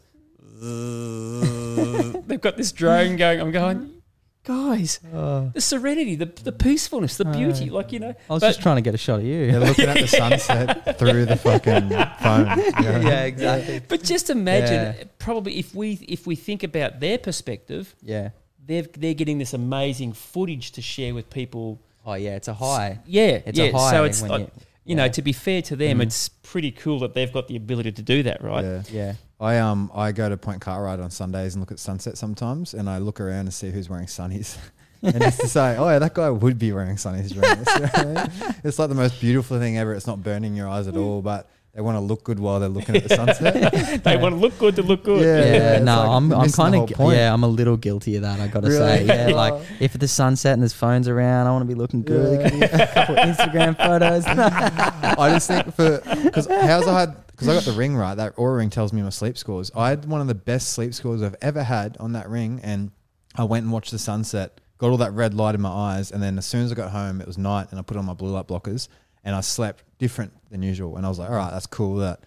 they've 2.27 2.41
got 2.41 2.55
this 2.57 2.71
drone 2.71 3.17
going. 3.17 3.41
I'm 3.41 3.51
going, 3.51 4.01
guys, 4.43 4.99
Oh. 5.13 5.51
the 5.53 5.59
serenity, 5.61 6.15
the 6.15 6.27
the 6.27 6.51
peacefulness, 6.51 7.17
the 7.17 7.25
beauty, 7.25 7.69
oh. 7.69 7.73
like 7.73 7.91
you 7.91 7.99
know. 7.99 8.13
I 8.29 8.33
was 8.33 8.41
but- 8.41 8.47
just 8.49 8.61
trying 8.61 8.77
to 8.77 8.81
get 8.81 8.93
a 8.93 8.97
shot 8.97 9.19
of 9.19 9.25
you. 9.25 9.43
Yeah, 9.45 9.57
looking 9.57 9.89
at 9.89 9.97
the 9.97 10.07
sunset 10.07 10.97
through 10.99 11.25
the 11.25 11.35
fucking 11.35 11.89
phone. 12.21 12.47
you 12.83 13.03
know? 13.03 13.23
exactly. 13.25 13.81
But 13.87 14.03
just 14.03 14.29
imagine, 14.29 14.95
Yeah. 14.95 15.03
probably 15.19 15.57
if 15.59 15.75
we 15.75 15.93
if 16.07 16.25
we 16.27 16.35
think 16.35 16.63
about 16.63 16.99
their 17.01 17.17
perspective, 17.17 17.93
Yeah. 18.01 18.29
They're 18.67 18.83
they're 18.97 19.13
getting 19.13 19.37
this 19.37 19.53
amazing 19.53 20.13
footage 20.13 20.71
to 20.73 20.81
share 20.81 21.13
with 21.13 21.29
people. 21.29 21.79
Oh 22.05 22.13
yeah, 22.13 22.35
it's 22.35 22.47
a 22.47 22.53
high. 22.53 22.99
Yeah, 23.05 23.41
It's 23.45 23.57
yeah. 23.57 23.65
a 23.65 23.71
high 23.77 23.91
so 23.91 24.03
it's 24.03 24.21
when 24.21 24.31
like, 24.31 24.41
you- 24.41 24.51
you, 24.85 24.95
know 24.95 25.05
yeah. 25.05 25.11
to 25.11 25.21
be 25.23 25.33
fair 25.33 25.61
to 25.63 25.75
them, 25.75 25.97
Mhm. 25.99 26.03
it's 26.03 26.29
pretty 26.29 26.71
cool 26.71 26.99
that 26.99 27.13
they've 27.15 27.31
got 27.33 27.47
the 27.47 27.55
ability 27.55 27.91
to 27.93 28.01
do 28.03 28.21
that, 28.23 28.43
right? 28.43 28.63
Yeah. 28.63 28.83
Yeah. 28.91 29.13
I 29.39 29.57
um 29.59 29.91
I 29.93 30.11
go 30.11 30.29
to 30.29 30.37
Point 30.37 30.61
Cartwright 30.61 30.99
on 30.99 31.09
Sundays 31.09 31.55
and 31.55 31.61
look 31.61 31.71
at 31.71 31.79
sunset 31.79 32.17
sometimes, 32.17 32.73
and 32.73 32.89
I 32.89 32.99
look 32.99 33.19
around 33.19 33.41
and 33.41 33.53
see 33.53 33.71
who's 33.71 33.89
wearing 33.89 34.05
sunnies, 34.07 34.57
and 35.01 35.19
just 35.19 35.39
to 35.41 35.47
say, 35.47 35.75
oh 35.77 35.89
yeah, 35.89 35.99
that 35.99 36.13
guy 36.13 36.29
would 36.29 36.57
be 36.59 36.71
wearing 36.71 36.95
sunnies 36.97 37.29
during 37.33 37.63
this. 37.63 37.67
You 37.75 37.81
know 37.81 38.13
what 38.13 38.17
I 38.17 38.45
mean? 38.47 38.55
It's 38.63 38.79
like 38.79 38.89
the 38.89 38.95
most 38.95 39.19
beautiful 39.19 39.59
thing 39.59 39.77
ever. 39.77 39.93
It's 39.93 40.07
not 40.07 40.21
burning 40.23 40.55
your 40.55 40.69
eyes 40.69 40.87
at 40.87 40.95
all, 40.95 41.21
but 41.21 41.49
they 41.75 41.81
want 41.81 41.97
to 41.97 41.99
look 41.99 42.23
good 42.23 42.39
while 42.39 42.59
they're 42.61 42.69
looking 42.69 42.95
at 42.95 43.03
the 43.07 43.15
sunset. 43.15 44.03
they 44.05 44.15
want 44.15 44.33
to 44.33 44.39
look 44.39 44.57
good 44.57 44.77
to 44.77 44.81
look 44.81 45.03
good. 45.03 45.21
Yeah, 45.21 45.73
Yeah, 45.73 45.79
no, 45.83 45.97
like 45.99 46.09
I'm 46.09 46.33
I'm 46.33 46.49
kind 46.51 46.75
of 46.75 46.89
yeah, 47.13 47.33
I'm 47.33 47.43
a 47.43 47.47
little 47.49 47.75
guilty 47.75 48.15
of 48.15 48.21
that. 48.21 48.39
I 48.39 48.47
got 48.47 48.61
to 48.61 48.69
Really? 48.69 49.05
say, 49.07 49.29
yeah, 49.29 49.35
like 49.35 49.53
Oh. 49.53 49.61
if 49.81 49.93
it's 49.93 50.11
sunset 50.11 50.53
and 50.53 50.61
there's 50.61 50.71
phones 50.73 51.07
around, 51.09 51.47
I 51.47 51.51
want 51.51 51.63
to 51.63 51.67
be 51.67 51.75
looking 51.75 52.01
good. 52.01 52.39
Yeah. 52.39 52.49
Could 52.49 52.59
be 52.61 52.65
a 52.65 52.87
couple 52.87 53.17
of 53.19 53.27
Instagram 53.35 53.75
photos. 53.85 54.23
I 54.25 55.29
just 55.31 55.47
think 55.47 55.73
for 55.75 56.01
because 56.23 56.47
how's 56.47 56.87
I 56.87 56.99
had 57.01 57.27
because 57.27 57.49
I 57.49 57.53
got 57.55 57.63
the 57.63 57.73
ring 57.73 57.95
right. 57.97 58.15
That 58.15 58.35
Oura 58.37 58.57
ring 58.57 58.69
tells 58.69 58.93
me 58.93 59.01
my 59.01 59.09
sleep 59.09 59.37
scores. 59.37 59.69
I 59.75 59.89
had 59.89 60.05
one 60.05 60.21
of 60.21 60.27
the 60.27 60.35
best 60.35 60.69
sleep 60.69 60.93
scores 60.93 61.21
I've 61.21 61.35
ever 61.41 61.61
had 61.63 61.97
on 61.99 62.13
that 62.13 62.29
ring, 62.29 62.61
and 62.63 62.91
I 63.35 63.43
went 63.43 63.63
and 63.63 63.73
watched 63.73 63.91
the 63.91 63.99
sunset. 63.99 64.61
Got 64.77 64.89
all 64.91 64.97
that 64.97 65.11
red 65.13 65.33
light 65.33 65.55
in 65.55 65.61
my 65.61 65.69
eyes, 65.69 66.11
and 66.11 66.21
then 66.23 66.37
as 66.37 66.45
soon 66.45 66.63
as 66.65 66.71
I 66.71 66.75
got 66.75 66.91
home, 66.91 67.21
it 67.21 67.27
was 67.27 67.37
night, 67.37 67.67
and 67.71 67.79
I 67.79 67.81
put 67.83 67.95
on 67.97 68.05
my 68.05 68.13
blue 68.13 68.31
light 68.31 68.47
blockers, 68.47 68.87
and 69.23 69.33
I 69.35 69.39
slept 69.41 69.83
different 69.97 70.33
than 70.49 70.61
usual. 70.61 70.97
And 70.97 71.05
I 71.05 71.09
was 71.09 71.19
like, 71.19 71.29
all 71.29 71.35
right, 71.35 71.51
that's 71.51 71.67
cool. 71.67 71.97
That 71.97 72.19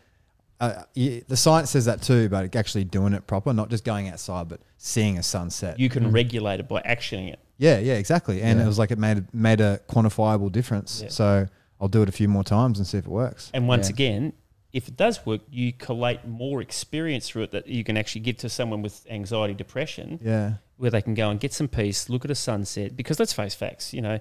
uh, 0.60 0.82
yeah, 0.94 1.20
the 1.28 1.36
science 1.36 1.70
says 1.70 1.84
that 1.84 2.02
too, 2.02 2.28
but 2.28 2.54
actually 2.56 2.82
doing 2.84 3.12
it 3.12 3.26
proper, 3.28 3.52
not 3.52 3.70
just 3.70 3.84
going 3.84 4.08
outside, 4.08 4.48
but 4.48 4.60
seeing 4.76 5.16
a 5.18 5.22
sunset. 5.22 5.78
You 5.78 5.88
can 5.88 6.10
regulate 6.10 6.58
it 6.60 6.68
by 6.68 6.80
actioning 6.82 7.32
it. 7.32 7.38
Yeah, 7.58 7.78
yeah, 7.78 7.94
exactly. 7.94 8.42
And 8.42 8.58
Yeah. 8.58 8.64
it 8.64 8.68
was 8.68 8.78
like 8.78 8.90
it 8.90 8.98
made 8.98 9.32
made 9.32 9.60
a 9.60 9.80
quantifiable 9.88 10.50
difference. 10.50 11.02
Yeah. 11.02 11.08
So 11.10 11.46
I'll 11.80 11.88
do 11.88 12.02
it 12.02 12.08
a 12.08 12.12
few 12.12 12.26
more 12.28 12.42
times 12.44 12.78
and 12.78 12.86
see 12.86 12.98
if 12.98 13.04
it 13.06 13.10
works. 13.10 13.50
And 13.54 13.68
once 13.68 13.88
Yeah. 13.88 13.94
again, 13.94 14.32
if 14.72 14.88
it 14.88 14.96
does 14.96 15.24
work, 15.24 15.42
you 15.50 15.72
collate 15.72 16.26
more 16.26 16.60
experience 16.60 17.28
through 17.28 17.44
it 17.44 17.50
that 17.52 17.68
you 17.68 17.84
can 17.84 17.96
actually 17.96 18.20
give 18.22 18.36
to 18.38 18.48
someone 18.48 18.82
with 18.82 19.06
anxiety, 19.08 19.54
depression, 19.54 20.18
Yeah. 20.22 20.54
where 20.76 20.90
they 20.90 21.02
can 21.02 21.14
go 21.14 21.30
and 21.30 21.38
get 21.40 21.52
some 21.52 21.68
peace, 21.68 22.08
look 22.08 22.24
at 22.24 22.30
a 22.30 22.34
sunset. 22.34 22.96
Because 22.96 23.18
let's 23.20 23.32
face 23.32 23.54
facts, 23.54 23.94
you 23.94 24.02
know, 24.02 24.14
I- 24.14 24.20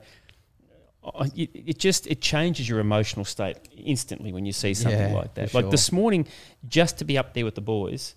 it, 1.36 1.50
it 1.54 1.78
just 1.80 2.08
it 2.08 2.22
changes 2.22 2.68
your 2.68 2.80
emotional 2.80 3.26
state 3.26 3.58
instantly 3.76 4.32
when 4.34 4.46
you 4.46 4.52
see 4.52 4.74
something 4.74 5.12
Yeah, 5.12 5.16
like 5.16 5.34
that. 5.36 5.52
for 5.52 5.58
Like 5.58 5.64
sure. 5.66 5.72
this 5.72 5.92
morning, 5.92 6.28
just 6.68 6.98
to 7.00 7.06
be 7.06 7.18
up 7.18 7.34
there 7.34 7.46
with 7.46 7.56
the 7.56 7.62
boys, 7.62 8.16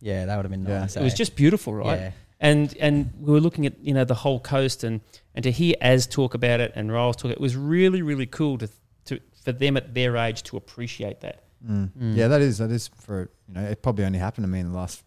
Yeah, 0.00 0.26
that 0.26 0.36
would 0.36 0.44
have 0.44 0.50
been 0.50 0.64
Yeah. 0.64 0.80
nice. 0.80 0.96
it 0.96 1.02
was 1.02 1.12
eh? 1.14 1.16
just 1.16 1.36
beautiful, 1.36 1.74
right? 1.74 1.98
Yeah. 2.00 2.10
And 2.42 2.74
and 2.80 3.12
we 3.20 3.32
were 3.32 3.40
looking 3.40 3.66
at 3.66 3.74
you 3.82 3.92
know 3.92 4.04
the 4.04 4.14
whole 4.14 4.40
coast 4.40 4.84
and 4.84 5.00
and 5.34 5.42
to 5.42 5.50
hear 5.50 5.74
Az 5.80 6.06
talk 6.06 6.34
about 6.34 6.60
it 6.60 6.72
and 6.74 6.90
Riles 6.90 7.16
talk, 7.16 7.30
it 7.30 7.40
was 7.40 7.54
really 7.56 8.00
really 8.02 8.26
cool 8.26 8.56
to 8.58 8.68
to 9.06 9.20
for 9.44 9.52
them 9.52 9.76
at 9.76 9.94
their 9.94 10.16
age 10.16 10.42
to 10.44 10.56
appreciate 10.56 11.20
that. 11.20 11.42
Mm. 11.62 11.90
Mm. 11.98 12.16
Yeah, 12.16 12.28
that 12.28 12.40
is 12.40 12.56
that 12.58 12.70
is 12.70 12.88
for 12.88 13.28
you 13.48 13.54
know 13.54 13.64
it 13.64 13.82
probably 13.82 14.04
only 14.06 14.18
happened 14.18 14.44
to 14.44 14.48
me 14.48 14.60
in 14.60 14.70
the 14.72 14.76
last 14.78 15.02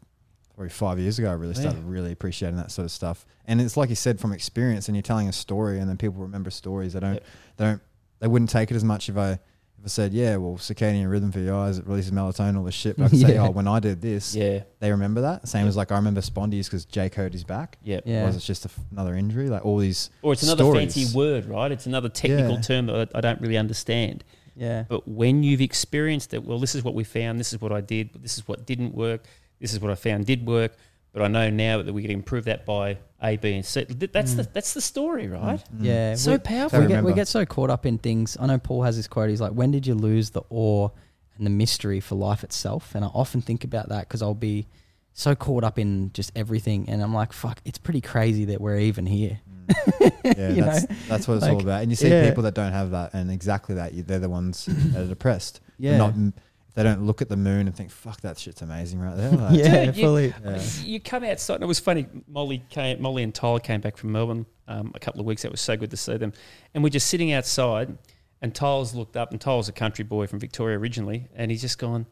probably 0.56 0.70
five 0.70 1.00
years 1.00 1.20
ago. 1.20 1.30
I 1.30 1.34
really 1.34 1.54
started 1.56 1.84
really 1.84 2.12
appreciating 2.12 2.58
that 2.58 2.72
sort 2.72 2.86
of 2.86 2.92
stuff, 2.92 3.26
and 3.46 3.60
it's 3.62 3.76
like 3.78 3.90
you 3.90 3.96
said 3.96 4.20
from 4.20 4.32
experience. 4.34 4.88
And 4.88 4.96
you're 4.96 5.02
telling 5.04 5.28
a 5.28 5.34
story, 5.34 5.80
and 5.80 5.90
then 5.90 5.98
people 5.98 6.22
remember 6.22 6.50
stories. 6.50 6.94
They 6.94 7.00
don't 7.00 7.14
Yep. 7.14 7.24
they 7.58 7.66
don't 7.66 7.82
they 8.20 8.28
wouldn't 8.28 8.50
take 8.52 8.72
it 8.72 8.76
as 8.76 8.84
much 8.84 9.10
if 9.10 9.18
I 9.18 9.32
if 9.32 9.86
I 9.86 9.88
said 9.88 10.14
yeah, 10.14 10.38
well 10.38 10.54
circadian 10.58 11.10
rhythm 11.12 11.32
for 11.32 11.40
your 11.40 11.56
eyes, 11.56 11.78
it 11.78 11.86
releases 11.88 12.12
melatonin, 12.12 12.58
all 12.58 12.64
this 12.64 12.76
shit. 12.76 12.98
But 12.98 13.06
I 13.06 13.10
could 13.10 13.20
say 13.28 13.38
oh 13.38 13.50
when 13.52 13.68
I 13.68 13.80
did 13.80 14.02
this, 14.02 14.34
Yeah, 14.36 14.64
they 14.80 14.92
remember 14.92 15.22
that. 15.22 15.48
Same 15.48 15.62
Yep. 15.64 15.70
as 15.70 15.76
like 15.78 15.92
I 15.92 15.96
remember 15.96 16.22
spondies 16.22 16.66
because 16.66 16.86
Jake 16.86 17.16
hurt 17.16 17.34
his 17.34 17.44
back. 17.44 17.78
yeah. 17.84 18.00
Yeah. 18.06 18.26
Was 18.26 18.36
it's 18.36 18.46
just 18.46 18.66
a 18.66 18.70
f 18.70 18.80
another 18.92 19.16
injury? 19.16 19.50
Like 19.50 19.66
all 19.66 19.78
these 19.78 20.10
Or 20.22 20.34
it's 20.34 20.44
another 20.44 20.64
Stories. 20.64 20.94
fancy 20.94 21.18
word, 21.18 21.46
right? 21.46 21.72
It's 21.72 21.86
another 21.86 22.10
technical 22.10 22.56
Yeah. 22.56 22.62
term 22.62 22.86
that 22.88 23.10
I 23.14 23.18
I 23.18 23.22
don't 23.22 23.42
really 23.42 23.58
understand. 23.58 24.24
Yeah. 24.56 24.84
But 24.88 25.08
when 25.08 25.42
you've 25.42 25.62
experienced 25.62 26.32
it, 26.36 26.46
well, 26.46 26.60
this 26.60 26.76
is 26.76 26.84
what 26.84 26.94
we 26.94 27.04
found. 27.04 27.40
This 27.40 27.54
is 27.54 27.60
what 27.60 27.72
I 27.72 27.82
did. 27.82 28.12
But 28.14 28.22
this 28.22 28.38
is 28.38 28.48
what 28.48 28.68
didn't 28.68 28.94
work. 28.94 29.26
This 29.60 29.74
is 29.74 29.80
what 29.80 29.92
I 29.92 29.96
found 29.96 30.26
did 30.26 30.46
work. 30.46 30.74
But 31.14 31.22
I 31.22 31.28
know 31.28 31.50
now 31.52 31.82
that 31.84 31.94
we 31.94 32.02
can 32.02 32.10
improve 32.10 32.46
that 32.46 32.66
by 32.66 32.98
A, 33.22 33.38
B, 33.38 33.54
and 33.54 33.64
C. 33.64 33.86
Th- 33.86 34.12
That's 34.12 34.34
mm. 34.34 34.38
the 34.38 34.44
that's 34.52 34.74
the 34.74 34.82
story, 34.82 35.28
right? 35.28 35.64
Mm. 35.76 35.80
mm. 35.82 35.86
Yeah. 35.86 36.16
So 36.16 36.32
we, 36.32 36.38
powerful. 36.40 36.82
we 36.82 36.88
get, 36.88 37.04
we 37.04 37.14
get 37.14 37.28
so 37.28 37.46
caught 37.46 37.70
up 37.70 37.86
in 37.86 38.00
things. 38.00 38.36
I 38.40 38.48
know 38.48 38.58
Paul 38.58 38.82
has 38.82 38.96
this 38.98 39.08
quote. 39.08 39.30
He's 39.30 39.40
like, 39.42 39.52
"When 39.52 39.70
did 39.70 39.86
you 39.86 39.94
lose 39.94 40.32
the 40.32 40.42
awe 40.50 40.90
and 41.38 41.46
the 41.46 41.52
mystery 41.52 42.00
for 42.00 42.16
life 42.16 42.44
itself?" 42.44 42.96
And 42.96 43.06
I 43.06 43.10
often 43.10 43.42
think 43.42 43.64
about 43.64 43.90
that 43.90 44.08
because 44.08 44.24
I'll 44.24 44.34
be 44.34 44.66
so 45.14 45.36
caught 45.36 45.64
up 45.64 45.78
in 45.78 46.10
just 46.14 46.32
everything, 46.36 46.90
and 46.90 47.04
I'm 47.04 47.14
like, 47.14 47.32
"Fuck, 47.32 47.60
it's 47.64 47.78
pretty 47.78 48.02
crazy 48.02 48.46
that 48.46 48.60
we're 48.60 48.80
even 48.80 49.06
here." 49.06 49.40
Mm. 49.70 50.12
Yeah, 50.24 50.50
You 50.50 50.64
that's, 50.64 50.90
know? 50.90 50.96
that's 51.10 51.28
what 51.28 51.36
it's 51.38 51.46
all 51.46 51.62
about. 51.62 51.82
And 51.84 51.92
you 51.92 51.96
see 51.98 52.10
yeah. 52.10 52.28
people 52.28 52.44
that 52.44 52.54
don't 52.56 52.72
have 52.72 52.92
that, 52.92 53.14
and 53.14 53.30
exactly 53.30 53.76
that, 53.76 53.94
you, 53.94 54.02
they're 54.02 54.18
the 54.20 54.30
ones 54.30 54.66
that 54.66 55.02
are 55.04 55.06
depressed. 55.08 55.60
They're 55.78 55.92
Yeah. 55.92 55.98
not, 55.98 56.14
if 56.16 56.34
they 56.76 56.84
don't 56.84 57.04
look 57.06 57.22
at 57.22 57.30
the 57.30 57.38
moon 57.38 57.68
and 57.68 57.76
think, 57.76 57.92
"Fuck, 57.92 58.22
that 58.22 58.38
shit's 58.40 58.62
amazing," 58.62 59.00
right 59.00 59.16
there. 59.16 59.32
Like, 59.38 59.58
yeah, 59.58 59.86
Dude, 59.86 59.98
you- 59.98 60.04
fully. 60.04 60.34
Yeah. 60.44 60.62
You 60.84 61.00
come 61.00 61.24
outside, 61.24 61.56
and 61.56 61.64
it 61.64 61.68
was 61.68 61.80
funny. 61.80 62.08
Molly 62.28 62.64
came, 62.70 63.02
Molly 63.02 63.24
and 63.24 63.34
Tyler 63.34 63.60
came 63.60 63.82
back 63.82 63.98
from 63.98 64.12
Melbourne 64.12 64.46
um, 64.68 64.92
a 64.96 65.00
couple 65.00 65.20
of 65.20 65.26
weeks. 65.26 65.46
It 65.46 65.52
was 65.52 65.62
so 65.62 65.78
good 65.78 65.92
to 65.92 65.98
see 65.98 66.18
them, 66.18 66.34
and 66.74 66.84
we're 66.84 66.90
just 66.90 67.08
sitting 67.08 67.32
outside. 67.32 67.98
And 68.42 68.54
Tyler's 68.54 68.94
looked 68.94 69.16
up, 69.16 69.32
and 69.32 69.40
Tyler's 69.40 69.70
a 69.70 69.72
country 69.72 70.04
boy 70.04 70.28
from 70.28 70.38
Victoria 70.40 70.78
originally, 70.78 71.30
and 71.34 71.50
he's 71.50 71.62
just 71.62 71.78
gone, 71.80 72.06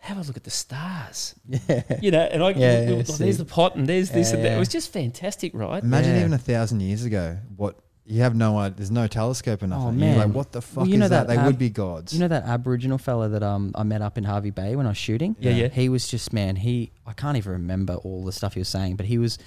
"Have 0.00 0.18
a 0.18 0.22
look 0.22 0.36
at 0.36 0.44
the 0.44 0.50
stars." 0.50 1.34
Yeah. 1.68 1.82
You 2.02 2.10
know, 2.10 2.20
and 2.20 2.42
I, 2.42 2.50
Yeah, 2.50 2.80
we- 2.80 2.86
we- 2.88 2.96
yeah, 2.96 3.04
oh, 3.08 3.12
there's 3.12 3.38
the 3.38 3.44
pot, 3.46 3.74
and 3.76 3.86
there's 3.86 4.10
this, 4.10 4.32
and 4.32 4.44
that. 4.44 4.56
It 4.56 4.58
was 4.58 4.68
just 4.68 4.92
fantastic, 4.92 5.52
right? 5.54 5.82
Imagine 5.82 6.12
Yeah. 6.14 6.20
even 6.20 6.32
a 6.34 6.38
thousand 6.38 6.80
years 6.80 7.04
ago, 7.04 7.38
what 7.56 7.78
you 8.08 8.22
have 8.22 8.34
no 8.36 8.56
idea. 8.58 8.76
There's 8.76 8.90
no 8.90 9.06
telescope 9.08 9.62
or 9.62 9.66
nothing. 9.66 9.98
You're 9.98 10.08
man. 10.10 10.18
like, 10.18 10.28
what 10.34 10.52
the 10.52 10.62
fuck 10.62 10.76
Well, 10.78 10.86
you 10.86 10.94
is 10.94 11.00
know 11.00 11.08
that? 11.08 11.26
that 11.26 11.34
They 11.34 11.38
ab- 11.40 11.46
would 11.46 11.58
be 11.58 11.70
gods. 11.70 12.12
You 12.12 12.20
know 12.20 12.28
that 12.28 12.44
Aboriginal 12.44 12.98
fella 12.98 13.28
that 13.30 13.42
um 13.42 13.72
I 13.74 13.82
met 13.82 14.00
up 14.00 14.16
in 14.16 14.24
Hervey 14.24 14.50
Bay 14.50 14.76
when 14.76 14.86
I 14.86 14.90
was 14.90 14.98
shooting? 14.98 15.34
Yeah, 15.40 15.52
yeah. 15.52 15.68
He 15.68 15.88
was 15.88 16.06
just 16.06 16.32
man, 16.32 16.56
he 16.56 16.92
I 17.06 17.12
can't 17.12 17.36
even 17.36 17.52
remember 17.52 17.94
all 17.96 18.24
the 18.24 18.32
stuff 18.32 18.54
he 18.54 18.60
was 18.60 18.68
saying, 18.68 18.96
but 18.96 19.06
he 19.06 19.18
was 19.18 19.38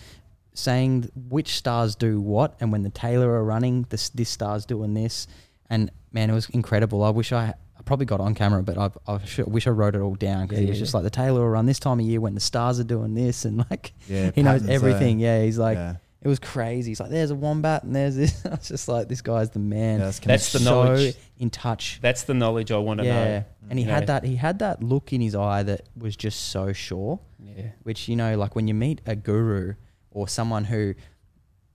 saying 0.53 1.09
which 1.29 1.55
stars 1.55 1.95
do 1.95 2.19
what 2.19 2.55
and 2.59 2.71
when 2.71 2.83
the 2.83 2.89
tailor 2.89 3.29
are 3.31 3.43
running, 3.43 3.85
this 3.89 4.09
this 4.09 4.29
star's 4.29 4.65
doing 4.65 4.93
this 4.93 5.27
and 5.69 5.91
man, 6.11 6.29
it 6.29 6.33
was 6.33 6.49
incredible. 6.49 7.03
I 7.03 7.09
wish 7.11 7.31
I 7.31 7.53
I 7.77 7.81
probably 7.85 8.05
got 8.07 8.19
on 8.19 8.35
camera, 8.35 8.61
but 8.61 8.77
I, 8.77 8.89
I 9.07 9.19
sh- 9.23 9.39
wish 9.47 9.65
I 9.67 9.69
wrote 9.69 9.95
it 9.95 10.01
all 10.01 10.15
down 10.15 10.47
because 10.47 10.57
Yeah, 10.59 10.65
he 10.65 10.69
was 10.69 10.77
yeah, 10.79 10.83
just 10.83 10.93
yeah. 10.93 10.97
like 10.97 11.03
the 11.05 11.09
tailor 11.11 11.39
will 11.41 11.49
run 11.49 11.65
this 11.65 11.79
time 11.79 11.99
of 12.01 12.05
year 12.05 12.19
when 12.19 12.33
the 12.33 12.41
stars 12.41 12.77
are 12.79 12.83
doing 12.83 13.13
this 13.13 13.45
and 13.45 13.65
like 13.69 13.93
yeah, 14.09 14.31
he 14.35 14.43
knows 14.43 14.61
patterns 14.63 14.65
there. 14.67 14.75
everything. 14.75 15.19
Yeah, 15.19 15.43
he's 15.43 15.57
like 15.57 15.77
yeah. 15.77 15.95
It 16.21 16.27
was 16.27 16.39
crazy. 16.39 16.91
He's 16.91 16.99
like, 16.99 17.09
there's 17.11 17.31
a 17.31 17.35
wombat 17.35 17.83
and 17.83 17.95
there's 17.95 18.15
this. 18.15 18.45
I 18.45 18.49
was 18.49 18.67
just 18.67 18.87
like, 18.87 19.07
this 19.07 19.21
guy's 19.21 19.51
the 19.51 19.59
man. 19.59 19.99
Yeah, 19.99 20.05
that's 20.05 20.19
That's 20.19 20.51
the 20.51 20.59
so 20.59 20.83
knowledge. 20.83 21.15
in 21.37 21.49
touch. 21.49 21.99
That's 22.01 22.23
the 22.23 22.33
knowledge 22.33 22.71
I 22.71 22.77
want 22.77 22.99
to 22.99 23.05
Yeah, 23.05 23.13
know. 23.39 23.45
and 23.69 23.79
he 23.79 23.85
You 23.85 23.91
had 23.91 24.01
know. 24.01 24.05
that. 24.07 24.23
He 24.25 24.35
had 24.35 24.59
that 24.59 24.83
look 24.83 25.13
in 25.13 25.21
his 25.21 25.33
eye 25.35 25.63
that 25.63 25.87
was 25.97 26.15
just 26.17 26.49
so 26.49 26.73
sure. 26.73 27.19
Yeah, 27.41 27.67
Which 27.83 28.09
you 28.09 28.15
know, 28.17 28.37
like 28.37 28.55
when 28.55 28.67
you 28.67 28.73
meet 28.73 28.99
a 29.05 29.15
guru 29.15 29.75
or 30.11 30.27
someone 30.27 30.65
who, 30.65 30.93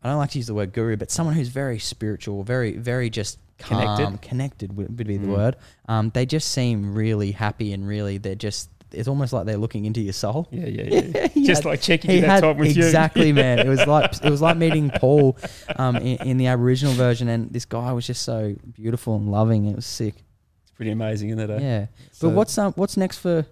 I 0.03 0.09
don't 0.09 0.19
like 0.19 0.31
to 0.33 0.39
use 0.39 0.47
the 0.47 0.55
word 0.55 0.73
guru, 0.75 0.97
but 0.99 1.11
someone 1.11 1.35
who's 1.35 1.49
very 1.49 1.79
spiritual, 1.79 2.43
very, 2.43 2.77
very 2.77 3.09
just 3.09 3.39
calm, 3.59 3.97
Connected. 3.97 4.29
connected 4.29 4.77
would, 4.77 4.99
would 4.99 5.07
be 5.07 5.17
the 5.17 5.27
Mm. 5.27 5.31
word. 5.37 5.57
Um, 5.89 6.11
they 6.13 6.27
just 6.27 6.51
seem 6.51 6.95
really 6.95 7.31
happy 7.33 7.73
and 7.73 7.87
really, 7.89 8.19
they're 8.19 8.35
just. 8.35 8.69
It's 8.97 9.09
almost 9.09 9.33
like 9.33 9.47
they're 9.47 9.57
looking 9.57 9.85
into 9.85 10.01
your 10.01 10.13
soul. 10.13 10.49
yeah, 10.51 10.67
yeah, 10.67 10.83
yeah. 11.15 11.29
He 11.29 11.45
just 11.47 11.63
had- 11.63 11.69
like 11.71 11.81
checking 11.81 12.11
he 12.11 12.17
in 12.19 12.23
that 12.23 12.29
had 12.31 12.41
time 12.43 12.57
with 12.59 12.77
you. 12.77 12.85
exactly, 12.85 13.33
man. 13.41 13.59
It 13.61 13.69
was 13.69 13.87
like 13.87 14.13
it 14.25 14.31
was 14.31 14.41
like 14.43 14.57
meeting 14.57 14.91
Paul 14.91 15.37
um, 15.77 15.97
in, 15.97 16.17
in 16.29 16.37
the 16.39 16.47
Aboriginal 16.49 16.95
version, 16.95 17.29
and 17.29 17.53
this 17.53 17.65
guy 17.65 17.93
was 17.93 18.07
just 18.07 18.23
so 18.23 18.55
beautiful 18.73 19.17
and 19.17 19.31
loving. 19.31 19.67
It 19.67 19.77
was 19.77 19.87
sick. 19.87 20.15
It's 20.63 20.71
pretty 20.73 20.91
amazing, 20.93 21.31
isn't 21.31 21.51
it? 21.51 21.51
eh? 21.51 21.59
Yeah. 21.61 21.87
So- 22.13 22.29
but 22.29 22.37
what's 22.37 22.57
um, 22.59 22.73
what's 22.75 22.97
next 22.97 23.19
for 23.19 23.47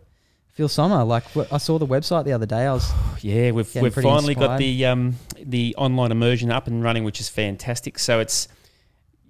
Phil 0.49 0.69
Sommer? 0.69 1.03
Like 1.05 1.25
I 1.53 1.59
saw 1.59 1.79
the 1.79 1.87
website 1.87 2.25
the 2.25 2.33
other 2.33 2.47
day. 2.47 2.67
I 2.67 2.73
was 2.73 2.91
Yeah, 3.23 3.51
we've 3.53 3.75
we've 3.75 3.95
finally 3.95 4.35
got 4.35 4.59
the 4.59 4.87
um, 4.87 5.17
the 5.43 5.75
online 5.79 6.11
immersion 6.13 6.51
up 6.51 6.67
and 6.67 6.83
running, 6.83 7.05
which 7.05 7.21
is 7.21 7.29
fantastic. 7.29 7.99
So 7.99 8.21
it's 8.21 8.49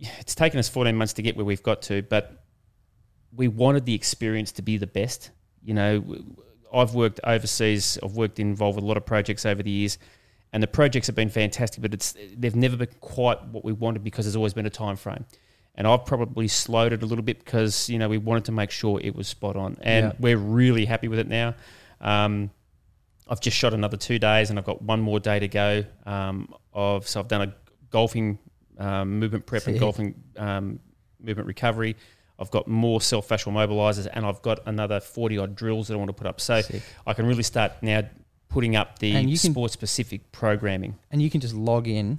it's 0.00 0.34
taken 0.34 0.58
us 0.58 0.68
14 0.68 0.96
months 0.96 1.12
to 1.14 1.22
get 1.22 1.36
where 1.36 1.44
we've 1.44 1.62
got 1.62 1.82
to, 1.82 2.02
but 2.02 2.44
we 3.34 3.46
wanted 3.48 3.86
the 3.86 3.94
experience 3.94 4.50
to 4.52 4.62
be 4.62 4.76
the 4.76 4.86
best. 4.86 5.30
You 5.64 5.74
know, 5.74 6.16
I've 6.72 6.94
worked 6.94 7.20
overseas. 7.24 7.98
I've 8.02 8.12
worked 8.16 8.38
involved 8.38 8.76
with 8.76 8.84
a 8.84 8.86
lot 8.86 8.96
of 8.96 9.06
projects 9.06 9.44
over 9.46 9.62
the 9.62 9.70
years, 9.70 9.98
and 10.52 10.62
the 10.62 10.66
projects 10.66 11.06
have 11.06 11.16
been 11.16 11.28
fantastic. 11.28 11.82
But 11.82 11.94
it's 11.94 12.14
they've 12.36 12.56
never 12.56 12.76
been 12.76 12.88
quite 13.00 13.44
what 13.46 13.64
we 13.64 13.72
wanted 13.72 14.02
because 14.04 14.24
there's 14.24 14.36
always 14.36 14.54
been 14.54 14.66
a 14.66 14.70
time 14.70 14.96
frame. 14.96 15.24
And 15.74 15.86
I've 15.86 16.04
probably 16.04 16.48
slowed 16.48 16.92
it 16.92 17.02
a 17.02 17.06
little 17.06 17.24
bit 17.24 17.42
because 17.44 17.88
you 17.88 17.98
know 17.98 18.08
we 18.08 18.18
wanted 18.18 18.44
to 18.46 18.52
make 18.52 18.70
sure 18.70 19.00
it 19.02 19.14
was 19.14 19.28
spot 19.28 19.56
on, 19.56 19.76
and 19.82 20.06
Yeah. 20.06 20.12
we're 20.18 20.36
really 20.36 20.84
happy 20.84 21.08
with 21.08 21.18
it 21.18 21.28
now. 21.28 21.54
Um, 22.00 22.50
I've 23.28 23.40
just 23.40 23.56
shot 23.56 23.72
another 23.72 23.96
two 23.96 24.18
days, 24.18 24.50
and 24.50 24.58
I've 24.58 24.64
got 24.66 24.82
one 24.82 25.00
more 25.00 25.20
day 25.20 25.38
to 25.38 25.48
go. 25.48 25.84
Um, 26.04 26.52
of 26.74 27.08
so 27.08 27.20
I've 27.20 27.28
done 27.28 27.42
a 27.42 27.54
golfing 27.90 28.38
um, 28.78 29.18
movement 29.18 29.46
prep 29.46 29.66
and 29.66 29.78
golfing 29.78 30.14
um, 30.36 30.80
movement 31.20 31.46
recovery. 31.46 31.96
I've 32.42 32.50
got 32.50 32.66
more 32.66 33.00
self 33.00 33.28
fascial 33.28 33.52
mobilizers, 33.52 34.08
and 34.12 34.26
I've 34.26 34.42
got 34.42 34.60
another 34.66 35.00
forty 35.00 35.38
odd 35.38 35.54
drills 35.54 35.88
that 35.88 35.94
I 35.94 35.96
want 35.96 36.08
to 36.08 36.12
put 36.12 36.26
up. 36.26 36.40
So 36.40 36.60
sick. 36.60 36.82
I 37.06 37.14
can 37.14 37.26
really 37.26 37.44
start 37.44 37.72
now 37.82 38.02
putting 38.48 38.76
up 38.76 38.98
the 38.98 39.34
sport 39.36 39.70
specific 39.70 40.30
programming. 40.32 40.98
and 41.10 41.22
you 41.22 41.30
can 41.30 41.40
just 41.40 41.54
log 41.54 41.88
in. 41.88 42.18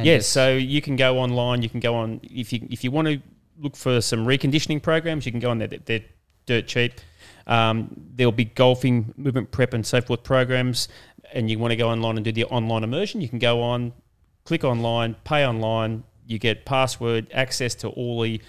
Yeah, 0.00 0.20
so 0.20 0.54
you 0.56 0.80
can 0.80 0.96
go 0.96 1.18
online. 1.18 1.60
You 1.60 1.68
can 1.68 1.80
go 1.80 1.94
on 1.94 2.20
if 2.22 2.52
you 2.52 2.66
if 2.70 2.84
you 2.84 2.90
want 2.90 3.08
to 3.08 3.20
look 3.58 3.76
for 3.76 4.00
some 4.00 4.24
reconditioning 4.24 4.80
programs. 4.80 5.26
You 5.26 5.32
can 5.32 5.40
go 5.40 5.50
on 5.50 5.58
there. 5.58 5.68
They're, 5.68 5.80
they're 5.84 6.04
dirt 6.46 6.66
cheap. 6.66 7.00
Um, 7.46 7.90
there'll 8.14 8.32
be 8.32 8.46
golfing, 8.46 9.12
movement 9.16 9.50
prep, 9.50 9.74
and 9.74 9.84
so 9.84 10.00
forth 10.00 10.22
programs. 10.22 10.88
And 11.32 11.50
you 11.50 11.58
want 11.58 11.72
to 11.72 11.76
go 11.76 11.90
online 11.90 12.16
and 12.16 12.24
do 12.24 12.32
the 12.32 12.44
online 12.44 12.84
immersion. 12.84 13.20
You 13.20 13.28
can 13.28 13.40
go 13.40 13.60
on, 13.60 13.92
click 14.44 14.62
online, 14.62 15.16
pay 15.24 15.44
online. 15.44 16.04
You 16.26 16.38
get 16.38 16.64
password 16.64 17.26
access 17.34 17.74
to 17.76 17.88
all 17.88 18.22
the 18.22 18.40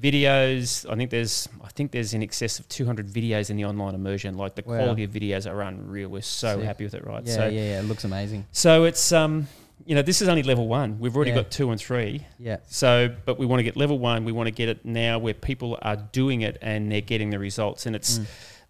videos. 0.00 0.90
I 0.90 0.96
think 0.96 1.10
there's 1.10 1.48
I 1.62 1.68
think 1.68 1.90
there's 1.92 2.14
in 2.14 2.22
excess 2.22 2.58
of 2.58 2.68
200 2.68 3.08
videos 3.08 3.50
in 3.50 3.56
the 3.56 3.64
online 3.64 3.94
immersion. 3.94 4.36
Like 4.36 4.54
the 4.54 4.62
Wow. 4.66 4.76
quality 4.78 5.04
of 5.04 5.10
videos 5.10 5.50
are 5.50 5.60
unreal. 5.62 6.08
We're 6.08 6.22
so 6.22 6.56
Sick. 6.56 6.64
happy 6.64 6.84
with 6.84 6.94
it, 6.94 7.04
right? 7.06 7.24
yeah, 7.26 7.34
so 7.34 7.46
yeah, 7.48 7.60
yeah, 7.60 7.80
it 7.80 7.84
looks 7.84 8.04
amazing. 8.04 8.46
so 8.52 8.84
it's 8.84 9.12
um, 9.12 9.48
you 9.84 9.94
know, 9.96 10.02
this 10.02 10.22
is 10.22 10.28
only 10.28 10.44
level 10.44 10.68
one. 10.68 10.98
We've 11.00 11.14
already 11.16 11.32
Yeah. 11.32 11.38
got 11.38 11.50
two 11.50 11.70
and 11.72 11.80
three. 11.80 12.24
Yeah, 12.38 12.58
So, 12.68 13.12
but 13.24 13.36
we 13.36 13.46
want 13.46 13.58
to 13.58 13.64
get 13.64 13.76
level 13.76 13.98
one. 13.98 14.24
We 14.24 14.30
want 14.30 14.46
to 14.46 14.52
get 14.52 14.68
it 14.68 14.84
now 14.84 15.18
where 15.18 15.34
people 15.34 15.76
are 15.82 15.96
doing 15.96 16.42
it 16.42 16.56
and 16.62 16.90
they're 16.92 17.00
getting 17.00 17.30
the 17.30 17.38
results, 17.40 17.84
and 17.86 17.96
it's 17.96 18.20
Mm. 18.20 18.26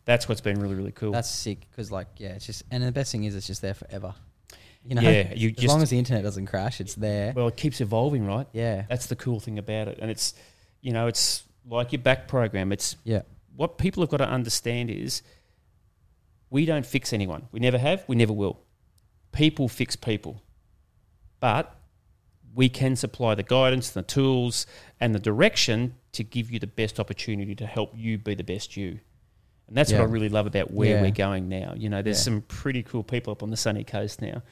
that's 0.06 0.26
what's 0.28 0.40
been 0.40 0.58
really 0.58 0.74
really 0.74 0.92
cool. 0.92 1.12
that's 1.12 1.28
sick 1.28 1.60
because 1.70 1.92
like 1.92 2.06
yeah, 2.16 2.30
it's 2.30 2.46
just 2.46 2.62
and 2.70 2.82
the 2.82 2.92
best 2.92 3.12
thing 3.12 3.24
is 3.24 3.34
it's 3.36 3.46
just 3.46 3.60
there 3.62 3.74
forever. 3.74 4.14
You 4.84 4.94
know, 4.96 5.02
yeah, 5.02 5.32
you 5.36 5.50
as 5.50 5.56
just 5.56 5.68
long 5.68 5.82
as 5.82 5.90
the 5.90 5.98
internet 5.98 6.24
doesn't 6.24 6.46
crash, 6.46 6.80
it's 6.80 6.94
there. 6.94 7.32
well, 7.36 7.46
it 7.48 7.56
keeps 7.56 7.80
evolving, 7.80 8.26
right? 8.26 8.46
yeah, 8.52 8.84
That's 8.88 9.06
the 9.06 9.14
cool 9.16 9.38
thing 9.38 9.58
about 9.58 9.86
it, 9.88 9.98
and 10.00 10.10
it's 10.10 10.34
you 10.82 10.92
know, 10.92 11.06
it's 11.06 11.44
like 11.66 11.92
your 11.92 12.02
back 12.02 12.28
program. 12.28 12.72
It's 12.72 12.96
yeah, 13.04 13.22
what 13.56 13.78
people 13.78 14.02
have 14.02 14.10
got 14.10 14.18
to 14.18 14.28
understand 14.28 14.90
is 14.90 15.22
we 16.50 16.66
don't 16.66 16.84
fix 16.84 17.12
anyone. 17.12 17.48
We 17.52 17.60
never 17.60 17.78
have. 17.78 18.04
We 18.08 18.16
never 18.16 18.32
will. 18.32 18.58
People 19.32 19.68
fix 19.68 19.96
people, 19.96 20.42
but 21.40 21.74
we 22.54 22.68
can 22.68 22.96
supply 22.96 23.34
the 23.34 23.42
guidance, 23.42 23.88
the 23.90 24.02
tools, 24.02 24.66
and 25.00 25.14
the 25.14 25.18
direction 25.18 25.94
to 26.12 26.22
give 26.22 26.50
you 26.50 26.58
the 26.58 26.66
best 26.66 27.00
opportunity 27.00 27.54
to 27.54 27.64
help 27.66 27.92
you 27.96 28.18
be 28.18 28.34
the 28.34 28.44
best 28.44 28.76
you. 28.76 28.98
And 29.68 29.74
that's 29.76 29.90
Yeah. 29.90 30.00
what 30.00 30.08
I 30.08 30.12
really 30.12 30.28
love 30.28 30.46
about 30.46 30.70
where 30.70 30.96
Yeah. 30.96 31.00
we're 31.00 31.10
going 31.12 31.48
now. 31.48 31.72
You 31.74 31.88
know, 31.88 32.02
there's 32.02 32.18
Yeah. 32.18 32.24
some 32.24 32.42
pretty 32.42 32.82
cool 32.82 33.02
people 33.02 33.30
up 33.32 33.42
on 33.42 33.48
the 33.48 33.56
sunny 33.56 33.84
coast 33.84 34.20
now. 34.20 34.42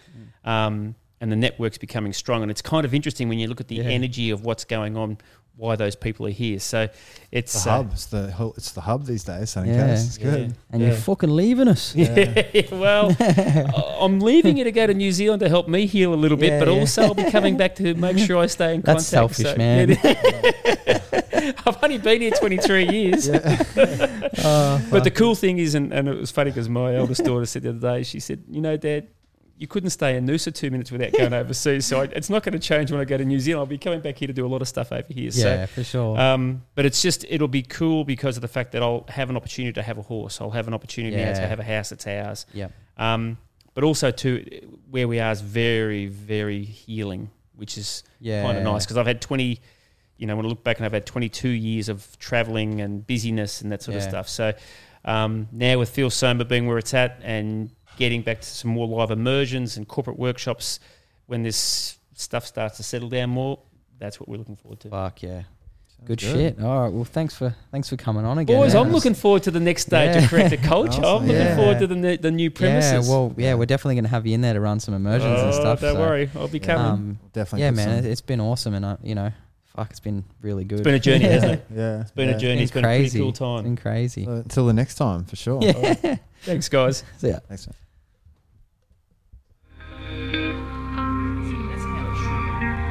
Um, 0.44 0.94
and 1.20 1.30
the 1.30 1.36
network's 1.36 1.78
becoming 1.78 2.12
strong. 2.12 2.42
And 2.42 2.50
it's 2.50 2.62
kind 2.62 2.84
of 2.84 2.94
interesting 2.94 3.28
when 3.28 3.38
you 3.38 3.46
look 3.48 3.60
at 3.60 3.68
the 3.68 3.76
Yeah. 3.76 3.84
energy 3.84 4.30
of 4.30 4.44
what's 4.44 4.64
going 4.64 4.96
on, 4.96 5.18
why 5.56 5.76
those 5.76 5.94
people 5.94 6.26
are 6.26 6.30
here. 6.30 6.58
So 6.58 6.88
it's 7.30 7.54
It's 7.54 7.64
the 7.64 7.70
uh, 7.70 7.76
hub. 7.76 7.90
It's 7.92 8.06
the 8.06 8.30
whole- 8.32 8.54
it's 8.56 8.72
the 8.72 8.80
hub 8.80 9.04
these 9.04 9.24
days. 9.24 9.50
Sunny 9.50 9.70
Yeah. 9.72 9.88
Coast. 9.88 10.06
It's 10.06 10.16
good. 10.18 10.40
Yeah. 10.48 10.54
And 10.72 10.80
you're 10.82 10.92
fucking 10.94 11.28
leaving 11.36 11.68
us. 11.68 11.94
Yeah, 11.96 12.44
well, 12.72 13.14
I- 13.20 13.96
I'm 14.00 14.20
leaving 14.20 14.56
you 14.56 14.64
to 14.64 14.72
go 14.72 14.86
to 14.86 14.94
New 14.94 15.12
Zealand 15.12 15.40
to 15.40 15.48
help 15.50 15.68
me 15.68 15.84
heal 15.86 16.14
a 16.14 16.16
little 16.16 16.38
bit, 16.38 16.52
Yeah, 16.52 16.58
but 16.60 16.68
yeah. 16.68 16.78
also 16.80 17.02
I'll 17.02 17.14
be 17.14 17.30
coming 17.30 17.58
back 17.58 17.74
to 17.76 17.92
make 17.94 18.16
sure 18.18 18.38
I 18.38 18.46
stay 18.46 18.74
in 18.76 18.80
That's 18.80 19.10
contact. 19.10 19.34
selfish, 19.36 19.58
man. 19.58 19.98
I've 21.66 21.76
only 21.82 21.98
been 21.98 22.20
here 22.22 22.30
23 22.30 22.88
years. 22.88 23.28
Oh, 23.28 24.82
But 24.90 25.04
the 25.04 25.10
cool 25.14 25.34
thing 25.34 25.58
is, 25.58 25.74
and, 25.74 25.92
and 25.92 26.08
it 26.08 26.16
was 26.18 26.30
funny 26.30 26.50
because 26.50 26.68
my 26.68 26.94
eldest 26.96 27.24
daughter 27.24 27.44
said 27.46 27.62
the 27.62 27.70
other 27.70 27.78
day, 27.98 28.02
she 28.02 28.20
said, 28.20 28.42
You 28.48 28.60
know, 28.60 28.76
Dad, 28.76 29.08
you 29.60 29.66
couldn't 29.66 29.90
stay 29.90 30.16
in 30.16 30.26
Noosa 30.26 30.54
two 30.54 30.70
minutes 30.70 30.90
without 30.90 31.12
going 31.12 31.32
overseas. 31.42 31.84
So 31.84 32.00
I, 32.00 32.04
it's 32.04 32.30
not 32.30 32.42
going 32.42 32.54
to 32.54 32.58
change 32.58 32.90
when 32.90 32.98
I 32.98 33.04
go 33.04 33.18
to 33.18 33.24
New 33.26 33.38
Zealand. 33.38 33.60
I'll 33.60 33.66
be 33.66 33.76
coming 33.76 34.00
back 34.00 34.16
here 34.16 34.26
to 34.26 34.32
do 34.32 34.46
a 34.46 34.48
lot 34.48 34.62
of 34.62 34.68
stuff 34.68 34.90
over 34.90 35.12
here. 35.12 35.30
yeah, 35.34 35.66
for 35.66 35.84
sure. 35.84 36.18
Um, 36.18 36.62
but 36.74 36.86
it's 36.86 37.02
just, 37.02 37.26
it'll 37.28 37.46
be 37.46 37.62
cool 37.62 38.04
because 38.04 38.38
of 38.38 38.40
the 38.40 38.48
fact 38.48 38.72
that 38.72 38.82
I'll 38.82 39.04
have 39.08 39.28
an 39.28 39.36
opportunity 39.36 39.74
to 39.74 39.82
have 39.82 39.98
a 39.98 40.02
horse. 40.02 40.40
I'll 40.40 40.50
have 40.50 40.66
an 40.66 40.72
opportunity 40.72 41.14
now 41.14 41.34
to 41.34 41.46
have 41.46 41.60
a 41.60 41.62
house 41.64 41.90
that's 41.90 42.06
ours. 42.06 42.46
yep. 42.54 42.72
Um, 42.96 43.36
but 43.74 43.84
also, 43.84 44.10
too, 44.10 44.46
where 44.90 45.06
we 45.06 45.20
are 45.20 45.30
is 45.30 45.42
very, 45.42 46.06
very 46.06 46.64
healing, 46.64 47.30
which 47.54 47.76
is 47.76 48.02
Yeah. 48.18 48.42
kind 48.42 48.56
of 48.56 48.64
nice 48.64 48.86
because 48.86 48.96
I've 48.96 49.06
had 49.06 49.20
20, 49.20 49.60
you 50.16 50.26
know, 50.26 50.36
when 50.36 50.46
I 50.46 50.48
look 50.48 50.64
back 50.64 50.78
and 50.78 50.86
I've 50.86 50.92
had 50.92 51.04
22 51.04 51.48
years 51.50 51.90
of 51.90 52.18
traveling 52.18 52.80
and 52.80 53.06
busyness 53.06 53.60
and 53.60 53.70
that 53.72 53.82
sort 53.82 53.98
of 53.98 54.02
stuff. 54.02 54.26
So 54.28 54.54
um, 55.04 55.48
now 55.52 55.78
with 55.78 55.90
Phil 55.90 56.08
Soma 56.10 56.44
being 56.46 56.66
where 56.66 56.78
it's 56.78 56.94
at 56.94 57.20
and 57.22 57.70
getting 58.00 58.22
back 58.22 58.40
to 58.40 58.48
some 58.48 58.70
more 58.72 58.88
live 58.88 59.10
immersions 59.12 59.76
and 59.76 59.86
corporate 59.86 60.18
workshops 60.18 60.80
when 61.26 61.42
this 61.44 61.98
stuff 62.14 62.44
starts 62.46 62.78
to 62.78 62.82
settle 62.82 63.08
down 63.08 63.30
more, 63.30 63.60
that's 63.98 64.18
what 64.18 64.28
we're 64.28 64.38
looking 64.38 64.56
forward 64.56 64.80
to. 64.80 64.88
Fuck 64.88 65.22
yeah. 65.22 65.42
Good, 66.06 66.18
good. 66.18 66.20
shit. 66.20 66.60
All 66.62 66.80
right. 66.84 66.88
Well, 66.92 67.04
thanks 67.04 67.34
for 67.34 67.54
thanks 67.70 67.90
for 67.90 67.96
coming 67.98 68.24
on 68.24 68.38
again. 68.38 68.56
Boys, 68.58 68.72
man. 68.72 68.86
I'm 68.86 68.92
looking 68.92 69.12
forward 69.12 69.42
to 69.42 69.50
the 69.50 69.60
next 69.60 69.82
stage 69.82 70.16
Yeah. 70.16 70.24
of 70.24 70.30
correct 70.30 70.48
the 70.48 70.56
culture. 70.56 71.02
Awesome. 71.02 71.22
I'm 71.24 71.28
looking 71.28 71.42
Yeah. 71.46 71.56
forward 71.56 71.78
to 71.80 71.86
the, 71.86 71.94
ne- 71.94 72.16
the 72.16 72.30
new 72.30 72.50
premises. 72.50 73.06
Yeah, 73.06 73.14
well, 73.14 73.34
yeah, 73.36 73.54
we're 73.54 73.66
definitely 73.66 73.96
going 73.96 74.04
to 74.04 74.10
have 74.10 74.26
you 74.26 74.32
in 74.34 74.40
there 74.40 74.54
to 74.54 74.60
run 74.60 74.80
some 74.80 74.94
immersions 74.94 75.38
and 75.40 75.50
Oh, 75.50 75.60
stuff. 75.60 75.80
Don't 75.82 75.94
so, 75.96 76.00
worry, 76.00 76.30
I'll 76.34 76.48
be 76.48 76.58
Yeah. 76.58 76.66
coming. 76.66 76.86
Um, 76.86 77.18
Definitely. 77.34 77.64
yeah, 77.64 77.70
man, 77.72 77.88
some- 77.98 78.06
it, 78.06 78.10
it's 78.10 78.22
been 78.22 78.40
awesome, 78.40 78.72
and 78.72 78.84
uh, 78.86 78.96
you 79.02 79.14
know, 79.14 79.30
fuck, 79.76 79.90
it's 79.90 80.00
been 80.00 80.24
really 80.40 80.64
good. 80.64 80.78
it's 80.78 80.84
been 80.84 80.94
a 80.94 80.98
journey, 80.98 81.24
hasn't 81.26 81.52
it? 81.52 81.66
yeah. 81.76 82.00
It's 82.00 82.10
been 82.12 82.30
yeah. 82.30 82.34
a 82.36 82.38
journey. 82.38 82.62
It's 82.62 82.72
been 82.72 82.84
a 82.84 82.88
crazy. 82.88 83.18
pretty 83.18 83.20
cool 83.20 83.28
It's 83.58 83.62
been 83.62 83.76
time. 83.76 83.82
crazy. 83.82 84.26
Uh, 84.26 84.30
until 84.36 84.66
the 84.66 84.72
next 84.72 84.94
time, 84.94 85.24
for 85.26 85.36
sure. 85.36 85.60
Yeah. 85.62 86.16
Thanks, 86.44 86.70
guys. 86.70 87.04
So, 87.18 87.26
yeah. 87.26 87.40
Thanks, 87.46 87.66
man 87.66 87.74
thank 90.20 90.34
you 90.34 90.49